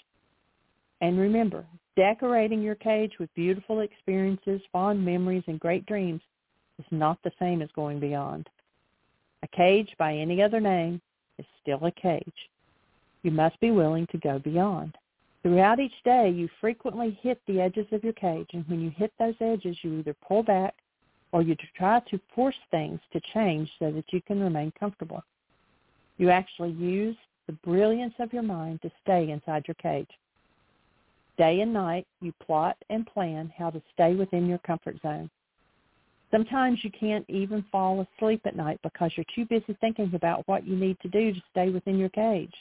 And 1.01 1.19
remember, 1.19 1.65
decorating 1.97 2.63
your 2.63 2.75
cage 2.75 3.13
with 3.19 3.35
beautiful 3.35 3.81
experiences, 3.81 4.61
fond 4.71 5.05
memories, 5.05 5.45
and 5.47 5.59
great 5.59 5.87
dreams 5.87 6.21
is 6.79 6.85
not 6.91 7.19
the 7.25 7.33
same 7.39 7.63
as 7.63 7.71
going 7.75 7.99
beyond. 7.99 8.49
A 9.43 9.49
cage 9.49 9.91
by 9.99 10.15
any 10.15 10.43
other 10.43 10.61
name 10.61 11.01
is 11.39 11.47
still 11.63 11.85
a 11.85 11.93
cage 11.93 12.51
you 13.23 13.31
must 13.31 13.59
be 13.61 13.71
willing 13.71 14.07
to 14.11 14.19
go 14.19 14.39
beyond. 14.39 14.97
Throughout 15.43 15.81
each 15.81 16.03
day, 16.05 16.31
you 16.31 16.49
frequently 16.61 17.19
hit 17.23 17.41
the 17.47 17.61
edges 17.61 17.87
of 17.93 18.05
your 18.05 18.13
cage, 18.15 18.49
and 18.53 18.67
when 18.69 18.81
you 18.81 18.91
hit 18.91 19.13
those 19.19 19.35
edges, 19.41 19.77
you 19.83 19.99
either 19.99 20.15
pull 20.27 20.43
back 20.43 20.75
or 21.33 21.43
you 21.43 21.57
try 21.77 22.01
to 22.11 22.21
force 22.35 22.57
things 22.71 23.01
to 23.13 23.21
change 23.33 23.71
so 23.79 23.91
that 23.93 24.13
you 24.13 24.21
can 24.23 24.41
remain 24.41 24.73
comfortable. 24.79 25.23
You 26.19 26.31
actually 26.31 26.73
use 26.73 27.17
the 27.47 27.53
brilliance 27.65 28.15
of 28.19 28.33
your 28.33 28.43
mind 28.43 28.83
to 28.83 28.91
stay 29.03 29.31
inside 29.31 29.65
your 29.67 29.77
cage. 29.77 30.11
Day 31.39 31.61
and 31.61 31.73
night, 31.73 32.07
you 32.21 32.33
plot 32.45 32.77
and 32.91 33.07
plan 33.07 33.53
how 33.57 33.71
to 33.71 33.83
stay 33.95 34.15
within 34.15 34.47
your 34.47 34.59
comfort 34.59 34.97
zone. 35.03 35.31
Sometimes 36.31 36.79
you 36.85 36.91
can't 36.91 37.25
even 37.29 37.65
fall 37.73 38.07
asleep 38.19 38.43
at 38.45 38.57
night 38.57 38.79
because 38.83 39.11
you're 39.17 39.25
too 39.35 39.47
busy 39.47 39.77
thinking 39.81 40.13
about 40.15 40.47
what 40.47 40.67
you 40.67 40.77
need 40.77 40.99
to 41.01 41.09
do 41.09 41.33
to 41.33 41.43
stay 41.51 41.71
within 41.71 41.99
your 41.99 42.11
cage. 42.11 42.53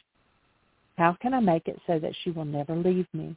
How 0.97 1.15
can 1.21 1.33
I 1.33 1.39
make 1.39 1.67
it 1.67 1.79
so 1.85 1.99
that 1.99 2.13
she 2.23 2.31
will 2.31 2.45
never 2.45 2.75
leave 2.75 3.07
me? 3.13 3.35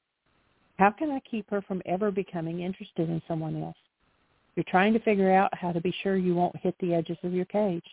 How 0.78 0.90
can 0.90 1.10
I 1.10 1.20
keep 1.20 1.48
her 1.50 1.60
from 1.62 1.82
ever 1.86 2.10
becoming 2.10 2.60
interested 2.60 3.10
in 3.10 3.20
someone 3.28 3.62
else? 3.62 3.76
You're 4.54 4.64
trying 4.68 4.92
to 4.92 5.00
figure 5.00 5.32
out 5.32 5.54
how 5.54 5.72
to 5.72 5.80
be 5.80 5.94
sure 6.02 6.16
you 6.16 6.34
won't 6.34 6.56
hit 6.56 6.74
the 6.80 6.94
edges 6.94 7.16
of 7.22 7.32
your 7.32 7.46
cage. 7.46 7.84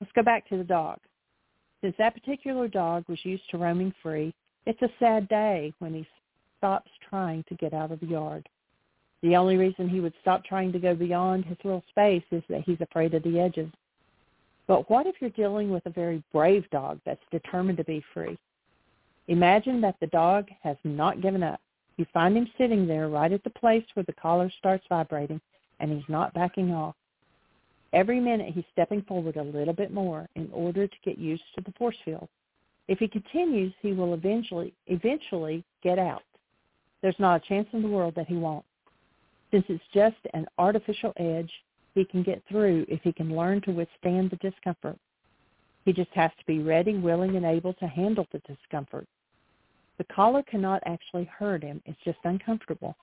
Let's 0.00 0.12
go 0.12 0.22
back 0.22 0.48
to 0.48 0.58
the 0.58 0.64
dog. 0.64 0.98
Since 1.80 1.94
that 1.98 2.14
particular 2.14 2.68
dog 2.68 3.04
was 3.08 3.24
used 3.24 3.48
to 3.50 3.58
roaming 3.58 3.94
free, 4.02 4.34
it's 4.66 4.82
a 4.82 4.90
sad 4.98 5.28
day 5.28 5.72
when 5.78 5.94
he 5.94 6.06
stops 6.58 6.90
trying 7.08 7.44
to 7.48 7.54
get 7.54 7.72
out 7.72 7.92
of 7.92 8.00
the 8.00 8.06
yard. 8.06 8.48
The 9.22 9.36
only 9.36 9.56
reason 9.56 9.88
he 9.88 10.00
would 10.00 10.12
stop 10.20 10.44
trying 10.44 10.72
to 10.72 10.78
go 10.78 10.94
beyond 10.94 11.44
his 11.44 11.56
little 11.64 11.84
space 11.88 12.24
is 12.30 12.42
that 12.48 12.62
he's 12.64 12.80
afraid 12.80 13.14
of 13.14 13.22
the 13.22 13.40
edges. 13.40 13.70
But 14.66 14.90
what 14.90 15.06
if 15.06 15.16
you're 15.20 15.30
dealing 15.30 15.70
with 15.70 15.86
a 15.86 15.90
very 15.90 16.22
brave 16.32 16.68
dog 16.70 17.00
that's 17.06 17.20
determined 17.30 17.78
to 17.78 17.84
be 17.84 18.04
free? 18.12 18.36
Imagine 19.28 19.80
that 19.80 19.96
the 20.00 20.06
dog 20.08 20.48
has 20.62 20.76
not 20.84 21.22
given 21.22 21.42
up. 21.42 21.60
You 21.96 22.06
find 22.12 22.36
him 22.36 22.48
sitting 22.58 22.86
there 22.86 23.08
right 23.08 23.32
at 23.32 23.42
the 23.44 23.50
place 23.50 23.84
where 23.94 24.04
the 24.04 24.12
collar 24.12 24.50
starts 24.58 24.84
vibrating, 24.88 25.40
and 25.80 25.90
he's 25.90 26.08
not 26.08 26.34
backing 26.34 26.72
off. 26.72 26.94
Every 27.92 28.20
minute 28.20 28.52
he's 28.52 28.64
stepping 28.72 29.02
forward 29.02 29.36
a 29.36 29.42
little 29.42 29.72
bit 29.72 29.92
more 29.92 30.28
in 30.34 30.50
order 30.52 30.86
to 30.86 30.96
get 31.04 31.18
used 31.18 31.44
to 31.54 31.62
the 31.62 31.72
force 31.78 31.96
field. 32.04 32.28
If 32.88 32.98
he 32.98 33.08
continues, 33.08 33.72
he 33.80 33.92
will 33.92 34.14
eventually 34.14 34.72
eventually 34.86 35.64
get 35.82 35.98
out. 35.98 36.22
There's 37.02 37.18
not 37.18 37.42
a 37.42 37.48
chance 37.48 37.68
in 37.72 37.82
the 37.82 37.88
world 37.88 38.14
that 38.16 38.28
he 38.28 38.36
won't. 38.36 38.64
Since 39.50 39.64
it's 39.68 39.84
just 39.94 40.16
an 40.34 40.46
artificial 40.58 41.12
edge, 41.16 41.50
he 41.94 42.04
can 42.04 42.22
get 42.22 42.42
through 42.48 42.84
if 42.88 43.00
he 43.02 43.12
can 43.12 43.34
learn 43.34 43.60
to 43.62 43.72
withstand 43.72 44.30
the 44.30 44.36
discomfort. 44.36 44.98
He 45.84 45.92
just 45.92 46.10
has 46.14 46.30
to 46.38 46.46
be 46.46 46.58
ready, 46.58 46.96
willing, 46.96 47.36
and 47.36 47.46
able 47.46 47.72
to 47.74 47.86
handle 47.86 48.26
the 48.32 48.40
discomfort. 48.40 49.06
The 49.98 50.04
collar 50.04 50.42
cannot 50.42 50.82
actually 50.86 51.24
hurt 51.24 51.62
him. 51.62 51.80
It's 51.86 51.98
just 52.04 52.18
uncomfortable. 52.24 52.96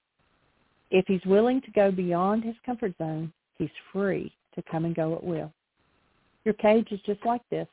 If 0.91 1.05
he's 1.07 1.25
willing 1.25 1.61
to 1.61 1.71
go 1.71 1.91
beyond 1.91 2.43
his 2.43 2.55
comfort 2.65 2.93
zone, 2.97 3.33
he's 3.57 3.69
free 3.91 4.31
to 4.55 4.63
come 4.69 4.85
and 4.85 4.95
go 4.95 5.15
at 5.15 5.23
will. 5.23 5.51
Your 6.45 6.53
cage 6.55 6.87
is 6.91 6.99
just 7.05 7.25
like 7.25 7.41
this. 7.49 7.67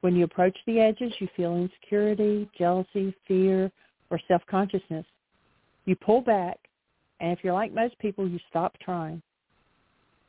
When 0.00 0.16
you 0.16 0.24
approach 0.24 0.56
the 0.66 0.80
edges, 0.80 1.12
you 1.20 1.28
feel 1.36 1.56
insecurity, 1.56 2.50
jealousy, 2.56 3.14
fear, 3.28 3.70
or 4.10 4.18
self-consciousness. 4.26 5.06
You 5.84 5.94
pull 5.96 6.22
back, 6.22 6.58
and 7.20 7.32
if 7.32 7.44
you're 7.44 7.52
like 7.52 7.72
most 7.72 7.98
people, 7.98 8.26
you 8.26 8.38
stop 8.48 8.76
trying. 8.82 9.22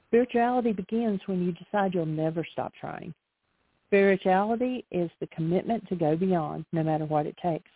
Spirituality 0.10 0.74
begins 0.74 1.22
when 1.26 1.44
you 1.44 1.54
decide 1.54 1.94
you'll 1.94 2.06
never 2.06 2.46
stop 2.52 2.74
trying. 2.80 3.14
Spirituality 3.88 4.86
is 4.92 5.10
the 5.20 5.28
commitment 5.28 5.88
to 5.88 5.96
go 5.96 6.16
beyond, 6.16 6.66
no 6.74 6.84
matter 6.84 7.06
what 7.06 7.26
it 7.26 7.36
takes. 7.42 7.70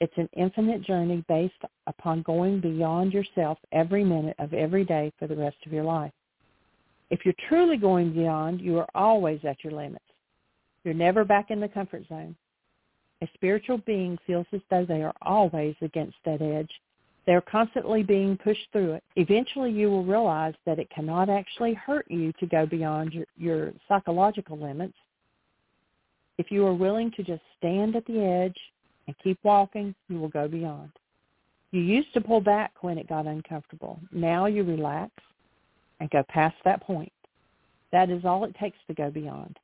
It's 0.00 0.16
an 0.16 0.28
infinite 0.36 0.82
journey 0.82 1.24
based 1.28 1.54
upon 1.86 2.22
going 2.22 2.60
beyond 2.60 3.12
yourself 3.12 3.58
every 3.72 4.04
minute 4.04 4.36
of 4.38 4.54
every 4.54 4.84
day 4.84 5.12
for 5.18 5.26
the 5.26 5.36
rest 5.36 5.56
of 5.66 5.72
your 5.72 5.84
life. 5.84 6.12
If 7.10 7.24
you're 7.24 7.34
truly 7.48 7.76
going 7.76 8.12
beyond, 8.12 8.60
you 8.60 8.78
are 8.78 8.88
always 8.94 9.40
at 9.44 9.64
your 9.64 9.72
limits. 9.72 10.04
You're 10.84 10.94
never 10.94 11.24
back 11.24 11.50
in 11.50 11.58
the 11.58 11.68
comfort 11.68 12.06
zone. 12.08 12.36
A 13.22 13.28
spiritual 13.34 13.78
being 13.78 14.16
feels 14.26 14.46
as 14.52 14.60
though 14.70 14.84
they 14.84 15.02
are 15.02 15.14
always 15.22 15.74
against 15.82 16.16
that 16.24 16.42
edge. 16.42 16.70
They 17.26 17.32
are 17.34 17.40
constantly 17.40 18.02
being 18.04 18.36
pushed 18.36 18.68
through 18.72 18.92
it. 18.92 19.04
Eventually 19.16 19.72
you 19.72 19.90
will 19.90 20.04
realize 20.04 20.54
that 20.64 20.78
it 20.78 20.88
cannot 20.90 21.28
actually 21.28 21.74
hurt 21.74 22.06
you 22.08 22.32
to 22.38 22.46
go 22.46 22.64
beyond 22.64 23.12
your, 23.12 23.26
your 23.36 23.72
psychological 23.88 24.56
limits. 24.56 24.94
If 26.38 26.52
you 26.52 26.64
are 26.66 26.74
willing 26.74 27.10
to 27.16 27.24
just 27.24 27.42
stand 27.58 27.96
at 27.96 28.06
the 28.06 28.20
edge 28.20 28.56
and 29.08 29.16
keep 29.24 29.38
walking, 29.42 29.94
you 30.08 30.20
will 30.20 30.28
go 30.28 30.46
beyond. 30.46 30.90
You 31.72 31.80
used 31.80 32.12
to 32.14 32.20
pull 32.20 32.40
back 32.40 32.72
when 32.82 32.98
it 32.98 33.08
got 33.08 33.26
uncomfortable. 33.26 33.98
Now 34.12 34.46
you 34.46 34.62
relax 34.62 35.10
and 35.98 36.10
go 36.10 36.22
past 36.28 36.56
that 36.64 36.82
point. 36.82 37.12
That 37.90 38.10
is 38.10 38.24
all 38.24 38.44
it 38.44 38.54
takes 38.60 38.78
to 38.86 38.94
go 38.94 39.10
beyond. 39.10 39.58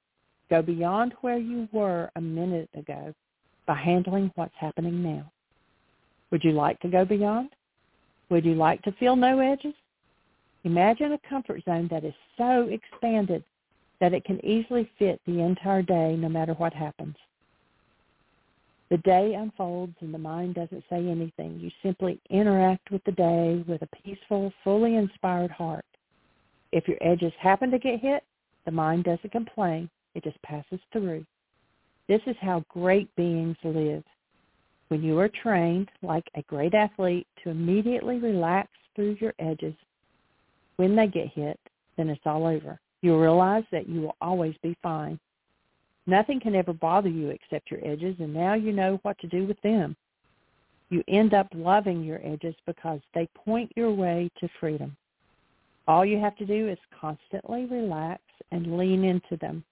Go 0.48 0.62
beyond 0.62 1.12
where 1.20 1.38
you 1.38 1.68
were 1.72 2.10
a 2.16 2.20
minute 2.20 2.70
ago 2.74 3.14
by 3.66 3.74
handling 3.74 4.32
what's 4.34 4.54
happening 4.58 5.02
now. 5.02 5.30
Would 6.30 6.42
you 6.42 6.52
like 6.52 6.80
to 6.80 6.88
go 6.88 7.04
beyond? 7.04 7.50
Would 8.30 8.46
you 8.46 8.54
like 8.54 8.82
to 8.82 8.92
feel 8.92 9.14
no 9.14 9.40
edges? 9.40 9.74
Imagine 10.64 11.12
a 11.12 11.28
comfort 11.28 11.62
zone 11.66 11.88
that 11.90 12.04
is 12.04 12.14
so 12.38 12.68
expanded 12.70 13.44
that 14.00 14.14
it 14.14 14.24
can 14.24 14.44
easily 14.44 14.90
fit 14.98 15.20
the 15.26 15.40
entire 15.40 15.82
day 15.82 16.16
no 16.18 16.30
matter 16.30 16.54
what 16.54 16.72
happens. 16.72 17.16
The 18.94 18.98
day 18.98 19.34
unfolds 19.34 19.96
and 20.02 20.14
the 20.14 20.18
mind 20.18 20.54
doesn't 20.54 20.84
say 20.88 21.04
anything. 21.08 21.58
You 21.58 21.68
simply 21.82 22.20
interact 22.30 22.92
with 22.92 23.02
the 23.02 23.10
day 23.10 23.64
with 23.66 23.82
a 23.82 23.88
peaceful, 23.88 24.52
fully 24.62 24.94
inspired 24.94 25.50
heart. 25.50 25.84
If 26.70 26.86
your 26.86 26.98
edges 27.00 27.32
happen 27.40 27.72
to 27.72 27.78
get 27.80 27.98
hit, 27.98 28.22
the 28.64 28.70
mind 28.70 29.02
doesn't 29.02 29.32
complain. 29.32 29.90
It 30.14 30.22
just 30.22 30.40
passes 30.42 30.78
through. 30.92 31.26
This 32.06 32.20
is 32.28 32.36
how 32.40 32.64
great 32.68 33.12
beings 33.16 33.56
live. 33.64 34.04
When 34.86 35.02
you 35.02 35.18
are 35.18 35.28
trained, 35.42 35.88
like 36.00 36.30
a 36.36 36.42
great 36.42 36.74
athlete, 36.74 37.26
to 37.42 37.50
immediately 37.50 38.20
relax 38.20 38.68
through 38.94 39.16
your 39.20 39.34
edges, 39.40 39.74
when 40.76 40.94
they 40.94 41.08
get 41.08 41.32
hit, 41.34 41.58
then 41.96 42.10
it's 42.10 42.26
all 42.26 42.46
over. 42.46 42.78
You'll 43.02 43.18
realize 43.18 43.64
that 43.72 43.88
you 43.88 44.02
will 44.02 44.16
always 44.20 44.54
be 44.62 44.76
fine. 44.84 45.18
Nothing 46.06 46.40
can 46.40 46.54
ever 46.54 46.72
bother 46.72 47.08
you 47.08 47.30
except 47.30 47.70
your 47.70 47.80
edges, 47.84 48.16
and 48.18 48.32
now 48.34 48.54
you 48.54 48.72
know 48.72 48.98
what 49.02 49.18
to 49.20 49.26
do 49.26 49.46
with 49.46 49.60
them. 49.62 49.96
You 50.90 51.02
end 51.08 51.32
up 51.32 51.48
loving 51.54 52.04
your 52.04 52.20
edges 52.22 52.54
because 52.66 53.00
they 53.14 53.26
point 53.34 53.72
your 53.74 53.92
way 53.92 54.30
to 54.40 54.48
freedom. 54.60 54.96
All 55.88 56.04
you 56.04 56.18
have 56.18 56.36
to 56.36 56.46
do 56.46 56.68
is 56.68 56.78
constantly 57.00 57.66
relax 57.66 58.22
and 58.52 58.76
lean 58.76 59.04
into 59.04 59.36
them. 59.38 59.64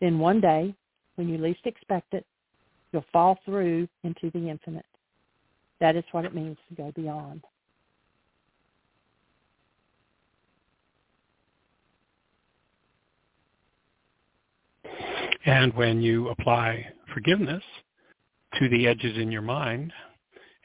Then 0.00 0.18
one 0.18 0.40
day, 0.40 0.74
when 1.14 1.28
you 1.28 1.38
least 1.38 1.66
expect 1.66 2.14
it, 2.14 2.26
you'll 2.92 3.04
fall 3.12 3.38
through 3.44 3.88
into 4.02 4.30
the 4.30 4.48
infinite. 4.48 4.86
That 5.80 5.96
is 5.96 6.04
what 6.12 6.24
it 6.24 6.34
means 6.34 6.58
to 6.68 6.74
go 6.74 6.92
beyond. 6.94 7.44
And 15.46 15.72
when 15.74 16.02
you 16.02 16.28
apply 16.28 16.86
forgiveness 17.14 17.62
to 18.58 18.68
the 18.68 18.86
edges 18.86 19.16
in 19.16 19.30
your 19.30 19.42
mind 19.42 19.92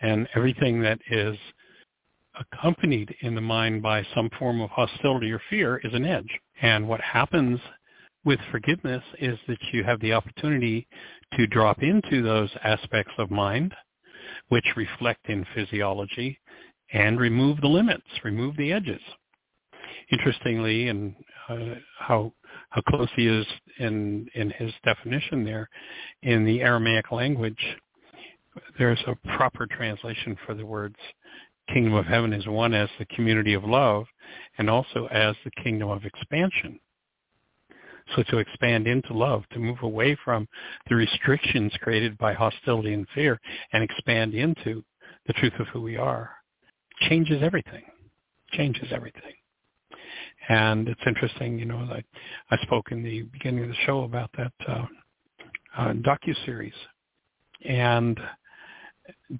and 0.01 0.27
everything 0.35 0.81
that 0.81 0.99
is 1.09 1.37
accompanied 2.39 3.15
in 3.21 3.35
the 3.35 3.41
mind 3.41 3.81
by 3.81 4.05
some 4.13 4.29
form 4.37 4.61
of 4.61 4.69
hostility 4.69 5.31
or 5.31 5.41
fear 5.49 5.77
is 5.83 5.93
an 5.93 6.05
edge. 6.05 6.39
And 6.61 6.87
what 6.87 7.01
happens 7.01 7.59
with 8.25 8.39
forgiveness 8.51 9.03
is 9.19 9.37
that 9.47 9.59
you 9.71 9.83
have 9.83 9.99
the 10.01 10.13
opportunity 10.13 10.87
to 11.37 11.47
drop 11.47 11.81
into 11.81 12.21
those 12.21 12.49
aspects 12.63 13.13
of 13.17 13.31
mind 13.31 13.73
which 14.49 14.65
reflect 14.75 15.29
in 15.29 15.45
physiology 15.55 16.39
and 16.93 17.19
remove 17.19 17.61
the 17.61 17.67
limits, 17.67 18.05
remove 18.23 18.57
the 18.57 18.71
edges. 18.71 19.01
Interestingly, 20.11 20.89
and 20.89 21.15
Uh, 21.47 21.75
how 21.99 22.33
how 22.69 22.81
close 22.89 23.09
he 23.15 23.27
is 23.27 23.45
in 23.79 24.27
in 24.35 24.49
his 24.51 24.71
definition 24.83 25.43
there, 25.43 25.69
in 26.23 26.45
the 26.45 26.61
Aramaic 26.61 27.11
language, 27.11 27.77
there's 28.79 29.01
a 29.07 29.15
proper 29.37 29.67
translation 29.67 30.37
for 30.45 30.55
the 30.55 30.65
words 30.65 30.95
kingdom 31.71 31.93
of 31.93 32.05
heaven 32.05 32.33
is 32.33 32.47
one 32.47 32.73
as 32.73 32.89
the 32.99 33.05
community 33.05 33.53
of 33.53 33.63
love 33.63 34.05
and 34.57 34.69
also 34.69 35.07
as 35.07 35.35
the 35.43 35.51
kingdom 35.63 35.89
of 35.89 36.05
expansion. 36.05 36.79
So 38.15 38.23
to 38.29 38.37
expand 38.37 38.87
into 38.87 39.13
love, 39.13 39.43
to 39.51 39.59
move 39.59 39.79
away 39.81 40.15
from 40.23 40.47
the 40.87 40.95
restrictions 40.95 41.73
created 41.81 42.17
by 42.19 42.33
hostility 42.33 42.93
and 42.93 43.07
fear 43.15 43.39
and 43.73 43.83
expand 43.83 44.35
into 44.35 44.83
the 45.25 45.33
truth 45.33 45.53
of 45.59 45.67
who 45.67 45.81
we 45.81 45.97
are 45.97 46.31
changes 47.01 47.41
everything, 47.41 47.83
changes 48.51 48.87
everything. 48.91 49.33
And 50.49 50.87
it's 50.87 51.01
interesting, 51.05 51.57
you 51.57 51.65
know, 51.65 51.77
I, 51.77 52.03
I 52.51 52.57
spoke 52.63 52.91
in 52.91 53.03
the 53.03 53.23
beginning 53.23 53.63
of 53.63 53.69
the 53.69 53.75
show 53.85 54.03
about 54.03 54.29
that 54.37 54.53
uh, 54.67 54.85
uh, 55.77 55.93
docu-series. 55.93 56.73
And 57.67 58.19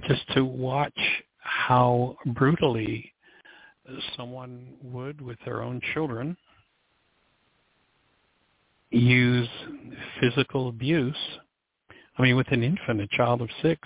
just 0.08 0.28
to 0.34 0.44
watch 0.44 0.98
how 1.40 2.18
brutally 2.28 3.14
someone 4.18 4.74
would 4.84 5.22
with 5.22 5.38
their 5.46 5.62
own 5.62 5.80
children 5.94 6.36
use 8.90 9.50
physical 10.20 10.70
abuse. 10.70 11.16
I 12.18 12.22
mean, 12.22 12.36
with 12.36 12.52
an 12.52 12.64
infant, 12.64 13.02
a 13.02 13.08
child 13.16 13.42
of 13.42 13.50
six, 13.62 13.82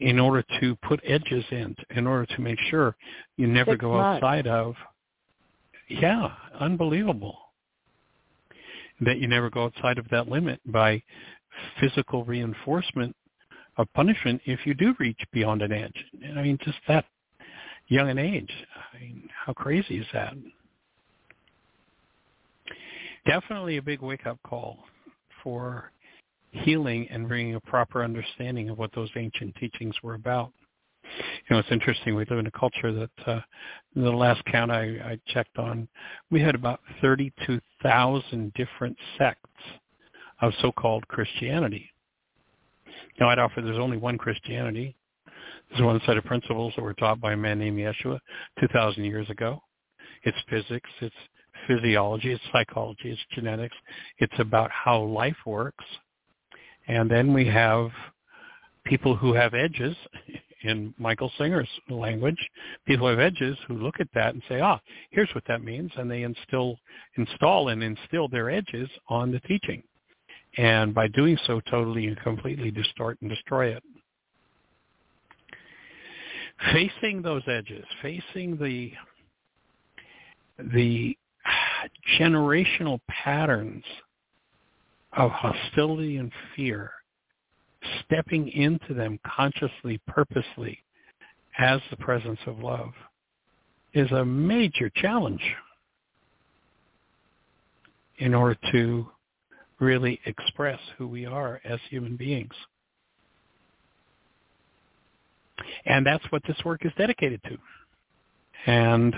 in 0.00 0.18
order 0.18 0.44
to 0.60 0.76
put 0.76 1.00
edges 1.04 1.44
in, 1.50 1.76
in 1.94 2.06
order 2.06 2.26
to 2.34 2.40
make 2.40 2.58
sure 2.70 2.96
you 3.36 3.46
never 3.46 3.72
six 3.72 3.80
go 3.80 3.92
months. 3.92 4.16
outside 4.16 4.46
of. 4.46 4.74
Yeah, 5.90 6.28
unbelievable. 6.58 7.36
That 9.00 9.18
you 9.18 9.26
never 9.26 9.50
go 9.50 9.64
outside 9.64 9.98
of 9.98 10.08
that 10.10 10.28
limit 10.28 10.60
by 10.66 11.02
physical 11.80 12.24
reinforcement 12.24 13.16
of 13.76 13.92
punishment 13.94 14.40
if 14.44 14.64
you 14.66 14.74
do 14.74 14.94
reach 15.00 15.20
beyond 15.32 15.62
an 15.62 15.72
edge. 15.72 16.04
I 16.36 16.42
mean, 16.42 16.58
just 16.64 16.78
that 16.86 17.06
young 17.88 18.08
an 18.08 18.18
age. 18.18 18.52
I 18.94 19.00
mean, 19.00 19.28
how 19.34 19.52
crazy 19.52 19.98
is 19.98 20.06
that? 20.12 20.34
Definitely 23.26 23.78
a 23.78 23.82
big 23.82 24.00
wake-up 24.00 24.38
call 24.46 24.78
for 25.42 25.90
healing 26.52 27.08
and 27.10 27.26
bringing 27.26 27.56
a 27.56 27.60
proper 27.60 28.04
understanding 28.04 28.70
of 28.70 28.78
what 28.78 28.94
those 28.94 29.10
ancient 29.16 29.56
teachings 29.56 29.94
were 30.02 30.14
about. 30.14 30.52
You 31.18 31.56
know, 31.56 31.58
it's 31.58 31.70
interesting. 31.70 32.14
We 32.14 32.24
live 32.26 32.38
in 32.38 32.46
a 32.46 32.50
culture 32.52 32.92
that 32.92 33.10
uh, 33.26 33.40
the 33.94 34.10
last 34.10 34.44
count 34.46 34.70
I, 34.70 34.82
I 34.82 35.18
checked 35.28 35.58
on, 35.58 35.88
we 36.30 36.40
had 36.40 36.54
about 36.54 36.80
32,000 37.02 38.52
different 38.54 38.96
sects 39.18 39.50
of 40.40 40.52
so-called 40.60 41.06
Christianity. 41.08 41.90
Now, 43.18 43.28
I'd 43.28 43.38
offer 43.38 43.60
there's 43.60 43.78
only 43.78 43.96
one 43.96 44.18
Christianity. 44.18 44.96
There's 45.70 45.82
one 45.82 46.00
set 46.06 46.16
of 46.16 46.24
principles 46.24 46.72
that 46.76 46.82
were 46.82 46.94
taught 46.94 47.20
by 47.20 47.32
a 47.32 47.36
man 47.36 47.58
named 47.58 47.78
Yeshua 47.78 48.18
2,000 48.60 49.04
years 49.04 49.28
ago. 49.30 49.62
It's 50.24 50.36
physics, 50.48 50.90
it's 51.00 51.14
physiology, 51.66 52.32
it's 52.32 52.42
psychology, 52.52 53.10
it's 53.10 53.20
genetics. 53.34 53.76
It's 54.18 54.38
about 54.38 54.70
how 54.70 55.02
life 55.02 55.36
works. 55.46 55.84
And 56.88 57.10
then 57.10 57.32
we 57.32 57.46
have 57.46 57.90
people 58.84 59.16
who 59.16 59.34
have 59.34 59.54
edges, 59.54 59.96
in 60.62 60.94
Michael 60.98 61.30
Singer's 61.38 61.68
language, 61.88 62.38
people 62.86 63.08
have 63.08 63.18
edges 63.18 63.56
who 63.66 63.78
look 63.78 63.96
at 64.00 64.08
that 64.14 64.34
and 64.34 64.42
say, 64.48 64.60
ah, 64.60 64.80
here's 65.10 65.30
what 65.34 65.44
that 65.48 65.62
means, 65.62 65.90
and 65.96 66.10
they 66.10 66.22
instill, 66.22 66.78
install 67.16 67.68
and 67.68 67.82
instill 67.82 68.28
their 68.28 68.50
edges 68.50 68.88
on 69.08 69.30
the 69.30 69.40
teaching. 69.40 69.82
And 70.58 70.94
by 70.94 71.08
doing 71.08 71.38
so, 71.46 71.60
totally 71.70 72.06
and 72.06 72.18
completely 72.20 72.70
distort 72.70 73.18
and 73.20 73.30
destroy 73.30 73.68
it. 73.68 73.82
Facing 76.72 77.22
those 77.22 77.42
edges, 77.46 77.84
facing 78.02 78.58
the 78.58 78.92
the 80.74 81.16
generational 82.18 83.00
patterns 83.08 83.84
of 85.14 85.30
hostility 85.30 86.18
and 86.18 86.30
fear, 86.54 86.92
stepping 88.04 88.48
into 88.48 88.94
them 88.94 89.18
consciously, 89.26 90.00
purposely, 90.06 90.78
as 91.58 91.80
the 91.90 91.96
presence 91.96 92.40
of 92.46 92.58
love, 92.58 92.92
is 93.94 94.10
a 94.12 94.24
major 94.24 94.90
challenge 94.94 95.42
in 98.18 98.34
order 98.34 98.56
to 98.72 99.06
really 99.80 100.20
express 100.26 100.78
who 100.98 101.08
we 101.08 101.24
are 101.26 101.60
as 101.64 101.80
human 101.88 102.16
beings. 102.16 102.52
And 105.86 106.06
that's 106.06 106.24
what 106.30 106.42
this 106.46 106.56
work 106.64 106.84
is 106.84 106.92
dedicated 106.96 107.40
to. 107.44 107.58
And 108.66 109.14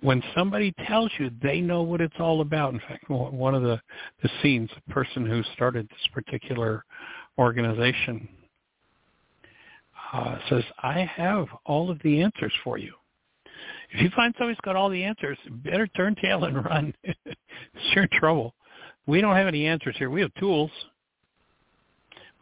when 0.00 0.22
somebody 0.34 0.72
tells 0.86 1.10
you 1.18 1.30
they 1.42 1.60
know 1.60 1.82
what 1.82 2.00
it's 2.00 2.16
all 2.18 2.40
about, 2.40 2.74
in 2.74 2.80
fact, 2.80 3.08
one 3.08 3.54
of 3.54 3.62
the, 3.62 3.80
the 4.22 4.30
scenes, 4.42 4.70
the 4.74 4.92
person 4.92 5.26
who 5.26 5.42
started 5.54 5.88
this 5.88 6.08
particular 6.12 6.84
organization 7.38 8.28
uh, 10.12 10.38
says, 10.48 10.64
I 10.82 11.10
have 11.16 11.46
all 11.64 11.90
of 11.90 11.98
the 12.02 12.22
answers 12.22 12.52
for 12.62 12.78
you. 12.78 12.92
If 13.90 14.02
you 14.02 14.10
find 14.14 14.34
somebody's 14.36 14.60
got 14.64 14.76
all 14.76 14.90
the 14.90 15.02
answers, 15.02 15.38
better 15.64 15.86
turn 15.88 16.16
tail 16.16 16.44
and 16.44 16.64
run. 16.64 16.94
You're 17.94 18.04
in 18.04 18.10
trouble. 18.12 18.54
We 19.06 19.20
don't 19.20 19.36
have 19.36 19.46
any 19.46 19.66
answers 19.66 19.94
here. 19.98 20.10
We 20.10 20.20
have 20.20 20.34
tools. 20.34 20.70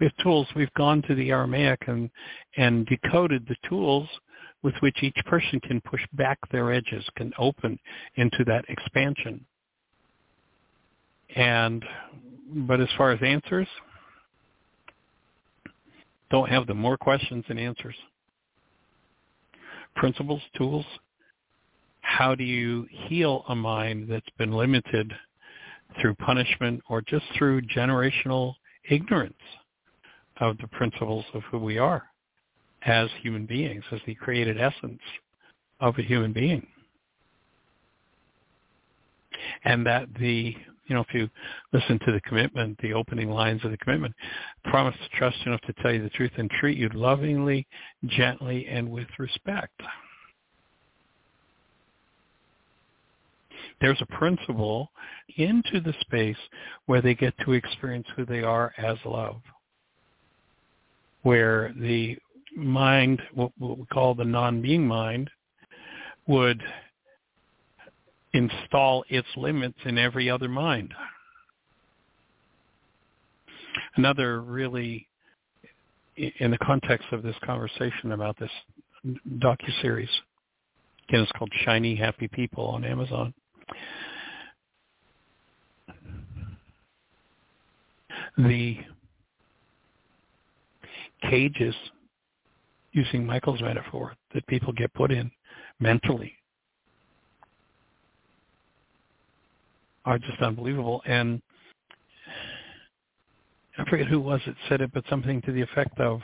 We 0.01 0.07
have 0.07 0.17
tools. 0.23 0.49
We've 0.57 0.73
gone 0.75 1.03
to 1.03 1.15
the 1.15 1.31
Aramaic 1.31 1.83
and, 1.87 2.11
and 2.57 2.87
decoded 2.87 3.47
the 3.47 3.57
tools 3.69 4.09
with 4.65 4.75
which 4.81 5.03
each 5.03 5.19
person 5.27 5.61
can 5.61 5.81
push 5.83 6.01
back 6.15 6.39
their 6.51 6.73
edges, 6.73 7.05
can 7.17 7.33
open 7.39 7.79
into 8.17 8.43
that 8.47 8.65
expansion. 8.69 9.45
And, 11.37 11.85
but 12.67 12.81
as 12.81 12.89
far 12.97 13.13
as 13.13 13.21
answers, 13.23 13.69
don't 16.31 16.49
have 16.49 16.67
them. 16.67 16.79
More 16.79 16.97
questions 16.97 17.45
than 17.47 17.59
answers. 17.59 17.95
Principles, 19.95 20.41
tools. 20.57 20.87
How 22.01 22.35
do 22.35 22.43
you 22.43 22.87
heal 22.91 23.45
a 23.49 23.55
mind 23.55 24.09
that's 24.11 24.27
been 24.39 24.53
limited 24.53 25.13
through 26.01 26.15
punishment 26.15 26.83
or 26.89 27.03
just 27.03 27.25
through 27.37 27.61
generational 27.63 28.55
ignorance 28.89 29.35
of 30.41 30.57
the 30.59 30.69
principles 30.69 31.25
of 31.35 31.43
who 31.51 31.59
we 31.59 31.77
are 31.79 32.05
as 32.85 33.09
human 33.23 33.47
beings, 33.47 33.85
as 33.93 34.01
the 34.07 34.15
created 34.15 34.61
essence 34.61 35.01
of 35.81 35.99
a 35.99 36.03
human 36.03 36.33
being? 36.33 36.67
And 39.65 39.87
that 39.87 40.09
the 40.19 40.55
you 40.87 40.95
know, 40.95 41.01
if 41.01 41.15
you 41.15 41.29
listen 41.73 41.99
to 42.01 42.13
the 42.13 42.21
commitment, 42.23 42.79
the 42.83 42.93
opening 42.93 43.31
lines 43.31 43.65
of 43.65 43.71
the 43.71 43.77
commitment, 43.79 44.15
promise 44.65 44.95
to 45.03 45.19
trust 45.19 45.37
enough 45.47 45.61
to 45.63 45.73
tell 45.83 45.93
you 45.93 46.03
the 46.03 46.11
truth 46.11 46.33
and 46.37 46.51
treat 46.51 46.77
you 46.77 46.91
lovingly, 46.93 47.67
gently, 48.07 48.67
and 48.67 48.91
with 48.91 49.09
respect. 49.19 49.81
There's 53.81 54.01
a 54.01 54.17
principle 54.17 54.91
into 55.37 55.81
the 55.81 55.95
space 56.01 56.37
where 56.87 57.03
they 57.03 57.15
get 57.15 57.35
to 57.45 57.53
experience 57.53 58.07
who 58.15 58.25
they 58.25 58.43
are 58.43 58.73
as 58.79 58.97
love, 59.05 59.37
where 61.23 61.73
the 61.79 62.17
mind, 62.57 63.21
what 63.35 63.53
we 63.59 63.85
call 63.93 64.15
the 64.15 64.25
non-being 64.25 64.87
mind, 64.87 65.31
would 66.27 66.63
install 68.33 69.05
its 69.09 69.29
limits 69.37 69.79
in 69.85 69.99
every 69.99 70.29
other 70.31 70.49
mind. 70.49 70.93
Another 73.97 74.41
really, 74.41 75.07
in 76.17 76.51
the 76.51 76.59
context 76.59 77.07
of 77.13 77.23
this 77.23 77.37
conversation 77.45 78.13
about 78.13 78.37
this 78.39 78.51
docu-series, 79.39 80.09
again, 81.09 81.21
it's 81.23 81.33
called 81.33 81.53
Shiny 81.65 81.95
Happy 81.95 82.29
People 82.29 82.67
on 82.67 82.85
Amazon. 82.85 83.33
The 88.37 88.79
cages, 91.31 91.75
using 92.95 93.27
Michael's 93.27 93.61
metaphor, 93.61 94.15
that 94.33 94.47
people 94.47 94.73
get 94.73 94.95
put 94.95 95.11
in 95.11 95.31
mentally 95.81 96.33
are 100.05 100.19
just 100.19 100.41
unbelievable. 100.41 101.03
And 101.07 101.43
I 103.77 103.85
forget 103.91 104.07
who 104.07 104.21
was 104.21 104.41
it 104.47 104.55
said 104.69 104.81
it, 104.81 104.93
but 104.95 105.05
something 105.11 105.43
to 105.43 105.53
the 105.53 105.63
effect 105.63 105.99
of, 105.99 106.21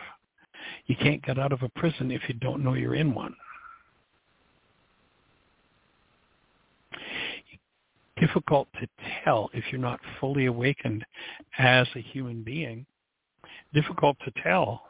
you 0.87 0.95
can't 0.97 1.23
get 1.25 1.39
out 1.39 1.53
of 1.53 1.63
a 1.63 1.69
prison 1.71 2.11
if 2.11 2.23
you 2.29 2.35
don't 2.35 2.63
know 2.63 2.75
you're 2.75 2.95
in 2.95 3.15
one. 3.15 3.35
Difficult 8.21 8.69
to 8.81 8.87
tell 9.25 9.51
if 9.55 9.65
you're 9.73 9.81
not 9.81 9.99
fully 10.21 10.47
awakened 10.47 11.05
as 11.59 11.89
a 11.97 12.01
human 12.01 12.43
being. 12.43 12.87
Difficult 13.73 14.17
to 14.25 14.43
tell 14.43 14.90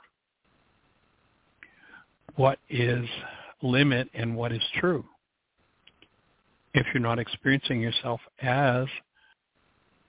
what 2.40 2.58
is 2.70 3.04
limit 3.60 4.08
and 4.14 4.34
what 4.34 4.50
is 4.50 4.62
true 4.78 5.04
if 6.72 6.86
you're 6.94 7.02
not 7.02 7.18
experiencing 7.18 7.82
yourself 7.82 8.18
as 8.40 8.86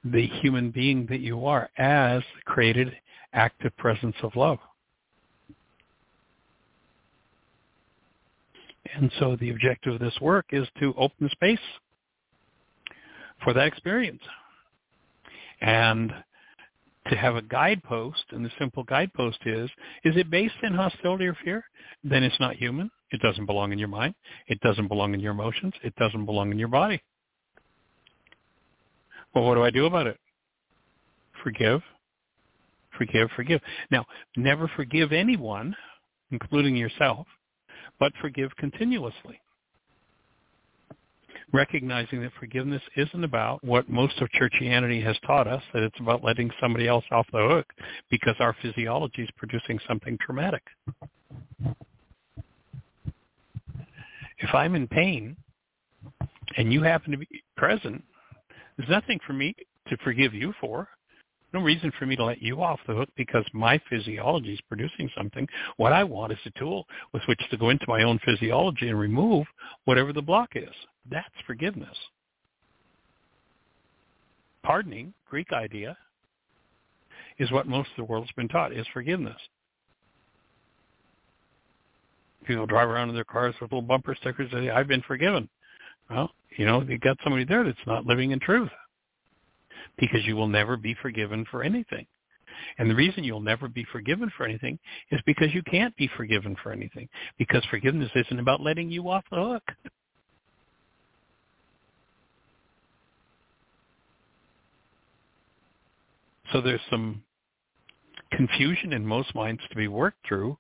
the 0.05 0.27
human 0.41 0.71
being 0.71 1.05
that 1.09 1.19
you 1.19 1.45
are, 1.45 1.69
as 1.77 2.21
the 2.21 2.41
created 2.45 2.95
active 3.33 3.75
presence 3.75 4.15
of 4.23 4.33
love. 4.37 4.59
And 8.95 9.11
so 9.19 9.35
the 9.35 9.49
objective 9.49 9.95
of 9.95 9.99
this 9.99 10.17
work 10.21 10.45
is 10.51 10.65
to 10.79 10.93
open 10.97 11.29
space 11.31 11.59
for 13.43 13.51
that 13.51 13.67
experience. 13.67 14.23
And 15.59 16.13
to 17.09 17.15
have 17.15 17.35
a 17.35 17.41
guidepost, 17.41 18.23
and 18.31 18.45
the 18.45 18.51
simple 18.59 18.83
guidepost 18.83 19.39
is, 19.45 19.69
is 20.03 20.15
it 20.15 20.29
based 20.29 20.55
in 20.63 20.73
hostility 20.73 21.25
or 21.25 21.35
fear? 21.43 21.63
Then 22.03 22.23
it's 22.23 22.39
not 22.39 22.55
human. 22.55 22.91
It 23.11 23.21
doesn't 23.21 23.45
belong 23.45 23.71
in 23.71 23.79
your 23.79 23.87
mind. 23.87 24.13
It 24.47 24.59
doesn't 24.61 24.87
belong 24.87 25.13
in 25.13 25.19
your 25.19 25.31
emotions. 25.31 25.73
It 25.83 25.95
doesn't 25.95 26.25
belong 26.25 26.51
in 26.51 26.59
your 26.59 26.67
body. 26.67 27.01
Well, 29.33 29.45
what 29.45 29.55
do 29.55 29.63
I 29.63 29.71
do 29.71 29.85
about 29.85 30.07
it? 30.07 30.17
Forgive, 31.43 31.81
forgive, 32.97 33.29
forgive. 33.35 33.61
Now, 33.89 34.05
never 34.35 34.69
forgive 34.75 35.11
anyone, 35.11 35.75
including 36.31 36.75
yourself, 36.75 37.25
but 37.99 38.11
forgive 38.21 38.55
continuously. 38.57 39.41
Recognizing 41.53 42.21
that 42.21 42.31
forgiveness 42.39 42.81
isn't 42.95 43.23
about 43.23 43.63
what 43.63 43.89
most 43.89 44.21
of 44.21 44.29
churchianity 44.29 45.03
has 45.03 45.17
taught 45.25 45.47
us, 45.47 45.61
that 45.73 45.83
it's 45.83 45.99
about 45.99 46.23
letting 46.23 46.49
somebody 46.61 46.87
else 46.87 47.03
off 47.11 47.27
the 47.33 47.47
hook 47.47 47.65
because 48.09 48.35
our 48.39 48.55
physiology 48.61 49.23
is 49.23 49.29
producing 49.37 49.79
something 49.87 50.17
traumatic. 50.25 50.63
if 54.41 54.53
I'm 54.53 54.75
in 54.75 54.87
pain 54.87 55.35
and 56.57 56.73
you 56.73 56.81
happen 56.83 57.11
to 57.11 57.17
be 57.17 57.27
present, 57.55 58.03
there's 58.77 58.89
nothing 58.89 59.19
for 59.25 59.33
me 59.33 59.55
to 59.87 59.97
forgive 60.03 60.33
you 60.33 60.53
for. 60.59 60.87
No 61.53 61.61
reason 61.61 61.91
for 61.99 62.05
me 62.05 62.15
to 62.15 62.23
let 62.23 62.41
you 62.41 62.63
off 62.63 62.79
the 62.87 62.93
hook 62.93 63.09
because 63.17 63.45
my 63.53 63.79
physiology 63.89 64.53
is 64.53 64.61
producing 64.69 65.09
something. 65.17 65.47
What 65.75 65.91
I 65.91 66.03
want 66.03 66.31
is 66.31 66.39
a 66.45 66.59
tool 66.59 66.85
with 67.13 67.23
which 67.27 67.41
to 67.49 67.57
go 67.57 67.69
into 67.69 67.85
my 67.89 68.03
own 68.03 68.19
physiology 68.25 68.87
and 68.87 68.97
remove 68.97 69.45
whatever 69.83 70.13
the 70.13 70.21
block 70.21 70.51
is. 70.55 70.73
That's 71.09 71.33
forgiveness. 71.47 71.97
Pardoning, 74.63 75.13
Greek 75.29 75.51
idea, 75.51 75.97
is 77.39 77.51
what 77.51 77.67
most 77.67 77.89
of 77.91 77.97
the 77.97 78.03
world's 78.03 78.31
been 78.33 78.47
taught, 78.47 78.73
is 78.73 78.85
forgiveness. 78.93 79.37
People 82.45 82.65
drive 82.65 82.89
around 82.89 83.09
in 83.09 83.15
their 83.15 83.23
cars 83.23 83.55
with 83.61 83.71
little 83.71 83.81
bumper 83.81 84.15
stickers 84.19 84.49
that 84.51 84.61
say, 84.61 84.69
I've 84.69 84.87
been 84.87 85.03
forgiven. 85.03 85.49
Well, 86.09 86.31
you 86.57 86.65
know, 86.65 86.81
you 86.81 86.97
got 86.97 87.17
somebody 87.23 87.45
there 87.45 87.63
that's 87.63 87.77
not 87.87 88.05
living 88.05 88.31
in 88.31 88.39
truth 88.39 88.69
because 89.97 90.25
you 90.25 90.35
will 90.35 90.47
never 90.47 90.77
be 90.77 90.95
forgiven 91.01 91.45
for 91.49 91.63
anything. 91.63 92.05
And 92.77 92.89
the 92.89 92.95
reason 92.95 93.23
you'll 93.23 93.39
never 93.39 93.67
be 93.67 93.85
forgiven 93.91 94.31
for 94.35 94.45
anything 94.45 94.77
is 95.11 95.21
because 95.25 95.53
you 95.53 95.63
can't 95.63 95.95
be 95.95 96.09
forgiven 96.15 96.55
for 96.61 96.71
anything 96.71 97.07
because 97.37 97.63
forgiveness 97.69 98.11
isn't 98.15 98.39
about 98.39 98.61
letting 98.61 98.89
you 98.89 99.09
off 99.09 99.23
the 99.31 99.37
hook. 99.37 99.63
So 106.51 106.61
there's 106.61 106.81
some 106.89 107.23
confusion 108.31 108.93
in 108.93 109.05
most 109.05 109.33
minds 109.35 109.61
to 109.69 109.75
be 109.75 109.87
worked 109.87 110.25
through 110.27 110.57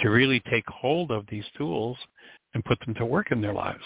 to 0.00 0.10
really 0.10 0.40
take 0.50 0.66
hold 0.68 1.10
of 1.10 1.26
these 1.28 1.44
tools 1.56 1.96
and 2.54 2.64
put 2.64 2.78
them 2.80 2.94
to 2.94 3.04
work 3.04 3.30
in 3.30 3.40
their 3.40 3.52
lives. 3.52 3.82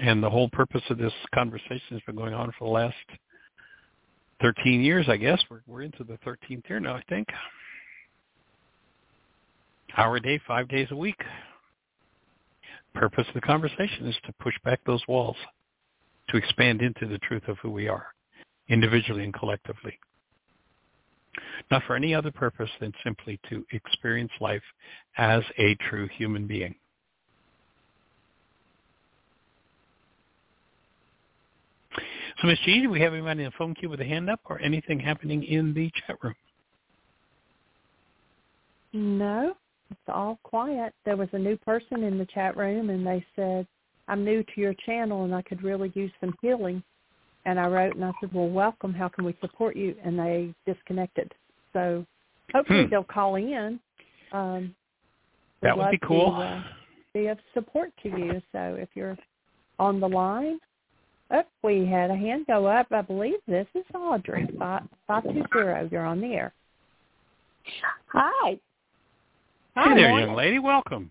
And 0.00 0.22
the 0.22 0.30
whole 0.30 0.48
purpose 0.48 0.82
of 0.90 0.98
this 0.98 1.12
conversation 1.34 1.80
has 1.90 2.00
been 2.06 2.14
going 2.14 2.34
on 2.34 2.52
for 2.58 2.66
the 2.66 2.72
last 2.72 2.94
13 4.40 4.80
years, 4.80 5.06
I 5.08 5.16
guess. 5.16 5.40
We're, 5.50 5.60
we're 5.66 5.82
into 5.82 6.04
the 6.04 6.18
13th 6.18 6.68
year 6.68 6.78
now, 6.78 6.94
I 6.94 7.02
think. 7.08 7.26
Hour 9.96 10.16
a 10.16 10.20
day, 10.20 10.40
five 10.46 10.68
days 10.68 10.86
a 10.92 10.96
week. 10.96 11.20
Purpose 12.94 13.26
of 13.28 13.34
the 13.34 13.40
conversation 13.40 14.06
is 14.06 14.16
to 14.26 14.32
push 14.40 14.54
back 14.64 14.80
those 14.86 15.02
walls 15.08 15.36
to 16.28 16.36
expand 16.36 16.82
into 16.82 17.06
the 17.06 17.18
truth 17.18 17.42
of 17.48 17.58
who 17.58 17.70
we 17.70 17.88
are, 17.88 18.06
individually 18.68 19.24
and 19.24 19.34
collectively. 19.34 19.98
Not 21.70 21.82
for 21.86 21.96
any 21.96 22.14
other 22.14 22.30
purpose 22.30 22.70
than 22.80 22.92
simply 23.04 23.38
to 23.48 23.64
experience 23.72 24.32
life 24.40 24.62
as 25.16 25.42
a 25.58 25.74
true 25.88 26.08
human 26.16 26.46
being. 26.46 26.74
So, 32.40 32.46
Ms. 32.46 32.58
G, 32.64 32.82
do 32.82 32.90
we 32.90 33.00
have 33.00 33.12
anybody 33.14 33.42
in 33.42 33.46
the 33.46 33.56
phone 33.58 33.74
queue 33.74 33.88
with 33.88 34.00
a 34.00 34.04
hand 34.04 34.30
up 34.30 34.40
or 34.44 34.60
anything 34.60 35.00
happening 35.00 35.42
in 35.42 35.74
the 35.74 35.90
chat 36.06 36.16
room? 36.22 36.36
No, 38.92 39.54
it's 39.90 40.00
all 40.08 40.38
quiet. 40.44 40.94
There 41.04 41.16
was 41.16 41.28
a 41.32 41.38
new 41.38 41.56
person 41.56 42.04
in 42.04 42.16
the 42.16 42.26
chat 42.26 42.56
room, 42.56 42.90
and 42.90 43.04
they 43.04 43.24
said, 43.34 43.66
I'm 44.06 44.24
new 44.24 44.42
to 44.42 44.60
your 44.60 44.74
channel, 44.86 45.24
and 45.24 45.34
I 45.34 45.42
could 45.42 45.62
really 45.62 45.90
use 45.94 46.12
some 46.20 46.34
healing. 46.40 46.82
And 47.48 47.58
I 47.58 47.66
wrote, 47.66 47.94
and 47.94 48.04
I 48.04 48.12
said, 48.20 48.30
well, 48.34 48.46
welcome. 48.50 48.92
How 48.92 49.08
can 49.08 49.24
we 49.24 49.34
support 49.40 49.74
you? 49.74 49.96
And 50.04 50.18
they 50.18 50.54
disconnected. 50.66 51.32
So 51.72 52.04
hopefully 52.52 52.84
Hmm. 52.84 52.90
they'll 52.90 53.04
call 53.04 53.36
in. 53.36 53.80
Um, 54.32 54.74
That 55.62 55.78
we'd 55.78 55.92
be 55.92 55.98
cool. 56.06 56.32
To, 56.32 56.36
uh, 56.42 56.62
be 57.14 57.28
of 57.28 57.38
support 57.54 57.90
to 58.02 58.10
you. 58.10 58.42
So 58.52 58.76
if 58.78 58.90
you're 58.94 59.16
on 59.78 59.98
the 59.98 60.08
line, 60.08 60.58
oh, 61.30 61.42
we 61.62 61.86
had 61.86 62.10
a 62.10 62.14
hand 62.16 62.44
go 62.46 62.66
up. 62.66 62.86
I 62.92 63.00
believe 63.00 63.38
this 63.46 63.66
is 63.74 63.84
Audrey. 63.94 64.46
Five 64.58 64.82
five 65.06 65.22
two 65.22 65.42
zero. 65.50 65.88
You're 65.90 66.04
on 66.04 66.20
the 66.20 66.34
air. 66.34 66.52
Hi. 68.12 68.50
Hey 68.50 68.60
Hi, 69.74 69.94
there, 69.94 70.08
morning. 70.10 70.26
young 70.28 70.36
lady. 70.36 70.58
Welcome. 70.58 71.10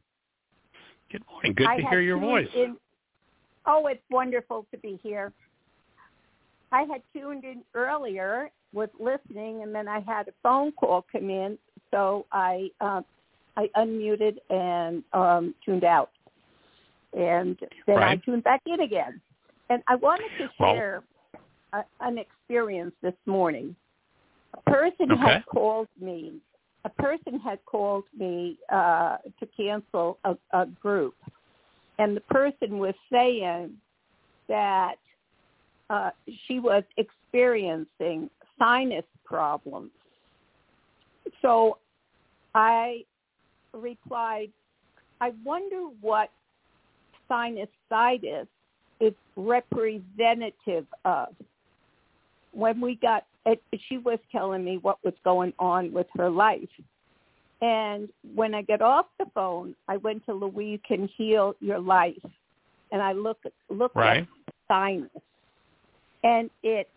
Good 1.11 1.23
morning. 1.31 1.53
Good 1.53 1.67
I 1.67 1.77
to 1.77 1.87
hear 1.87 2.01
your 2.01 2.19
voice. 2.19 2.47
in- 2.53 2.77
Oh, 3.65 3.87
it's 3.87 4.03
wonderful 4.11 4.67
to 4.71 4.77
be 4.77 4.99
here. 5.01 5.33
I 6.71 6.81
had 6.81 7.01
tuned 7.13 7.43
in 7.43 7.63
earlier, 7.73 8.49
was 8.73 8.89
listening, 8.99 9.63
and 9.63 9.73
then 9.73 9.87
I 9.87 9.99
had 10.01 10.27
a 10.27 10.33
phone 10.43 10.71
call 10.73 11.05
come 11.11 11.29
in, 11.29 11.57
so 11.91 12.25
I 12.31 12.69
uh, 12.81 13.01
I 13.55 13.69
unmuted 13.75 14.37
and 14.49 15.03
um, 15.13 15.55
tuned 15.65 15.83
out, 15.83 16.11
and 17.13 17.57
then 17.87 17.97
I 17.97 18.17
tuned 18.17 18.43
back 18.43 18.61
in 18.65 18.81
again. 18.81 19.21
And 19.69 19.81
I 19.87 19.95
wanted 19.95 20.29
to 20.37 20.49
Well- 20.59 20.75
share 20.75 21.03
a, 21.73 21.83
an 22.01 22.17
experience 22.17 22.93
this 23.01 23.15
morning. 23.25 23.75
A 24.53 24.69
person 24.69 25.11
Okay. 25.11 25.21
had 25.21 25.45
called 25.45 25.87
me. 25.99 26.39
A 26.85 26.89
person 26.89 27.39
had 27.39 27.59
called 27.65 28.05
me 28.17 28.57
uh, 28.71 29.17
to 29.39 29.45
cancel 29.57 30.19
a, 30.23 30.37
a 30.51 30.65
group, 30.65 31.15
and 31.99 32.15
the 32.15 32.21
person 32.21 32.77
was 32.79 32.93
saying 33.11 33.73
that 34.47 34.95
uh, 35.89 36.11
she 36.47 36.59
was 36.59 36.83
experiencing 36.97 38.29
sinus 38.59 39.05
problems. 39.25 39.91
So 41.41 41.77
I 42.55 43.03
replied, 43.73 44.49
I 45.21 45.31
wonder 45.43 45.87
what 46.01 46.29
sinusitis 47.29 48.47
is 48.99 49.13
representative 49.35 50.85
of. 51.05 51.29
When 52.51 52.81
we 52.81 52.95
got, 52.95 53.25
it, 53.45 53.61
she 53.87 53.97
was 53.97 54.19
telling 54.31 54.63
me 54.63 54.77
what 54.81 54.97
was 55.03 55.13
going 55.23 55.53
on 55.59 55.93
with 55.93 56.07
her 56.17 56.29
life. 56.29 56.69
And 57.61 58.09
when 58.35 58.53
I 58.53 58.61
get 58.61 58.81
off 58.81 59.07
the 59.19 59.25
phone, 59.33 59.75
I 59.87 59.97
went 59.97 60.25
to 60.27 60.33
Louise 60.33 60.79
Can 60.87 61.09
Heal 61.17 61.55
Your 61.59 61.79
Life, 61.79 62.13
and 62.91 63.01
I 63.01 63.13
look 63.13 63.39
looked 63.69 63.95
Right. 63.95 64.27
at 64.47 64.53
sinus, 64.67 65.09
and 66.23 66.49
it 66.63 66.89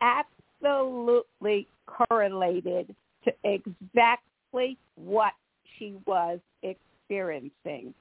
absolutely 0.00 1.66
correlated 1.86 2.94
to 3.24 3.32
exactly 3.44 4.76
what 4.96 5.32
she 5.78 5.94
was 6.06 6.38
experiencing, 6.62 7.94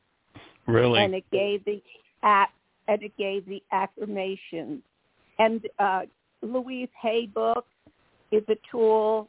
Really? 0.68 1.04
and 1.04 1.14
it 1.14 1.26
gave 1.32 1.64
the 1.66 1.82
app 2.24 2.52
and 2.88 3.02
it 3.02 3.16
gave 3.18 3.46
the 3.48 3.62
affirmations. 3.72 4.82
And 5.40 5.68
uh, 5.80 6.02
Louise 6.42 6.90
Hay 7.02 7.26
book 7.26 7.66
is 8.32 8.44
a 8.48 8.56
tool. 8.72 9.28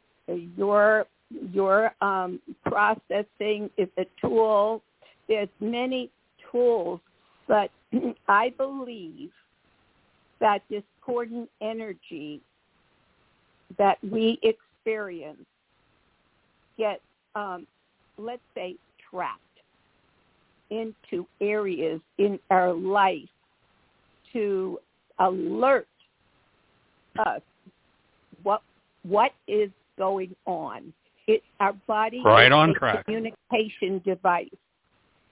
Your 0.55 1.05
your 1.51 1.91
um, 2.01 2.39
processing 2.65 3.69
is 3.77 3.89
a 3.97 4.05
tool. 4.21 4.81
There's 5.27 5.49
many 5.59 6.09
tools, 6.51 7.01
but 7.47 7.69
I 8.27 8.53
believe 8.57 9.31
that 10.39 10.61
discordant 10.69 11.49
energy 11.61 12.41
that 13.77 13.97
we 14.03 14.39
experience 14.43 15.45
get, 16.77 17.01
um, 17.35 17.67
let's 18.17 18.41
say, 18.55 18.75
trapped 19.09 19.41
into 20.69 21.25
areas 21.41 22.01
in 22.17 22.39
our 22.49 22.73
life 22.73 23.29
to 24.33 24.79
alert 25.19 25.87
us 27.19 27.41
what 28.43 28.61
what 29.03 29.31
is 29.47 29.71
going 29.97 30.35
on. 30.45 30.93
It 31.27 31.41
our 31.59 31.73
body 31.87 32.21
Right 32.23 32.51
on 32.51 32.73
track. 32.73 33.05
communication 33.05 34.01
device. 34.05 34.49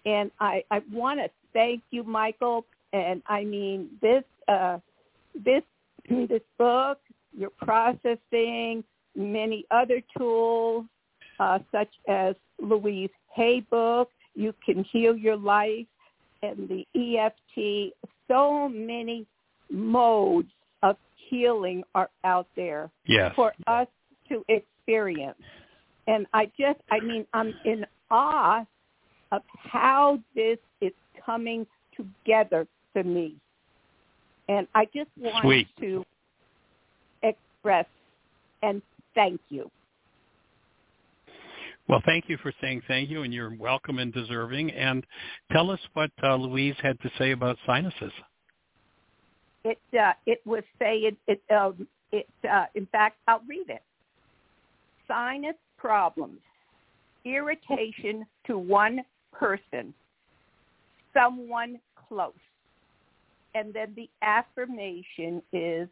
And 0.06 0.32
I, 0.40 0.64
I 0.72 0.82
want 0.92 1.20
to 1.20 1.30
thank 1.54 1.82
you, 1.92 2.04
Michael. 2.04 2.66
And 2.94 3.22
I 3.28 3.44
mean 3.44 3.90
this 4.02 4.24
uh, 4.48 4.78
this 5.44 5.64
this 6.10 6.42
book, 6.58 7.00
your 7.36 7.50
processing, 7.50 8.84
many 9.16 9.66
other 9.72 10.02
tools 10.18 10.86
uh, 11.40 11.60
such 11.72 11.90
as 12.08 12.36
Louise 12.60 13.10
Hay 13.34 13.62
book, 13.70 14.10
You 14.36 14.54
Can 14.66 14.86
Heal 14.92 15.16
Your 15.16 15.38
Life, 15.38 15.88
and 16.42 16.70
the 16.70 16.86
EFT. 16.96 17.94
So 18.28 18.70
many 18.70 19.26
modes 19.70 20.50
of 20.84 20.98
healing 21.30 21.84
are 21.94 22.10
out 22.24 22.48
there 22.56 22.90
yes. 23.06 23.32
for 23.36 23.54
us 23.68 23.88
to 24.30 24.44
experience. 24.48 25.38
And 26.08 26.26
I 26.34 26.46
just, 26.58 26.80
I 26.92 27.00
mean, 27.00 27.26
I'm 27.34 27.54
in 27.66 27.86
awe 28.12 28.66
of 29.32 29.42
how 29.58 30.20
this 30.36 30.60
is 30.82 30.92
coming 31.26 31.66
together 31.96 32.68
for 32.94 33.04
me. 33.04 33.36
And 34.48 34.68
I 34.76 34.86
just 34.86 35.10
want 35.18 35.44
Sweet. 35.44 35.68
to 35.80 36.06
express 37.24 37.86
and 38.62 38.82
thank 39.14 39.40
you. 39.50 39.70
Well, 41.88 42.02
thank 42.06 42.26
you 42.28 42.38
for 42.38 42.52
saying 42.62 42.82
thank 42.88 43.10
you, 43.10 43.22
and 43.22 43.34
you're 43.34 43.56
welcome 43.60 44.00
and 44.00 44.12
deserving. 44.12 44.72
And 44.72 45.06
tell 45.52 45.70
us 45.70 45.80
what 45.94 46.10
uh, 46.24 46.36
Louise 46.36 46.76
had 46.82 47.00
to 47.02 47.12
say 47.18 47.32
about 47.32 47.58
sinuses. 47.66 48.12
It 49.64 49.78
uh, 50.00 50.14
it 50.26 50.42
was 50.46 50.64
saying 50.80 51.16
it 51.28 51.42
um, 51.56 51.88
it 52.12 52.28
uh, 52.52 52.66
in 52.74 52.88
fact 52.88 53.18
I'll 53.28 53.42
read 53.48 53.70
it. 53.70 53.84
Sinus 55.08 55.56
problems, 55.78 56.40
irritation 57.24 58.26
to 58.48 58.58
one 58.58 59.02
person, 59.32 59.94
someone 61.14 61.80
close, 62.08 62.34
and 63.56 63.74
then 63.74 63.94
the 63.96 64.10
affirmation 64.22 65.42
is, 65.54 65.88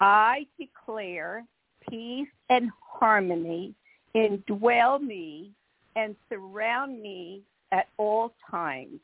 I 0.00 0.46
declare 0.60 1.44
peace 1.88 2.28
and 2.50 2.70
harmony 2.80 3.74
indwell 4.14 5.00
me 5.00 5.50
and 5.96 6.14
surround 6.28 7.02
me 7.02 7.40
at 7.72 7.88
all 7.96 8.34
times. 8.50 9.00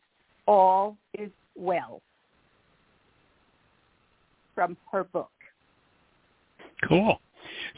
All 0.47 0.97
is 1.19 1.31
well 1.57 2.01
from 4.55 4.77
her 4.93 5.05
book. 5.05 5.31
Cool. 6.89 7.21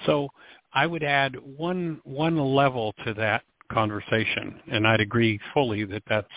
So 0.07 0.29
I 0.73 0.87
would 0.87 1.03
add 1.03 1.37
one 1.57 2.01
one 2.05 2.37
level 2.39 2.95
to 3.05 3.15
that 3.15 3.43
conversation, 3.73 4.61
and 4.71 4.87
I'd 4.87 5.01
agree 5.01 5.41
fully 5.53 5.85
that 5.85 6.03
that's 6.09 6.29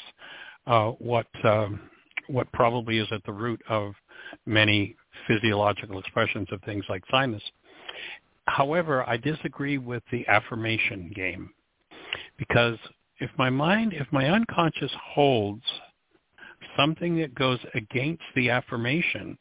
uh, 0.65 0.91
what 0.91 1.27
um, 1.43 1.79
what 2.27 2.51
probably 2.51 2.99
is 2.99 3.07
at 3.11 3.23
the 3.25 3.31
root 3.31 3.61
of 3.69 3.93
many 4.45 4.95
physiological 5.27 5.99
expressions 5.99 6.47
of 6.51 6.61
things 6.63 6.85
like 6.89 7.03
sinus. 7.09 7.43
However, 8.45 9.07
I 9.07 9.17
disagree 9.17 9.77
with 9.77 10.03
the 10.11 10.27
affirmation 10.27 11.11
game 11.15 11.51
because 12.37 12.77
if 13.19 13.29
my 13.37 13.49
mind, 13.49 13.93
if 13.93 14.07
my 14.11 14.29
unconscious 14.29 14.91
holds 15.13 15.63
something 16.75 17.17
that 17.17 17.35
goes 17.35 17.59
against 17.73 18.23
the 18.35 18.49
affirmation, 18.49 19.37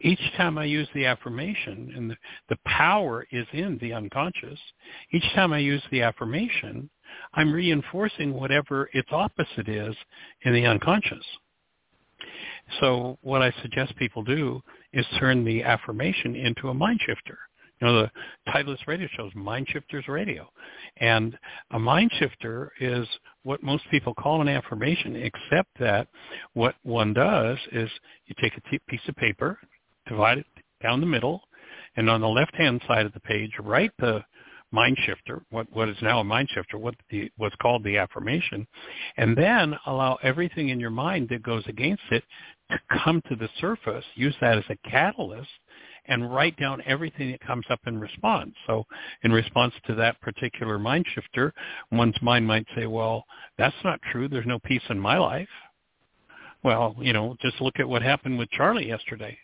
each 0.00 0.20
time 0.36 0.58
I 0.58 0.64
use 0.64 0.88
the 0.94 1.06
affirmation, 1.06 1.92
and 1.94 2.10
the, 2.10 2.16
the 2.48 2.58
power 2.64 3.26
is 3.30 3.46
in 3.52 3.78
the 3.80 3.92
unconscious, 3.92 4.58
each 5.12 5.24
time 5.34 5.52
I 5.52 5.58
use 5.58 5.82
the 5.90 6.02
affirmation, 6.02 6.88
I'm 7.34 7.52
reinforcing 7.52 8.34
whatever 8.34 8.88
its 8.92 9.08
opposite 9.10 9.68
is 9.68 9.94
in 10.42 10.52
the 10.52 10.66
unconscious. 10.66 11.24
So 12.80 13.18
what 13.22 13.42
I 13.42 13.52
suggest 13.62 13.96
people 13.96 14.22
do 14.22 14.62
is 14.92 15.04
turn 15.18 15.44
the 15.44 15.62
affirmation 15.62 16.36
into 16.36 16.68
a 16.68 16.74
mind 16.74 17.00
shifter. 17.04 17.38
You 17.80 17.88
know, 17.88 18.02
the 18.02 18.10
Titleist 18.48 18.86
radio 18.86 19.08
show 19.16 19.26
is 19.26 19.32
Mind 19.34 19.66
Shifters 19.68 20.06
Radio. 20.06 20.48
And 20.98 21.36
a 21.72 21.80
mind 21.80 22.12
shifter 22.18 22.70
is 22.80 23.08
what 23.42 23.62
most 23.62 23.82
people 23.90 24.14
call 24.14 24.40
an 24.40 24.48
affirmation, 24.48 25.16
except 25.16 25.68
that 25.80 26.06
what 26.54 26.76
one 26.84 27.12
does 27.12 27.58
is 27.72 27.90
you 28.26 28.36
take 28.40 28.56
a 28.56 28.70
t- 28.70 28.80
piece 28.86 29.00
of 29.08 29.16
paper, 29.16 29.58
divide 30.06 30.38
it 30.38 30.46
down 30.80 31.00
the 31.00 31.06
middle, 31.06 31.42
and 31.96 32.08
on 32.08 32.20
the 32.20 32.28
left-hand 32.28 32.80
side 32.86 33.04
of 33.04 33.12
the 33.14 33.20
page, 33.20 33.50
write 33.58 33.92
the 33.98 34.22
mind 34.72 34.96
shifter, 35.04 35.42
what, 35.50 35.66
what 35.72 35.88
is 35.88 35.96
now 36.02 36.20
a 36.20 36.24
mind 36.24 36.48
shifter, 36.52 36.78
what 36.78 36.94
the, 37.10 37.30
what's 37.36 37.54
called 37.56 37.84
the 37.84 37.98
affirmation, 37.98 38.66
and 39.16 39.36
then 39.36 39.76
allow 39.86 40.18
everything 40.22 40.70
in 40.70 40.80
your 40.80 40.90
mind 40.90 41.28
that 41.28 41.42
goes 41.42 41.62
against 41.66 42.02
it 42.10 42.24
to 42.70 42.78
come 43.04 43.22
to 43.28 43.36
the 43.36 43.48
surface, 43.60 44.04
use 44.14 44.34
that 44.40 44.58
as 44.58 44.64
a 44.70 44.90
catalyst, 44.90 45.48
and 46.06 46.34
write 46.34 46.56
down 46.56 46.82
everything 46.86 47.30
that 47.30 47.40
comes 47.40 47.64
up 47.70 47.80
in 47.86 48.00
response. 48.00 48.54
So 48.66 48.84
in 49.22 49.32
response 49.32 49.74
to 49.86 49.94
that 49.96 50.20
particular 50.20 50.78
mind 50.78 51.06
shifter, 51.14 51.52
one's 51.92 52.20
mind 52.22 52.46
might 52.46 52.66
say, 52.74 52.86
well, 52.86 53.24
that's 53.58 53.76
not 53.84 54.00
true. 54.10 54.28
There's 54.28 54.46
no 54.46 54.58
peace 54.58 54.82
in 54.88 54.98
my 54.98 55.18
life. 55.18 55.48
Well, 56.64 56.96
you 56.98 57.12
know, 57.12 57.36
just 57.40 57.60
look 57.60 57.78
at 57.78 57.88
what 57.88 58.02
happened 58.02 58.38
with 58.38 58.50
Charlie 58.50 58.88
yesterday 58.88 59.38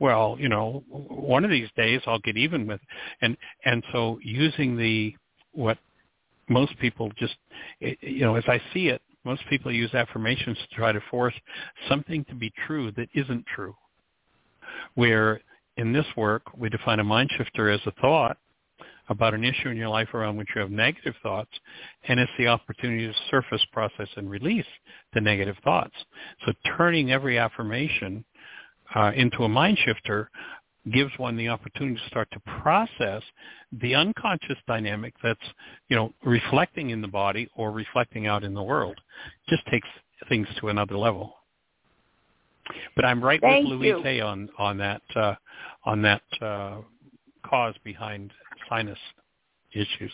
well, 0.00 0.36
you 0.38 0.48
know, 0.48 0.84
one 0.88 1.44
of 1.44 1.50
these 1.50 1.68
days 1.76 2.00
I'll 2.06 2.20
get 2.20 2.36
even 2.36 2.66
with, 2.66 2.80
and 3.20 3.36
and 3.64 3.82
so 3.92 4.18
using 4.22 4.76
the 4.76 5.14
what 5.52 5.78
most 6.48 6.78
people 6.78 7.10
just, 7.18 7.36
you 7.80 8.20
know, 8.20 8.36
as 8.36 8.44
I 8.46 8.60
see 8.72 8.88
it, 8.88 9.02
most 9.24 9.42
people 9.50 9.72
use 9.72 9.92
affirmations 9.92 10.56
to 10.56 10.76
try 10.76 10.92
to 10.92 11.00
force 11.10 11.34
something 11.88 12.24
to 12.26 12.34
be 12.34 12.52
true 12.66 12.90
that 12.92 13.08
isn't 13.14 13.44
true. 13.54 13.74
Where 14.94 15.40
in 15.76 15.92
this 15.92 16.06
work 16.16 16.42
we 16.56 16.68
define 16.68 17.00
a 17.00 17.04
mind 17.04 17.30
shifter 17.36 17.70
as 17.70 17.80
a 17.86 17.92
thought 18.00 18.38
about 19.08 19.34
an 19.34 19.44
issue 19.44 19.68
in 19.70 19.76
your 19.76 19.88
life 19.88 20.12
around 20.14 20.36
which 20.36 20.48
you 20.54 20.60
have 20.60 20.70
negative 20.70 21.14
thoughts, 21.22 21.50
and 22.08 22.20
it's 22.20 22.30
the 22.38 22.46
opportunity 22.46 23.06
to 23.06 23.14
surface, 23.30 23.64
process, 23.72 24.08
and 24.16 24.30
release 24.30 24.66
the 25.14 25.20
negative 25.20 25.56
thoughts. 25.64 25.94
So 26.44 26.52
turning 26.76 27.10
every 27.10 27.38
affirmation 27.38 28.24
uh, 28.94 29.12
into 29.14 29.44
a 29.44 29.48
mind 29.48 29.78
shifter 29.84 30.30
gives 30.92 31.12
one 31.18 31.36
the 31.36 31.48
opportunity 31.48 31.96
to 31.96 32.08
start 32.08 32.28
to 32.32 32.40
process 32.60 33.22
the 33.80 33.94
unconscious 33.94 34.56
dynamic 34.66 35.14
that's, 35.22 35.40
you 35.88 35.96
know, 35.96 36.12
reflecting 36.24 36.90
in 36.90 37.00
the 37.02 37.08
body 37.08 37.48
or 37.54 37.70
reflecting 37.70 38.26
out 38.26 38.44
in 38.44 38.54
the 38.54 38.62
world. 38.62 38.98
Just 39.48 39.66
takes 39.66 39.88
things 40.28 40.46
to 40.60 40.68
another 40.68 40.96
level. 40.96 41.34
But 42.96 43.04
I'm 43.04 43.22
right 43.22 43.40
Thank 43.40 43.68
with. 43.68 43.78
Louise 43.78 44.20
on 44.22 44.48
on 44.58 44.76
that 44.78 45.02
uh, 45.16 45.34
on 45.84 46.02
that 46.02 46.22
uh, 46.40 46.76
cause 47.42 47.74
behind 47.82 48.32
sinus 48.68 48.98
issues. 49.72 50.12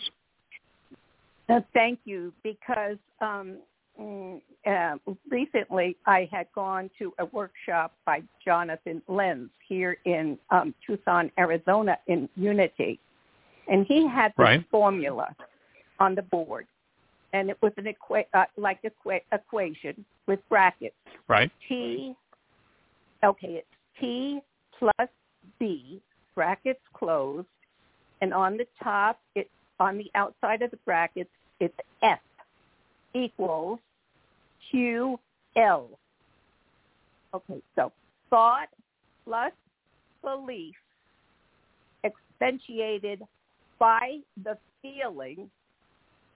Thank 1.73 1.99
you, 2.05 2.33
because 2.43 2.97
um, 3.21 3.57
uh, 3.99 4.95
recently 5.29 5.95
I 6.05 6.27
had 6.31 6.47
gone 6.53 6.89
to 6.99 7.13
a 7.19 7.25
workshop 7.25 7.93
by 8.05 8.23
Jonathan 8.43 9.01
Lenz 9.07 9.49
here 9.67 9.97
in 10.05 10.37
um, 10.49 10.73
Tucson, 10.85 11.31
Arizona, 11.37 11.97
in 12.07 12.27
Unity, 12.35 12.99
and 13.67 13.85
he 13.85 14.07
had 14.07 14.31
this 14.37 14.43
Right. 14.43 14.65
formula 14.69 15.35
on 15.99 16.15
the 16.15 16.21
board, 16.21 16.67
and 17.33 17.49
it 17.49 17.57
was 17.61 17.71
an 17.77 17.85
equa- 17.85 18.25
uh, 18.33 18.45
like 18.57 18.81
equa- 18.83 19.21
equation 19.31 20.03
with 20.27 20.39
brackets. 20.49 20.95
Right? 21.27 21.51
T, 21.67 22.15
okay, 23.23 23.63
it's 23.63 23.67
T 23.99 24.41
plus 24.77 25.09
B, 25.59 26.01
brackets 26.33 26.81
closed, 26.93 27.47
and 28.21 28.33
on 28.33 28.57
the 28.57 28.67
top, 28.83 29.19
it 29.35 29.49
on 29.79 29.97
the 29.97 30.09
outside 30.15 30.61
of 30.61 30.71
the 30.71 30.77
brackets, 30.85 31.29
it's 31.59 31.77
F 32.01 32.19
equals 33.15 33.79
QL. 34.73 35.17
Okay, 37.33 37.61
so 37.75 37.91
thought 38.29 38.69
plus 39.23 39.51
belief 40.21 40.75
accentuated 42.03 43.21
by 43.79 44.19
the 44.43 44.57
feeling 44.81 45.49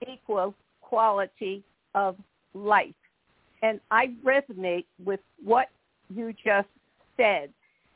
equals 0.08 0.54
quality 0.80 1.62
of 1.94 2.16
life. 2.54 2.94
And 3.62 3.80
I 3.90 4.14
resonate 4.24 4.86
with 5.04 5.20
what 5.42 5.68
you 6.14 6.34
just 6.44 6.68
said 7.16 7.50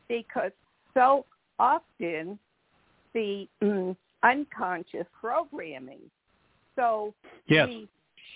because 0.08 0.52
so 0.92 1.24
often 1.58 2.38
the 3.14 3.48
mm, 3.62 3.96
unconscious 4.22 5.06
programming. 5.20 6.00
So 6.76 7.14
Yes. 7.46 7.68
we 7.68 7.88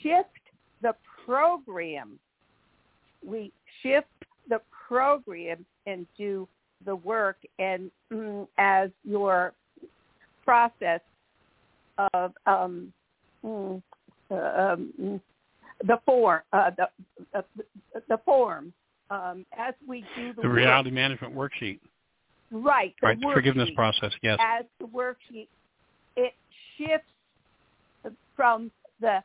shift 0.03 0.38
the 0.83 0.95
program. 1.25 2.19
We 3.27 3.53
shift 3.83 4.07
the 4.49 4.61
program 4.87 5.65
and 5.87 6.07
do 6.17 6.49
the 6.85 6.97
work 6.97 7.37
and 7.59 7.91
mm, 8.13 8.47
as 8.59 8.91
your 9.05 9.53
process 10.45 11.01
of 12.15 12.33
um, 12.47 12.93
mm, 13.45 13.83
uh, 14.31 14.35
um, 14.35 15.21
the 15.85 15.99
form, 16.05 16.41
uh, 16.53 16.71
the, 16.77 16.89
uh, 17.39 17.43
the 18.09 18.19
form, 18.25 18.73
um, 19.11 19.45
as 19.59 19.75
we 19.87 20.05
do 20.17 20.33
the, 20.35 20.43
The 20.43 20.49
work, 20.49 20.57
reality 20.57 20.91
management 20.91 21.35
worksheet. 21.35 21.81
right, 22.51 22.95
the 23.01 23.07
Right. 23.07 23.21
The 23.21 23.31
forgiveness 23.33 23.71
process. 23.75 24.13
Yes. 24.23 24.39
as 24.41 24.65
the 24.81 24.87
worksheet, 24.87 25.49
it 26.17 26.35
shifts 26.77 27.11
from 28.37 28.71
the 29.01 29.23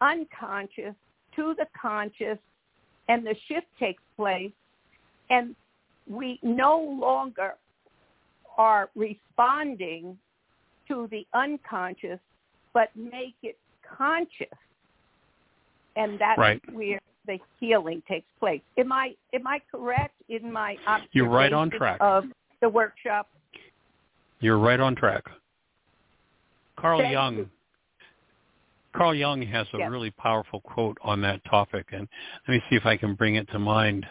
unconscious 0.00 0.94
to 1.36 1.54
the 1.58 1.66
conscious, 1.80 2.38
and 3.08 3.26
the 3.26 3.34
shift 3.46 3.66
takes 3.78 4.02
place, 4.16 4.52
and 5.30 5.54
we 6.08 6.38
no 6.42 6.78
longer 6.78 7.54
are 8.56 8.88
responding 8.94 10.18
to 10.88 11.08
the 11.10 11.26
unconscious, 11.34 12.18
but 12.72 12.88
make 12.96 13.34
it 13.42 13.58
conscious, 13.82 14.46
and 15.96 16.18
that's 16.18 16.38
Right. 16.38 16.62
where 16.72 17.00
the 17.26 17.40
healing 17.58 18.02
takes 18.02 18.30
place. 18.38 18.62
Am 18.76 18.92
I 18.92 19.14
am 19.32 19.46
I 19.46 19.60
correct 19.70 20.14
in 20.28 20.52
my 20.52 20.78
observation 20.86 21.08
You're 21.12 21.28
right 21.28 21.52
on 21.52 21.70
track. 21.70 21.98
of 22.00 22.24
the 22.60 22.68
workshop? 22.68 23.28
You're 24.40 24.58
right 24.58 24.78
on 24.80 24.94
track. 24.94 25.24
Carl 26.76 27.00
Thank 27.00 27.12
Jung. 27.12 27.36
you. 27.36 27.50
Carl 28.96 29.14
Jung 29.14 29.42
has 29.42 29.66
a 29.74 29.90
really 29.90 30.10
powerful 30.10 30.60
quote 30.60 30.96
on 31.02 31.20
that 31.22 31.44
topic, 31.44 31.86
and 31.92 32.08
let 32.48 32.54
me 32.54 32.62
see 32.70 32.76
if 32.76 32.86
I 32.86 32.96
can 32.96 33.14
bring 33.14 33.34
it 33.34 33.48
to 33.52 33.58
mind. 33.58 34.06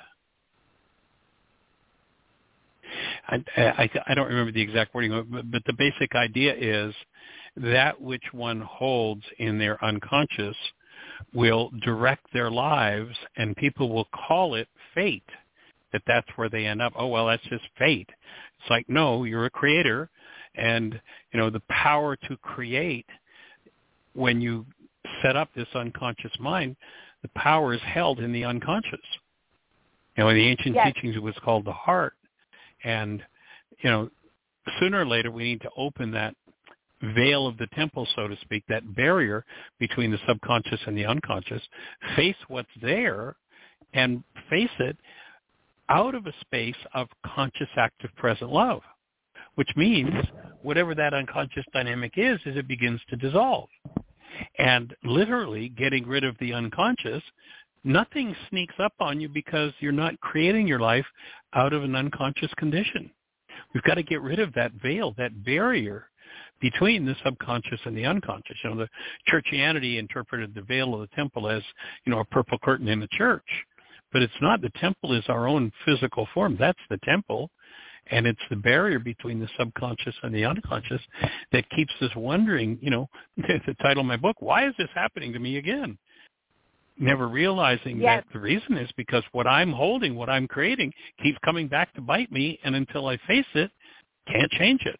I, 3.27 3.43
I, 3.57 3.89
I 4.07 4.13
don't 4.13 4.27
remember 4.27 4.51
the 4.51 4.61
exact 4.61 4.93
wording, 4.93 5.25
but, 5.31 5.51
but 5.51 5.63
the 5.65 5.73
basic 5.73 6.15
idea 6.15 6.53
is 6.55 6.93
that 7.57 7.99
which 7.99 8.23
one 8.31 8.61
holds 8.61 9.23
in 9.39 9.57
their 9.57 9.83
unconscious 9.83 10.55
will 11.33 11.71
direct 11.83 12.25
their 12.33 12.51
lives, 12.51 13.15
and 13.37 13.55
people 13.55 13.89
will 13.89 14.07
call 14.27 14.55
it 14.55 14.67
fate. 14.93 15.23
That 15.93 16.03
that's 16.05 16.27
where 16.35 16.49
they 16.49 16.65
end 16.65 16.81
up. 16.81 16.93
Oh 16.95 17.07
well, 17.07 17.27
that's 17.27 17.43
just 17.43 17.63
fate. 17.77 18.09
It's 18.59 18.69
like 18.69 18.87
no, 18.89 19.23
you're 19.23 19.45
a 19.45 19.49
creator, 19.49 20.09
and 20.55 20.99
you 21.31 21.39
know 21.39 21.49
the 21.49 21.61
power 21.69 22.15
to 22.27 22.37
create 22.37 23.05
when 24.13 24.41
you 24.41 24.65
set 25.21 25.35
up 25.35 25.49
this 25.55 25.67
unconscious 25.73 26.31
mind, 26.39 26.75
the 27.21 27.29
power 27.29 27.73
is 27.73 27.81
held 27.81 28.19
in 28.19 28.31
the 28.31 28.43
unconscious. 28.43 28.99
You 30.17 30.23
know, 30.23 30.29
in 30.29 30.37
the 30.37 30.47
ancient 30.47 30.75
Yes. 30.75 30.93
teachings, 30.93 31.15
it 31.15 31.23
was 31.23 31.37
called 31.39 31.65
the 31.65 31.73
heart, 31.73 32.15
and 32.83 33.23
you 33.79 33.89
know, 33.89 34.09
sooner 34.79 35.01
or 35.01 35.05
later 35.05 35.31
we 35.31 35.43
need 35.43 35.61
to 35.61 35.69
open 35.75 36.11
that 36.11 36.35
veil 37.01 37.45
of 37.45 37.57
the 37.57 37.67
temple, 37.67 38.07
so 38.15 38.27
to 38.27 38.35
speak, 38.37 38.63
that 38.67 38.95
barrier 38.95 39.45
between 39.79 40.11
the 40.11 40.19
subconscious 40.27 40.79
and 40.87 40.97
the 40.97 41.05
unconscious, 41.05 41.61
face 42.15 42.37
what's 42.47 42.69
there, 42.81 43.35
and 43.93 44.23
face 44.49 44.69
it 44.79 44.97
out 45.89 46.15
of 46.15 46.25
a 46.25 46.33
space 46.41 46.75
of 46.93 47.07
conscious, 47.25 47.69
active, 47.77 48.09
present 48.15 48.51
love, 48.51 48.81
which 49.55 49.69
means 49.75 50.13
whatever 50.61 50.95
that 50.95 51.13
unconscious 51.13 51.65
dynamic 51.73 52.13
is, 52.17 52.39
is 52.45 52.55
it 52.57 52.67
begins 52.67 52.99
to 53.09 53.15
dissolve. 53.15 53.69
And 54.57 54.95
literally 55.03 55.69
getting 55.69 56.07
rid 56.07 56.23
of 56.23 56.35
the 56.39 56.53
unconscious, 56.53 57.23
nothing 57.83 58.35
sneaks 58.49 58.75
up 58.79 58.93
on 58.99 59.19
you 59.21 59.29
because 59.29 59.71
you're 59.79 59.91
not 59.91 60.19
creating 60.21 60.67
your 60.67 60.79
life 60.79 61.05
out 61.53 61.73
of 61.73 61.83
an 61.83 61.95
unconscious 61.95 62.51
condition. 62.57 63.11
We've 63.73 63.83
got 63.83 63.95
to 63.95 64.03
get 64.03 64.21
rid 64.21 64.39
of 64.39 64.53
that 64.53 64.71
veil, 64.81 65.13
that 65.17 65.43
barrier 65.43 66.09
between 66.61 67.05
the 67.05 67.15
subconscious 67.23 67.79
and 67.85 67.95
the 67.95 68.05
unconscious. 68.05 68.57
You 68.63 68.71
know, 68.71 68.77
the 68.77 68.89
churchianity 69.31 69.97
interpreted 69.99 70.53
the 70.55 70.61
veil 70.61 70.93
of 70.93 71.01
the 71.01 71.15
temple 71.15 71.49
as, 71.49 71.61
you 72.05 72.11
know, 72.11 72.19
a 72.19 72.25
purple 72.25 72.57
curtain 72.59 72.87
in 72.87 72.99
the 72.99 73.09
church. 73.11 73.43
but 74.15 74.21
it's 74.21 74.33
not. 74.41 74.61
The 74.61 74.71
temple 74.79 75.11
is 75.13 75.25
our 75.27 75.45
own 75.45 75.73
physical 75.83 76.25
form. 76.33 76.55
That's 76.57 76.79
the 76.89 76.97
temple. 77.03 77.49
And 78.11 78.27
it's 78.27 78.39
the 78.49 78.55
barrier 78.55 78.99
between 78.99 79.39
the 79.39 79.49
subconscious 79.57 80.15
and 80.21 80.33
the 80.33 80.45
unconscious 80.45 81.01
that 81.51 81.69
keeps 81.71 81.93
us 82.01 82.11
wondering, 82.15 82.77
you 82.81 82.91
know, 82.91 83.09
the 83.37 83.75
title 83.81 84.01
of 84.01 84.07
my 84.07 84.17
book, 84.17 84.37
why 84.39 84.67
is 84.67 84.73
this 84.77 84.89
happening 84.93 85.33
to 85.33 85.39
me 85.39 85.57
again? 85.57 85.97
Never 86.97 87.27
realizing 87.27 87.99
yes. 87.99 88.23
that 88.23 88.33
the 88.33 88.39
reason 88.39 88.77
is 88.77 88.89
because 88.95 89.23
what 89.31 89.47
I'm 89.47 89.71
holding, 89.71 90.15
what 90.15 90.29
I'm 90.29 90.47
creating, 90.47 90.93
keeps 91.21 91.37
coming 91.43 91.67
back 91.67 91.93
to 91.95 92.01
bite 92.01 92.31
me, 92.31 92.59
and 92.63 92.75
until 92.75 93.07
I 93.07 93.17
face 93.27 93.45
it, 93.53 93.71
can't 94.27 94.51
change 94.51 94.81
it. 94.85 94.99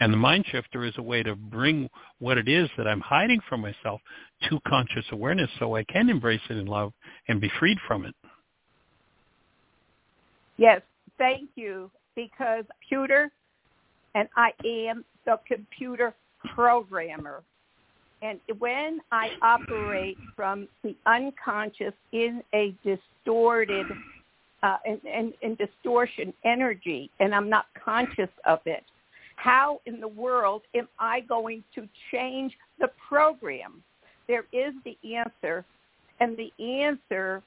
And 0.00 0.12
the 0.12 0.16
mind 0.18 0.44
shifter 0.50 0.84
is 0.84 0.94
a 0.98 1.02
way 1.02 1.22
to 1.22 1.36
bring 1.36 1.88
what 2.18 2.36
it 2.36 2.48
is 2.48 2.68
that 2.76 2.86
I'm 2.86 3.00
hiding 3.00 3.40
from 3.48 3.60
myself 3.60 4.00
to 4.50 4.58
conscious 4.66 5.04
awareness 5.12 5.48
so 5.58 5.76
I 5.76 5.84
can 5.84 6.08
embrace 6.08 6.40
it 6.50 6.56
in 6.56 6.66
love 6.66 6.92
and 7.28 7.40
be 7.40 7.50
freed 7.58 7.78
from 7.86 8.04
it. 8.04 8.14
Yes, 10.56 10.82
thank 11.18 11.50
you. 11.54 11.90
Because 12.16 12.64
computer, 12.80 13.30
and 14.14 14.28
I 14.36 14.52
am 14.64 15.04
the 15.26 15.40
computer 15.48 16.14
programmer. 16.54 17.42
And 18.22 18.38
when 18.58 19.00
I 19.10 19.30
operate 19.42 20.16
from 20.36 20.68
the 20.84 20.94
unconscious 21.06 21.92
in 22.12 22.40
a 22.54 22.72
distorted 22.84 23.86
uh, 24.62 24.76
and, 24.86 25.58
distortion 25.58 26.32
energy, 26.44 27.10
and 27.18 27.34
I'm 27.34 27.50
not 27.50 27.66
conscious 27.84 28.30
of 28.46 28.60
it, 28.64 28.84
how 29.36 29.80
in 29.84 30.00
the 30.00 30.08
world 30.08 30.62
am 30.74 30.86
I 30.98 31.20
going 31.20 31.64
to 31.74 31.88
change 32.12 32.56
the 32.78 32.88
program? 33.08 33.82
There 34.28 34.44
is 34.52 34.72
the 34.84 34.96
answer, 35.16 35.64
and 36.20 36.36
the 36.36 36.52
answer 36.64 37.42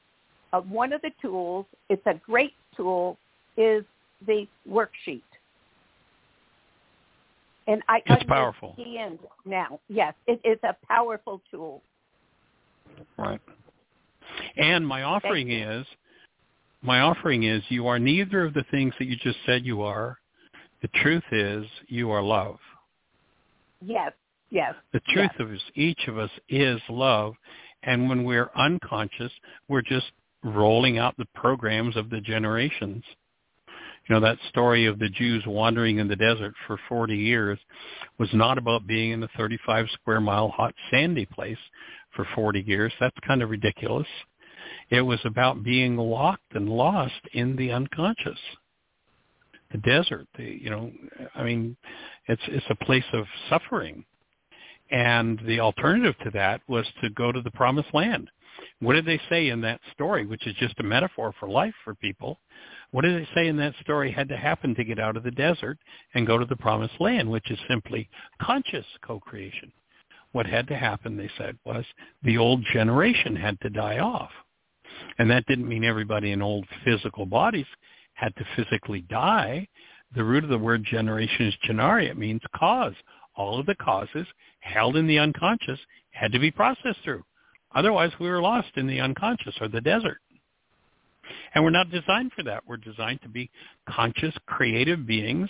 of 0.51 0.69
one 0.69 0.93
of 0.93 1.01
the 1.01 1.11
tools, 1.21 1.65
it's 1.89 2.05
a 2.05 2.15
great 2.25 2.53
tool, 2.75 3.17
is 3.57 3.83
the 4.25 4.47
worksheet. 4.69 5.21
And 7.67 7.81
I 7.89 8.01
it's 8.05 8.23
powerful. 8.23 8.75
now. 9.45 9.79
Yes, 9.89 10.13
it 10.25 10.39
is 10.45 10.57
a 10.63 10.75
powerful 10.87 11.41
tool. 11.51 11.81
Right. 13.17 13.41
And 14.55 14.87
my 14.87 15.03
offering 15.03 15.51
is, 15.51 15.85
my 16.81 17.01
offering 17.01 17.43
is, 17.43 17.61
you 17.67 17.87
are 17.87 17.99
neither 17.99 18.45
of 18.45 18.53
the 18.53 18.63
things 18.71 18.93
that 18.99 19.05
you 19.05 19.17
just 19.17 19.37
said 19.45 19.65
you 19.65 19.81
are, 19.81 20.17
the 20.81 20.87
truth 21.01 21.23
is 21.31 21.65
you 21.87 22.11
are 22.11 22.21
love. 22.21 22.57
Yes, 23.81 24.13
yes. 24.49 24.73
The 24.93 25.01
truth 25.09 25.31
yes. 25.37 25.41
of 25.41 25.49
each 25.75 26.07
of 26.07 26.17
us 26.17 26.31
is 26.49 26.79
love. 26.89 27.33
And 27.83 28.07
when 28.07 28.23
we're 28.23 28.49
unconscious, 28.55 29.31
we're 29.67 29.81
just 29.81 30.07
rolling 30.43 30.97
out 30.97 31.15
the 31.17 31.27
programs 31.35 31.95
of 31.95 32.09
the 32.09 32.21
generations. 32.21 33.03
You 34.07 34.15
know, 34.15 34.21
that 34.21 34.37
story 34.49 34.85
of 34.85 34.99
the 34.99 35.09
Jews 35.09 35.43
wandering 35.45 35.99
in 35.99 36.07
the 36.07 36.15
desert 36.15 36.53
for 36.65 36.79
40 36.87 37.15
years 37.15 37.59
was 38.17 38.29
not 38.33 38.57
about 38.57 38.87
being 38.87 39.11
in 39.11 39.23
a 39.23 39.29
35 39.37 39.87
square 39.93 40.21
mile 40.21 40.49
hot 40.49 40.73
sandy 40.89 41.25
place 41.25 41.57
for 42.15 42.25
40 42.35 42.61
years. 42.61 42.93
That's 42.99 43.17
kind 43.25 43.41
of 43.41 43.49
ridiculous. 43.49 44.07
It 44.89 45.01
was 45.01 45.19
about 45.25 45.63
being 45.63 45.97
locked 45.97 46.55
and 46.55 46.69
lost 46.69 47.21
in 47.33 47.55
the 47.55 47.71
unconscious 47.71 48.39
the 49.71 49.77
desert. 49.79 50.27
The, 50.37 50.43
you 50.61 50.69
know, 50.69 50.91
I 51.35 51.43
mean, 51.43 51.75
it's 52.27 52.41
it's 52.47 52.65
a 52.69 52.85
place 52.85 53.03
of 53.13 53.25
suffering, 53.49 54.05
and 54.91 55.39
the 55.45 55.59
alternative 55.59 56.15
to 56.23 56.31
that 56.31 56.61
was 56.67 56.85
to 57.01 57.09
go 57.09 57.31
to 57.31 57.41
the 57.41 57.51
promised 57.51 57.93
land. 57.93 58.29
What 58.79 58.93
did 58.93 59.05
they 59.05 59.19
say 59.29 59.49
in 59.49 59.61
that 59.61 59.81
story, 59.93 60.25
which 60.25 60.47
is 60.47 60.55
just 60.55 60.79
a 60.79 60.83
metaphor 60.83 61.33
for 61.39 61.49
life 61.49 61.73
for 61.83 61.95
people? 61.95 62.39
What 62.91 63.03
did 63.03 63.21
they 63.21 63.27
say 63.35 63.47
in 63.47 63.57
that 63.57 63.73
story 63.81 64.11
had 64.11 64.29
to 64.29 64.37
happen 64.37 64.73
to 64.75 64.83
get 64.83 64.99
out 64.99 65.17
of 65.17 65.23
the 65.23 65.31
desert 65.31 65.77
and 66.13 66.27
go 66.27 66.37
to 66.37 66.45
the 66.45 66.55
promised 66.55 66.99
land, 66.99 67.29
which 67.29 67.51
is 67.51 67.59
simply 67.67 68.09
conscious 68.41 68.85
co-creation? 69.05 69.71
What 70.31 70.45
had 70.45 70.67
to 70.67 70.77
happen, 70.77 71.17
they 71.17 71.29
said, 71.37 71.57
was 71.65 71.85
the 72.23 72.37
old 72.37 72.63
generation 72.73 73.35
had 73.35 73.59
to 73.61 73.69
die 73.69 73.99
off. 73.99 74.31
And 75.17 75.29
that 75.29 75.45
didn't 75.47 75.67
mean 75.67 75.83
everybody 75.83 76.31
in 76.31 76.41
old 76.41 76.65
physical 76.85 77.25
bodies 77.25 77.65
had 78.13 78.35
to 78.37 78.45
physically 78.55 79.01
die, 79.01 79.67
the 80.15 80.23
root 80.23 80.43
of 80.43 80.49
the 80.49 80.57
word 80.57 80.83
generation 80.83 81.47
is 81.47 81.57
genari. 81.67 82.09
It 82.09 82.17
means 82.17 82.41
cause. 82.55 82.93
All 83.35 83.59
of 83.59 83.65
the 83.65 83.75
causes 83.75 84.25
held 84.61 84.95
in 84.95 85.05
the 85.05 85.19
unconscious 85.19 85.79
had 86.11 86.31
to 86.31 86.39
be 86.39 86.49
processed 86.49 86.99
through. 87.03 87.23
Otherwise, 87.75 88.11
we 88.19 88.29
were 88.29 88.41
lost 88.41 88.69
in 88.75 88.87
the 88.87 88.99
unconscious 88.99 89.55
or 89.61 89.67
the 89.67 89.81
desert. 89.81 90.19
And 91.53 91.63
we're 91.63 91.69
not 91.69 91.89
designed 91.91 92.31
for 92.35 92.43
that. 92.43 92.63
We're 92.67 92.77
designed 92.77 93.21
to 93.23 93.29
be 93.29 93.49
conscious, 93.89 94.33
creative 94.45 95.05
beings, 95.05 95.49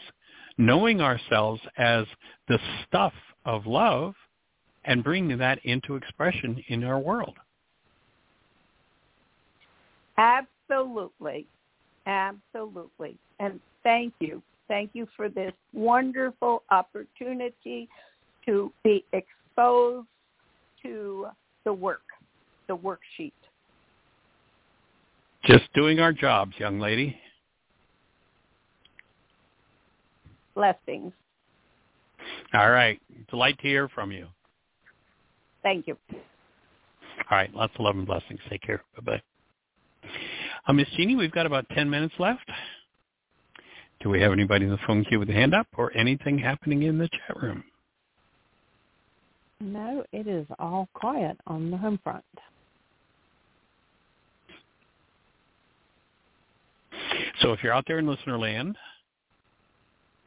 knowing 0.57 1.01
ourselves 1.01 1.61
as 1.77 2.05
the 2.47 2.59
stuff 2.87 3.13
of 3.45 3.65
love 3.65 4.13
and 4.85 5.03
bringing 5.03 5.37
that 5.37 5.59
into 5.63 5.95
expression 5.95 6.63
in 6.67 6.83
our 6.83 6.99
world. 6.99 7.35
Absolutely. 10.17 11.45
Absolutely. 12.05 13.17
And 13.39 13.59
thank 13.83 14.13
you. 14.19 14.41
Thank 14.67 14.91
you 14.93 15.07
for 15.15 15.29
this 15.29 15.53
wonderful 15.73 16.63
opportunity 16.71 17.87
to 18.45 18.71
be 18.83 19.03
exposed 19.13 20.07
to 20.83 21.27
the 21.63 21.73
work, 21.73 22.01
the 22.67 22.75
worksheet. 22.75 23.31
Just 25.47 25.71
doing 25.73 25.99
our 25.99 26.11
jobs, 26.11 26.53
young 26.57 26.79
lady. 26.79 27.17
Blessings. 30.55 31.13
All 32.53 32.69
right. 32.69 32.99
Delight 33.29 33.57
to 33.59 33.67
hear 33.67 33.87
from 33.87 34.11
you. 34.11 34.27
Thank 35.63 35.87
you. 35.87 35.97
All 36.11 37.37
right. 37.37 37.53
Lots 37.53 37.73
of 37.75 37.81
love 37.81 37.95
and 37.95 38.05
blessings. 38.05 38.39
Take 38.49 38.61
care. 38.61 38.83
Bye-bye. 38.97 39.21
Uh, 40.67 40.73
Miss 40.73 40.87
Jeanie, 40.97 41.15
we've 41.15 41.31
got 41.31 41.45
about 41.45 41.65
10 41.69 41.89
minutes 41.89 42.15
left. 42.19 42.49
Do 44.01 44.09
we 44.09 44.19
have 44.21 44.33
anybody 44.33 44.65
in 44.65 44.71
the 44.71 44.77
phone 44.85 45.05
queue 45.05 45.19
with 45.19 45.29
a 45.29 45.33
hand 45.33 45.55
up 45.55 45.67
or 45.77 45.95
anything 45.95 46.37
happening 46.37 46.83
in 46.83 46.97
the 46.97 47.07
chat 47.09 47.41
room? 47.41 47.63
No, 49.61 50.03
it 50.11 50.27
is 50.27 50.45
all 50.59 50.89
quiet 50.93 51.37
on 51.47 51.71
the 51.71 51.77
home 51.77 51.99
front. 52.03 52.23
So 57.41 57.53
if 57.53 57.63
you're 57.63 57.73
out 57.73 57.85
there 57.87 57.99
in 57.99 58.07
listener 58.07 58.37
land, 58.37 58.75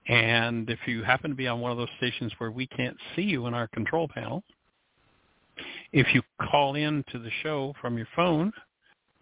and 0.08 0.68
if 0.70 0.78
you 0.86 1.02
happen 1.02 1.30
to 1.30 1.36
be 1.36 1.46
on 1.46 1.60
one 1.60 1.72
of 1.72 1.78
those 1.78 1.88
stations 1.98 2.32
where 2.38 2.50
we 2.50 2.66
can't 2.66 2.96
see 3.14 3.22
you 3.22 3.46
in 3.46 3.54
our 3.54 3.68
control 3.68 4.08
panel, 4.08 4.42
if 5.92 6.14
you 6.14 6.22
call 6.50 6.74
in 6.74 7.04
to 7.12 7.18
the 7.18 7.30
show 7.42 7.74
from 7.80 7.96
your 7.96 8.08
phone, 8.16 8.52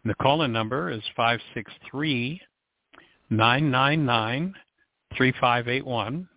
the 0.04 0.14
call-in 0.14 0.52
number 0.52 0.90
is 0.90 1.02
563 1.16 2.40
999 3.30 4.54
3581. 5.16 6.28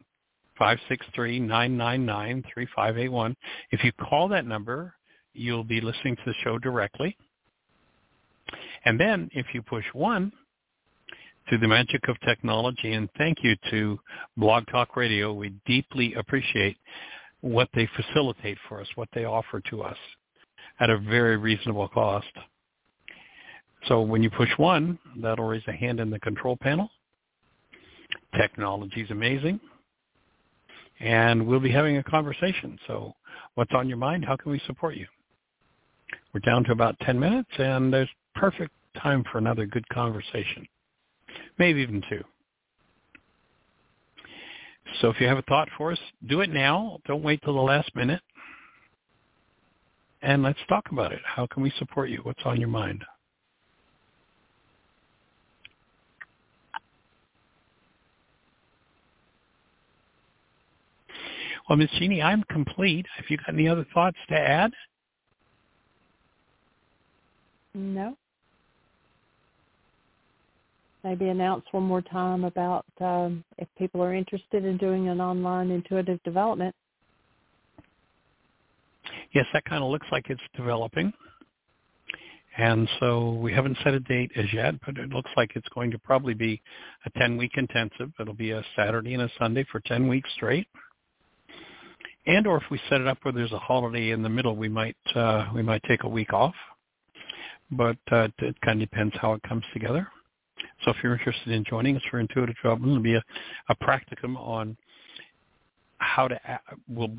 563-999-3581. 0.62 3.36
If 3.72 3.84
you 3.84 3.92
call 3.94 4.28
that 4.28 4.46
number, 4.46 4.94
you'll 5.34 5.64
be 5.64 5.82
listening 5.82 6.16
to 6.18 6.22
the 6.26 6.36
show 6.44 6.60
directly. 6.60 7.18
And 8.86 9.00
then 9.00 9.28
if 9.34 9.48
you 9.54 9.64
push 9.64 9.86
1 9.94 10.32
through 11.48 11.60
the 11.60 11.68
magic 11.68 12.08
of 12.08 12.20
technology, 12.22 12.94
and 12.94 13.10
thank 13.18 13.40
you 13.44 13.56
to 13.70 14.00
Blog 14.38 14.66
Talk 14.68 14.96
Radio, 14.96 15.34
we 15.34 15.54
deeply 15.66 16.14
appreciate 16.16 16.78
what 17.42 17.70
they 17.74 17.90
facilitate 17.96 18.58
for 18.70 18.80
us, 18.80 18.88
what 18.96 19.10
they 19.14 19.26
offer 19.26 19.60
to 19.70 19.82
us 19.82 19.98
at 20.80 20.90
a 20.90 20.98
very 20.98 21.38
reasonable 21.38 21.88
cost. 21.88 22.28
So 23.88 24.02
when 24.02 24.22
you 24.22 24.30
push 24.30 24.50
one, 24.58 25.00
that'll 25.18 25.48
raise 25.48 25.64
a 25.68 25.74
hand 25.74 26.00
in 26.00 26.10
the 26.10 26.20
control 26.20 26.58
panel. 26.62 26.90
Technology 28.38 29.02
is 29.02 29.12
amazing. 29.12 29.60
And 31.00 31.48
we'll 31.48 31.60
be 31.60 31.72
having 31.72 31.98
a 31.98 32.04
conversation. 32.04 32.78
So 32.88 33.16
what's 33.56 33.72
on 33.74 33.88
your 33.88 33.98
mind? 33.98 34.24
How 34.24 34.36
can 34.36 34.52
we 34.52 34.62
support 34.68 34.96
you? 34.96 35.08
We're 36.34 36.42
down 36.42 36.64
to 36.66 36.72
about 36.72 37.00
10 37.00 37.20
minutes, 37.20 37.50
and 37.58 37.92
there's 37.92 38.10
perfect 38.36 38.72
time 39.02 39.24
for 39.32 39.38
another 39.38 39.66
good 39.66 39.88
conversation. 39.90 40.68
Maybe 41.58 41.82
even 41.82 42.02
two. 42.10 42.24
So 45.00 45.10
if 45.10 45.20
you 45.22 45.28
have 45.28 45.38
a 45.38 45.44
thought 45.44 45.70
for 45.78 45.92
us, 45.92 46.00
do 46.28 46.42
it 46.42 46.50
now. 46.50 47.00
Don't 47.06 47.24
wait 47.24 47.42
till 47.44 47.56
the 47.56 47.62
last 47.62 47.96
minute. 47.96 48.22
And 50.22 50.44
let's 50.44 50.60
talk 50.68 50.86
about 50.92 51.12
it. 51.12 51.22
How 51.26 51.48
can 51.48 51.64
we 51.64 51.72
support 51.78 52.10
you? 52.10 52.20
What's 52.24 52.42
on 52.46 52.60
your 52.60 52.70
mind? 52.70 53.04
Well, 61.68 61.78
Miss 61.78 61.90
Jeanie, 61.98 62.22
I'm 62.22 62.44
complete. 62.50 63.06
Have 63.16 63.26
you 63.30 63.38
got 63.38 63.54
any 63.54 63.68
other 63.68 63.86
thoughts 63.94 64.18
to 64.30 64.36
add? 64.38 64.72
No. 67.74 68.18
Maybe 71.04 71.30
announce 71.30 71.66
one 71.72 71.84
more 71.84 72.02
time 72.02 72.44
about 72.44 72.86
um, 73.00 73.44
if 73.58 73.68
people 73.78 74.02
are 74.02 74.14
interested 74.14 74.66
in 74.66 74.78
doing 74.78 75.10
an 75.10 75.22
online 75.22 75.72
intuitive 75.72 76.22
development. 76.24 76.76
Yes, 79.34 79.46
that 79.54 79.66
kind 79.66 79.84
of 79.84 79.90
looks 79.90 80.08
like 80.12 80.30
it's 80.30 80.42
developing. 80.56 81.14
And 82.58 82.88
so 83.00 83.32
we 83.34 83.54
haven't 83.54 83.78
set 83.84 83.94
a 83.94 84.00
date 84.02 84.32
as 84.36 84.52
yet, 84.52 84.76
but 84.86 84.98
it 84.98 85.10
looks 85.10 85.32
like 85.38 85.52
it's 85.56 85.68
going 85.70 85.90
to 85.92 86.00
probably 86.00 86.34
be 86.34 86.62
a 87.06 87.10
10-week 87.12 87.54
intensive. 87.56 88.12
It'll 88.20 88.34
be 88.34 88.52
a 88.52 88.64
Saturday 88.76 89.14
and 89.14 89.24
a 89.24 89.32
Sunday 89.40 89.66
for 89.72 89.80
10 89.80 90.08
weeks 90.08 90.30
straight. 90.36 90.68
And 92.28 92.46
or 92.46 92.58
if 92.58 92.64
we 92.70 92.80
set 92.90 93.02
it 93.02 93.08
up 93.08 93.20
where 93.22 93.32
there's 93.32 93.54
a 93.54 93.58
holiday 93.58 94.12
in 94.12 94.22
the 94.22 94.30
middle, 94.30 94.56
we 94.56 94.70
might 94.70 94.98
uh, 95.16 95.48
we 95.56 95.64
might 95.64 95.82
take 95.84 96.04
a 96.04 96.10
week 96.10 96.34
off. 96.34 96.54
But 97.72 97.98
uh, 98.12 98.28
it 98.40 98.60
kind 98.62 98.82
of 98.82 98.90
depends 98.90 99.16
how 99.20 99.34
it 99.34 99.42
comes 99.44 99.64
together. 99.74 100.08
So 100.84 100.92
if 100.92 100.98
you're 101.04 101.14
interested 101.14 101.50
in 101.54 101.64
joining 101.64 101.96
us 101.96 102.04
for 102.10 102.20
Intuitive 102.20 102.56
Development, 102.56 102.92
it'll 102.92 103.04
be 103.04 103.16
a, 103.16 103.24
a 103.70 103.76
practicum 103.76 104.38
on 104.38 104.76
how 106.00 106.28
to, 106.28 106.40
we'll 106.90 107.16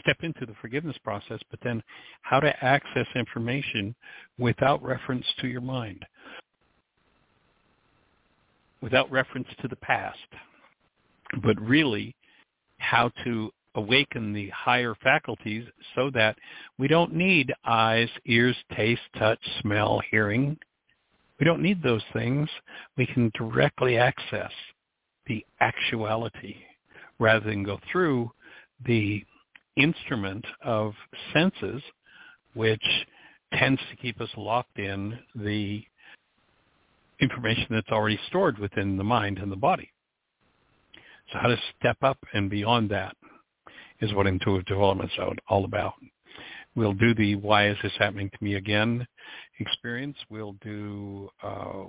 step 0.00 0.18
into 0.22 0.44
the 0.44 0.54
forgiveness 0.60 0.96
process, 1.02 1.40
but 1.50 1.58
then 1.62 1.82
how 2.22 2.40
to 2.40 2.64
access 2.64 3.06
information 3.14 3.94
without 4.38 4.82
reference 4.82 5.24
to 5.40 5.48
your 5.48 5.60
mind, 5.60 6.04
without 8.82 9.10
reference 9.10 9.48
to 9.62 9.68
the 9.68 9.76
past, 9.76 10.18
but 11.42 11.60
really 11.60 12.14
how 12.78 13.10
to 13.24 13.50
awaken 13.74 14.32
the 14.32 14.48
higher 14.50 14.94
faculties 15.02 15.64
so 15.94 16.10
that 16.10 16.36
we 16.78 16.88
don't 16.88 17.14
need 17.14 17.52
eyes, 17.64 18.08
ears, 18.26 18.56
taste, 18.74 19.02
touch, 19.18 19.38
smell, 19.60 20.00
hearing. 20.10 20.58
We 21.38 21.44
don't 21.44 21.62
need 21.62 21.82
those 21.82 22.02
things. 22.12 22.48
We 22.96 23.06
can 23.06 23.30
directly 23.34 23.98
access 23.98 24.50
the 25.26 25.44
actuality 25.60 26.56
rather 27.18 27.44
than 27.44 27.62
go 27.62 27.78
through 27.90 28.30
the 28.86 29.24
instrument 29.76 30.44
of 30.62 30.94
senses, 31.32 31.82
which 32.54 32.82
tends 33.54 33.80
to 33.90 33.96
keep 33.96 34.20
us 34.20 34.30
locked 34.36 34.78
in 34.78 35.18
the 35.34 35.82
information 37.20 37.66
that's 37.70 37.90
already 37.90 38.18
stored 38.28 38.58
within 38.58 38.96
the 38.96 39.04
mind 39.04 39.38
and 39.38 39.50
the 39.50 39.56
body. 39.56 39.90
So 41.32 41.38
how 41.38 41.48
to 41.48 41.58
step 41.78 41.96
up 42.02 42.18
and 42.34 42.48
beyond 42.48 42.90
that 42.90 43.16
is 44.00 44.12
what 44.14 44.26
intuitive 44.26 44.66
development 44.66 45.10
is 45.16 45.36
all 45.48 45.64
about. 45.64 45.94
We'll 46.76 46.92
do 46.92 47.14
the 47.14 47.36
why 47.36 47.68
is 47.68 47.76
this 47.82 47.92
happening 47.98 48.30
to 48.30 48.44
me 48.44 48.54
again 48.54 49.06
experience. 49.58 50.16
We'll 50.30 50.56
do 50.62 51.28
uh, 51.42 51.84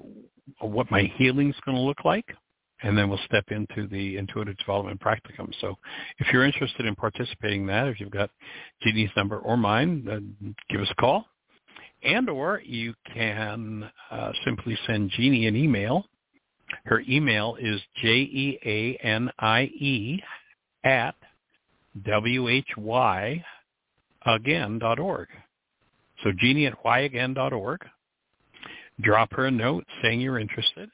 what 0.61 0.89
my 0.89 1.11
healing 1.17 1.49
is 1.49 1.55
going 1.65 1.75
to 1.75 1.83
look 1.83 2.05
like 2.05 2.25
and 2.83 2.97
then 2.97 3.09
we'll 3.09 3.19
step 3.25 3.45
into 3.49 3.87
the 3.87 4.17
intuitive 4.17 4.57
development 4.57 5.01
practicum. 5.01 5.51
So 5.61 5.75
if 6.19 6.27
you're 6.31 6.45
interested 6.45 6.85
in 6.85 6.95
participating 6.95 7.61
in 7.61 7.67
that, 7.67 7.87
if 7.87 7.99
you've 7.99 8.11
got 8.11 8.29
Jeanie's 8.83 9.09
number 9.15 9.39
or 9.39 9.57
mine, 9.57 10.55
give 10.69 10.81
us 10.81 10.87
a 10.91 10.95
call. 10.95 11.25
And 12.03 12.29
or 12.29 12.61
you 12.63 12.93
can 13.13 13.89
uh, 14.11 14.31
simply 14.45 14.77
send 14.85 15.09
Jeannie 15.11 15.47
an 15.47 15.55
email. 15.55 16.05
Her 16.85 17.01
email 17.09 17.57
is 17.59 17.81
J-E-A-N-I-E 18.01 18.63
at 20.83 21.15
W-H-Y 22.05 23.43
again.org. 24.27 25.27
So 26.23 26.31
Jeanie 26.37 26.65
at 26.65 26.83
whyagain.org. 26.83 27.85
Drop 29.01 29.31
her 29.33 29.45
a 29.45 29.51
note 29.51 29.85
saying 30.01 30.21
you're 30.21 30.39
interested 30.39 30.89